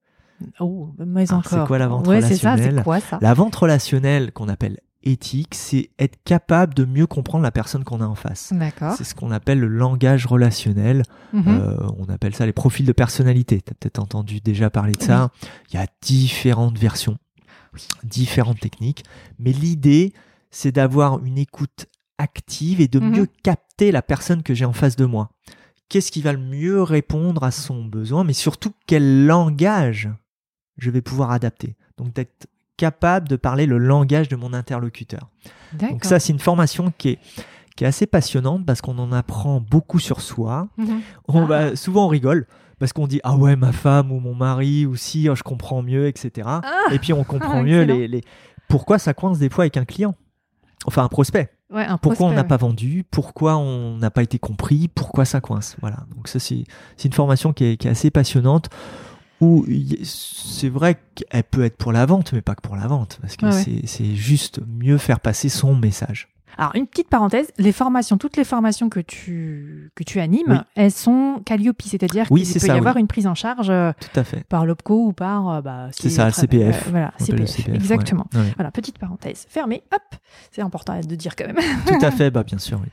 Oh, 0.61 0.91
mais 0.99 1.25
Ah, 1.31 1.37
encore. 1.37 1.51
c'est 1.63 1.67
quoi 1.67 1.79
la 1.79 1.89
vente 1.89 2.07
ouais, 2.07 2.21
c'est 2.21 2.37
ça, 2.37 2.53
relationnelle 2.53 2.83
quoi 2.85 3.01
ça 3.01 3.19
La 3.23 3.35
vente 3.35 3.55
relationnelle 3.55 4.33
qu'on 4.33 4.49
appelle 4.49 4.79
éthique, 5.07 5.55
c'est 5.55 5.91
être 5.99 6.17
capable 6.25 6.73
de 6.75 6.85
mieux 6.87 7.07
comprendre 7.07 7.43
la 7.45 7.51
personne 7.51 7.85
qu'on 7.85 8.01
a 8.01 8.07
en 8.07 8.15
face. 8.15 8.53
C'est 8.97 9.05
ce 9.05 9.15
qu'on 9.15 9.31
appelle 9.31 9.61
le 9.61 9.69
langage 9.69 10.25
relationnel. 10.27 11.03
Mhm. 11.35 11.45
Euh, 11.47 11.77
on 11.99 12.07
appelle 12.07 12.35
ça 12.35 12.47
les 12.47 12.55
profils 12.55 12.87
de 12.87 12.93
personnalité. 12.93 13.61
Tu 13.61 13.71
as 13.71 13.75
peut-être 13.75 13.99
entendu 13.99 14.41
déjà 14.41 14.71
parler 14.71 14.93
de 14.93 15.03
ça. 15.03 15.31
Il 15.71 15.75
y 15.75 15.79
a 15.79 15.87
différentes 16.01 16.79
versions, 16.79 17.19
différentes 18.03 18.61
techniques. 18.61 19.05
Mais 19.39 19.53
l'idée, 19.53 20.13
c'est 20.51 20.73
d'avoir 20.73 21.23
une 21.25 21.39
écoute 21.39 21.87
active 22.19 22.81
et 22.81 22.89
de 22.89 22.99
Mhm. 23.01 23.11
mieux 23.11 23.27
capter 23.43 23.93
la 23.93 24.01
personne 24.03 24.43
que 24.43 24.55
j'ai 24.55 24.65
en 24.65 24.73
face 24.73 24.97
de 24.97 25.05
moi. 25.05 25.31
Qu'est-ce 25.89 26.11
qui 26.13 26.23
va 26.23 26.33
le 26.33 26.39
mieux 26.39 26.83
répondre 26.83 27.43
à 27.45 27.51
son 27.51 27.85
besoin, 27.85 28.25
mais 28.25 28.33
surtout 28.33 28.73
quel 28.87 29.27
langage 29.27 30.09
je 30.79 30.91
vais 30.91 31.01
pouvoir 31.03 31.31
adapter. 31.31 31.77
Donc 31.99 32.13
d'être 32.15 32.47
capable 32.77 33.29
de 33.29 33.37
parler 33.37 33.67
le 33.67 33.79
langage 33.79 34.29
de 34.29 34.37
mon 34.37 34.53
interlocuteur. 34.53 35.31
Donc 35.75 36.05
ça, 36.05 36.19
c'est 36.19 36.33
une 36.33 36.39
formation 36.41 36.93
qui 36.99 37.11
est, 37.11 37.19
qui 37.77 37.85
est 37.85 37.87
assez 37.87 38.07
passionnante 38.07 38.67
parce 38.67 38.81
qu'on 38.81 38.99
en 38.99 39.13
apprend 39.13 39.61
beaucoup 39.61 39.99
sur 40.01 40.21
soi. 40.21 40.69
Mhm. 40.77 41.01
On 41.29 41.43
Ah. 41.43 41.47
va, 41.47 41.77
souvent 41.77 42.07
on 42.07 42.09
rigole 42.09 42.47
parce 42.81 42.93
qu'on 42.93 43.07
dit 43.07 43.21
ah 43.23 43.37
ouais 43.37 43.55
ma 43.55 43.71
femme 43.73 44.11
ou 44.11 44.19
mon 44.19 44.35
mari 44.35 44.87
ou 44.87 44.97
si 44.97 45.29
oh, 45.29 45.35
je 45.37 45.43
comprends 45.45 45.83
mieux 45.83 46.09
etc. 46.09 46.47
Ah. 46.47 46.63
Et 46.93 46.99
puis 46.99 47.13
on 47.13 47.23
comprend 47.25 47.59
Ah, 47.61 47.63
mieux 47.63 47.83
les, 47.83 48.09
les- 48.09 48.23
pourquoi 48.69 48.99
ça 48.99 49.15
coince 49.15 49.39
des 49.39 49.49
fois 49.51 49.63
avec 49.65 49.77
un 49.77 49.85
client. 49.85 50.15
Enfin 50.87 51.05
un 51.05 51.09
prospect. 51.09 51.51
Ouais, 51.71 51.85
un 51.87 51.97
Pourquoi 51.97 52.27
on 52.27 52.33
n'a 52.33 52.43
ouais. 52.43 52.47
pas 52.47 52.57
vendu 52.59 53.05
Pourquoi 53.11 53.57
on 53.57 53.97
n'a 53.97 54.11
pas 54.11 54.23
été 54.23 54.39
compris 54.39 54.89
Pourquoi 54.89 55.25
ça 55.25 55.41
coince 55.41 55.77
Voilà. 55.81 55.99
Donc 56.15 56.29
ça 56.29 56.39
c'est 56.39 56.65
c'est 56.97 57.07
une 57.09 57.15
formation 57.15 57.53
qui 57.53 57.65
est, 57.65 57.77
qui 57.77 57.87
est 57.87 57.91
assez 57.91 58.11
passionnante 58.11 58.69
où 59.41 59.65
c'est 60.05 60.69
vrai 60.69 60.97
qu'elle 61.15 61.45
peut 61.45 61.65
être 61.65 61.77
pour 61.77 61.93
la 61.93 62.07
vente 62.07 62.33
mais 62.33 62.43
pas 62.43 62.55
que 62.55 62.63
pour 62.63 62.77
la 62.77 62.87
vente 62.87 63.19
parce 63.21 63.37
que 63.37 63.47
Ouais, 63.47 63.83
c'est 63.87 64.15
juste 64.15 64.61
mieux 64.67 64.99
faire 64.99 65.21
passer 65.21 65.49
son 65.49 65.75
message. 65.75 66.29
Alors, 66.57 66.71
une 66.77 66.87
petite 66.87 67.09
parenthèse, 67.09 67.49
les 67.59 67.73
formations, 67.73 68.17
toutes 68.17 68.37
les 68.37 68.45
formations 68.45 68.89
que 68.89 69.01
tu, 69.01 69.91
que 69.97 70.05
tu 70.05 70.21
animes, 70.21 70.45
Oui. 70.47 70.57
elles 70.77 70.93
sont 70.93 71.43
Calliope, 71.45 71.83
c'est-à-dire 71.83 72.27
Oui, 72.31 72.45
qu'il 72.45 72.53
peut 72.53 72.59
ça, 72.61 72.69
y 72.69 72.79
avoir 72.79 72.95
oui. 72.95 73.01
une 73.01 73.09
prise 73.09 73.27
en 73.27 73.35
charge 73.35 73.71
euh, 73.71 73.91
Tout 73.99 74.21
à 74.21 74.23
fait. 74.23 74.45
par 74.45 74.65
l'OPCO 74.65 75.07
ou 75.09 75.13
par... 75.13 75.49
euh, 75.51 75.61
bah, 75.63 75.89
C'est 75.91 76.11
ça, 76.11 76.27
le 76.27 76.31
CPF. 76.33 76.87
euh, 76.87 76.91
voilà, 76.93 77.13
CPF, 77.19 77.49
CPF, 77.51 77.75
exactement. 77.75 78.27
Ouais. 78.35 78.53
Voilà, 78.55 78.71
petite 78.71 78.99
parenthèse. 79.01 79.47
Fermée, 79.49 79.83
hop, 79.93 80.01
c'est 80.53 80.63
important 80.63 80.97
de 81.01 81.15
dire 81.17 81.35
quand 81.35 81.49
même. 81.49 81.57
Tout 81.89 82.07
à 82.07 82.11
fait, 82.13 82.31
bah 82.31 82.45
bien 82.45 82.59
sûr. 82.59 82.79
oui. 82.81 82.89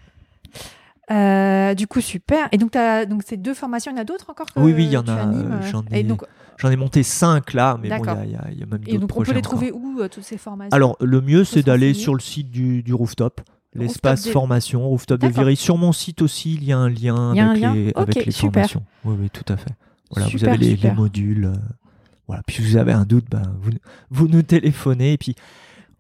Euh, 1.12 1.74
du 1.74 1.88
coup, 1.88 2.02
super. 2.02 2.48
Et 2.52 2.58
donc, 2.58 2.72
t'as- 2.72 3.06
donc 3.06 3.24
ces 3.26 3.38
deux 3.38 3.54
formations, 3.54 3.92
il 3.92 3.96
y 3.96 3.98
en 3.98 4.02
a 4.02 4.06
d'autres 4.06 4.30
encore 4.30 4.46
que 4.48 4.60
Oui, 4.60 4.74
oui, 4.76 4.86
il 4.86 4.92
y 4.92 4.98
en 4.98 5.04
tu 5.04 5.12
a, 5.12 5.28
euh, 5.28 5.32
euh, 5.34 5.62
j'en 5.70 5.84
Et 5.92 6.74
ai 6.74 6.76
monté 6.78 7.04
5 7.04 7.54
là, 7.54 7.78
mais 7.82 7.90
bon, 7.90 8.04
il 8.24 8.32
y 8.32 8.36
a- 8.36 8.52
y, 8.52 8.58
y 8.58 8.66
même 8.66 8.82
et 8.86 8.94
d'autres 8.94 9.00
donc 9.00 9.18
on 9.18 9.24
peut 9.24 9.32
les 9.32 9.40
encore. 9.40 9.42
trouver 9.42 9.72
où, 9.72 10.00
toutes 10.10 10.24
ces 10.24 10.38
formations 10.38 10.76
Alors, 10.76 10.96
le 11.02 11.20
mieux, 11.22 11.44
c'est 11.44 11.64
d'aller 11.64 11.94
sur 11.94 12.14
le 12.14 12.20
site 12.20 12.50
du, 12.52 12.84
du 12.84 12.94
rooftop, 12.94 13.42
Le 13.74 13.82
l'espace 13.82 14.24
des- 14.24 14.32
formation, 14.32 14.88
rooftop 14.88 15.20
de. 15.22 15.28
Viry. 15.28 15.56
Sur 15.56 15.78
mon 15.78 15.92
site 15.92 16.22
aussi, 16.22 16.54
il 16.56 16.64
y 16.64 16.72
a 16.72 16.78
un 16.78 16.90
lien 16.90 17.32
Il 17.34 17.38
y 17.38 17.40
a 17.40 17.46
un 17.46 17.50
avec, 17.52 17.62
lien 17.62 17.74
les, 17.74 17.92
avec 17.96 18.18
Ok, 18.18 18.26
les 18.26 18.32
super. 18.32 18.54
formations. 18.54 18.84
Oui, 19.06 19.16
oui, 19.20 19.30
tout 19.32 19.52
à 19.52 19.58
fait. 19.58 19.72
Voilà, 20.12 20.26
vous 20.28 20.38
Super, 20.38 20.54
avez 20.54 20.76
les, 20.76 20.92
modules. 20.92 21.46
euh, 21.46 21.54
voilà. 22.28 22.44
Puis, 22.46 22.58
si 22.58 22.62
vous 22.64 22.78
avez 22.78 22.92
un 22.94 23.06
doute, 23.06 23.26
ben, 23.30 23.44
vous, 23.62 23.72
vous 24.10 24.28
nous 24.28 24.42
téléphonez. 24.44 25.14
Et 25.14 25.18
puis, 25.18 25.36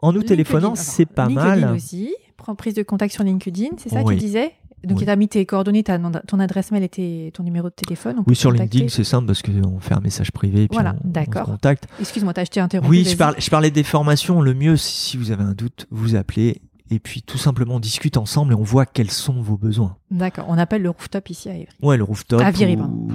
en 0.01 0.11
nous 0.11 0.19
LinkedIn, 0.19 0.27
téléphonant, 0.35 0.75
c'est 0.75 1.05
pas 1.05 1.27
LinkedIn 1.27 1.55
mal. 1.67 1.75
aussi. 1.75 2.13
Prends 2.37 2.55
prise 2.55 2.73
de 2.73 2.83
contact 2.83 3.13
sur 3.13 3.23
LinkedIn, 3.23 3.69
c'est 3.77 3.89
ça 3.89 4.01
Oui. 4.03 4.15
qu'il 4.15 4.25
disait 4.25 4.51
Donc, 4.83 4.97
Oui. 4.97 5.03
il 5.03 5.05
t'a 5.05 5.15
mis 5.15 5.27
tes 5.27 5.45
coordonnées, 5.45 5.83
ton 5.83 6.39
adresse 6.39 6.71
mail 6.71 6.83
et 6.83 6.89
tes- 6.89 7.31
ton 7.33 7.43
numéro 7.43 7.69
de 7.69 7.73
téléphone. 7.73 8.15
on 8.19 8.23
peut 8.23 8.31
Oui, 8.31 8.35
sur 8.35 8.51
contacter. 8.51 8.79
LinkedIn, 8.79 8.95
c'est 8.95 9.03
simple 9.03 9.27
parce 9.27 9.41
qu'on 9.41 9.79
fait 9.79 9.93
un 9.93 9.99
message 9.99 10.31
privé 10.31 10.63
et 10.63 10.67
puis 10.67 10.75
Voilà, 10.75 10.95
on, 11.03 11.05
on 11.05 11.07
se 11.09 11.13
d'accord. 11.13 11.45
contacte. 11.45 11.87
Excuse-moi, 11.99 12.33
t'as 12.33 12.41
acheté 12.41 12.59
interrompu. 12.59 12.89
Oui, 12.89 13.03
je 13.05 13.15
parlais, 13.15 13.39
je 13.39 13.49
parlais 13.49 13.71
des 13.71 13.83
formations. 13.83 14.41
Le 14.41 14.53
mieux, 14.53 14.77
si 14.77 15.17
vous 15.17 15.31
avez 15.31 15.43
un 15.43 15.53
doute, 15.53 15.85
vous 15.91 16.15
appelez 16.15 16.61
et 16.93 16.99
puis 16.99 17.21
tout 17.21 17.37
simplement 17.37 17.75
on 17.75 17.79
discute 17.79 18.17
ensemble 18.17 18.51
et 18.51 18.55
on 18.55 18.63
voit 18.63 18.85
quels 18.85 19.11
sont 19.11 19.41
vos 19.41 19.55
besoins. 19.57 19.95
D'accord, 20.09 20.45
on 20.49 20.57
appelle 20.57 20.81
le 20.81 20.89
rooftop 20.89 21.29
ici 21.29 21.47
à 21.47 21.53
Évry. 21.53 21.67
Ouais, 21.81 21.95
le 21.95 22.03
rooftop. 22.03 22.41
À 22.41 22.51
Viry, 22.51 22.75
ou-. 22.75 23.07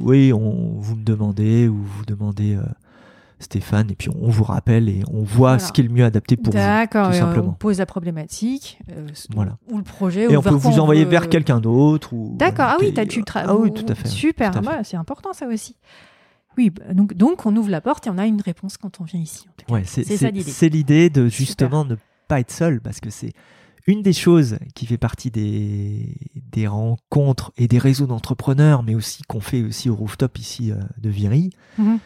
Oui, 0.00 0.32
on, 0.32 0.74
vous 0.78 0.96
me 0.96 1.04
demandez 1.04 1.68
ou 1.68 1.76
vous 1.76 2.04
demandez 2.04 2.54
euh, 2.56 2.62
Stéphane 3.42 3.90
et 3.90 3.94
puis 3.94 4.08
on 4.10 4.28
vous 4.30 4.44
rappelle 4.44 4.88
et 4.88 5.02
on 5.10 5.22
voit 5.22 5.50
Voilà. 5.52 5.58
ce 5.58 5.72
qui 5.72 5.80
est 5.80 5.84
le 5.84 5.90
mieux 5.90 6.04
adapté 6.04 6.36
pour 6.36 6.52
vous. 6.52 6.58
D'accord, 6.58 7.08
on 7.10 7.12
simplement. 7.12 7.52
pose 7.52 7.78
la 7.78 7.86
problématique 7.86 8.78
euh, 8.90 9.06
Voilà. 9.34 9.58
ou 9.70 9.76
le 9.78 9.82
projet. 9.84 10.24
Et 10.24 10.36
ou 10.36 10.40
on 10.40 10.42
peut 10.42 10.50
vous 10.50 10.78
envoyer 10.78 11.04
vers 11.04 11.28
quelqu'un 11.28 11.60
d'autre. 11.60 12.12
ou- 12.12 12.36
D'accord, 12.38 12.68
ah 12.70 12.76
oui, 12.80 12.92
t'as 12.94 13.06
tu 13.06 13.20
tra- 13.22 13.44
Ah 13.46 13.56
oui, 13.56 13.72
tout 13.72 13.84
à 13.88 13.94
fait. 13.94 14.08
Super, 14.08 14.54
ouais, 14.56 14.82
c'est 14.84 14.96
important 14.96 15.32
ça 15.32 15.46
aussi. 15.46 15.76
Oui, 16.58 16.70
bah, 16.70 16.92
donc, 16.92 17.14
donc 17.14 17.46
on 17.46 17.56
ouvre 17.56 17.70
la 17.70 17.80
porte 17.80 18.06
et 18.06 18.10
on 18.10 18.18
a 18.18 18.26
une 18.26 18.40
réponse 18.40 18.76
quand 18.76 19.00
on 19.00 19.04
vient 19.04 19.20
ici. 19.20 19.46
Ouais, 19.70 19.82
c'est 19.86 20.04
ça 20.04 20.30
l'idée. 20.30 20.50
c'est 20.50 20.68
l'idée 20.68 21.08
de 21.10 21.26
justement 21.28 21.84
ne 21.84 21.96
pas 22.28 22.40
être 22.40 22.50
seul 22.52 22.80
parce 22.80 23.00
que 23.00 23.08
c'est 23.10 23.32
une 23.86 24.02
des 24.02 24.12
choses 24.12 24.58
qui 24.74 24.86
fait 24.86 24.98
partie 24.98 25.30
des, 25.30 26.14
des 26.52 26.68
rencontres 26.68 27.52
et 27.56 27.66
des 27.68 27.78
réseaux 27.78 28.06
d'entrepreneurs, 28.06 28.82
mais 28.82 28.94
aussi 28.94 29.22
qu'on 29.24 29.40
fait 29.40 29.62
aussi 29.62 29.90
au 29.90 29.96
rooftop 29.96 30.38
ici 30.38 30.70
euh, 30.70 30.76
de 31.00 31.08
Viry. 31.10 31.50
Mhm. 31.78 31.98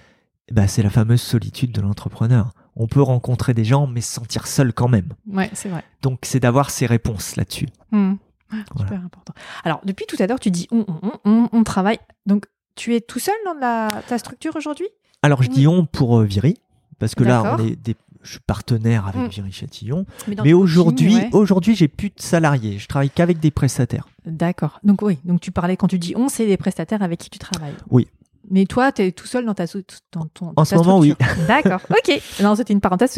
Bah, 0.53 0.69
c'est 0.69 0.83
la 0.83 0.91
fameuse 0.91 1.21
solitude 1.23 1.73
de 1.73 1.81
l'entrepreneur. 1.81 2.53
On 2.77 2.87
peut 2.87 3.03
rencontrer 3.03 3.55
des 3.55 3.65
gens, 3.65 3.87
mais 3.87 4.01
se 4.01 4.13
sentir 4.13 4.47
seul 4.47 4.73
quand 4.73 4.89
même. 4.89 5.09
Ouais, 5.27 5.51
c'est 5.55 5.69
vrai. 5.69 5.83
Donc, 6.03 6.21
c'est 6.23 6.41
d'avoir 6.41 6.71
ces 6.71 6.87
réponses 6.87 7.37
là-dessus. 7.37 7.69
Mhm. 7.91 8.19
Ah, 8.53 8.57
Voilà. 8.75 8.89
Super 8.91 9.05
important. 9.05 9.33
Alors, 9.65 9.81
depuis 9.85 10.07
tout 10.07 10.17
à 10.21 10.27
l'heure, 10.27 10.39
tu 10.39 10.51
dis 10.53 10.69
on, 10.71 10.85
on, 11.03 11.13
on, 11.25 11.49
on, 11.53 11.65
travaille. 11.65 11.99
Donc, 12.27 12.47
tu 12.77 12.95
es 12.95 13.01
tout 13.01 13.19
seul 13.19 13.35
dans 13.45 13.55
la, 13.55 13.89
ta 14.07 14.19
structure 14.19 14.55
aujourd'hui? 14.55 14.87
Alors, 15.23 15.43
je 15.43 15.49
dis 15.49 15.67
on 15.67 15.85
pour 15.85 16.19
euh, 16.21 16.25
Viry, 16.25 16.59
parce 17.01 17.15
que 17.17 17.25
là, 17.25 17.57
on 17.59 17.65
est 17.67 17.75
des, 17.75 17.97
je 18.23 18.33
suis 18.33 18.41
partenaire 18.41 19.07
avec 19.09 19.23
Mm. 19.23 19.29
Viry 19.31 19.53
Châtillon. 19.53 20.07
Mais 20.45 20.53
aujourd'hui, 20.53 21.17
ouais. 21.17 21.31
aujourd'hui, 21.33 21.75
j'ai 21.75 21.89
plus 21.89 22.11
de 22.11 22.21
salariés. 22.21 22.79
Je 22.79 22.87
travaille 22.87 23.11
qu'avec 23.11 23.41
des 23.41 23.51
prestataires. 23.51 24.07
D'accord. 24.27 24.79
Donc, 24.85 25.03
oui. 25.03 25.19
Donc, 25.25 25.41
tu 25.41 25.51
parlais, 25.51 25.77
quand 25.77 25.89
tu 25.89 25.99
dis 25.99 26.15
on, 26.17 26.29
c'est 26.29 26.47
les 26.47 26.57
prestataires 26.57 27.03
avec 27.03 27.19
qui 27.19 27.31
tu 27.31 27.39
travailles. 27.41 27.75
Oui. 27.91 28.07
Mais 28.51 28.65
toi, 28.67 28.93
tu 28.93 29.03
es 29.03 29.13
tout 29.13 29.27
seul 29.27 29.45
dans 29.45 29.55
ta, 29.55 29.65
dans 30.13 30.27
ton, 30.27 30.53
En 30.57 30.65
ce 30.65 30.71
ta 30.71 30.77
moment, 30.77 30.99
oui. 30.99 31.15
D'accord. 31.47 31.81
OK. 31.91 32.21
Non, 32.43 32.55
c'était 32.55 32.73
une 32.73 32.81
parenthèse. 32.81 33.17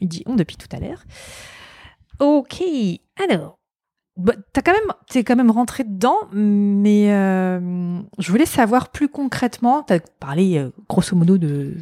Il 0.00 0.08
dit 0.08 0.22
on 0.26 0.34
depuis 0.36 0.56
tout 0.56 0.68
à 0.74 0.80
l'heure. 0.80 1.02
OK. 2.20 2.62
Alors. 3.16 3.58
Bah, 4.16 4.32
t'as 4.52 4.62
quand 4.62 4.72
même, 4.72 4.92
t'es 5.08 5.22
quand 5.22 5.36
même 5.36 5.52
rentré 5.52 5.84
dedans, 5.84 6.16
mais 6.32 7.12
euh, 7.12 8.00
je 8.18 8.32
voulais 8.32 8.46
savoir 8.46 8.88
plus 8.88 9.08
concrètement. 9.08 9.84
T'as 9.84 10.00
parlé 10.18 10.58
euh, 10.58 10.70
grosso 10.88 11.14
modo 11.14 11.38
de 11.38 11.76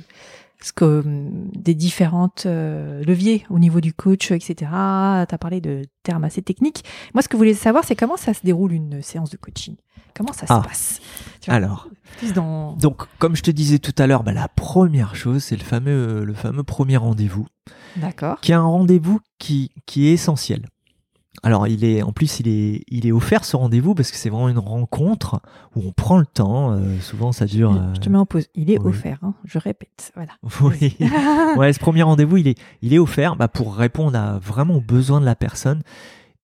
ce 0.63 0.73
que 0.73 1.03
des 1.05 1.75
différentes 1.75 2.45
euh, 2.47 3.03
leviers 3.05 3.45
au 3.51 3.59
niveau 3.59 3.81
du 3.81 3.93
coach, 3.93 4.31
etc. 4.31 4.71
T'as 4.71 5.39
parlé 5.39 5.61
de 5.61 5.83
termes 6.03 6.25
assez 6.25 6.43
techniques. 6.43 6.85
Moi, 7.15 7.23
ce 7.23 7.29
que 7.29 7.35
je 7.37 7.39
voulais 7.39 7.55
savoir, 7.55 7.85
c'est 7.85 7.97
comment 7.97 8.17
ça 8.17 8.35
se 8.35 8.41
déroule 8.45 8.73
une 8.73 9.03
séance 9.03 9.31
de 9.31 9.37
coaching? 9.37 9.77
Comment 10.17 10.33
ça 10.33 10.47
Ah. 10.49 10.63
se 10.63 10.69
passe? 10.69 11.01
Tu 11.41 11.51
vois, 11.51 11.57
Alors, 11.57 11.89
dans 12.35 12.73
Donc, 12.77 13.03
comme 13.19 13.37
je 13.37 13.43
te 13.43 13.51
disais 13.51 13.79
tout 13.79 13.95
à 13.99 14.07
l'heure, 14.07 14.23
bah, 14.23 14.33
la 14.33 14.49
première 14.49 15.15
chose, 15.15 15.45
c'est 15.45 15.57
le 15.57 15.65
fameux, 15.65 16.25
le 16.25 16.33
fameux 16.35 16.63
premier 16.63 16.97
rendez-vous, 16.97 17.47
D'accord. 17.97 18.41
qui 18.41 18.53
est 18.53 18.55
un 18.55 18.63
rendez-vous 18.63 19.21
qui, 19.39 19.71
qui 19.85 20.09
est 20.09 20.13
essentiel. 20.15 20.67
Alors, 21.43 21.69
il 21.69 21.85
est, 21.85 22.03
en 22.03 22.13
plus, 22.13 22.41
il 22.41 22.49
est, 22.49 22.83
il 22.89 23.07
est 23.07 23.13
offert 23.13 23.45
ce 23.45 23.57
rendez-vous 23.57 23.95
parce 23.95 24.11
que 24.11 24.17
c'est 24.17 24.31
vraiment 24.31 24.49
une 24.49 24.59
rencontre 24.59 25.41
où 25.77 25.83
on 25.87 25.93
prend 25.93 26.19
le 26.19 26.27
temps. 26.27 26.73
euh, 26.73 26.99
souvent, 27.01 27.31
ça 27.33 27.47
dure. 27.47 27.73
euh, 27.73 27.95
Je 27.95 28.01
te 28.01 28.09
mets 28.09 28.19
en 28.19 28.27
pause. 28.27 28.47
Il 28.55 28.71
est 28.71 28.79
oui. 28.81 28.89
offert, 28.89 29.19
hein, 29.23 29.35
je 29.45 29.59
répète. 29.59 30.13
Voilà. 30.17 30.33
oui. 30.63 30.97
ouais, 31.57 31.73
ce 31.73 31.79
premier 31.79 32.03
rendez-vous, 32.03 32.39
il 32.39 32.49
est, 32.49 32.59
il 32.83 32.93
est 32.95 32.99
offert 32.99 33.37
bah, 33.37 33.49
pour 33.49 33.77
répondre 33.77 34.19
à 34.19 34.39
vraiment 34.39 34.77
aux 34.77 34.81
besoins 34.81 35.21
de 35.21 35.27
la 35.27 35.37
personne. 35.37 35.83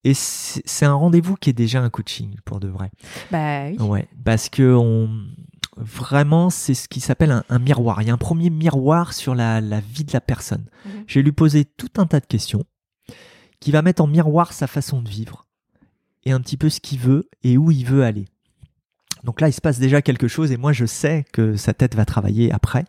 Et 0.04 0.14
c'est 0.14 0.84
un 0.84 0.94
rendez-vous 0.94 1.36
qui 1.36 1.50
est 1.50 1.52
déjà 1.54 1.80
un 1.80 1.88
coaching 1.90 2.34
pour 2.44 2.58
de 2.60 2.66
vrai. 2.68 2.90
bah 3.30 3.66
oui. 3.68 3.78
Ouais, 3.80 4.08
parce 4.24 4.48
que 4.48 4.74
on 4.74 5.08
vraiment 5.76 6.50
c'est 6.50 6.74
ce 6.74 6.86
qui 6.88 7.00
s'appelle 7.00 7.30
un, 7.30 7.44
un 7.48 7.58
miroir. 7.58 8.02
Il 8.02 8.08
y 8.08 8.10
a 8.10 8.14
un 8.14 8.18
premier 8.18 8.50
miroir 8.50 9.12
sur 9.14 9.34
la, 9.34 9.60
la 9.60 9.80
vie 9.80 10.04
de 10.04 10.12
la 10.12 10.20
personne. 10.20 10.64
Mhm. 10.84 10.90
Je 11.06 11.18
vais 11.18 11.22
lui 11.22 11.32
poser 11.32 11.64
tout 11.64 11.88
un 11.98 12.06
tas 12.06 12.20
de 12.20 12.26
questions 12.26 12.64
qui 13.62 13.70
va 13.70 13.80
mettre 13.80 14.02
en 14.02 14.08
miroir 14.08 14.52
sa 14.52 14.66
façon 14.66 15.00
de 15.02 15.08
vivre 15.08 15.46
et 16.24 16.32
un 16.32 16.40
petit 16.40 16.56
peu 16.56 16.68
ce 16.68 16.80
qu'il 16.80 16.98
veut 16.98 17.28
et 17.44 17.56
où 17.56 17.70
il 17.70 17.86
veut 17.86 18.02
aller. 18.02 18.26
Donc 19.22 19.40
là, 19.40 19.48
il 19.48 19.52
se 19.52 19.60
passe 19.60 19.78
déjà 19.78 20.02
quelque 20.02 20.26
chose 20.26 20.50
et 20.50 20.56
moi 20.56 20.72
je 20.72 20.84
sais 20.84 21.24
que 21.32 21.54
sa 21.54 21.72
tête 21.72 21.94
va 21.94 22.04
travailler 22.04 22.50
après 22.52 22.84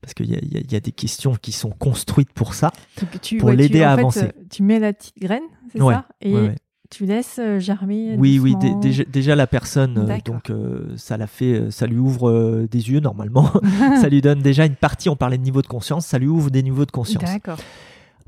parce 0.00 0.14
qu'il 0.14 0.30
y 0.30 0.34
a, 0.34 0.38
y 0.40 0.76
y 0.76 0.80
des 0.80 0.92
questions 0.92 1.36
qui 1.36 1.52
sont 1.52 1.70
construites 1.70 2.32
pour 2.32 2.54
ça. 2.54 2.72
Donc, 3.00 3.20
tu, 3.20 3.38
Pour 3.38 3.50
ouais, 3.50 3.56
l'aider 3.56 3.82
à 3.82 3.94
fait, 3.94 4.00
avancer. 4.00 4.22
euh, 4.24 4.44
tu 4.50 4.64
mets 4.64 4.80
la 4.80 4.92
petite 4.92 5.18
graine, 5.18 5.44
c'est 5.72 5.80
Ouais, 5.80 5.94
ça 5.94 6.06
Et 6.20 6.34
Ouais, 6.34 6.54
tu 6.90 7.06
laisses 7.06 7.38
euh, 7.38 7.60
germer. 7.60 8.16
Oui, 8.18 8.38
oui, 8.40 8.54
déjà, 8.80 9.04
déjà 9.04 9.36
la 9.36 9.46
personne, 9.46 10.08
euh, 10.10 10.18
donc 10.24 10.50
euh, 10.50 10.92
ça 10.96 11.16
la 11.16 11.26
fait, 11.26 11.70
ça 11.70 11.86
lui 11.86 11.98
ouvre 11.98 12.30
euh, 12.30 12.68
des 12.68 12.90
yeux 12.90 13.00
normalement. 13.00 13.50
ça 14.00 14.08
lui 14.08 14.20
donne 14.20 14.40
déjà 14.40 14.66
une 14.66 14.76
partie. 14.76 15.08
On 15.08 15.16
parlait 15.16 15.38
de 15.38 15.42
niveau 15.42 15.62
de 15.62 15.66
conscience, 15.66 16.04
ça 16.06 16.18
lui 16.18 16.28
ouvre 16.28 16.50
des 16.50 16.62
niveaux 16.62 16.84
de 16.84 16.90
conscience. 16.90 17.24
D'accord. 17.24 17.58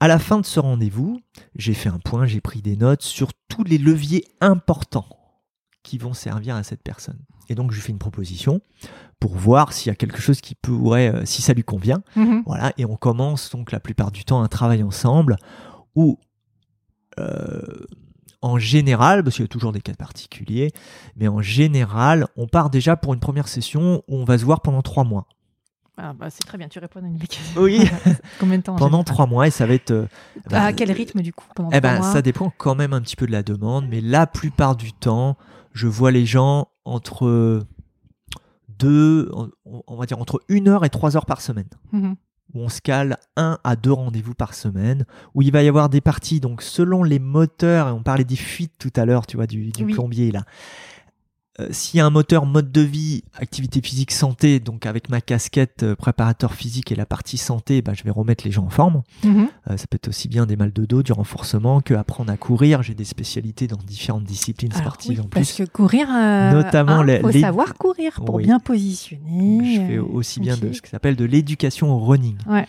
À 0.00 0.08
la 0.08 0.18
fin 0.18 0.40
de 0.40 0.46
ce 0.46 0.60
rendez-vous, 0.60 1.20
j'ai 1.56 1.74
fait 1.74 1.88
un 1.88 1.98
point, 1.98 2.26
j'ai 2.26 2.40
pris 2.40 2.62
des 2.62 2.76
notes 2.76 3.02
sur 3.02 3.30
tous 3.48 3.64
les 3.64 3.78
leviers 3.78 4.24
importants 4.40 5.08
qui 5.82 5.98
vont 5.98 6.14
servir 6.14 6.54
à 6.54 6.62
cette 6.62 6.82
personne. 6.82 7.18
Et 7.48 7.54
donc, 7.54 7.70
je 7.70 7.76
lui 7.76 7.82
fais 7.82 7.92
une 7.92 7.98
proposition 7.98 8.60
pour 9.18 9.34
voir 9.34 9.72
s'il 9.72 9.88
y 9.88 9.92
a 9.92 9.96
quelque 9.96 10.20
chose 10.20 10.40
qui 10.40 10.54
pourrait, 10.54 11.12
euh, 11.12 11.24
si 11.24 11.42
ça 11.42 11.52
lui 11.52 11.64
convient. 11.64 12.02
Mhm. 12.14 12.42
Voilà, 12.46 12.72
et 12.76 12.84
on 12.84 12.96
commence 12.96 13.50
donc 13.50 13.72
la 13.72 13.80
plupart 13.80 14.12
du 14.12 14.24
temps 14.24 14.42
un 14.42 14.48
travail 14.48 14.82
ensemble 14.82 15.36
où 15.96 16.18
euh, 17.18 17.86
en 18.40 18.58
général, 18.58 19.24
parce 19.24 19.36
qu'il 19.36 19.44
y 19.44 19.46
a 19.46 19.48
toujours 19.48 19.72
des 19.72 19.80
cas 19.80 19.94
particuliers, 19.94 20.70
mais 21.16 21.26
en 21.26 21.42
général, 21.42 22.28
on 22.36 22.46
part 22.46 22.70
déjà 22.70 22.96
pour 22.96 23.14
une 23.14 23.20
première 23.20 23.48
session 23.48 24.04
où 24.06 24.16
on 24.16 24.24
va 24.24 24.38
se 24.38 24.44
voir 24.44 24.60
pendant 24.60 24.82
trois 24.82 25.02
mois. 25.02 25.26
Ah, 26.00 26.12
bah, 26.12 26.30
c'est 26.30 26.44
très 26.46 26.56
bien, 26.56 26.68
tu 26.68 26.78
réponds 26.78 27.02
à 27.02 27.06
une 27.06 27.18
question. 27.18 27.42
Oui. 27.60 27.80
Combien 28.38 28.58
de 28.58 28.62
temps 28.62 28.74
en 28.74 28.78
Pendant 28.78 29.02
trois 29.04 29.26
mois, 29.26 29.46
et 29.48 29.50
ça 29.50 29.66
va 29.66 29.74
être. 29.74 29.90
euh, 29.90 30.06
bah, 30.48 30.62
À 30.66 30.72
quel 30.72 30.92
rythme 30.92 31.20
du 31.22 31.32
coup 31.32 31.44
pendant 31.54 31.70
Eh 31.72 31.80
ben, 31.80 31.98
mois 31.98 32.12
ça 32.12 32.22
dépend 32.22 32.52
quand 32.56 32.74
même 32.76 32.92
un 32.92 33.00
petit 33.00 33.16
peu 33.16 33.26
de 33.26 33.32
la 33.32 33.42
demande, 33.42 33.86
mais 33.90 34.00
la 34.00 34.26
plupart 34.28 34.76
du 34.76 34.92
temps, 34.92 35.36
je 35.72 35.86
vois 35.88 36.10
les 36.12 36.24
gens 36.24 36.68
entre 36.84 37.62
deux, 38.78 39.30
on- 39.64 39.96
va 39.96 40.06
dire 40.06 40.20
entre 40.20 40.40
une 40.48 40.68
heure 40.68 40.84
et 40.84 40.90
trois 40.90 41.16
heures 41.16 41.26
par 41.26 41.40
semaine, 41.40 41.68
Mhm. 41.92 42.14
où 42.54 42.60
on 42.62 42.68
se 42.68 42.80
cale 42.80 43.18
un 43.36 43.58
à 43.64 43.74
deux 43.76 43.92
rendez-vous 43.92 44.34
par 44.34 44.54
semaine, 44.54 45.04
où 45.34 45.42
il 45.42 45.50
va 45.52 45.62
y 45.62 45.68
avoir 45.68 45.88
des 45.88 46.00
parties, 46.00 46.38
donc 46.40 46.62
selon 46.62 47.02
les 47.02 47.18
moteurs, 47.18 47.88
et 47.88 47.92
on 47.92 48.02
parlait 48.02 48.24
des 48.24 48.36
fuites 48.36 48.74
tout 48.78 48.92
à 48.96 49.04
l'heure, 49.04 49.26
tu 49.26 49.36
vois, 49.36 49.46
du, 49.48 49.70
du 49.72 49.84
Oui. 49.84 49.92
plombier 49.94 50.30
là. 50.30 50.44
Euh, 51.60 51.66
S'il 51.70 51.98
y 51.98 52.00
a 52.00 52.06
un 52.06 52.10
moteur 52.10 52.46
mode 52.46 52.70
de 52.70 52.80
vie, 52.80 53.24
activité 53.34 53.80
physique, 53.82 54.12
santé, 54.12 54.60
donc 54.60 54.86
avec 54.86 55.08
ma 55.08 55.20
casquette 55.20 55.82
euh, 55.82 55.96
préparateur 55.96 56.54
physique 56.54 56.92
et 56.92 56.94
la 56.94 57.06
partie 57.06 57.36
santé, 57.36 57.82
bah, 57.82 57.92
je 57.94 58.04
vais 58.04 58.10
remettre 58.10 58.44
les 58.44 58.50
gens 58.52 58.64
en 58.66 58.70
forme. 58.70 59.02
Mhm. 59.24 59.48
Euh, 59.70 59.76
ça 59.76 59.86
peut 59.88 59.96
être 59.96 60.08
aussi 60.08 60.28
bien 60.28 60.46
des 60.46 60.56
mal 60.56 60.72
de 60.72 60.84
dos, 60.84 61.02
du 61.02 61.12
renforcement, 61.12 61.80
que 61.80 61.94
apprendre 61.94 62.32
à 62.32 62.36
courir. 62.36 62.82
J'ai 62.82 62.94
des 62.94 63.04
spécialités 63.04 63.66
dans 63.66 63.76
différentes 63.76 64.24
disciplines 64.24 64.72
Alors, 64.72 64.84
sportives 64.86 65.18
oui, 65.18 65.24
en 65.26 65.28
Parce 65.28 65.52
plus. 65.52 65.64
que 65.66 65.70
courir, 65.70 66.06
Notamment 66.08 66.92
hein, 67.00 67.04
les- 67.04 67.20
faut 67.20 67.28
les- 67.30 67.40
savoir 67.40 67.74
courir 67.74 68.20
pour 68.24 68.36
Oui. 68.36 68.44
bien 68.44 68.60
positionner. 68.60 69.74
Je 69.76 69.80
fais 69.86 69.98
aussi 69.98 70.40
bien 70.40 70.56
de 70.56 70.72
ce 70.72 70.80
qui 70.82 70.90
s'appelle 70.90 71.16
de 71.16 71.24
l'éducation 71.24 71.90
au 71.92 71.98
running. 71.98 72.36
Ouais. 72.46 72.66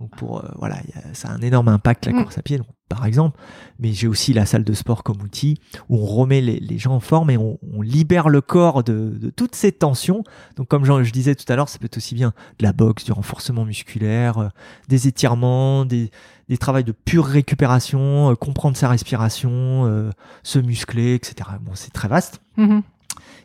Donc 0.00 0.10
pour 0.16 0.42
euh, 0.44 0.48
voilà, 0.56 0.76
a- 0.76 1.14
ça 1.14 1.28
a 1.28 1.32
un 1.32 1.40
énorme 1.42 1.68
impact 1.68 2.06
la 2.06 2.12
Mm. 2.12 2.22
course 2.22 2.38
à 2.38 2.42
pied, 2.42 2.56
donc, 2.58 2.66
par 2.88 3.04
exemple. 3.06 3.38
Mais 3.78 3.92
j'ai 3.92 4.08
aussi 4.08 4.32
la 4.32 4.46
salle 4.46 4.64
de 4.64 4.72
sport 4.72 5.02
comme 5.04 5.20
outil 5.22 5.58
où 5.88 5.96
on 5.98 6.06
remet 6.06 6.40
les, 6.40 6.58
les 6.58 6.78
gens 6.78 6.94
en 6.94 7.00
forme 7.00 7.30
et 7.30 7.36
on, 7.36 7.58
on 7.72 7.82
libère 7.82 8.28
le 8.30 8.40
corps 8.40 8.82
de, 8.82 9.10
de 9.20 9.30
toutes 9.30 9.54
ces 9.54 9.72
tensions. 9.72 10.24
Donc 10.56 10.68
comme 10.68 10.84
je, 10.84 11.04
je 11.04 11.12
disais 11.12 11.34
tout 11.34 11.44
à 11.52 11.54
l'heure, 11.56 11.68
ça 11.68 11.78
peut 11.78 11.84
être 11.84 11.98
aussi 11.98 12.14
bien 12.14 12.32
de 12.58 12.64
la 12.64 12.72
boxe, 12.72 13.04
du 13.04 13.12
renforcement 13.12 13.64
musculaire, 13.64 14.38
euh, 14.38 14.48
des 14.88 15.06
étirements, 15.06 15.84
des, 15.84 16.10
des 16.48 16.56
travails 16.58 16.84
de 16.84 16.92
pure 16.92 17.26
récupération, 17.26 18.30
euh, 18.30 18.34
comprendre 18.34 18.76
sa 18.76 18.88
respiration, 18.88 19.50
euh, 19.86 20.10
se 20.42 20.58
muscler, 20.58 21.14
etc. 21.14 21.50
Bon, 21.60 21.72
c'est 21.74 21.92
très 21.92 22.08
vaste. 22.08 22.40
Mhm. 22.56 22.82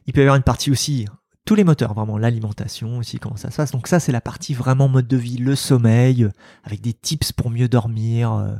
Il 0.07 0.13
peut 0.13 0.21
y 0.21 0.23
avoir 0.23 0.37
une 0.37 0.43
partie 0.43 0.71
aussi, 0.71 1.05
tous 1.45 1.55
les 1.55 1.63
moteurs, 1.63 1.93
vraiment 1.93 2.17
l'alimentation 2.17 2.97
aussi, 2.97 3.19
comment 3.19 3.37
ça 3.37 3.51
se 3.51 3.57
passe. 3.57 3.71
Donc 3.71 3.87
ça, 3.87 3.99
c'est 3.99 4.11
la 4.11 4.21
partie 4.21 4.53
vraiment 4.53 4.87
mode 4.87 5.07
de 5.07 5.17
vie, 5.17 5.37
le 5.37 5.55
sommeil, 5.55 6.23
euh, 6.23 6.31
avec 6.63 6.81
des 6.81 6.93
tips 6.93 7.31
pour 7.31 7.49
mieux 7.51 7.67
dormir, 7.67 8.33
euh, 8.33 8.55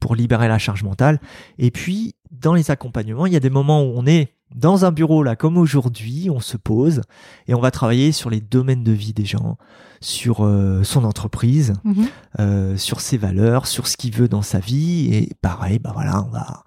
pour 0.00 0.16
libérer 0.16 0.48
la 0.48 0.58
charge 0.58 0.82
mentale. 0.82 1.20
Et 1.58 1.70
puis, 1.70 2.14
dans 2.30 2.54
les 2.54 2.70
accompagnements, 2.70 3.26
il 3.26 3.32
y 3.32 3.36
a 3.36 3.40
des 3.40 3.50
moments 3.50 3.82
où 3.82 3.92
on 3.94 4.06
est 4.06 4.32
dans 4.54 4.84
un 4.84 4.92
bureau, 4.92 5.22
là, 5.22 5.34
comme 5.36 5.56
aujourd'hui, 5.56 6.28
on 6.30 6.40
se 6.40 6.56
pose 6.58 7.00
et 7.48 7.54
on 7.54 7.60
va 7.60 7.70
travailler 7.70 8.12
sur 8.12 8.28
les 8.28 8.40
domaines 8.40 8.84
de 8.84 8.92
vie 8.92 9.12
des 9.14 9.24
gens, 9.24 9.56
sur 10.00 10.44
euh, 10.44 10.82
son 10.84 11.04
entreprise, 11.04 11.72
Mhm. 11.84 12.06
euh, 12.40 12.76
sur 12.76 13.00
ses 13.00 13.16
valeurs, 13.16 13.66
sur 13.66 13.86
ce 13.86 13.96
qu'il 13.96 14.14
veut 14.14 14.28
dans 14.28 14.42
sa 14.42 14.58
vie. 14.58 15.08
Et 15.14 15.30
pareil, 15.40 15.78
bah 15.78 15.92
voilà, 15.94 16.22
on 16.26 16.28
va, 16.30 16.64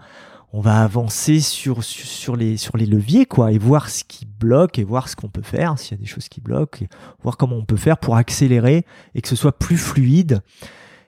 on 0.57 0.61
va 0.61 0.81
avancer 0.83 1.41
sur, 1.41 1.83
sur, 1.83 2.05
sur 2.07 2.35
les, 2.37 2.55
sur 2.55 2.77
les 2.77 2.85
leviers, 2.85 3.25
quoi, 3.25 3.51
et 3.51 3.57
voir 3.57 3.89
ce 3.89 4.03
qui 4.05 4.25
bloque 4.25 4.79
et 4.79 4.83
voir 4.85 5.09
ce 5.09 5.15
qu'on 5.17 5.27
peut 5.27 5.41
faire, 5.41 5.77
s'il 5.77 5.91
y 5.97 5.99
a 5.99 6.01
des 6.01 6.05
choses 6.07 6.29
qui 6.29 6.39
bloquent, 6.39 6.79
et 6.85 6.89
voir 7.23 7.35
comment 7.35 7.57
on 7.57 7.65
peut 7.65 7.75
faire 7.75 7.97
pour 7.97 8.15
accélérer 8.15 8.85
et 9.15 9.21
que 9.21 9.27
ce 9.27 9.35
soit 9.35 9.57
plus 9.59 9.77
fluide 9.77 10.41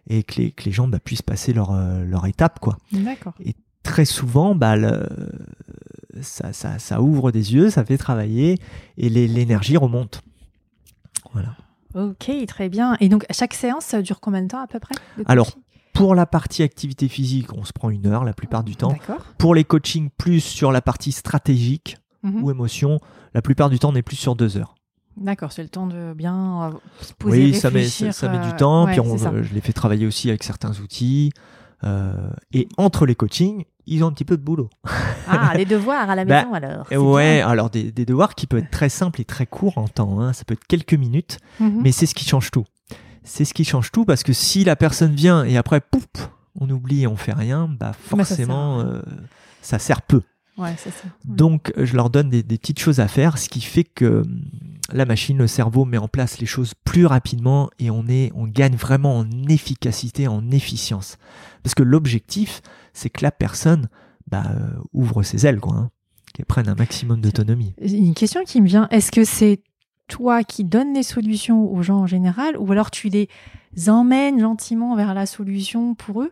et 0.10 0.24
que 0.24 0.36
les, 0.42 0.52
que 0.52 0.64
les 0.66 0.72
gens 0.72 0.88
bah, 0.88 1.00
puissent 1.00 1.22
passer 1.22 1.54
leur, 1.54 1.72
euh, 1.72 2.04
leur 2.04 2.26
étape, 2.26 2.60
quoi. 2.60 2.78
D'accord. 2.92 3.34
Très 3.84 4.04
souvent, 4.06 4.54
bah, 4.54 4.76
le- 4.76 5.08
ça, 6.22 6.52
ça, 6.52 6.78
ça 6.78 7.02
ouvre 7.02 7.32
des 7.32 7.54
yeux, 7.54 7.70
ça 7.70 7.86
fait 7.86 7.98
travailler 7.98 8.60
et 8.98 9.08
l'énergie 9.10 9.78
remonte. 9.78 10.22
Voilà. 11.32 11.56
Ok, 11.96 12.30
très 12.48 12.68
bien. 12.70 12.98
Et 13.00 13.08
donc, 13.10 13.26
chaque 13.32 13.54
séance, 13.54 13.86
ça 13.86 14.02
dure 14.02 14.20
combien 14.20 14.42
de 14.42 14.48
temps 14.50 14.62
à 14.62 14.68
peu 14.68 14.80
près 14.80 14.96
Alors, 15.26 15.52
Pour 15.98 16.16
la 16.16 16.26
partie 16.26 16.64
activité 16.64 17.08
physique, 17.08 17.52
on 17.54 17.64
se 17.64 17.74
prend 17.74 17.90
une 17.90 18.06
heure 18.08 18.24
la 18.24 18.34
plupart 18.34 18.64
du 18.64 18.76
temps. 18.76 18.96
Pour 19.38 19.56
les 19.56 19.64
coachings 19.64 20.10
plus 20.16 20.42
sur 20.42 20.72
la 20.72 20.82
partie 20.82 21.12
stratégique 21.12 21.98
Mhm. 22.24 22.44
ou 22.44 22.52
émotion, 22.52 23.00
la 23.34 23.42
plupart 23.42 23.70
du 23.70 23.80
temps, 23.80 23.90
on 23.92 23.96
est 23.96 24.02
plus 24.02 24.16
sur 24.16 24.36
deux 24.36 24.58
heures. 24.58 24.76
D'accord, 25.16 25.52
c'est 25.52 25.64
le 25.64 25.70
temps 25.70 25.88
de 25.88 26.14
bien 26.14 26.64
euh, 26.66 26.72
se 27.02 27.14
poser, 27.14 27.46
oui, 27.46 27.54
ça 27.56 27.72
met, 27.72 27.88
ça, 27.88 28.12
ça 28.12 28.30
met 28.30 28.38
euh, 28.38 28.52
du 28.52 28.56
temps. 28.56 28.86
ouais, 28.86 28.92
puis 28.92 29.00
on- 29.00 29.16
euh, 29.16 29.42
je 29.44 29.54
les 29.54 29.62
fais 29.62 29.74
travailler 29.74 30.06
aussi 30.06 30.30
avec 30.30 30.44
certains 30.44 30.72
outils. 30.80 31.32
euh, 31.84 32.14
et 32.54 32.68
entre 32.78 33.06
les 33.06 33.14
coachings, 33.16 33.64
ils 33.86 34.04
ont 34.04 34.08
un 34.08 34.12
petit 34.12 34.26
peu 34.26 34.36
de 34.38 34.42
boulot. 34.44 34.68
Ah, 35.28 35.54
les 35.56 35.66
devoirs 35.66 36.10
à 36.10 36.16
la 36.16 36.26
Bah, 36.26 36.44
maison 36.44 36.54
alors. 36.56 36.88
Ouais, 36.92 37.38
bien. 37.38 37.48
alors 37.48 37.70
des, 37.70 37.92
des 37.92 38.04
devoirs 38.06 38.34
qui 38.34 38.48
peuvent 38.48 38.60
être 38.64 38.72
très 38.72 38.90
simples 38.90 39.22
et 39.22 39.26
très 39.26 39.46
courts 39.46 39.78
en 39.78 39.88
temps. 39.88 40.20
hein. 40.20 40.34
Ça 40.34 40.44
peut 40.44 40.54
être 40.56 40.66
quelques 40.68 40.96
minutes, 40.96 41.38
Mhm. 41.60 41.82
mais 41.84 41.92
c'est 41.92 42.08
ce 42.08 42.16
qui 42.16 42.26
change 42.26 42.50
tout. 42.52 42.66
C'est 43.28 43.46
ce 43.46 43.54
qui 43.54 43.66
change 43.66 43.92
tout 43.92 44.06
parce 44.06 44.24
que 44.24 44.34
si 44.34 44.64
la 44.64 44.76
personne 44.76 45.14
vient 45.14 45.44
et 45.44 45.58
après, 45.58 45.82
pouf, 45.82 46.06
on 46.60 46.70
oublie 46.70 47.04
et 47.04 47.08
on 47.08 47.18
fait 47.18 47.34
rien, 47.34 47.68
bah 47.68 47.92
ça 47.92 47.94
sert 47.94 48.20
à 48.20 48.26
forcément, 48.26 48.80
euh, 48.80 49.02
ça 49.62 49.80
sert 49.80 50.02
peu. 50.02 50.22
Ouais, 50.58 50.76
ça. 50.78 50.90
Donc, 51.24 51.72
je 51.78 51.96
leur 51.96 52.10
donne 52.10 52.30
des, 52.30 52.42
des 52.42 52.58
petites 52.58 52.80
choses 52.80 53.00
à 53.00 53.08
faire, 53.08 53.38
ce 53.38 53.48
qui 53.48 53.62
fait 53.62 53.84
que 53.84 54.22
hum, 54.22 54.42
la 54.92 55.06
machine, 55.06 55.38
le 55.38 55.48
cerveau 55.48 55.86
met 55.86 55.98
en 55.98 56.08
place 56.08 56.40
les 56.40 56.46
choses 56.46 56.74
plus 56.84 57.06
rapidement 57.06 57.70
et 57.78 57.92
on, 57.92 58.08
est, 58.08 58.32
on 58.34 58.48
gagne 58.48 58.76
vraiment 58.76 59.18
en 59.18 59.30
efficacité, 59.50 60.28
en 60.28 60.50
efficience. 60.50 61.18
Parce 61.64 61.76
que 61.76 61.84
l'objectif, 61.84 62.62
c'est 62.94 63.10
que 63.10 63.22
la 63.24 63.32
personne 63.32 63.90
bah, 64.28 64.44
euh, 64.50 64.70
ouvre 64.94 65.24
ses 65.24 65.46
ailes, 65.46 65.60
quoi, 65.60 65.76
hein, 65.76 65.92
qu'elle 66.34 66.46
prenne 66.46 66.70
un 66.70 66.76
maximum 66.76 67.22
d'autonomie. 67.22 67.74
Une 67.82 68.14
question 68.14 68.44
qui 68.46 68.62
me 68.62 68.68
vient, 68.68 68.88
est-ce 68.90 69.12
que 69.12 69.26
c'est 69.26 69.62
toi 70.08 70.44
qui 70.44 70.64
donnes 70.64 70.94
les 70.94 71.04
solutions 71.04 71.70
aux 71.72 71.82
gens 71.82 71.98
en 72.00 72.08
général 72.08 72.56
ou 72.58 72.72
alors 72.72 72.92
tu 72.92 73.10
les 73.10 73.28
emmènes 73.88 74.40
gentiment 74.40 74.96
vers 74.96 75.14
la 75.14 75.26
solution 75.26 75.96
pour 75.96 76.22
eux 76.24 76.32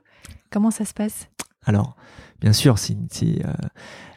Comment 0.51 0.71
ça 0.71 0.86
se 0.86 0.93
passe? 0.93 1.28
Alors, 1.65 1.95
bien 2.39 2.53
sûr, 2.53 2.78
c'est. 2.80 2.95
c'est, 3.11 3.43
euh, 3.45 3.51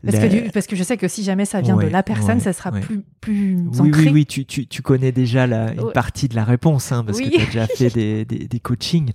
parce, 0.05 0.19
que 0.19 0.51
parce 0.53 0.67
que 0.67 0.77
je 0.77 0.83
sais 0.85 0.97
que 0.97 1.09
si 1.09 1.25
jamais 1.25 1.47
ça 1.47 1.61
vient 1.61 1.77
de 1.77 1.87
la 1.87 2.03
personne, 2.05 2.37
ouais, 2.39 2.45
ça 2.45 2.53
sera 2.53 2.71
ouais. 2.71 2.81
plus, 2.81 3.03
plus 3.21 3.57
Oui, 3.81 3.89
ancré. 3.89 4.03
oui, 4.05 4.11
oui, 4.13 4.27
tu, 4.27 4.45
tu, 4.45 4.67
tu 4.69 4.83
connais 4.83 5.11
déjà 5.11 5.47
la, 5.49 5.73
une 5.73 5.91
partie 5.93 6.29
de 6.29 6.37
la 6.37 6.45
réponse, 6.45 6.93
hein, 6.93 7.03
parce 7.05 7.19
Oui. 7.19 7.31
que 7.31 7.37
tu 7.37 7.41
as 7.41 7.47
déjà 7.47 7.67
fait 7.67 7.91
des, 7.91 8.25
des, 8.27 8.47
des 8.47 8.61
coachings. 8.61 9.13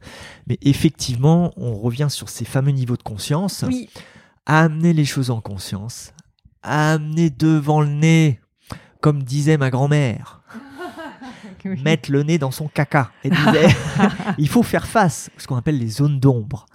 Mais 0.48 0.58
effectivement, 0.64 1.52
on 1.56 1.76
revient 1.76 2.08
sur 2.10 2.28
ces 2.28 2.44
fameux 2.46 2.72
niveaux 2.72 2.98
de 2.98 3.04
conscience. 3.04 3.64
Oui. 3.68 3.88
à 4.46 4.64
amener 4.64 4.92
les 4.92 5.06
choses 5.06 5.30
en 5.30 5.40
conscience, 5.40 6.12
à 6.64 6.94
amener 6.94 7.30
devant 7.30 7.80
le 7.80 7.88
nez, 7.88 8.40
comme 9.04 9.22
disait 9.22 9.58
ma 9.58 9.70
grand-mère, 9.70 10.42
Oui. 11.66 11.82
mettre 11.84 12.10
le 12.10 12.24
nez 12.24 12.38
dans 12.38 12.52
son 12.52 12.70
caca. 12.70 13.12
Disait, 13.24 13.68
il 14.38 14.48
faut 14.48 14.64
faire 14.64 14.88
face 14.88 15.30
à 15.36 15.42
ce 15.42 15.48
qu'on 15.48 15.58
appelle 15.58 15.78
les 15.78 15.90
zones 15.90 16.20
d'ombre. 16.22 16.66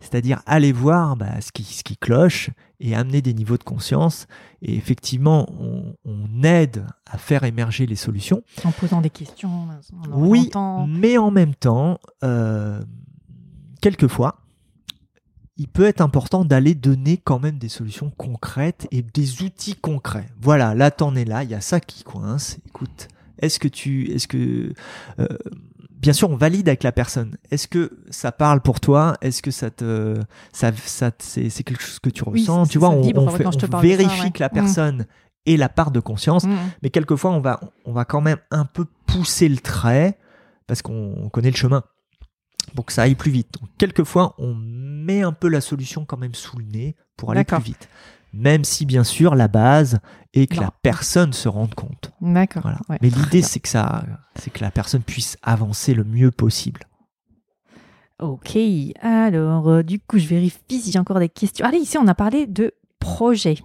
C'est-à-dire 0.00 0.42
aller 0.46 0.72
voir 0.72 1.16
bah, 1.16 1.40
ce, 1.40 1.52
qui, 1.52 1.62
ce 1.62 1.84
qui 1.84 1.96
cloche 1.96 2.50
et 2.80 2.94
amener 2.96 3.22
des 3.22 3.34
niveaux 3.34 3.56
de 3.56 3.62
conscience. 3.62 4.26
Et 4.62 4.76
effectivement, 4.76 5.48
on, 5.60 5.94
on 6.04 6.42
aide 6.42 6.86
à 7.08 7.18
faire 7.18 7.44
émerger 7.44 7.86
les 7.86 7.96
solutions. 7.96 8.42
En 8.64 8.72
posant 8.72 9.00
des 9.00 9.10
questions, 9.10 9.68
en 9.68 10.10
Oui, 10.12 10.50
mais 10.88 11.18
en 11.18 11.30
même 11.30 11.54
temps, 11.54 11.98
euh, 12.24 12.82
quelquefois, 13.80 14.40
il 15.56 15.68
peut 15.68 15.86
être 15.86 16.00
important 16.00 16.44
d'aller 16.44 16.74
donner 16.74 17.16
quand 17.16 17.38
même 17.38 17.58
des 17.58 17.68
solutions 17.68 18.10
concrètes 18.16 18.86
et 18.90 19.02
des 19.02 19.42
outils 19.42 19.74
concrets. 19.74 20.28
Voilà, 20.40 20.74
là 20.74 20.90
t'en 20.90 21.14
es 21.14 21.24
là, 21.24 21.44
il 21.44 21.50
y 21.50 21.54
a 21.54 21.60
ça 21.60 21.80
qui 21.80 22.04
coince. 22.04 22.58
Écoute, 22.66 23.08
est-ce 23.38 23.58
que 23.58 23.68
tu, 23.68 24.10
est-ce 24.12 24.28
que, 24.28 24.72
euh, 25.18 25.26
bien 25.90 26.12
sûr, 26.12 26.30
on 26.30 26.36
valide 26.36 26.68
avec 26.68 26.82
la 26.82 26.92
personne. 26.92 27.36
Est-ce 27.50 27.68
que 27.68 27.98
ça 28.10 28.32
parle 28.32 28.60
pour 28.60 28.80
toi? 28.80 29.16
Est-ce 29.22 29.40
que 29.42 29.50
ça 29.50 29.70
te, 29.70 30.14
ça, 30.52 30.72
ça, 30.84 31.10
c'est, 31.18 31.48
c'est 31.48 31.62
quelque 31.64 31.82
chose 31.82 31.98
que 32.00 32.10
tu 32.10 32.22
ressens? 32.22 32.66
Tu 32.66 32.78
vois, 32.78 32.90
on, 32.90 33.00
vibre 33.00 33.30
fait- 33.34 33.44
ça, 33.44 33.78
vérifie 33.80 34.22
ouais. 34.24 34.30
que 34.30 34.40
la 34.40 34.48
Mm. 34.48 34.52
personne 34.52 35.06
ait 35.46 35.56
la 35.56 35.68
part 35.68 35.90
de 35.90 36.00
conscience. 36.00 36.44
Mhm. 36.44 36.56
Mais 36.82 36.90
quelquefois, 36.90 37.30
on 37.30 37.40
va, 37.40 37.60
on 37.84 37.92
va 37.92 38.04
quand 38.04 38.20
même 38.20 38.38
un 38.50 38.64
peu 38.66 38.84
pousser 39.06 39.48
le 39.48 39.56
trait 39.58 40.18
parce 40.66 40.82
qu'on 40.82 41.14
on 41.16 41.28
connaît 41.28 41.50
le 41.50 41.56
chemin 41.56 41.82
pour 42.74 42.84
que 42.86 42.92
ça 42.92 43.02
aille 43.02 43.14
plus 43.14 43.30
vite. 43.30 43.48
Donc, 43.60 43.70
quelquefois, 43.78 44.34
on 44.38 44.54
met 44.54 45.22
un 45.22 45.32
peu 45.32 45.48
la 45.48 45.60
solution 45.60 46.04
quand 46.04 46.16
même 46.16 46.34
sous 46.34 46.58
le 46.58 46.64
nez 46.64 46.96
pour 47.16 47.30
aller 47.30 47.44
plus 47.44 47.58
vite. 47.60 47.88
Même 48.32 48.64
si, 48.64 48.84
bien 48.84 49.04
sûr, 49.04 49.34
la 49.34 49.48
base 49.48 49.98
est 50.34 50.46
que 50.46 50.56
Non. 50.56 50.62
la 50.62 50.70
personne 50.82 51.32
se 51.32 51.48
rende 51.48 51.74
compte. 51.74 52.12
D'accord. 52.20 52.62
Voilà. 52.62 52.78
ouais. 52.90 52.98
Mais 53.00 53.08
l'idée, 53.08 53.40
c'est 53.40 53.60
que 53.60 53.68
ça, 53.68 54.04
c'est 54.34 54.50
que 54.52 54.60
la 54.60 54.70
personne 54.70 55.02
puisse 55.02 55.38
avancer 55.42 55.94
le 55.94 56.04
mieux 56.04 56.30
possible. 56.30 56.80
Ok, 58.18 58.56
alors 59.02 59.68
euh, 59.68 59.82
du 59.82 60.00
coup, 60.00 60.18
je 60.18 60.26
vérifie 60.26 60.80
si 60.80 60.90
j'ai 60.90 60.98
encore 60.98 61.18
des 61.20 61.28
questions. 61.28 61.66
Allez, 61.66 61.78
ici, 61.78 61.96
on 61.98 62.06
a 62.08 62.14
parlé 62.14 62.46
de 62.46 62.72
projet. 62.98 63.56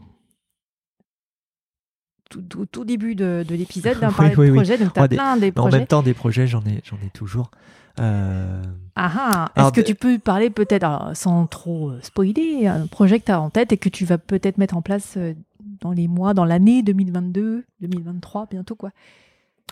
Tout, 2.30 2.42
tout- 2.44 2.66
tout 2.66 2.86
début 2.86 3.16
de, 3.16 3.44
de 3.48 3.56
l'épisode, 3.56 3.98
on 4.02 4.08
Oui, 4.08 4.14
parlait 4.14 4.36
oui, 4.38 4.46
de 4.48 4.52
oui. 4.52 4.58
projet, 4.58 4.78
donc 4.78 4.94
tu 4.94 5.00
as 5.00 5.04
Ouais, 5.04 5.08
des- 5.10 5.16
plein 5.18 5.36
des 5.38 5.52
Mais 5.52 5.60
en 5.60 5.64
projets. 5.64 5.78
même 5.80 5.88
temps, 5.88 6.02
des 6.04 6.14
projets, 6.14 6.48
j'en 6.48 6.62
ai, 6.66 6.82
j'en 6.86 6.98
ai 6.98 7.10
toujours. 7.14 7.52
Euh, 8.00 8.62
Ah 8.96 9.48
ah 9.56 9.62
Est-ce 9.62 9.72
que 9.74 9.82
tu 9.82 9.96
peux 9.96 10.20
parler 10.20 10.50
peut-être, 10.50 11.12
sans 11.16 11.46
trop 11.48 11.92
euh, 11.92 12.00
spoiler, 12.02 12.68
un 12.68 12.88
projet 12.88 13.20
que 13.20 13.26
tu 13.26 13.32
as 13.32 13.40
en 13.42 13.50
tête 13.50 13.72
et 13.72 13.78
que 13.78 13.90
tu 13.90 14.06
vas 14.06 14.18
peut-être 14.18 14.58
mettre 14.58 14.76
en 14.76 14.82
place 14.82 15.14
euh, 15.18 15.34
dans 15.80 15.92
les 15.92 16.08
mois, 16.08 16.34
dans 16.34 16.46
l'année 16.46 16.84
2022, 16.84 17.64
2023, 17.82 18.48
bientôt 18.52 18.76
quoi? 18.76 18.92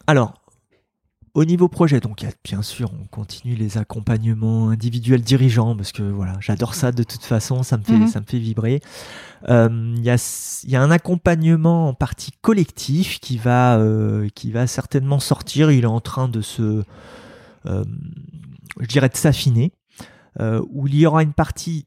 Alors, 0.07 0.35
au 1.35 1.45
niveau 1.45 1.67
projet, 1.67 1.99
donc 1.99 2.25
bien 2.43 2.61
sûr, 2.63 2.91
on 2.99 3.05
continue 3.07 3.53
les 3.55 3.77
accompagnements 3.77 4.69
individuels 4.69 5.21
dirigeants 5.21 5.75
parce 5.75 5.91
que 5.91 6.01
voilà, 6.01 6.33
j'adore 6.39 6.73
ça 6.73 6.91
de 6.91 7.03
toute 7.03 7.23
façon, 7.23 7.61
ça 7.61 7.77
me 7.77 7.83
fait, 7.83 7.93
Mhm. 7.97 8.07
ça 8.07 8.19
me 8.21 8.25
fait 8.25 8.39
vibrer. 8.39 8.79
Euh, 9.49 9.93
Il 9.97 10.03
y, 10.03 10.09
a, 10.09 10.63
y 10.67 10.75
a 10.75 10.81
un 10.81 10.91
accompagnement 10.91 11.89
en 11.89 11.93
partie 11.93 12.31
collectif 12.41 13.19
qui 13.19 13.37
va, 13.37 13.77
euh, 13.77 14.27
qui 14.33 14.51
va 14.51 14.65
certainement 14.65 15.19
sortir. 15.19 15.71
Il 15.71 15.83
est 15.83 15.87
en 15.87 16.01
train 16.01 16.27
de 16.29 16.41
se, 16.41 16.83
euh, 17.67 17.83
je 18.79 18.87
dirais, 18.87 19.09
de 19.09 19.15
s'affiner, 19.17 19.71
euh, 20.39 20.61
où 20.71 20.87
il 20.87 20.95
y 20.95 21.05
aura 21.05 21.23
une 21.23 21.33
partie 21.33 21.85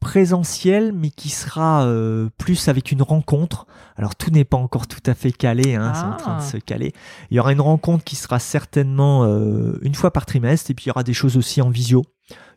présentielle, 0.00 0.92
mais 0.92 1.10
qui 1.10 1.30
sera 1.30 1.84
euh, 1.86 2.28
plus 2.36 2.68
avec 2.68 2.92
une 2.92 3.00
rencontre. 3.02 3.66
Alors 3.96 4.14
tout 4.16 4.30
n'est 4.30 4.44
pas 4.44 4.58
encore 4.58 4.86
tout 4.86 5.02
à 5.06 5.14
fait 5.14 5.32
calé, 5.32 5.74
hein, 5.76 5.92
c'est 5.94 6.02
en 6.02 6.16
train 6.16 6.36
de 6.36 6.42
Ah. 6.42 6.46
se 6.46 6.56
caler. 6.58 6.92
Il 7.30 7.36
y 7.36 7.40
aura 7.40 7.52
une 7.52 7.60
rencontre 7.60 8.04
qui 8.04 8.16
sera 8.16 8.38
certainement 8.38 9.24
euh, 9.24 9.78
une 9.82 9.94
fois 9.94 10.10
par 10.12 10.26
trimestre, 10.26 10.70
et 10.70 10.74
puis 10.74 10.84
il 10.86 10.88
y 10.88 10.90
aura 10.90 11.04
des 11.04 11.14
choses 11.14 11.36
aussi 11.38 11.62
en 11.62 11.70
visio. 11.70 12.04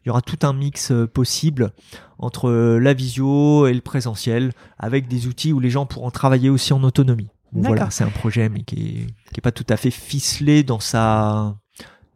Il 0.04 0.08
y 0.08 0.10
aura 0.10 0.22
tout 0.22 0.40
un 0.44 0.54
mix 0.54 0.92
possible 1.14 1.72
entre 2.18 2.50
la 2.50 2.94
visio 2.94 3.68
et 3.68 3.74
le 3.74 3.82
présentiel, 3.82 4.54
avec 4.78 5.08
des 5.08 5.28
outils 5.28 5.54
où 5.54 5.60
les 5.60 5.70
gens 5.70 5.86
pourront 5.86 6.12
travailler 6.12 6.50
aussi 6.50 6.74
en 6.74 6.84
autonomie. 6.84 7.30
Bon, 7.54 7.62
voilà, 7.62 7.90
c'est 7.92 8.04
un 8.04 8.10
projet, 8.10 8.50
mais 8.50 8.64
qui 8.64 8.76
est, 8.76 9.06
qui 9.34 9.38
est 9.38 9.42
pas 9.42 9.52
tout 9.52 9.66
à 9.70 9.78
fait 9.78 9.92
ficelé 9.92 10.64
dans 10.64 10.80
sa, 10.80 11.56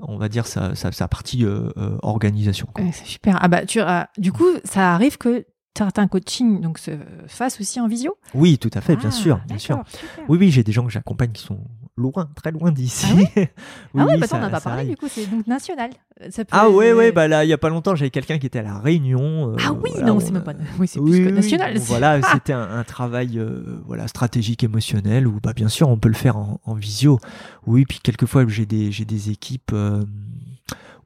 on 0.08 0.18
va 0.18 0.30
dire 0.30 0.48
sa, 0.48 0.76
sa, 0.76 0.92
sa 0.92 1.08
partie 1.08 1.46
euh, 1.46 1.70
euh, 1.78 1.98
organisation. 2.02 2.68
Ouais, 2.78 2.92
C'est 2.94 3.06
super. 3.06 3.38
Ah 3.42 3.48
bah, 3.48 3.66
tu, 3.66 3.80
ah, 3.82 4.10
du 4.18 4.32
coup, 4.32 4.48
ça 4.64 4.94
arrive 4.94 5.18
que 5.18 5.46
certains 5.78 6.08
coachings 6.08 6.60
donc, 6.62 6.78
se 6.80 6.92
fassent 7.28 7.60
aussi 7.62 7.80
en 7.80 7.88
visio? 7.88 8.18
Oui, 8.34 8.58
tout 8.58 8.70
à 8.74 8.82
fait, 8.82 8.96
bien 8.96 9.10
Ah, 9.10 9.12
sûr, 9.12 9.42
bien 9.48 9.58
sûr. 9.58 9.78
d'accord, 9.78 9.90
super. 9.92 10.26
Oui, 10.30 10.38
oui, 10.40 10.52
j'ai 10.52 10.64
des 10.64 10.72
gens 10.72 10.84
que 10.86 10.92
j'accompagne 10.92 11.32
qui 11.32 11.44
sont 11.44 11.60
loin, 11.98 12.30
très 12.36 12.52
loin 12.52 12.72
d'ici. 12.72 13.06
Ah 13.10 13.14
oui, 13.16 13.26
ah 13.36 14.06
ouais, 14.06 14.14
oui, 14.14 14.20
bah, 14.20 14.28
ça- 14.28 14.38
t'en 14.40 14.44
as 14.46 14.50
pas 14.50 14.62
parlé, 14.62 14.80
arrive. 14.80 14.92
du 14.92 14.98
coup, 14.98 15.08
c'est 15.10 15.26
donc 15.30 15.46
national. 15.48 15.90
Ça 16.30 16.46
peut- 16.46 16.50
Ah 16.58 16.70
ouais, 16.70 16.94
ouais, 16.94 17.12
bah 17.12 17.28
là, 17.28 17.44
il 17.46 17.50
y 17.50 17.54
a 17.54 17.58
pas 17.58 17.70
longtemps, 17.70 17.96
j'avais 17.96 18.10
quelqu'un 18.12 18.38
qui 18.38 18.46
était 18.46 18.60
à 18.60 18.64
la 18.64 18.80
Réunion. 18.80 19.52
euh, 19.52 19.56
Ah 19.66 19.74
oui, 19.74 19.90
voilà, 19.94 20.08
non, 20.08 20.16
on 20.16 20.20
c'est 20.20 20.32
même 20.32 20.44
pas. 20.44 20.54
Oui, 20.80 20.88
c'est 20.88 21.00
Oui, 21.00 21.12
plus 21.12 21.20
que 21.22 21.26
oui, 21.30 21.34
national. 21.34 21.74
bon, 21.76 21.82
voilà, 21.86 22.22
c'était 22.22 22.54
un, 22.54 22.62
un 22.80 22.84
travail 22.84 23.38
euh, 23.40 23.82
voilà, 23.86 24.08
stratégique, 24.08 24.64
émotionnel, 24.64 25.28
où 25.28 25.40
bah, 25.42 25.54
bien 25.54 25.68
sûr, 25.68 25.90
on 25.90 25.98
peut 25.98 26.10
le 26.10 26.16
faire 26.16 26.38
en, 26.38 26.60
en 26.66 26.74
visio. 26.76 27.20
Oui, 27.68 27.86
puis 27.88 28.00
quelquefois, 28.02 28.46
j'ai 28.48 28.66
des, 28.66 28.92
j'ai 28.92 29.06
des 29.06 29.30
équipes 29.30 29.72
euh, 29.74 30.04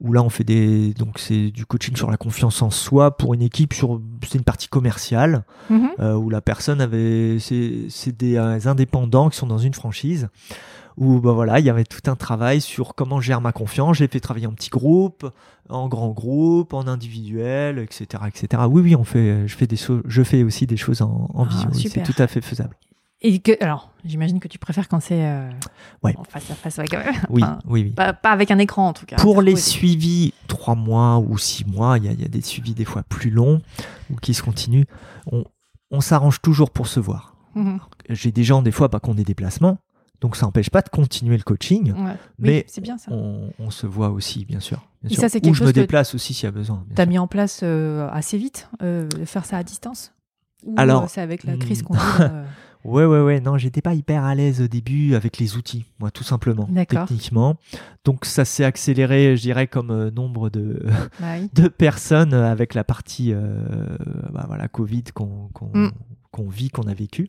où 0.01 0.11
là, 0.11 0.21
on 0.21 0.29
fait 0.29 0.43
des. 0.43 0.93
Donc, 0.93 1.17
c'est 1.19 1.51
du 1.51 1.65
coaching 1.65 1.95
sur 1.95 2.11
la 2.11 2.17
confiance 2.17 2.61
en 2.61 2.69
soi 2.69 3.15
pour 3.17 3.33
une 3.33 3.41
équipe, 3.41 3.73
sur 3.73 4.01
c'est 4.27 4.37
une 4.37 4.43
partie 4.43 4.67
commerciale, 4.67 5.45
Mhm. 5.69 5.89
euh, 5.99 6.13
où 6.15 6.29
la 6.29 6.41
personne 6.41 6.81
avait. 6.81 7.37
C'est 7.39 7.85
c'est 7.89 8.15
des 8.15 8.35
euh, 8.35 8.59
indépendants 8.65 9.29
qui 9.29 9.37
sont 9.37 9.47
dans 9.47 9.57
une 9.57 9.73
franchise. 9.73 10.27
Où 10.97 11.19
bah 11.19 11.33
voilà, 11.33 11.59
il 11.59 11.65
y 11.65 11.69
avait 11.69 11.83
tout 11.83 12.09
un 12.09 12.15
travail 12.15 12.61
sur 12.61 12.95
comment 12.95 13.19
gère 13.19 13.41
ma 13.41 13.51
confiance. 13.51 13.97
J'ai 13.97 14.07
fait 14.07 14.19
travailler 14.21 14.47
en 14.47 14.53
petits 14.53 14.69
groupes, 14.69 15.29
en 15.69 15.89
grands 15.89 16.11
groupes, 16.11 16.73
en 16.73 16.87
individuel, 16.87 17.79
etc., 17.79 18.23
etc. 18.27 18.63
Oui, 18.69 18.81
oui, 18.81 18.95
on 18.95 19.03
fait. 19.03 19.45
Je 19.47 19.55
fais 19.57 19.67
des 19.67 19.75
choses. 19.75 20.01
Je 20.05 20.23
fais 20.23 20.43
aussi 20.43 20.67
des 20.67 20.77
choses 20.77 21.01
en, 21.01 21.29
en 21.33 21.43
Ah, 21.45 21.49
visio. 21.67 21.89
C'est 21.91 22.03
tout 22.03 22.15
à 22.21 22.27
fait 22.27 22.39
faisable. 22.41 22.75
Et 23.21 23.39
que, 23.39 23.51
alors, 23.63 23.91
j'imagine 24.03 24.39
que 24.39 24.47
tu 24.47 24.59
préfères 24.59 24.87
quand 24.87 24.99
c'est 25.01 25.25
euh, 25.25 25.49
Ouais. 26.03 26.13
en 26.17 26.23
face 26.25 26.51
à 26.51 26.53
face, 26.55 26.77
ouais, 26.77 26.85
quand 26.87 26.97
même. 26.99 27.15
Oui, 27.29 27.41
Enfin, 27.43 27.59
oui, 27.65 27.83
oui. 27.85 27.89
pas, 27.91 28.13
pas 28.13 28.31
avec 28.31 28.51
un 28.51 28.59
écran 28.59 28.87
en 28.89 28.93
tout 28.93 29.05
cas. 29.05 29.15
Pour 29.15 29.41
les 29.41 29.55
suivis 29.55 30.33
trois 30.47 30.75
mois 30.75 31.17
ou 31.19 31.37
six 31.37 31.65
mois, 31.65 31.97
il 31.97 32.03
y, 32.05 32.07
a- 32.07 32.11
il 32.11 32.21
y 32.21 32.25
a 32.25 32.27
des 32.27 32.41
suivis 32.41 32.73
des 32.73 32.85
fois 32.85 33.03
plus 33.03 33.31
longs 33.31 33.61
ou 34.11 34.15
qui 34.17 34.33
se 34.33 34.43
continuent. 34.43 34.83
On, 35.31 35.43
on 35.91 36.01
s'arrange 36.01 36.41
toujours 36.41 36.69
pour 36.69 36.87
se 36.87 36.99
voir. 36.99 37.35
Mhm. 37.55 37.79
J'ai 38.09 38.31
des 38.31 38.43
gens 38.43 38.61
des 38.61 38.71
fois 38.71 38.89
bah, 38.89 38.99
qui 39.01 39.09
ont 39.09 39.15
des 39.15 39.23
déplacements, 39.23 39.77
donc 40.21 40.35
ça 40.35 40.45
n'empêche 40.45 40.69
pas 40.69 40.81
de 40.81 40.89
continuer 40.89 41.37
le 41.37 41.43
coaching. 41.43 41.93
Ouais. 41.93 42.15
Mais 42.39 42.65
c'est 42.67 42.81
bien 42.81 42.97
ça. 42.97 43.11
on, 43.11 43.51
on 43.59 43.69
se 43.69 43.87
voit 43.87 44.09
aussi, 44.09 44.45
bien 44.45 44.59
sûr. 44.59 44.85
Bien 45.03 45.11
Et 45.11 45.13
sûr. 45.13 45.29
ça, 45.29 45.37
Ou 45.43 45.53
je 45.53 45.63
me 45.63 45.69
que 45.69 45.73
déplace 45.73 46.15
aussi 46.15 46.33
s'il 46.33 46.45
y 46.45 46.47
a 46.47 46.51
besoin. 46.51 46.85
T'as 46.95 47.03
sûr. 47.03 47.09
mis 47.09 47.19
en 47.19 47.27
place 47.27 47.61
euh, 47.63 48.07
assez 48.11 48.37
vite 48.37 48.69
euh, 48.81 49.07
de 49.07 49.25
faire 49.25 49.45
ça 49.45 49.57
à 49.57 49.63
distance? 49.63 50.13
Ou 50.65 50.73
Alors, 50.77 51.03
euh, 51.03 51.07
c'est 51.09 51.21
avec 51.21 51.43
la 51.43 51.57
crise 51.57 51.81
hmm. 51.83 51.85
qu'on 51.85 51.93
vit 51.93 51.99
euh, 52.21 52.43
Ouais, 52.85 53.03
ouais, 53.03 53.21
ouais. 53.21 53.39
Non, 53.41 53.57
j'étais 53.57 53.81
pas 53.81 53.95
hyper 53.95 54.23
à 54.23 54.35
l'aise 54.35 54.61
au 54.61 54.67
début 54.67 55.15
avec 55.15 55.39
les 55.39 55.57
outils, 55.57 55.85
moi, 55.99 56.11
tout 56.11 56.23
simplement, 56.23 56.69
techniquement. 56.87 57.55
Donc, 58.03 58.25
ça 58.25 58.45
s'est 58.45 58.63
accéléré, 58.63 59.35
je 59.35 59.41
dirais, 59.41 59.65
comme 59.65 59.89
euh, 59.89 60.11
nombre 60.11 60.51
de, 60.51 60.85
bah 61.19 61.33
de 61.53 61.67
personnes 61.67 62.35
euh, 62.35 62.51
avec 62.51 62.75
la 62.75 62.83
partie 62.83 63.33
euh, 63.33 63.57
bah, 64.31 64.45
voilà, 64.47 64.67
Covid 64.67 65.03
qu'on 65.15 65.49
qu'on 65.53 65.71
Mm. 65.73 65.91
qu'on 66.31 66.47
vit, 66.47 66.69
qu'on 66.69 66.87
a 66.87 66.93
vécu. 66.93 67.27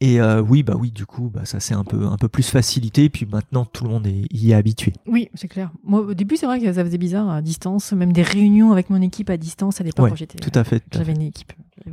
Et 0.00 0.20
euh, 0.20 0.40
oui, 0.40 0.62
bah 0.62 0.74
oui, 0.78 0.92
du 0.92 1.06
coup, 1.06 1.28
bah, 1.28 1.44
ça 1.44 1.58
s'est 1.58 1.74
un 1.74 1.82
peu, 1.82 2.06
un 2.06 2.16
peu 2.16 2.28
plus 2.28 2.48
facilité. 2.48 3.04
Et 3.04 3.08
puis 3.10 3.26
maintenant, 3.26 3.64
tout 3.64 3.82
le 3.82 3.90
monde 3.90 4.06
est, 4.06 4.26
y 4.32 4.52
est 4.52 4.54
habitué. 4.54 4.92
Oui, 5.08 5.28
c'est 5.34 5.48
clair. 5.48 5.70
Moi, 5.82 6.00
au 6.00 6.14
début, 6.14 6.36
c'est 6.36 6.46
vrai 6.46 6.60
que 6.60 6.72
ça 6.72 6.84
faisait 6.84 6.98
bizarre 6.98 7.28
à 7.28 7.42
distance, 7.42 7.92
même 7.92 8.12
des 8.12 8.22
réunions 8.22 8.70
avec 8.70 8.90
mon 8.90 9.02
équipe 9.02 9.28
à 9.28 9.36
distance 9.36 9.80
à 9.80 9.84
l'époque 9.84 10.04
Ouais, 10.04 10.10
quand 10.10 10.16
j'étais. 10.16 10.38
Tout 10.38 10.56
à 10.56 10.62
fait. 10.62 10.84
J'avais 10.92 11.12
une 11.12 11.22
équipe. 11.22 11.52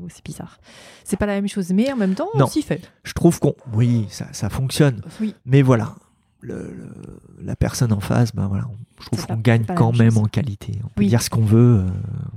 C'est 0.10 0.23
bizarre. 0.26 0.60
C'est 1.03 1.18
pas 1.18 1.26
la 1.26 1.34
même 1.34 1.48
chose, 1.48 1.72
mais 1.72 1.91
en 1.91 1.95
même 1.95 2.14
temps, 2.15 2.27
Non. 2.36 2.45
on 2.45 2.48
s'y 2.48 2.61
fait. 2.61 2.82
Je 3.03 3.14
trouve 3.14 3.40
qu'on, 3.40 3.56
oui, 3.73 4.06
ça, 4.10 4.27
ça 4.34 4.49
fonctionne. 4.49 5.02
Oui. 5.22 5.34
Mais 5.45 5.61
voilà, 5.64 5.95
le- 6.46 6.74
le- 6.76 7.20
la 7.44 7.56
personne 7.56 7.92
en 7.94 8.00
face, 8.00 8.34
bah 8.36 8.48
voilà, 8.48 8.66
je 9.00 9.06
trouve 9.08 9.26
qu'on 9.28 9.38
gagne 9.38 9.66
quand 9.66 9.92
même 9.98 10.12
chose. 10.12 10.24
en 10.24 10.26
qualité. 10.26 10.80
On 10.84 10.88
peut 10.88 10.94
Oui. 11.04 11.08
dire 11.08 11.22
ce 11.22 11.30
qu'on 11.30 11.44
veut. 11.44 11.80
euh, 11.80 11.90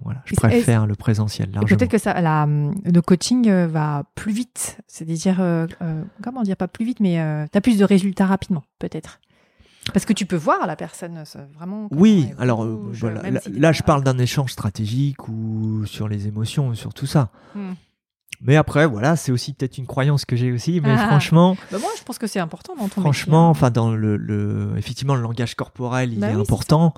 voilà, 0.04 0.22
je 0.24 0.34
préfère 0.34 0.86
le 0.86 0.94
présentiel 0.94 1.50
peut-être 1.50 1.90
que 1.90 1.98
ça, 1.98 2.20
la, 2.20 2.46
le 2.46 3.00
coaching 3.00 3.48
euh, 3.48 3.66
va 3.66 4.04
plus 4.14 4.32
vite. 4.32 4.78
C'est-à-dire, 4.86 5.40
euh, 5.40 5.66
euh, 5.82 6.02
comment 6.22 6.42
dire, 6.42 6.56
pas 6.56 6.68
plus 6.68 6.84
vite, 6.84 7.00
mais 7.00 7.16
tu 7.52 7.58
as 7.58 7.60
plus 7.60 7.78
de 7.78 7.84
résultats 7.84 8.26
rapidement, 8.26 8.64
peut-être. 8.78 9.20
Parce 9.94 10.04
que 10.04 10.12
tu 10.12 10.26
peux 10.26 10.36
voir 10.36 10.66
la 10.66 10.76
personne 10.76 11.22
vraiment. 11.54 11.88
Oui, 11.92 12.28
alors 12.38 12.62
euh, 12.64 12.76
bouge, 12.76 13.00
voilà, 13.00 13.22
même 13.22 13.38
là, 13.52 13.72
si 13.72 13.78
je 13.78 13.82
parle 13.84 14.04
d'un 14.04 14.18
échange 14.18 14.52
stratégique 14.52 15.28
ou 15.28 15.86
sur 15.86 16.08
les 16.08 16.26
émotions, 16.26 16.74
sur 16.74 16.92
tout 16.92 17.06
ça. 17.06 17.30
Hmm. 17.54 17.72
Mais 18.40 18.56
après, 18.56 18.86
voilà, 18.86 19.16
c'est 19.16 19.32
aussi 19.32 19.52
peut-être 19.52 19.78
une 19.78 19.86
croyance 19.86 20.24
que 20.24 20.36
j'ai 20.36 20.52
aussi. 20.52 20.80
Mais 20.80 20.94
Ah. 20.96 21.08
franchement, 21.08 21.56
Bah, 21.72 21.78
moi, 21.80 21.90
je 21.98 22.04
pense 22.04 22.18
que 22.18 22.26
c'est 22.26 22.38
important 22.40 22.74
dans 22.76 22.88
ton 22.88 23.00
franchement, 23.00 23.46
hein. 23.48 23.50
enfin, 23.50 23.70
dans 23.70 23.90
le, 23.90 24.16
le- 24.16 24.74
effectivement, 24.76 25.14
le 25.16 25.22
langage 25.22 25.54
corporel, 25.56 26.12
il 26.12 26.20
Bah 26.20 26.30
est 26.30 26.34
oui, 26.36 26.40
important. 26.42 26.94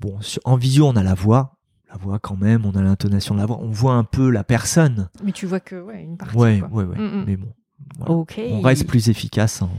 Bon, 0.00 0.18
en 0.44 0.56
visio, 0.56 0.86
on 0.86 0.94
a 0.96 1.02
la 1.02 1.14
voix, 1.14 1.56
la 1.90 1.96
voix 1.96 2.18
quand 2.18 2.36
même, 2.36 2.64
on 2.64 2.72
a 2.76 2.82
l'intonation 2.82 3.34
de 3.34 3.40
la 3.40 3.46
voix, 3.46 3.58
on 3.60 3.70
voit 3.70 3.94
un 3.94 4.04
peu 4.04 4.30
la 4.30 4.44
personne. 4.44 5.08
Mais 5.22 5.32
tu 5.32 5.46
vois 5.46 5.60
que, 5.60 5.80
ouais, 5.80 6.02
une 6.02 6.16
partie. 6.16 6.36
Ouais, 6.36 6.60
quoi. 6.60 6.68
ouais, 6.70 6.84
ouais. 6.84 6.96
Mm, 6.98 7.02
mm. 7.20 7.24
Mais 7.26 7.36
bon, 7.36 7.52
voilà. 7.98 8.24
On 8.52 8.60
reste 8.60 8.86
plus 8.86 9.08
efficace 9.08 9.62
en, 9.62 9.70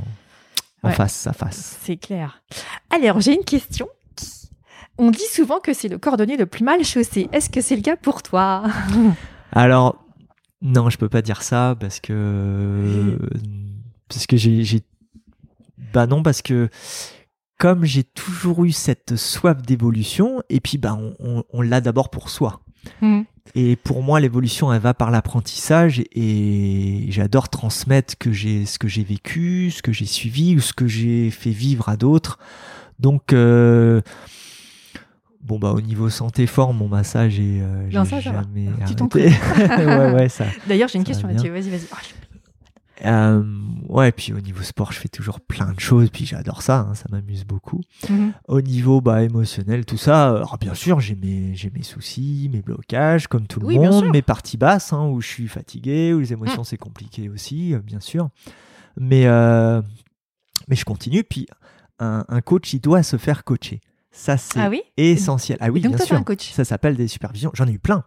en 0.84 0.90
Ouais. 0.90 0.94
face 0.94 1.28
à 1.28 1.34
face. 1.34 1.78
C'est 1.82 1.98
clair. 1.98 2.42
Alors, 2.90 3.22
j'ai 3.22 3.36
une 3.36 3.44
question. 3.46 3.88
On 4.98 5.12
dit 5.12 5.28
souvent 5.32 5.60
que 5.60 5.74
c'est 5.74 5.90
le 5.90 5.98
cordonnier 5.98 6.38
le 6.38 6.46
plus 6.46 6.64
mal 6.64 6.84
chaussé. 6.86 7.28
Est-ce 7.34 7.50
que 7.50 7.60
c'est 7.62 7.76
le 7.76 7.82
cas 7.82 7.98
pour 7.98 8.22
toi? 8.24 8.64
Alors, 9.52 10.05
non, 10.66 10.90
je 10.90 10.98
peux 10.98 11.10
pas 11.10 11.22
dire 11.22 11.42
ça 11.44 11.76
parce 11.80 12.00
que 12.00 13.18
parce 14.10 14.26
que 14.28 14.36
j'ai 14.38 14.82
bah 15.94 16.08
non 16.08 16.24
parce 16.24 16.42
que 16.42 16.70
comme 17.58 17.86
j'ai 17.86 18.04
toujours 18.04 18.66
eu 18.66 18.72
cette 18.72 19.16
soif 19.16 19.62
d'évolution 19.62 20.42
et 20.50 20.60
puis 20.60 20.78
bah 20.78 20.98
on, 21.00 21.16
on- 21.20 21.44
on 21.52 21.62
l'a 21.62 21.82
d'abord 21.82 22.10
pour 22.10 22.30
soi. 22.30 22.62
Hmm. 23.02 23.22
Et 23.54 23.76
pour 23.76 24.02
moi, 24.04 24.20
l'évolution, 24.20 24.74
elle 24.74 24.82
va 24.82 24.94
par 24.94 25.12
l'apprentissage 25.12 26.04
et 26.14 27.06
j'adore 27.10 27.48
transmettre 27.50 28.18
que 28.18 28.32
j'ai 28.32 28.66
ce 28.66 28.78
que 28.80 28.88
j'ai 28.88 29.04
vécu, 29.04 29.72
ce 29.72 29.82
que 29.82 29.94
j'ai 29.94 30.06
suivi 30.08 30.56
ou 30.56 30.60
ce 30.60 30.74
que 30.74 30.88
j'ai 30.88 31.30
fait 31.32 31.52
vivre 31.52 31.88
à 31.90 31.96
d'autres. 31.96 32.40
Donc, 33.00 33.34
euh, 33.34 34.02
bon 35.46 35.60
bah 35.60 35.72
au 35.72 35.82
niveau 35.82 36.10
santé 36.10 36.48
forme, 36.48 36.82
bah 36.90 37.04
ça 37.04 37.30
j'ai 37.30 37.62
euh, 37.62 37.90
Non, 37.92 38.04
ça, 38.04 38.22
ça 38.22 38.32
va. 38.32 38.42
jamais 38.42 38.72
Tu 38.88 38.96
t'en 38.96 39.08
ouais 39.78 40.14
ouais. 40.14 40.28
D'ailleurs, 40.68 40.90
j'ai 40.90 40.98
une 40.98 41.04
question 41.06 41.28
va 41.28 41.34
là-dessus. 41.34 41.52
Vas-y, 41.52 41.70
vas-y. 41.70 41.82
Je- 41.82 43.06
Euh, 43.06 43.44
ouais 43.90 44.14
puis 44.14 44.32
au 44.32 44.40
niveau 44.40 44.64
sport, 44.64 44.94
je 44.94 45.00
fais 45.02 45.10
toujours 45.10 45.42
plein 45.42 45.74
de 45.74 45.80
choses 45.82 46.10
puis 46.10 46.26
j'adore 46.26 46.62
ça, 46.62 46.88
hein, 46.90 46.94
ça 46.96 47.04
m'amuse 47.12 47.44
beaucoup. 47.44 47.82
Mhm. 48.10 48.32
Au 48.48 48.62
niveau 48.62 49.02
bah, 49.02 49.22
émotionnel, 49.22 49.86
tout 49.86 49.98
ça, 49.98 50.30
alors 50.30 50.58
bien 50.58 50.74
sûr, 50.74 51.02
j'ai 51.02 51.16
mes, 51.16 51.54
j'ai 51.56 51.70
mes 51.72 51.84
soucis, 51.84 52.50
mes 52.54 52.62
blocages, 52.62 53.28
comme 53.28 53.48
tout 53.48 53.60
le 53.60 53.66
Oui, 53.68 53.78
monde, 53.78 54.06
mes 54.14 54.22
parties 54.22 54.56
basses, 54.58 54.94
hein, 54.94 55.08
où 55.08 55.20
je 55.20 55.28
suis 55.28 55.48
fatigué, 55.50 56.14
où 56.14 56.20
les 56.22 56.32
émotions 56.32 56.64
c'est 56.64 56.78
compliqué 56.78 57.28
aussi, 57.28 57.74
euh, 57.74 57.80
bien 57.80 58.00
sûr. 58.00 58.30
Mais, 58.98 59.26
euh, 59.26 59.82
mais 60.70 60.78
je 60.78 60.86
continue, 60.86 61.26
puis 61.26 61.48
un, 62.00 62.24
un 62.30 62.40
coach, 62.42 62.72
il 62.74 62.80
doit 62.80 63.04
se 63.04 63.18
faire 63.18 63.44
coacher. 63.44 63.82
Ça, 64.18 64.38
c'est 64.38 64.58
Ah 64.60 64.70
oui? 64.70 64.82
essentiel. 64.98 65.58
Ah 65.62 65.70
oui, 65.70 65.80
Et 65.80 65.84
donc, 65.84 65.92
bien 65.92 65.98
toi, 65.98 66.06
sûr. 66.06 66.16
un 66.18 66.24
coach. 66.24 66.52
Ça 66.54 66.64
s'appelle 66.64 66.96
des 66.96 67.08
supervisions. 67.08 67.52
J'en 67.54 67.68
ai 67.68 67.72
eu 67.74 67.80
plein. 67.80 68.04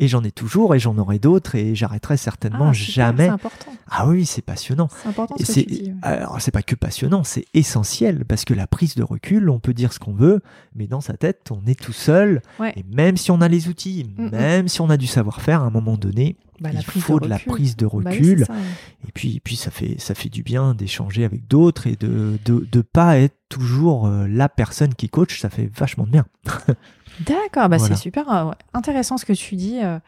Et 0.00 0.06
j'en 0.08 0.22
ai 0.22 0.30
toujours 0.30 0.74
et 0.74 0.78
j'en 0.78 0.96
aurai 0.98 1.18
d'autres 1.18 1.54
et 1.56 1.74
j'arrêterai 1.74 2.16
certainement 2.16 2.68
Ah, 2.70 2.72
jamais. 2.72 3.24
C'est 3.26 3.30
important. 3.30 3.72
Ah 3.90 4.06
oui, 4.06 4.26
c'est 4.26 4.42
passionnant. 4.42 4.88
C'est 5.02 5.08
important 5.08 5.34
que 5.34 5.44
c'est 5.44 5.64
tu 5.64 5.66
dis. 5.72 5.82
ouais. 5.90 5.94
alors 6.02 6.40
c'est 6.40 6.50
pas 6.52 6.62
que 6.62 6.74
passionnant, 6.76 7.24
c'est 7.24 7.46
essentiel 7.54 8.24
parce 8.24 8.44
que 8.44 8.54
la 8.54 8.66
prise 8.66 8.94
de 8.94 9.02
recul, 9.02 9.50
on 9.50 9.58
peut 9.58 9.74
dire 9.74 9.92
ce 9.92 9.98
qu'on 9.98 10.12
veut, 10.14 10.40
mais 10.76 10.86
dans 10.86 11.00
sa 11.00 11.14
tête, 11.14 11.50
on 11.50 11.64
est 11.66 11.78
tout 11.80 11.92
seul. 11.92 12.42
Ouais. 12.60 12.72
Et 12.76 12.84
même 12.94 13.16
si 13.16 13.30
on 13.30 13.40
a 13.40 13.48
les 13.48 13.68
outils, 13.68 14.06
Mm, 14.16 14.26
mm. 14.26 14.30
même 14.30 14.68
si 14.68 14.80
on 14.80 14.90
a 14.90 14.96
du 14.96 15.06
savoir-faire, 15.06 15.62
à 15.62 15.66
un 15.66 15.70
moment 15.70 15.96
donné, 15.96 16.36
Bah, 16.60 16.70
il 16.72 16.82
faut 16.84 17.18
de, 17.20 17.26
la 17.28 17.38
prise 17.38 17.76
de 17.76 17.86
Bah 17.86 17.92
oui, 17.96 18.04
recul. 18.06 18.38
c'est 18.40 18.44
ça, 18.46 18.52
ouais. 18.52 18.58
et 19.08 19.12
puis, 19.12 19.36
et 19.36 19.40
puis 19.40 19.56
ça 19.56 19.70
fait 19.70 19.96
ça 19.98 20.14
fait 20.14 20.28
du 20.28 20.42
bien 20.42 20.74
d'échanger 20.74 21.24
avec 21.24 21.46
d'autres 21.48 21.86
et 21.86 21.96
de, 21.96 22.38
de 22.44 22.66
de 22.70 22.80
pas 22.82 23.18
être 23.18 23.36
toujours 23.48 24.06
euh, 24.06 24.26
la 24.28 24.48
personne 24.48 24.94
qui 24.94 25.08
coach. 25.08 25.40
Ça 25.40 25.50
fait 25.50 25.70
vachement 25.74 26.04
de 26.04 26.10
bien. 26.10 26.26
D'accord, 27.20 27.68
bah 27.68 27.76
Voilà. 27.78 27.94
c'est 27.96 28.00
super 28.00 28.30
euh, 28.32 28.44
ouais. 28.50 28.54
intéressant 28.74 29.18
ce 29.18 29.24
que 29.24 29.32
tu 29.32 29.56
dis. 29.56 29.78
euh, 29.82 29.98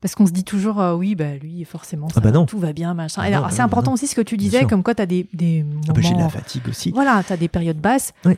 parce 0.00 0.14
qu'on 0.14 0.26
se 0.26 0.32
dit 0.32 0.44
toujours, 0.44 0.80
euh, 0.80 0.94
oui, 0.94 1.14
bah 1.14 1.34
lui, 1.36 1.62
forcément, 1.66 2.08
ça, 2.08 2.14
Ah 2.16 2.20
bah 2.20 2.30
non. 2.30 2.46
tout 2.46 2.58
va 2.58 2.72
bien, 2.72 2.94
machin. 2.94 3.20
Ah 3.22 3.30
bah 3.30 3.48
c'est 3.50 3.58
non, 3.58 3.64
important 3.64 3.90
bah 3.90 3.94
aussi 3.94 4.06
ce 4.06 4.14
que 4.14 4.22
tu 4.22 4.38
disais, 4.38 4.64
comme 4.64 4.82
quoi 4.82 4.94
tu 4.94 5.02
as 5.02 5.06
des, 5.06 5.28
des 5.34 5.62
moments. 5.62 5.80
Ah 5.88 5.92
bah, 5.92 6.00
j'ai 6.00 6.14
de 6.14 6.18
la 6.18 6.30
fatigue 6.30 6.66
aussi. 6.68 6.90
Voilà, 6.92 7.22
tu 7.22 7.32
as 7.32 7.36
des 7.36 7.48
périodes 7.48 7.78
basses. 7.80 8.12
Oui. 8.24 8.34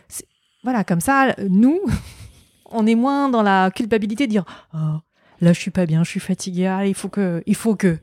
Voilà, 0.65 0.83
comme 0.83 1.01
ça, 1.01 1.37
nous, 1.49 1.79
on 2.73 2.85
est 2.87 2.97
moins 2.97 3.29
dans 3.29 3.43
la 3.43 3.71
culpabilité 3.71 4.27
de 4.27 4.33
dire, 4.33 4.45
oh, 4.75 4.79
là, 5.41 5.53
je 5.53 5.61
suis 5.61 5.71
pas 5.71 5.87
bien, 5.87 6.03
je 6.03 6.11
suis 6.11 6.21
fatigué, 6.21 6.67
ah, 6.67 6.85
il 6.85 6.95
faut 6.95 7.09
que. 7.09 7.45
Il 7.47 7.55
faut 7.55 7.77
que. 7.77 7.97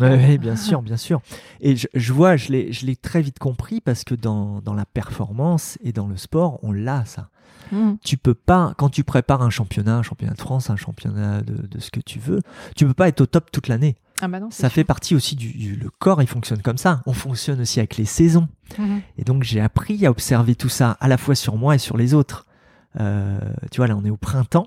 Ouais, 0.00 0.38
bien 0.38 0.54
sûr, 0.54 0.80
bien 0.82 0.96
sûr. 0.96 1.20
Et 1.60 1.74
je, 1.74 1.88
je 1.94 2.12
vois, 2.12 2.36
je 2.36 2.52
l'ai 2.52 2.72
je 2.72 2.86
l'ai 2.86 2.94
très 2.94 3.22
vite 3.22 3.40
compris 3.40 3.80
parce 3.80 4.04
que 4.04 4.14
dans 4.14 4.60
dans 4.60 4.74
la 4.74 4.84
performance 4.84 5.78
et 5.82 5.90
dans 5.90 6.06
le 6.06 6.16
sport, 6.16 6.60
on 6.62 6.70
l'a 6.70 7.04
ça. 7.06 7.28
Hmm. 7.72 7.94
tu 8.02 8.16
peux 8.16 8.34
pas, 8.34 8.74
quand 8.78 8.88
tu 8.88 9.04
prépares 9.04 9.42
un 9.42 9.50
championnat, 9.50 9.96
un 9.96 10.02
championnat 10.02 10.34
de 10.34 10.40
France, 10.40 10.70
un 10.70 10.76
championnat 10.76 11.40
de, 11.42 11.66
de 11.68 11.78
ce 11.78 11.92
que 11.92 12.00
tu 12.00 12.18
veux, 12.18 12.40
tu 12.74 12.84
peux 12.84 12.94
pas 12.94 13.06
être 13.06 13.20
au 13.20 13.26
top 13.26 13.52
toute 13.52 13.68
l'année. 13.68 13.94
Ah 14.20 14.26
bah 14.28 14.40
non, 14.40 14.50
Ça 14.50 14.68
sûr. 14.68 14.74
fait 14.74 14.84
partie 14.84 15.14
aussi 15.14 15.36
du, 15.36 15.52
du- 15.52 15.76
le 15.76 15.88
corps, 15.88 16.20
il 16.20 16.26
fonctionne 16.26 16.62
comme 16.62 16.78
ça. 16.78 17.00
On 17.06 17.12
fonctionne 17.12 17.60
aussi 17.60 17.78
avec 17.78 17.96
les 17.96 18.04
saisons. 18.06 18.48
Mhm. 18.76 19.02
Et 19.18 19.24
donc 19.24 19.44
j'ai 19.44 19.60
appris 19.60 20.04
à 20.04 20.10
observer 20.10 20.56
tout 20.56 20.68
ça 20.68 20.96
à 21.00 21.06
la 21.08 21.16
fois 21.16 21.34
sur 21.36 21.56
moi 21.56 21.76
et 21.76 21.78
sur 21.78 21.96
les 21.96 22.12
autres. 22.12 22.44
Euh, 22.98 23.38
tu 23.70 23.76
vois, 23.76 23.86
là 23.86 23.96
on 23.96 24.04
est 24.04 24.10
au 24.10 24.16
printemps. 24.16 24.66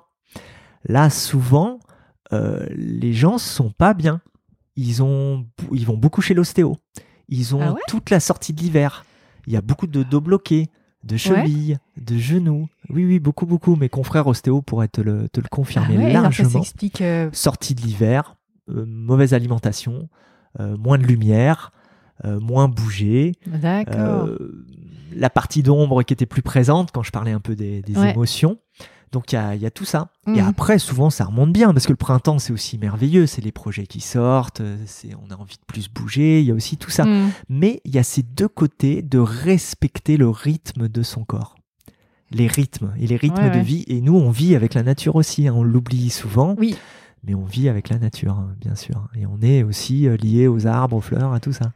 Là 0.85 1.09
souvent, 1.09 1.79
euh, 2.31 2.65
les 2.71 3.13
gens 3.13 3.37
sont 3.37 3.69
pas 3.71 3.93
bien. 3.93 4.21
Ils 4.75 5.03
ont, 5.03 5.45
ils 5.73 5.85
vont 5.85 5.97
beaucoup 5.97 6.21
chez 6.21 6.33
l'ostéo. 6.33 6.77
Ils 7.29 7.53
ont 7.53 7.61
Ah 7.61 7.73
ouais? 7.73 7.81
toute 7.87 8.09
la 8.09 8.19
sortie 8.21 8.53
de 8.53 8.61
l'hiver. 8.61 9.05
Il 9.45 9.53
y 9.53 9.57
a 9.57 9.61
beaucoup 9.61 9.87
de 9.87 10.03
dos 10.03 10.21
bloqués, 10.21 10.69
de 11.03 11.17
chevilles, 11.17 11.77
de 11.97 12.17
genoux. 12.17 12.67
Oui, 12.89 13.05
oui, 13.05 13.19
beaucoup, 13.19 13.45
beaucoup. 13.45 13.75
Mes 13.75 13.89
confrères 13.89 14.27
ostéo 14.27 14.61
pourraient 14.61 14.87
te 14.87 15.01
le, 15.01 15.27
te 15.29 15.39
le 15.39 15.45
Ah 15.47 15.55
confirmer 15.55 15.97
ouais, 15.97 16.13
ça 16.13 16.21
largement 16.21 16.61
euh, 17.01 17.29
sortie 17.33 17.75
de 17.75 17.81
l'hiver, 17.81 18.35
euh, 18.69 18.85
mauvaise 18.87 19.33
alimentation, 19.33 20.09
euh, 20.59 20.77
moins 20.77 20.97
de 20.97 21.03
lumière, 21.03 21.71
moins 22.23 22.69
bouger, 22.69 23.33
D'accord. 23.47 24.29
la 25.13 25.29
partie 25.29 25.61
d'ombre 25.61 26.03
qui 26.03 26.13
était 26.13 26.25
plus 26.25 26.41
présente 26.41 26.91
quand 26.91 27.03
je 27.03 27.11
parlais 27.11 27.31
un 27.31 27.41
peu 27.41 27.53
des, 27.53 27.81
des 27.81 27.97
Ouais. 27.97 28.11
émotions. 28.11 28.59
Donc 29.13 29.31
il 29.31 29.35
y 29.35 29.37
a, 29.37 29.55
y 29.55 29.65
a 29.65 29.71
tout 29.71 29.85
ça. 29.85 30.09
Et 30.27 30.41
Mhm. 30.41 30.47
après, 30.49 30.79
souvent, 30.79 31.09
ça 31.09 31.23
remonte 31.25 31.53
bien 31.53 31.71
parce 31.73 31.85
que 31.85 31.93
le 31.93 31.97
printemps, 31.97 32.39
c'est 32.39 32.51
aussi 32.51 32.77
merveilleux. 32.77 33.27
C'est 33.27 33.41
les 33.41 33.51
projets 33.53 33.85
qui 33.87 34.01
sortent, 34.01 34.59
euh, 34.61 34.75
c'est, 34.85 35.11
on 35.15 35.31
a 35.33 35.37
envie 35.37 35.55
de 35.55 35.65
plus 35.65 35.87
bouger. 35.87 36.41
Il 36.41 36.45
y 36.47 36.51
a 36.51 36.53
aussi 36.55 36.75
tout 36.77 36.89
ça. 36.89 37.05
Hmm. 37.05 37.29
Mais 37.47 37.79
il 37.85 37.93
y 37.95 37.99
a 37.99 38.03
ces 38.03 38.23
deux 38.23 38.47
côtés 38.49 39.01
de 39.03 39.19
respecter 39.19 40.17
le 40.17 40.27
rythme 40.29 40.89
de 40.89 41.03
son 41.03 41.23
corps. 41.23 41.55
Les 42.31 42.47
rythmes 42.47 42.91
et 42.99 43.05
les 43.05 43.15
rythmes 43.15 43.37
Ouais, 43.43 43.49
de 43.51 43.55
ouais. 43.57 43.61
vie. 43.61 43.85
Et 43.87 44.01
nous, 44.01 44.15
on 44.15 44.31
vit 44.31 44.55
avec 44.55 44.73
la 44.73 44.81
nature 44.83 45.15
aussi. 45.15 45.47
hein. 45.47 45.53
On 45.55 45.63
l'oublie 45.63 46.09
souvent 46.09 46.55
Oui. 46.57 46.75
mais 47.23 47.35
on 47.35 47.45
vit 47.45 47.69
avec 47.69 47.89
la 47.89 47.99
nature, 47.99 48.33
hein, 48.33 48.55
bien 48.59 48.73
sûr. 48.73 49.07
Et 49.15 49.27
on 49.27 49.39
est 49.41 49.61
aussi 49.61 50.07
euh, 50.07 50.17
lié 50.17 50.47
aux 50.47 50.65
arbres, 50.65 50.95
aux 50.97 51.01
fleurs, 51.01 51.31
à 51.33 51.39
tout 51.39 51.53
ça. 51.53 51.71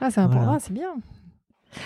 Ah, 0.00 0.10
c'est 0.10 0.20
important, 0.22 0.44
Voilà. 0.44 0.56
Ah, 0.58 0.64
c'est 0.64 0.72
bien. 0.72 0.88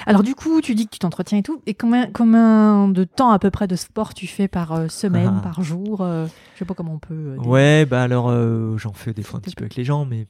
Alors 0.07 0.23
du 0.23 0.35
coup, 0.35 0.61
tu 0.61 0.75
dis 0.75 0.87
que 0.87 0.93
tu 0.93 0.99
t'entretiens 1.01 1.39
et 1.39 1.43
tout. 1.43 1.61
Et 1.67 1.75
combien, 1.75 2.11
combien 2.11 2.89
de 2.89 3.05
temps 3.05 3.31
à 3.31 3.39
peu 3.39 3.51
près 3.51 3.67
de 3.67 3.77
sport 3.77 4.15
tu 4.15 4.27
fais 4.27 4.49
par 4.49 4.73
euh, 4.73 4.89
semaine, 4.89 5.35
Ah. 5.39 5.43
par 5.43 5.63
jour 5.63 6.01
euh, 6.03 6.27
Je 6.55 6.61
sais 6.61 6.65
pas 6.65 6.75
comment 6.75 6.95
on 6.95 6.99
peut. 6.99 7.37
euh, 7.37 7.37
Ouais, 7.39 7.85
bah 7.85 8.03
alors 8.03 8.29
euh, 8.31 8.77
j'en 8.79 8.93
fais 8.93 9.13
des 9.13 9.23
fois 9.23 9.39
un 9.39 9.41
petit 9.41 9.55
peu 9.57 9.65
avec 9.65 9.75
les 9.77 9.85
gens, 9.85 10.05
mais 10.05 10.27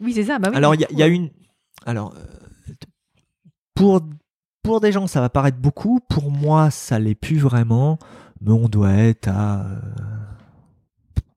Oui, 0.00 0.12
c'est 0.12 0.24
ça. 0.24 0.38
Bah 0.38 0.48
oui, 0.50 0.56
alors 0.56 0.74
il 0.74 0.80
y, 0.90 1.02
a- 1.02 1.06
y 1.08 1.10
une, 1.10 1.30
alors 1.86 2.12
pour 3.74 4.00
pour 4.62 4.80
des 4.80 4.92
gens 4.92 5.06
ça 5.06 5.20
va 5.20 5.28
paraître 5.30 5.58
beaucoup, 5.58 6.00
pour 6.08 6.30
moi 6.30 6.70
ça 6.70 6.98
l'est 6.98 7.14
plus 7.14 7.38
vraiment, 7.38 7.98
mais 8.40 8.50
on 8.52 8.68
doit 8.68 8.92
être 8.92 9.28
à 9.28 9.64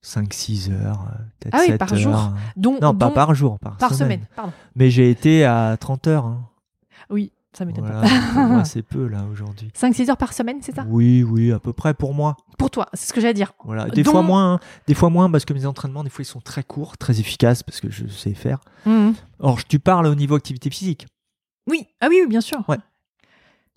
5-6 0.04 0.72
heures, 0.72 1.06
peut-être 1.40 1.54
Ah 1.56 1.60
oui, 1.62 1.68
7 1.68 1.78
par 1.78 1.94
heures. 1.94 2.00
jour. 2.00 2.34
Non, 2.58 2.96
pas 2.96 3.12
par 3.12 3.36
jour, 3.36 3.60
par, 3.60 3.78
par 3.78 3.94
semaine. 3.94 4.26
Pardon. 4.36 4.52
Mais 4.76 4.90
j'ai 4.90 5.10
été 5.12 5.46
à 5.46 5.78
30 5.80 6.08
heures. 6.08 6.26
hein. 6.26 6.48
Oui, 7.10 7.32
ça 7.58 7.66
m'étonne 7.66 7.86
Voilà, 7.86 8.02
pas. 8.60 8.66
c'est 8.66 8.82
peu 8.84 9.08
là 9.08 9.24
aujourd'hui. 9.32 9.72
5-6 9.78 10.10
heures 10.10 10.18
par 10.18 10.34
semaine, 10.34 10.58
c'est 10.62 10.76
ça? 10.76 10.86
Oui, 10.88 11.24
oui, 11.24 11.52
à 11.52 11.60
peu 11.60 11.74
près 11.74 11.94
pour 11.94 12.14
moi. 12.14 12.38
Pour 12.58 12.70
toi, 12.72 12.88
c'est 12.94 13.08
ce 13.10 13.14
que 13.14 13.20
j'allais 13.22 13.34
dire. 13.34 13.54
Voilà, 13.66 13.86
des 13.90 14.04
fois 14.04 14.22
moins, 14.22 14.54
hein. 14.54 14.60
des 14.88 14.94
fois 14.94 15.10
moins 15.10 15.30
parce 15.30 15.46
que 15.46 15.54
mes 15.54 15.66
entraînements 15.66 16.04
des 16.04 16.10
fois 16.10 16.24
ils 16.24 16.26
sont 16.26 16.42
très 16.42 16.64
courts, 16.64 16.98
très 16.98 17.20
efficaces 17.20 17.64
parce 17.64 17.82
que 17.82 17.90
je 17.90 18.08
sais 18.08 18.34
faire. 18.34 18.60
Mhm. 18.86 19.14
Or, 19.40 19.64
tu 19.64 19.80
parles 19.80 20.08
au 20.08 20.16
niveau 20.16 20.36
activité 20.36 20.70
physique 20.70 21.08
Oui, 21.70 21.88
ah 22.00 22.08
oui, 22.10 22.20
oui, 22.22 22.28
bien 22.28 22.42
sûr. 22.42 22.64
Ouais. 22.70 22.78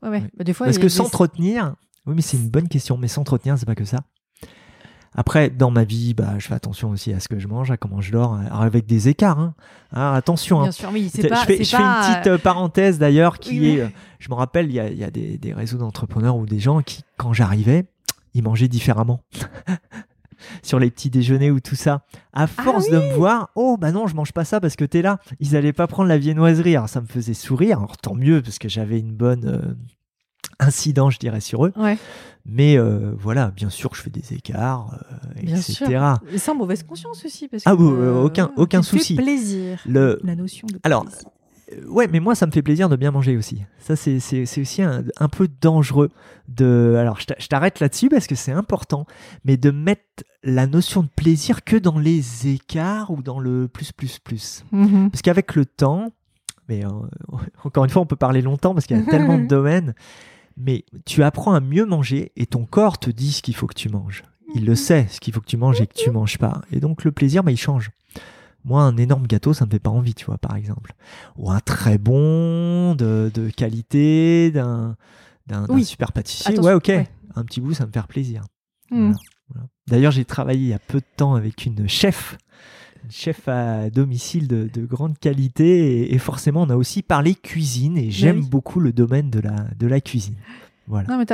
Ouais, 0.03 0.09
ouais. 0.11 0.21
Ouais. 0.21 0.31
Bah, 0.37 0.45
des 0.45 0.53
fois, 0.53 0.67
parce 0.67 0.77
que 0.79 0.83
des- 0.83 0.89
s'entretenir, 0.91 1.75
oui 2.07 2.13
mais 2.15 2.23
c'est 2.23 2.37
une 2.37 2.51
bonne 2.51 2.69
question, 2.69 2.99
mais 2.99 3.09
s'entretenir 3.09 3.59
c'est 3.59 3.67
pas 3.67 3.75
que 3.75 3.85
ça. 3.87 4.01
Après, 5.15 5.49
dans 5.51 5.71
ma 5.71 5.85
vie, 5.85 6.13
bah, 6.15 6.35
je 6.39 6.47
fais 6.49 6.55
attention 6.55 6.91
aussi 6.91 7.13
à 7.13 7.21
ce 7.21 7.29
que 7.29 7.39
je 7.39 7.47
mange, 7.47 7.71
à 7.71 7.77
comment 7.77 8.01
je 8.01 8.11
dors, 8.13 8.35
alors 8.35 8.63
avec 8.63 8.85
des 8.87 9.09
écarts. 9.09 9.39
Hein. 9.39 9.55
Ah, 9.93 10.15
attention. 10.17 10.61
hein. 10.61 10.65
Bien 10.65 10.73
sûr, 10.73 10.91
oui, 10.93 11.09
c'est 11.15 11.23
Je 11.23 11.29
pas. 11.29 11.37
fais, 11.45 11.57
c'est 11.59 11.65
je 11.65 11.77
fais 11.77 11.83
une 11.83 12.15
petite 12.15 12.27
euh, 12.27 12.39
parenthèse 12.39 12.99
d'ailleurs 12.99 13.39
qui 13.39 13.61
Oui, 13.61 13.67
est, 13.67 13.71
oui. 13.75 13.81
euh, 13.83 13.89
je 14.19 14.29
me 14.29 14.35
rappelle, 14.35 14.67
il 14.67 14.75
y 14.75 14.81
a, 14.81 14.89
il 14.91 14.99
y 14.99 15.05
a 15.05 15.11
des, 15.11 15.39
des 15.39 15.53
réseaux 15.55 15.79
d'entrepreneurs 15.79 16.37
ou 16.37 16.47
des 16.47 16.59
gens 16.59 16.83
qui, 16.83 17.03
quand 17.17 17.33
j'arrivais, 17.33 17.85
ils 18.35 18.43
mangeaient 18.43 18.67
différemment. 18.69 19.21
Sur 20.63 20.79
les 20.79 20.91
petits 20.91 21.09
déjeuners 21.11 21.51
ou 21.51 21.61
tout 21.61 21.77
ça. 21.77 22.03
À 22.35 22.47
force 22.47 22.91
de 22.91 22.99
me 22.99 23.15
voir, 23.15 23.49
oh 23.55 23.77
bah 23.79 23.93
non, 23.93 24.07
je 24.07 24.15
mange 24.15 24.33
pas 24.33 24.45
ça 24.45 24.61
parce 24.61 24.77
que 24.77 24.85
t'es 24.85 25.01
là. 25.01 25.19
Ils 25.41 25.57
allaient 25.57 25.73
pas 25.73 25.87
prendre 25.87 26.09
la 26.09 26.19
viennoiserie. 26.19 26.77
Alors 26.77 26.89
ça 26.89 27.01
me 27.01 27.07
faisait 27.07 27.33
sourire. 27.35 27.79
Alors 27.79 27.97
tant 27.97 28.15
mieux 28.15 28.43
parce 28.43 28.59
que 28.59 28.69
j'avais 28.69 28.99
une 28.99 29.13
bonne 29.15 29.47
euh, 29.47 29.75
incident, 30.61 31.11
je 31.11 31.19
dirais, 31.19 31.41
sur 31.41 31.67
eux. 31.67 31.73
Ouais. 31.77 31.99
Mais 32.47 32.77
euh, 32.77 33.13
voilà, 33.19 33.51
bien 33.51 33.71
sûr, 33.71 33.95
je 33.95 34.03
fais 34.03 34.11
des 34.11 34.35
écarts, 34.35 34.99
euh, 35.13 35.43
Bien 35.43 35.57
etc. 35.57 35.73
sûr. 35.73 36.19
Et 36.33 36.39
sans 36.39 36.55
mauvaise 36.55 36.83
conscience 36.83 37.25
aussi. 37.25 37.49
Parce 37.49 37.63
Ah 37.67 37.73
que, 37.77 37.83
oui, 37.83 37.95
euh, 37.99 38.23
aucun- 38.23 38.51
aucun 38.57 38.83
souci. 38.83 39.15
plaisir. 39.17 39.79
Le- 39.87 40.21
La 40.25 40.37
notion 40.37 40.67
de 40.67 40.79
Alors, 40.83 41.05
plaisir. 41.05 41.21
Euh, 41.29 41.31
Ouais, 41.89 42.07
mais 42.13 42.21
moi, 42.21 42.35
ça 42.35 42.45
me 42.47 42.53
fait 42.53 42.61
plaisir 42.63 42.91
de 42.91 42.95
bien 42.97 43.11
manger 43.11 43.39
aussi. 43.39 43.63
Ça, 43.79 43.97
c'est 43.97 44.19
aussi 44.61 44.83
un, 44.83 45.03
un 45.19 45.29
peu 45.31 45.49
dangereux. 45.63 46.11
De... 46.47 46.95
Alors, 47.01 47.19
je 47.19 47.25
t'a- 47.27 47.37
je 47.39 47.47
t'arrête 47.49 47.81
là-dessus 47.81 48.11
parce 48.11 48.27
que 48.27 48.35
c'est 48.35 48.53
important, 48.53 49.07
mais 49.47 49.57
de 49.57 49.71
mettre 49.71 50.03
la 50.43 50.67
notion 50.67 51.03
de 51.03 51.09
plaisir 51.09 51.65
que 51.65 51.77
dans 51.77 51.99
les 51.99 52.49
écarts 52.49 53.11
ou 53.11 53.23
dans 53.23 53.41
le 53.41 53.67
plus, 53.67 53.93
plus, 53.93 54.19
plus. 54.19 54.63
Mhm. 54.73 55.11
Parce 55.11 55.23
qu'avec 55.23 55.55
le 55.55 55.65
temps, 55.65 56.11
mais 56.69 56.85
euh, 56.85 56.89
encore 57.65 57.85
une 57.85 57.91
fois, 57.91 58.03
on 58.03 58.07
peut 58.07 58.15
parler 58.15 58.43
longtemps 58.43 58.75
parce 58.75 58.85
qu'il 58.87 58.99
y 58.99 59.01
a 59.01 59.05
tellement 59.05 59.39
de 59.39 59.47
domaines, 59.49 59.95
mais 60.57 60.85
tu 61.05 61.23
apprends 61.23 61.55
à 61.55 61.61
mieux 61.61 61.85
manger 61.87 62.33
et 62.37 62.47
ton 62.47 62.65
corps 62.65 62.99
te 62.99 63.11
dit 63.11 63.33
ce 63.33 63.43
qu'il 63.43 63.55
faut 63.57 63.67
que 63.67 63.75
tu 63.75 63.89
manges. 63.89 64.23
Il 64.55 64.65
le 64.67 64.75
sait, 64.75 65.07
ce 65.11 65.19
qu'il 65.21 65.33
faut 65.35 65.41
que 65.41 65.47
tu 65.47 65.57
manges 65.57 65.81
et 65.81 65.87
que 65.87 65.95
tu 65.95 66.11
manges 66.11 66.39
pas. 66.39 66.61
Et 66.71 66.79
donc, 66.81 67.03
le 67.05 67.11
plaisir, 67.13 67.43
bah, 67.43 67.51
il 67.51 67.57
change. 67.57 67.91
Moi, 68.65 68.83
un 68.83 68.97
énorme 68.97 69.27
gâteau, 69.27 69.53
ça 69.53 69.67
me 69.67 69.71
fait 69.71 69.79
pas 69.81 69.91
envie, 69.91 70.15
tu 70.15 70.27
vois, 70.27 70.39
par 70.39 70.55
exemple. 70.57 70.93
Ou 71.37 71.51
un 71.51 71.61
très 71.61 71.99
bon, 71.99 72.95
de, 72.95 73.31
de 73.35 73.51
qualité, 73.51 74.51
d'un 74.53 74.97
d'un 75.47 75.67
Oui. 75.69 75.85
super 75.85 76.13
pâtissier. 76.13 76.53
Attention, 76.53 76.69
ouais, 76.69 76.75
ok. 76.75 76.87
ouais. 76.89 77.09
Un 77.37 77.45
petit 77.45 77.61
bout, 77.61 77.75
ça 77.75 77.85
me 77.87 77.93
fait 77.93 78.03
plaisir. 78.07 78.43
Mhm. 78.91 79.01
Voilà, 79.01 79.17
voilà. 79.51 79.69
D'ailleurs, 79.89 80.13
j'ai 80.13 80.25
travaillé 80.25 80.61
il 80.63 80.69
y 80.69 80.73
a 80.73 80.79
peu 80.79 81.01
de 81.01 81.07
temps 81.17 81.35
avec 81.35 81.67
une 81.67 81.87
chef, 81.89 82.39
chef 83.11 83.49
à 83.49 83.91
domicile 83.91 84.49
de, 84.49 84.69
de 84.73 84.85
grande 84.87 85.19
qualité, 85.19 86.03
et, 86.03 86.15
et 86.15 86.19
forcément, 86.19 86.63
on 86.63 86.71
a 86.71 86.77
aussi 86.77 87.03
parlé 87.03 87.35
cuisine, 87.35 87.97
et 87.99 88.11
j'aime 88.11 88.41
oui. 88.41 88.49
beaucoup 88.49 88.81
le 88.81 88.93
domaine 88.93 89.31
de 89.31 89.41
la, 89.41 89.67
de 89.79 89.87
la 89.87 90.01
cuisine. 90.01 90.35
Voilà. 90.87 91.09
Non, 91.09 91.17
mais 91.17 91.25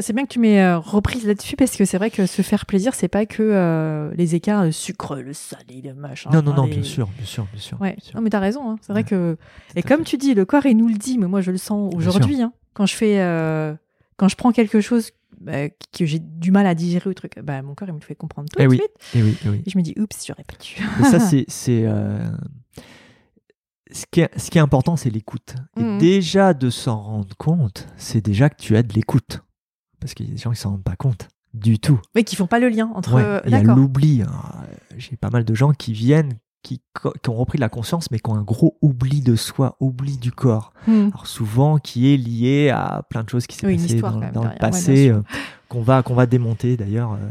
c'est 0.00 0.12
bien 0.12 0.22
que 0.24 0.28
tu 0.32 0.38
m'aies 0.38 0.62
euh, 0.62 0.78
reprise 0.78 1.26
là-dessus 1.26 1.56
parce 1.56 1.74
que 1.76 1.84
c'est 1.84 1.96
vrai 1.98 2.08
que 2.08 2.24
se 2.26 2.40
faire 2.42 2.66
plaisir, 2.66 2.94
c'est 2.94 3.08
pas 3.08 3.26
que 3.26 3.42
euh, 3.42 4.12
les 4.14 4.36
écarts, 4.36 4.62
le 4.64 4.70
sucre, 4.70 5.16
le 5.16 5.32
salé, 5.32 5.82
le 5.84 5.92
machin. 5.92 6.30
non, 6.32 6.40
non, 6.40 6.54
non, 6.54 6.66
les- 6.66 6.74
bien 6.74 6.82
sûr, 6.84 7.08
bien 7.16 7.26
sûr, 7.26 7.44
bien 7.52 7.60
sûr. 7.60 7.80
Ouais. 7.80 7.94
bien 7.96 8.04
sûr. 8.04 8.14
Non, 8.14 8.22
mais 8.22 8.30
t'as 8.30 8.38
raison. 8.38 8.70
hein. 8.70 8.76
C'est 8.80 8.92
vrai 8.92 9.02
que. 9.02 9.36
Et 9.74 9.82
comme 9.82 9.98
fait. 10.00 10.04
tu 10.04 10.18
dis, 10.18 10.34
le 10.34 10.44
corps, 10.44 10.66
il 10.66 10.76
nous 10.76 10.86
le 10.86 10.94
dit, 10.94 11.18
mais 11.18 11.26
moi, 11.26 11.40
je 11.40 11.50
le 11.50 11.56
sens 11.58 11.92
aujourd'hui. 11.96 12.40
hein. 12.42 12.52
Quand 12.74 12.86
je 12.86 12.94
fais. 12.94 13.20
euh, 13.20 13.74
Quand 14.18 14.28
je 14.28 14.36
prends 14.36 14.52
quelque 14.52 14.80
chose 14.80 15.10
bah, 15.42 15.68
que 15.68 16.06
j'ai 16.06 16.18
du 16.18 16.50
mal 16.50 16.66
à 16.66 16.74
digérer 16.74 17.10
ou 17.10 17.14
truc, 17.14 17.38
bah, 17.42 17.60
mon 17.62 17.74
corps, 17.74 17.88
il 17.88 17.92
me 17.94 17.98
le 18.00 18.04
fait 18.04 18.14
comprendre 18.14 18.48
tout 18.48 18.56
Eh 18.60 18.64
de 18.64 18.68
oui. 18.68 18.76
suite. 18.76 18.92
Eh 19.14 19.22
oui, 19.22 19.36
eh 19.44 19.48
oui. 19.48 19.62
Et 19.66 19.70
je 19.70 19.76
me 19.78 19.82
dis, 19.82 19.94
oups, 19.98 20.26
j'aurais 20.26 20.44
pas 20.44 20.56
dû. 20.62 20.82
Mais 20.98 21.04
ça, 21.10 21.18
c'est. 21.30 21.44
c'est, 21.48 21.82
euh, 21.86 22.30
Ce, 23.90 24.04
qui 24.10 24.20
est, 24.20 24.38
ce 24.38 24.50
qui 24.50 24.58
est 24.58 24.60
important, 24.62 24.96
c'est 24.96 25.10
l'écoute. 25.10 25.54
Et 25.78 25.82
Mhm. 25.82 25.98
déjà, 25.98 26.54
de 26.54 26.70
s'en 26.70 27.00
rendre 27.00 27.36
compte, 27.36 27.88
c'est 27.96 28.24
déjà 28.24 28.48
que 28.48 28.56
tu 28.60 28.76
as 28.76 28.82
de 28.82 28.92
l'écoute. 28.94 29.40
Parce 30.00 30.14
qu'il 30.14 30.26
y 30.26 30.30
a 30.30 30.32
des 30.32 30.38
gens 30.38 30.50
qui 30.50 30.56
s'en 30.60 30.70
rendent 30.70 30.82
pas 30.84 30.96
compte 30.96 31.28
du 31.54 31.78
tout. 31.78 32.00
Mais 32.14 32.24
qui 32.24 32.34
font 32.34 32.46
pas 32.46 32.58
le 32.58 32.68
lien 32.70 32.90
entre. 32.94 33.14
Ouais, 33.14 33.22
euh, 33.22 33.40
il 33.44 33.50
y 33.52 33.54
a 33.54 33.62
l'oubli. 33.62 34.22
hein. 34.22 34.32
j'ai 34.96 35.16
pas 35.16 35.28
mal 35.30 35.44
de 35.44 35.54
gens 35.54 35.72
qui 35.72 35.92
viennent, 35.92 36.38
qui, 36.62 36.80
qui, 37.22 37.30
ont 37.30 37.34
repris 37.34 37.56
de 37.56 37.60
la 37.60 37.68
conscience, 37.68 38.10
mais 38.10 38.18
qui 38.18 38.30
ont 38.30 38.34
un 38.34 38.42
gros 38.42 38.76
oubli 38.82 39.20
de 39.20 39.36
soi, 39.36 39.76
oubli 39.80 40.16
du 40.16 40.32
corps. 40.32 40.72
Hmm. 40.86 41.08
Alors 41.12 41.26
souvent 41.26 41.78
qui 41.78 42.12
est 42.12 42.16
lié 42.16 42.70
à 42.70 43.02
plein 43.08 43.24
de 43.24 43.28
choses 43.28 43.46
qui 43.46 43.56
s'est 43.56 43.66
Oui, 43.66 43.76
passé 43.76 44.00
dans, 44.00 44.18
le. 44.42 44.48
Ouais, 44.48 44.56
passé, 44.58 45.08
euh, 45.10 45.22
qu'on 45.68 45.82
va, 45.82 46.02
qu'on 46.02 46.14
va 46.14 46.26
démonter 46.26 46.76
d'ailleurs. 46.76 47.12
euh, 47.14 47.30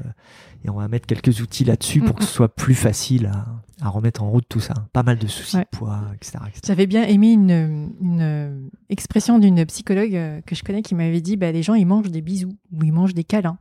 et 0.64 0.70
on 0.70 0.76
va 0.76 0.88
mettre 0.88 1.08
quelques 1.08 1.40
outils 1.42 1.64
là-dessus 1.64 2.02
pour 2.02 2.16
que 2.16 2.24
ce 2.24 2.30
soit 2.32 2.54
plus 2.54 2.76
facile 2.76 3.26
à, 3.26 3.48
à 3.84 3.90
remettre 3.90 4.22
en 4.22 4.30
route 4.30 4.46
tout 4.48 4.60
ça. 4.60 4.76
Pas 4.94 5.02
mal 5.02 5.18
de 5.18 5.26
soucis 5.26 5.58
Ouais. 5.58 5.64
de 5.64 5.76
poids, 5.76 6.00
etc. 6.14 6.38
etc. 6.46 6.62
J'avais 6.68 6.86
bien 6.86 7.02
aimé 7.02 7.32
une, 7.32 7.90
une, 8.00 8.70
expression 8.90 9.40
d'une 9.40 9.66
psychologue 9.66 10.16
euh, 10.16 10.40
que 10.46 10.54
je 10.54 10.64
connais 10.64 10.84
qui 10.84 10.94
m'avait 10.94 11.22
dit 11.22 11.36
bah, 11.36 11.52
les 11.52 11.64
gens 11.64 11.74
ils 11.74 11.88
mangent 11.88 12.12
des 12.12 12.22
bisous 12.22 12.56
ou 12.72 12.84
ils 12.84 12.92
mangent 12.92 13.16
des 13.16 13.24
câlins. 13.24 13.58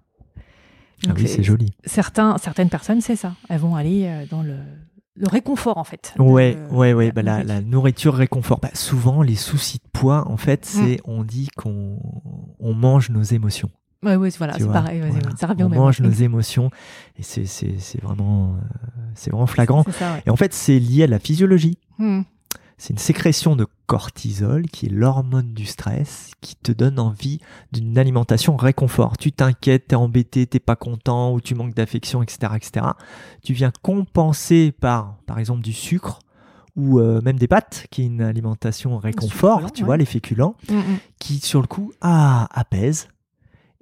Ah 1.09 1.13
oui, 1.17 1.27
c'est 1.27 1.43
joli. 1.43 1.73
Certains, 1.87 2.37
certaines 2.37 2.69
personnes, 2.69 3.01
c'est 3.01 3.17
ça. 3.17 3.35
Elles 3.49 3.61
vont 3.61 3.75
aller 3.77 4.27
dans 4.31 4.43
le, 4.43 4.57
le 5.21 5.29
réconfort 5.29 5.79
en 5.79 5.85
fait. 5.85 6.15
Ouais, 6.19 6.55
de- 6.57 6.75
ouais, 6.75 6.93
ouais. 6.93 7.13
bah, 7.13 7.23
la, 7.23 7.33
nourriture. 7.45 7.55
la 7.55 7.61
nourriture 7.63 8.15
réconfort. 8.15 8.59
Bah, 8.61 8.71
souvent, 8.75 9.23
les 9.23 9.37
soucis 9.37 9.79
de 9.79 9.89
poids, 9.93 10.27
en 10.29 10.37
fait, 10.37 10.61
Mm. 10.63 10.69
c'est 10.87 11.01
on 11.05 11.23
dit 11.25 11.49
qu'on 11.57 11.99
on 12.59 12.75
mange 12.75 13.11
nos 13.11 13.23
émotions. 13.23 13.71
Ouais, 14.03 14.17
ouais, 14.17 14.31
voilà, 14.39 14.55
c'est 14.59 14.67
pareil. 14.67 15.01
Voilà. 15.01 15.37
Ça 15.37 15.47
revient 15.47 15.65
on 15.65 15.69
même. 15.69 15.79
mange 15.79 16.01
nos 16.01 16.11
émotions 16.11 16.71
et 17.19 17.23
c'est 17.23 18.03
vraiment 18.03 18.55
euh, 18.55 18.61
c'est 19.15 19.31
vraiment 19.31 19.47
flagrant. 19.47 19.83
C'est 19.85 19.93
ça, 19.93 20.15
ouais. 20.15 20.23
Et 20.27 20.31
en 20.31 20.37
fait, 20.37 20.55
c'est 20.55 20.79
lié 20.79 21.05
à 21.05 21.07
la 21.07 21.19
physiologie. 21.19 21.77
Hmm. 21.99 22.23
C'est 22.83 22.95
une 22.95 22.99
sécrétion 22.99 23.57
de 23.57 23.67
cortisol, 23.85 24.67
qui 24.69 24.87
est 24.87 24.89
l'hormone 24.89 25.53
du 25.53 25.67
stress, 25.67 26.31
qui 26.41 26.57
te 26.57 26.73
donne 26.73 26.99
envie 26.99 27.39
d'une 27.73 27.99
alimentation 27.99 28.57
réconfort. 28.57 29.19
Tu 29.19 29.33
t'inquiètes, 29.33 29.89
t'es 29.89 29.97
embêté, 29.97 30.47
t'es 30.47 30.61
pas 30.61 30.77
content, 30.77 31.35
ou 31.35 31.43
tu 31.43 31.55
manques 31.55 31.75
d'affection, 31.75 32.23
etc., 32.23 32.55
etc. 32.57 32.87
Tu 33.45 33.53
viens 33.53 33.71
compenser 33.83 34.73
par, 34.73 35.19
par 35.27 35.39
exemple, 35.39 35.61
du 35.61 35.75
sucre 35.75 36.21
ou 36.75 37.01
euh, 37.01 37.21
même 37.21 37.39
des 37.39 37.49
pâtes, 37.49 37.87
qui 37.91 38.01
est 38.01 38.07
une 38.07 38.23
alimentation 38.23 38.97
réconfort, 38.97 39.73
tu 39.73 39.83
ouais. 39.83 39.87
vois, 39.87 39.97
les 39.99 40.07
féculents, 40.07 40.55
Hmm, 40.71 40.79
hmm. 40.79 40.97
qui 41.19 41.39
sur 41.41 41.61
le 41.61 41.67
coup, 41.67 41.93
ah, 42.01 42.49
apaisent 42.51 43.09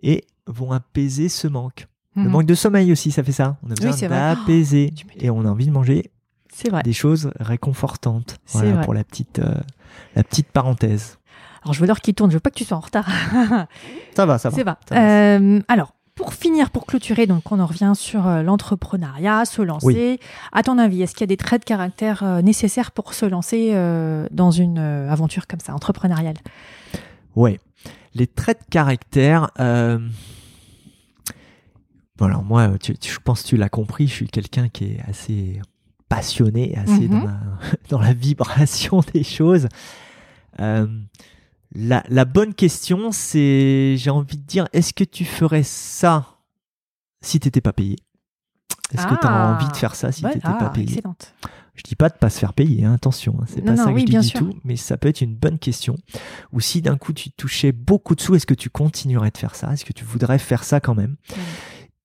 et 0.03 0.25
vont 0.49 0.73
apaiser 0.73 1.29
ce 1.29 1.47
manque. 1.47 1.87
Le 2.17 2.23
Mhm. 2.25 2.31
manque 2.31 2.47
de 2.47 2.55
sommeil 2.57 2.91
aussi, 2.91 3.13
ça 3.13 3.23
fait 3.23 3.31
ça. 3.31 3.59
On 3.63 3.71
a 3.71 3.75
besoin 3.75 4.09
d'apaiser 4.09 4.93
et 5.21 5.31
on 5.31 5.45
a 5.45 5.49
envie 5.51 5.67
de 5.67 5.71
manger 5.73 6.11
vrai. 6.71 6.83
des 6.83 6.93
choses 6.93 7.31
réconfortantes. 7.39 8.39
Voilà 8.49 8.73
vrai. 8.73 8.85
pour 8.85 8.95
la 8.95 9.05
petite, 9.05 9.39
euh, 9.39 9.55
la 10.17 10.25
petite 10.25 10.49
parenthèse. 10.51 11.19
Alors 11.63 11.75
je 11.75 11.79
vois 11.79 11.87
l'heure 11.87 12.01
qui 12.01 12.15
tourne, 12.15 12.31
je 12.31 12.37
veux 12.37 12.41
pas 12.41 12.51
que 12.51 12.57
tu 12.59 12.65
sois 12.65 12.77
en 12.77 12.81
retard. 12.81 13.07
Ça 14.17 14.27
va, 14.27 14.39
ça 14.39 14.51
va. 14.51 14.57
Ça 14.57 14.65
va. 14.65 14.79
Euh, 14.93 15.61
alors, 15.69 15.95
pour 16.17 16.35
finir, 16.35 16.71
pour 16.71 16.87
clôturer, 16.87 17.27
donc 17.29 17.53
on 17.53 17.61
en 17.61 17.67
revient 17.67 17.93
sur 17.95 18.27
euh, 18.27 18.43
l'entrepreneuriat, 18.43 19.45
se 19.45 19.63
lancer. 19.63 20.19
À 20.53 20.65
ton 20.65 20.77
avis, 20.79 21.03
est-ce 21.03 21.13
qu'il 21.13 21.21
y 21.21 21.25
a 21.25 21.27
des 21.29 21.37
traits 21.37 21.61
de 21.63 21.65
caractère 21.67 22.25
nécessaires 22.43 22.91
pour 22.91 23.15
se 23.15 23.25
lancer 23.27 23.73
dans 24.33 24.51
une 24.51 24.79
aventure 24.79 25.47
comme 25.47 25.61
ça, 25.61 25.73
entrepreneuriale? 25.75 26.35
Ouais. 27.37 27.61
Les 28.15 28.27
traits 28.27 28.59
de 28.63 28.71
caractère. 28.71 29.51
Euh... 29.61 29.99
Bon, 32.17 32.27
alors 32.27 32.43
moi, 32.43 32.71
tu- 32.83 32.99
tu- 32.99 33.13
je 33.13 33.19
pense 33.21 33.43
que 33.43 33.49
tu 33.49 33.57
l'as 33.57 33.69
compris, 33.69 34.09
je 34.09 34.13
suis 34.15 34.29
quelqu'un 34.29 34.69
qui 34.69 34.87
est 34.95 35.01
assez 35.09 35.61
passionné, 36.09 36.77
assez 36.77 37.09
Mhm. 37.09 37.21
dans, 37.21 37.27
la, 37.27 37.41
dans 37.91 38.01
la 38.01 38.13
vibration 38.13 39.01
des 39.13 39.25
choses. 39.25 39.69
Euh, 40.61 40.87
la, 41.75 42.03
la 42.09 42.25
bonne 42.25 42.55
question, 42.55 43.13
c'est, 43.13 43.95
j'ai 43.97 44.11
envie 44.11 44.39
de 44.39 44.43
dire, 44.45 44.69
est-ce 44.73 44.93
que 44.95 45.05
tu 45.05 45.25
ferais 45.25 45.63
ça 45.63 46.39
si 47.21 47.39
t'étais 47.41 47.61
pas 47.61 47.73
payé? 47.73 47.97
Est-ce 48.93 49.07
que 49.07 49.15
tu 49.21 49.27
as 49.27 49.31
Ah, 49.31 49.47
envie 49.49 49.69
de 49.69 49.77
faire 49.77 49.95
ça 49.95 50.11
si 50.13 50.23
Bonne- 50.23 50.33
t'étais 50.33 50.47
ah, 50.49 50.55
pas 50.55 50.71
payé? 50.71 50.87
excellente. 50.89 51.35
Je 51.75 51.83
dis 51.85 51.95
pas 51.95 52.09
de 52.09 52.15
pas 52.15 52.31
se 52.31 52.39
faire 52.41 52.55
payer, 52.55 52.85
hein, 52.87 52.95
attention, 52.95 53.37
hein, 53.41 53.45
c'est 53.47 53.61
pas 53.63 53.73
non, 53.73 53.85
ça 53.85 53.91
que 53.91 53.95
oui, 53.95 54.01
je 54.01 54.07
dis 54.07 54.11
bien 54.13 54.21
du 54.21 54.29
sûr. 54.29 54.41
tout, 54.41 54.55
mais 54.65 54.75
ça 54.77 54.97
peut 54.97 55.09
être 55.09 55.21
une 55.21 55.37
bonne 55.37 55.59
question. 55.61 55.95
Ou 56.53 56.61
si 56.61 56.81
d'un 56.83 56.97
coup 56.97 57.13
tu 57.13 57.31
touchais 57.31 57.71
beaucoup 57.71 58.15
de 58.17 58.21
sous, 58.21 58.35
est-ce 58.35 58.47
que 58.47 58.55
tu 58.55 58.69
continuerais 58.71 59.31
de 59.31 59.37
faire 59.39 59.55
ça? 59.55 59.73
Est-ce 59.73 59.85
que 59.85 59.93
tu 59.93 60.05
voudrais 60.05 60.39
faire 60.41 60.65
ça 60.65 60.81
quand 60.81 60.95
même? 60.97 61.17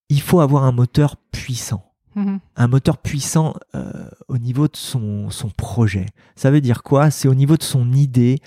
Il 0.10 0.22
faut 0.22 0.42
avoir 0.42 0.64
un 0.66 0.72
moteur 0.74 1.16
puissant. 1.32 1.93
Mhm. 2.16 2.40
Un 2.56 2.68
moteur 2.68 2.98
puissant 2.98 3.56
euh, 3.76 4.08
au 4.28 4.38
niveau 4.38 4.68
de 4.68 4.76
son, 4.76 5.30
son 5.30 5.50
projet. 5.50 6.06
Ça 6.36 6.52
veut 6.52 6.62
dire 6.62 6.84
quoi? 6.84 7.10
C'est 7.12 7.28
au 7.28 7.34
niveau 7.36 7.58
de 7.58 7.64
son 7.64 7.92
idée. 7.92 8.40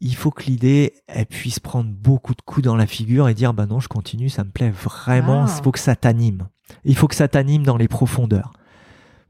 Il 0.00 0.14
faut 0.16 0.30
que 0.30 0.44
l'idée 0.44 0.94
elle 1.06 1.26
puisse 1.26 1.60
prendre 1.60 1.90
beaucoup 1.90 2.34
de 2.34 2.42
coups 2.42 2.64
dans 2.64 2.76
la 2.76 2.86
figure 2.86 3.28
et 3.28 3.34
dire 3.34 3.54
bah 3.54 3.66
non 3.66 3.80
je 3.80 3.88
continue 3.88 4.28
ça 4.28 4.44
me 4.44 4.50
plaît 4.50 4.70
vraiment. 4.70 5.44
Ah. 5.46 5.54
Il 5.58 5.62
faut 5.62 5.72
que 5.72 5.78
ça 5.78 5.96
t'anime. 5.96 6.48
Il 6.84 6.96
faut 6.96 7.08
que 7.08 7.14
ça 7.14 7.28
t'anime 7.28 7.62
dans 7.62 7.76
les 7.76 7.88
profondeurs 7.88 8.52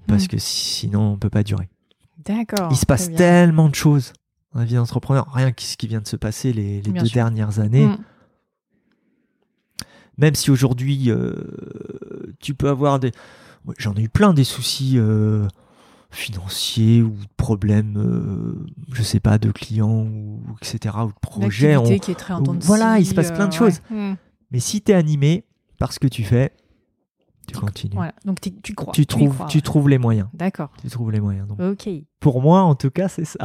parce 0.07 0.23
Mhm. 0.25 0.29
que 0.29 0.39
sinon 0.39 1.13
on 1.13 1.17
peut 1.19 1.31
pas 1.31 1.43
durer. 1.43 1.69
D'accord. 2.25 2.69
Il 2.71 2.77
se 2.77 2.87
passe 2.87 3.13
tellement 3.13 3.69
de 3.69 3.75
choses 3.75 4.13
dans 4.53 4.61
la 4.61 4.67
vie 4.67 4.75
d'entrepreneur. 4.75 5.27
Rien 5.33 5.53
que 5.53 5.63
ce 5.63 5.77
qui 5.77 5.87
vient 5.89 6.01
de 6.01 6.07
se 6.09 6.17
passer 6.17 6.53
les, 6.53 6.81
les 6.81 6.93
deux 6.93 7.05
sûr. 7.07 7.15
dernières 7.15 7.59
années. 7.61 7.87
Mhm. 7.87 7.99
Même 10.17 10.35
si 10.35 10.51
aujourd'hui, 10.51 11.11
euh, 11.11 11.35
tu 12.41 12.55
peux 12.55 12.69
avoir 12.69 13.01
des... 13.01 13.11
J'en 13.79 13.95
ai 13.95 14.03
eu 14.03 14.09
plein 14.09 14.35
des 14.35 14.45
soucis 14.45 14.95
euh, 14.97 15.47
financiers 16.11 17.03
ou 17.03 17.11
de 17.11 17.27
problèmes, 17.37 17.97
euh, 17.97 18.67
je 18.93 19.03
sais 19.03 19.21
pas, 19.21 19.39
de 19.39 19.51
clients 19.51 20.05
ou 20.07 20.41
etc. 20.61 20.95
ou 21.05 21.09
de 21.09 21.13
projets. 21.21 21.77
On- 21.77 21.99
qui 21.99 22.11
est 22.11 22.15
très 22.15 22.35
intense. 22.35 22.65
Voilà, 22.65 22.99
il 22.99 23.07
se 23.07 23.15
passe 23.15 23.33
plein 23.33 23.49
de 23.49 23.53
choses. 23.53 23.81
Mhm. 23.91 24.17
Mais 24.51 24.61
si 24.61 24.81
tu 24.83 24.93
es 24.93 24.95
animé 24.95 25.45
par 25.79 25.93
ce 25.93 25.99
que 25.99 26.07
tu 26.09 26.23
fais, 26.23 26.53
tu 27.47 27.57
continues. 27.59 27.95
Voilà. 27.95 28.15
Donc 28.25 28.39
tu 28.41 28.75
crois. 28.75 28.93
Tu, 28.93 29.03
y 29.03 29.07
trouves, 29.07 29.35
crois, 29.35 29.47
tu 29.47 29.59
ouais. 29.59 29.63
trouves 29.63 29.89
les 29.89 29.99
moyens. 29.99 30.29
D'accord. 30.35 30.71
Tu 30.81 30.89
trouves 30.89 31.11
les 31.11 31.21
moyens. 31.21 31.47
Donc, 31.49 31.61
Ok. 31.61 31.89
pour 32.21 32.41
moi, 32.41 32.63
en 32.63 32.75
tout 32.75 32.91
cas, 32.91 33.09
c'est 33.09 33.25
ça. 33.25 33.39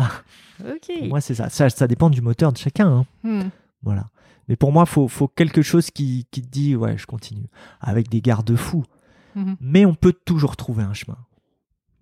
Ok. 0.62 0.92
Pour 1.00 1.08
moi, 1.08 1.22
c'est 1.22 1.36
ça. 1.36 1.50
ça. 1.50 1.70
Ça 1.70 1.88
dépend 1.88 2.10
du 2.10 2.22
moteur 2.22 2.52
de 2.54 2.58
chacun. 2.58 2.88
hein. 2.90 3.06
Mhm. 3.24 3.50
Voilà. 3.84 4.06
Mais 4.48 4.56
pour 4.56 4.72
moi, 4.72 4.86
faut, 4.86 5.08
faut 5.08 5.28
quelque 5.28 5.62
chose 5.62 5.92
qui, 5.92 6.28
qui 6.32 6.42
te 6.42 6.48
dit, 6.50 6.76
ouais, 6.76 6.98
je 6.98 7.06
continue. 7.06 7.48
Avec 7.82 8.10
des 8.10 8.22
garde-fous. 8.22 8.84
Mhm. 9.36 9.58
Mais 9.60 9.86
on 9.86 9.96
peut 9.96 10.14
toujours 10.14 10.58
trouver 10.58 10.84
un 10.84 10.94
chemin. 10.94 11.18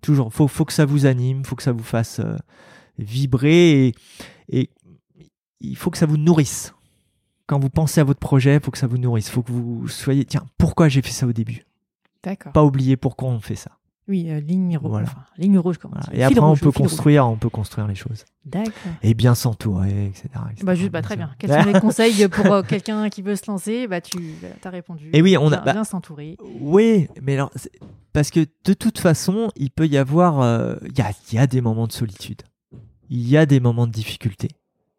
Toujours. 0.00 0.32
Faut, 0.32 0.48
faut 0.48 0.64
que 0.64 0.72
ça 0.72 0.86
vous 0.86 1.06
anime, 1.06 1.44
faut 1.44 1.56
que 1.56 1.62
ça 1.62 1.72
vous 1.72 1.82
fasse 1.82 2.20
euh, 2.20 2.36
vibrer 2.98 3.88
et, 3.88 3.94
et 4.48 4.70
il 5.60 5.76
faut 5.76 5.90
que 5.90 5.98
ça 5.98 6.06
vous 6.06 6.16
nourrisse. 6.16 6.74
Quand 7.46 7.58
vous 7.58 7.70
pensez 7.70 8.00
à 8.00 8.04
votre 8.04 8.20
projet, 8.20 8.56
il 8.56 8.60
faut 8.60 8.70
que 8.70 8.78
ça 8.78 8.86
vous 8.86 8.98
nourrisse. 8.98 9.30
faut 9.30 9.42
que 9.42 9.52
vous 9.52 9.88
soyez, 9.88 10.24
tiens, 10.24 10.46
pourquoi 10.58 10.88
j'ai 10.88 11.02
fait 11.02 11.12
ça 11.12 11.26
au 11.26 11.32
début? 11.32 11.64
D'accord. 12.22 12.52
Pas 12.52 12.62
oublier 12.64 12.96
pourquoi 12.96 13.30
on 13.30 13.40
fait 13.40 13.56
ça. 13.56 13.77
Oui, 14.08 14.26
euh, 14.30 14.40
ligne 14.40 14.78
rouge. 14.78 14.90
Voilà. 14.90 15.06
enfin, 15.06 15.24
ligne 15.36 15.58
rouge, 15.58 15.76
comme 15.78 15.90
Voilà. 15.92 16.06
Et 16.18 16.24
après, 16.24 16.40
on 16.40 16.56
peut 16.56 16.66
rouge. 16.66 16.74
construire, 16.74 17.26
on 17.28 17.36
peut 17.36 17.50
construire 17.50 17.86
les 17.86 17.94
choses. 17.94 18.24
D'accord. 18.46 18.72
Et 19.02 19.12
bien 19.14 19.34
s'entourer, 19.34 20.06
etc. 20.06 20.28
etc. 20.50 20.64
Bah, 20.64 20.74
juste, 20.74 20.90
bah, 20.90 21.02
très 21.02 21.16
bien. 21.16 21.30
Quels 21.38 21.50
sont 21.52 21.70
les 21.70 21.78
conseils 21.80 22.26
pour 22.28 22.46
euh, 22.52 22.62
quelqu'un 22.62 23.10
qui 23.10 23.20
veut 23.22 23.36
se 23.36 23.50
lancer? 23.50 23.86
Bah, 23.86 24.00
tu 24.00 24.18
as 24.64 24.70
répondu. 24.70 25.10
Et 25.12 25.20
oui, 25.20 25.36
on 25.36 25.52
a- 25.52 25.60
bien, 25.60 25.74
bah- 25.74 25.84
s'entourer. 25.84 26.36
Oui, 26.60 27.08
mais 27.22 27.34
alors, 27.34 27.50
parce 28.14 28.30
que 28.30 28.40
de 28.64 28.72
toute 28.72 28.98
façon, 28.98 29.50
il 29.56 29.70
peut 29.70 29.86
y 29.86 29.98
avoir, 29.98 30.40
euh, 30.40 30.76
il 30.86 30.98
y, 30.98 31.02
a, 31.02 31.10
il 31.30 31.34
y 31.36 31.38
a 31.38 31.46
des 31.46 31.60
moments 31.60 31.86
de 31.86 31.92
solitude, 31.92 32.40
il 33.10 33.28
y 33.28 33.36
a 33.36 33.44
des 33.46 33.60
moments 33.60 33.86
de 33.86 33.92
difficulté, 33.92 34.48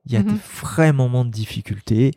il 0.05 0.13
y 0.13 0.17
a 0.17 0.19
Mhm. 0.21 0.33
des 0.33 0.39
vrais 0.61 0.93
moments 0.93 1.25
de 1.25 1.31
difficulté. 1.31 2.11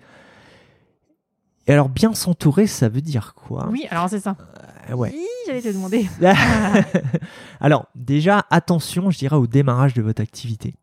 Et 1.67 1.73
alors, 1.73 1.89
bien 1.89 2.13
s'entourer, 2.15 2.67
ça 2.67 2.89
veut 2.89 3.01
dire 3.03 3.35
quoi? 3.35 3.69
Oui, 3.71 3.87
alors 3.91 4.09
c'est 4.09 4.21
ça. 4.21 4.37
Euh, 4.41 4.95
Ouais. 4.97 5.11
Oui, 5.15 5.25
j'allais 5.47 5.63
te 5.63 5.69
demander. 5.69 6.09
alors, 7.61 7.87
déjà, 7.95 8.45
attention, 8.51 9.11
je 9.13 9.19
dirais, 9.19 9.37
au 9.37 9.47
démarrage 9.47 9.95
de 9.95 10.03
votre 10.03 10.21
activité. 10.21 10.75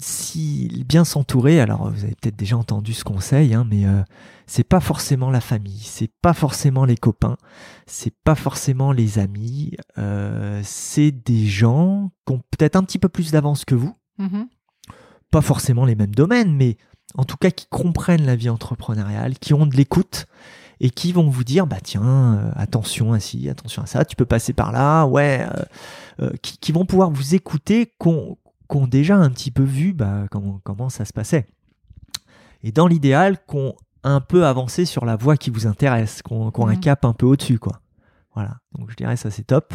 Si 0.00 0.84
bien 0.88 1.04
s'entourer, 1.04 1.60
alors 1.60 1.90
vous 1.90 2.04
avez 2.04 2.14
peut-être 2.14 2.36
déjà 2.36 2.56
entendu 2.56 2.94
ce 2.94 3.02
conseil, 3.02 3.52
hein, 3.52 3.66
mais 3.68 3.84
euh, 3.84 4.00
c'est 4.46 4.62
pas 4.62 4.78
forcément 4.78 5.28
la 5.30 5.40
famille, 5.40 5.80
c'est 5.80 6.10
pas 6.22 6.34
forcément 6.34 6.84
les 6.84 6.96
copains, 6.96 7.36
c'est 7.86 8.14
pas 8.22 8.36
forcément 8.36 8.92
les 8.92 9.18
amis, 9.18 9.72
euh, 9.98 10.60
c'est 10.62 11.10
des 11.10 11.46
gens 11.46 12.12
qui 12.26 12.32
ont 12.32 12.42
peut-être 12.56 12.76
un 12.76 12.84
petit 12.84 13.00
peu 13.00 13.08
plus 13.08 13.32
d'avance 13.32 13.64
que 13.64 13.74
vous, 13.74 13.92
Mhm. 14.18 14.46
pas 15.32 15.40
forcément 15.42 15.84
les 15.84 15.96
mêmes 15.96 16.14
domaines, 16.14 16.54
mais 16.54 16.76
en 17.14 17.24
tout 17.24 17.36
cas 17.36 17.50
qui 17.50 17.66
comprennent 17.68 18.26
la 18.26 18.36
vie 18.36 18.50
entrepreneuriale, 18.50 19.38
qui 19.38 19.54
ont 19.54 19.66
de 19.66 19.76
l'écoute 19.76 20.26
et 20.80 20.90
qui 20.90 21.12
vont 21.12 21.28
vous 21.28 21.44
dire 21.44 21.66
bah 21.66 21.78
tiens 21.82 22.02
euh, 22.04 22.52
attention 22.54 23.12
à 23.12 23.20
ci, 23.20 23.48
attention 23.48 23.82
à 23.82 23.86
ça, 23.86 24.04
tu 24.04 24.14
peux 24.16 24.26
passer 24.26 24.52
par 24.52 24.72
là, 24.72 25.06
ouais, 25.06 25.46
euh, 26.20 26.26
euh, 26.26 26.30
qui, 26.42 26.58
qui 26.58 26.72
vont 26.72 26.84
pouvoir 26.84 27.10
vous 27.10 27.34
écouter, 27.34 27.92
qu'on 27.98 28.36
ont 28.68 28.86
déjà 28.86 29.16
un 29.16 29.30
petit 29.30 29.50
peu 29.50 29.64
vu 29.64 29.92
bah, 29.92 30.26
comment, 30.30 30.60
comment 30.62 30.88
ça 30.88 31.04
se 31.04 31.12
passait. 31.12 31.46
Et 32.62 32.72
dans 32.72 32.86
l'idéal, 32.86 33.38
qu'on 33.46 33.74
un 34.04 34.20
peu 34.20 34.46
avancé 34.46 34.84
sur 34.84 35.04
la 35.04 35.16
voie 35.16 35.36
qui 35.36 35.50
vous 35.50 35.66
intéresse, 35.66 36.22
qu'on 36.22 36.46
un 36.48 36.74
Mhm. 36.74 36.80
cap 36.80 37.04
un 37.04 37.12
peu 37.12 37.26
au-dessus, 37.26 37.58
quoi. 37.58 37.80
Voilà. 38.34 38.58
Donc 38.78 38.90
je 38.90 38.96
dirais 38.96 39.16
ça 39.16 39.30
c'est 39.30 39.42
top. 39.42 39.74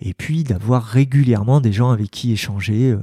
Et 0.00 0.14
puis 0.14 0.44
d'avoir 0.44 0.84
régulièrement 0.84 1.60
des 1.60 1.72
gens 1.72 1.90
avec 1.90 2.10
qui 2.10 2.32
échanger, 2.32 2.92
euh, 2.92 3.00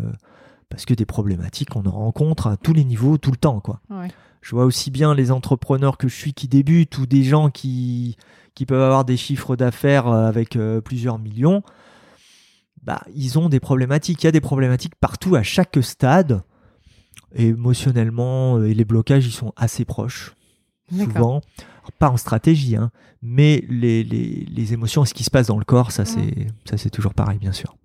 parce 0.73 0.85
que 0.85 0.95
des 0.95 1.05
problématiques 1.05 1.75
on 1.75 1.85
en 1.85 1.91
rencontre 1.91 2.47
à 2.47 2.57
tous 2.57 2.73
les 2.73 2.83
niveaux, 2.83 3.19
tout 3.19 3.29
le 3.29 3.37
temps, 3.37 3.59
quoi. 3.59 3.79
Ouais. 3.91 4.07
Je 4.41 4.55
vois 4.55 4.65
aussi 4.65 4.89
bien 4.89 5.13
les 5.13 5.31
entrepreneurs 5.31 5.99
que 5.99 6.07
je 6.07 6.15
suis 6.15 6.33
qui 6.33 6.47
débutent 6.47 6.97
ou 6.97 7.05
des 7.05 7.23
gens 7.23 7.51
qui, 7.51 8.17
qui 8.55 8.65
peuvent 8.65 8.81
avoir 8.81 9.05
des 9.05 9.15
chiffres 9.15 9.55
d'affaires 9.55 10.07
euh, 10.07 10.25
avec 10.25 10.55
euh, 10.55 10.81
plusieurs 10.81 11.19
millions. 11.19 11.61
Bah, 12.81 13.03
ils 13.15 13.37
ont 13.37 13.49
des 13.49 13.59
problématiques. 13.59 14.23
Il 14.23 14.25
y 14.25 14.29
a 14.29 14.31
des 14.31 14.41
problématiques 14.41 14.95
partout 14.95 15.35
à 15.35 15.43
chaque 15.43 15.77
stade. 15.81 16.41
Et 17.35 17.49
émotionnellement, 17.49 18.57
euh, 18.57 18.65
et 18.65 18.73
les 18.73 18.83
blocages, 18.83 19.27
ils 19.27 19.31
sont 19.31 19.53
assez 19.55 19.85
proches. 19.85 20.33
Souvent. 20.91 21.41
pas 21.99 22.09
en 22.09 22.17
stratégie, 22.17 22.75
hein, 22.75 22.91
mais 23.21 23.63
les, 23.69 24.03
les, 24.03 24.45
les, 24.45 24.73
émotions, 24.73 25.05
ce 25.05 25.13
qui 25.13 25.23
se 25.23 25.31
passe 25.31 25.47
dans 25.47 25.57
le 25.57 25.65
corps, 25.65 25.91
ça, 25.91 26.05
c'est, 26.05 26.47
ça, 26.65 26.77
c'est 26.77 26.89
toujours 26.89 27.13
pareil, 27.13 27.39
bien 27.39 27.53
sûr. 27.53 27.75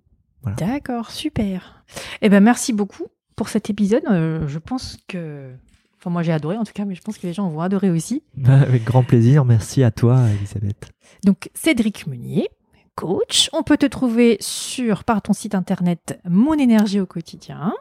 D'accord, 0.57 1.11
super. 1.11 1.83
Eh 2.21 2.29
ben, 2.29 2.43
merci 2.43 2.73
beaucoup 2.73 3.07
pour 3.35 3.49
cet 3.49 3.69
épisode. 3.69 4.03
je 4.05 4.57
pense 4.57 4.97
que 5.07 5.53
Enfin, 5.99 6.11
moi 6.11 6.23
j'ai 6.23 6.31
adoré 6.31 6.57
en 6.57 6.63
tout 6.63 6.71
cas, 6.73 6.85
mais 6.85 6.95
je 6.95 7.01
pense 7.01 7.17
que 7.17 7.27
les 7.27 7.33
gens 7.33 7.49
vont 7.49 7.59
adorer 7.59 7.89
aussi. 7.89 8.23
Avec 8.45 8.85
grand 8.85 9.03
plaisir. 9.03 9.43
Merci 9.43 9.83
à 9.83 9.91
toi, 9.91 10.29
Elisabeth. 10.29 10.89
Donc, 11.25 11.49
Cédric 11.53 12.07
Meunier, 12.07 12.47
coach. 12.95 13.49
On 13.51 13.63
peut 13.63 13.75
te 13.75 13.85
trouver 13.85 14.37
sur, 14.39 15.03
par 15.03 15.21
ton 15.21 15.33
site 15.33 15.55
internet 15.55 16.17
Mon 16.23 16.53
énergie 16.53 17.01
au 17.01 17.05
quotidien. 17.05 17.73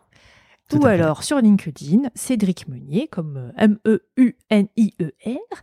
ou 0.73 0.85
alors 0.85 1.23
sur 1.23 1.39
LinkedIn, 1.39 2.09
Cédric 2.17 2.67
Meunier, 2.67 3.07
comme 3.07 3.37
euh, 3.37 3.53
M-E-U-N-I-E-R. 3.57 5.63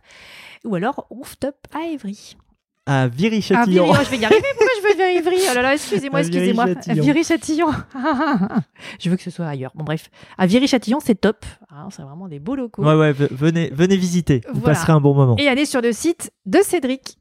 Ou 0.64 0.74
alors 0.74 1.06
Rooftop 1.10 1.56
à 1.74 1.88
Évry 1.88 2.38
à 2.86 3.08
Viry-Châtillon. 3.08 3.92
je 3.92 4.10
vais 4.10 4.18
y 4.18 4.24
arriver. 4.24 4.42
Pourquoi 4.56 4.72
je 4.80 4.88
veux 4.88 4.96
vers 4.96 5.10
Ivry 5.16 5.36
Oh 5.50 5.54
là 5.54 5.62
là, 5.62 5.74
excusez-moi, 5.74 6.20
excusez-moi. 6.20 6.66
Viry-Châtillon. 6.86 7.68
je 9.00 9.10
veux 9.10 9.16
que 9.16 9.22
ce 9.22 9.30
soit 9.30 9.46
ailleurs. 9.46 9.72
Bon, 9.74 9.84
bref. 9.84 10.08
À 10.38 10.46
Viry-Châtillon, 10.46 11.00
c'est 11.00 11.16
top. 11.20 11.44
Ah, 11.68 11.88
c'est 11.90 12.02
vraiment 12.02 12.28
des 12.28 12.38
beaux 12.38 12.54
locaux. 12.54 12.84
Ouais, 12.84 12.94
ouais, 12.94 13.12
venez, 13.12 13.70
venez 13.74 13.96
visiter. 13.96 14.40
Vous 14.52 14.60
passerez 14.60 14.92
un 14.92 15.00
bon 15.00 15.14
moment. 15.14 15.36
Et 15.38 15.48
allez 15.48 15.66
sur 15.66 15.80
le 15.80 15.92
site 15.92 16.32
de 16.46 16.60
Cédric. 16.62 17.18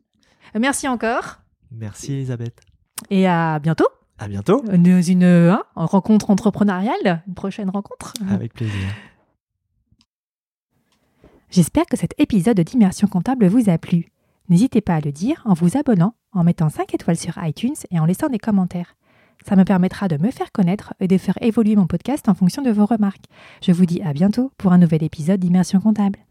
Merci 0.58 0.88
encore. 0.88 1.40
Merci, 1.72 2.14
Elisabeth. 2.14 2.62
Et 3.10 3.28
à 3.28 3.60
bientôt. 3.60 3.88
À 4.18 4.28
bientôt. 4.28 4.64
Une, 4.72 5.02
une 5.08 5.24
hein, 5.24 5.64
rencontre 5.76 6.30
entrepreneuriale, 6.30 7.24
une 7.28 7.34
prochaine 7.34 7.70
rencontre. 7.70 8.14
Avec 8.32 8.54
plaisir. 8.54 8.88
J'espère 11.50 11.86
que 11.86 11.98
cet 11.98 12.14
épisode 12.18 12.60
d'immersion 12.60 13.08
comptable 13.08 13.48
vous 13.48 13.70
a 13.70 13.78
plu. 13.78 14.12
N'hésitez 14.50 14.82
pas 14.82 14.96
à 14.96 15.02
le 15.02 15.12
dire 15.12 15.42
en 15.46 15.54
vous 15.54 15.78
abonnant, 15.78 16.16
en 16.32 16.44
mettant 16.44 16.70
5 16.70 16.94
étoiles 16.94 17.18
sur 17.18 17.34
iTunes 17.44 17.76
et 17.92 18.00
en 18.00 18.06
laissant 18.06 18.30
des 18.30 18.40
commentaires. 18.40 18.96
Ça 19.48 19.56
me 19.56 19.64
permettra 19.64 20.08
de 20.08 20.18
me 20.18 20.32
faire 20.32 20.52
connaître 20.52 20.94
et 21.00 21.08
de 21.08 21.18
faire 21.18 21.38
évoluer 21.42 21.76
mon 21.76 21.88
podcast 21.88 22.30
en 22.30 22.34
fonction 22.34 22.62
de 22.62 22.72
vos 22.72 22.86
remarques. 22.86 23.26
Je 23.62 23.72
vous 23.72 23.86
dis 23.86 24.02
à 24.02 24.14
bientôt 24.14 24.52
pour 24.58 24.72
un 24.72 24.78
nouvel 24.78 25.04
épisode 25.04 25.40
d'Immersion 25.40 25.80
comptable. 25.80 26.25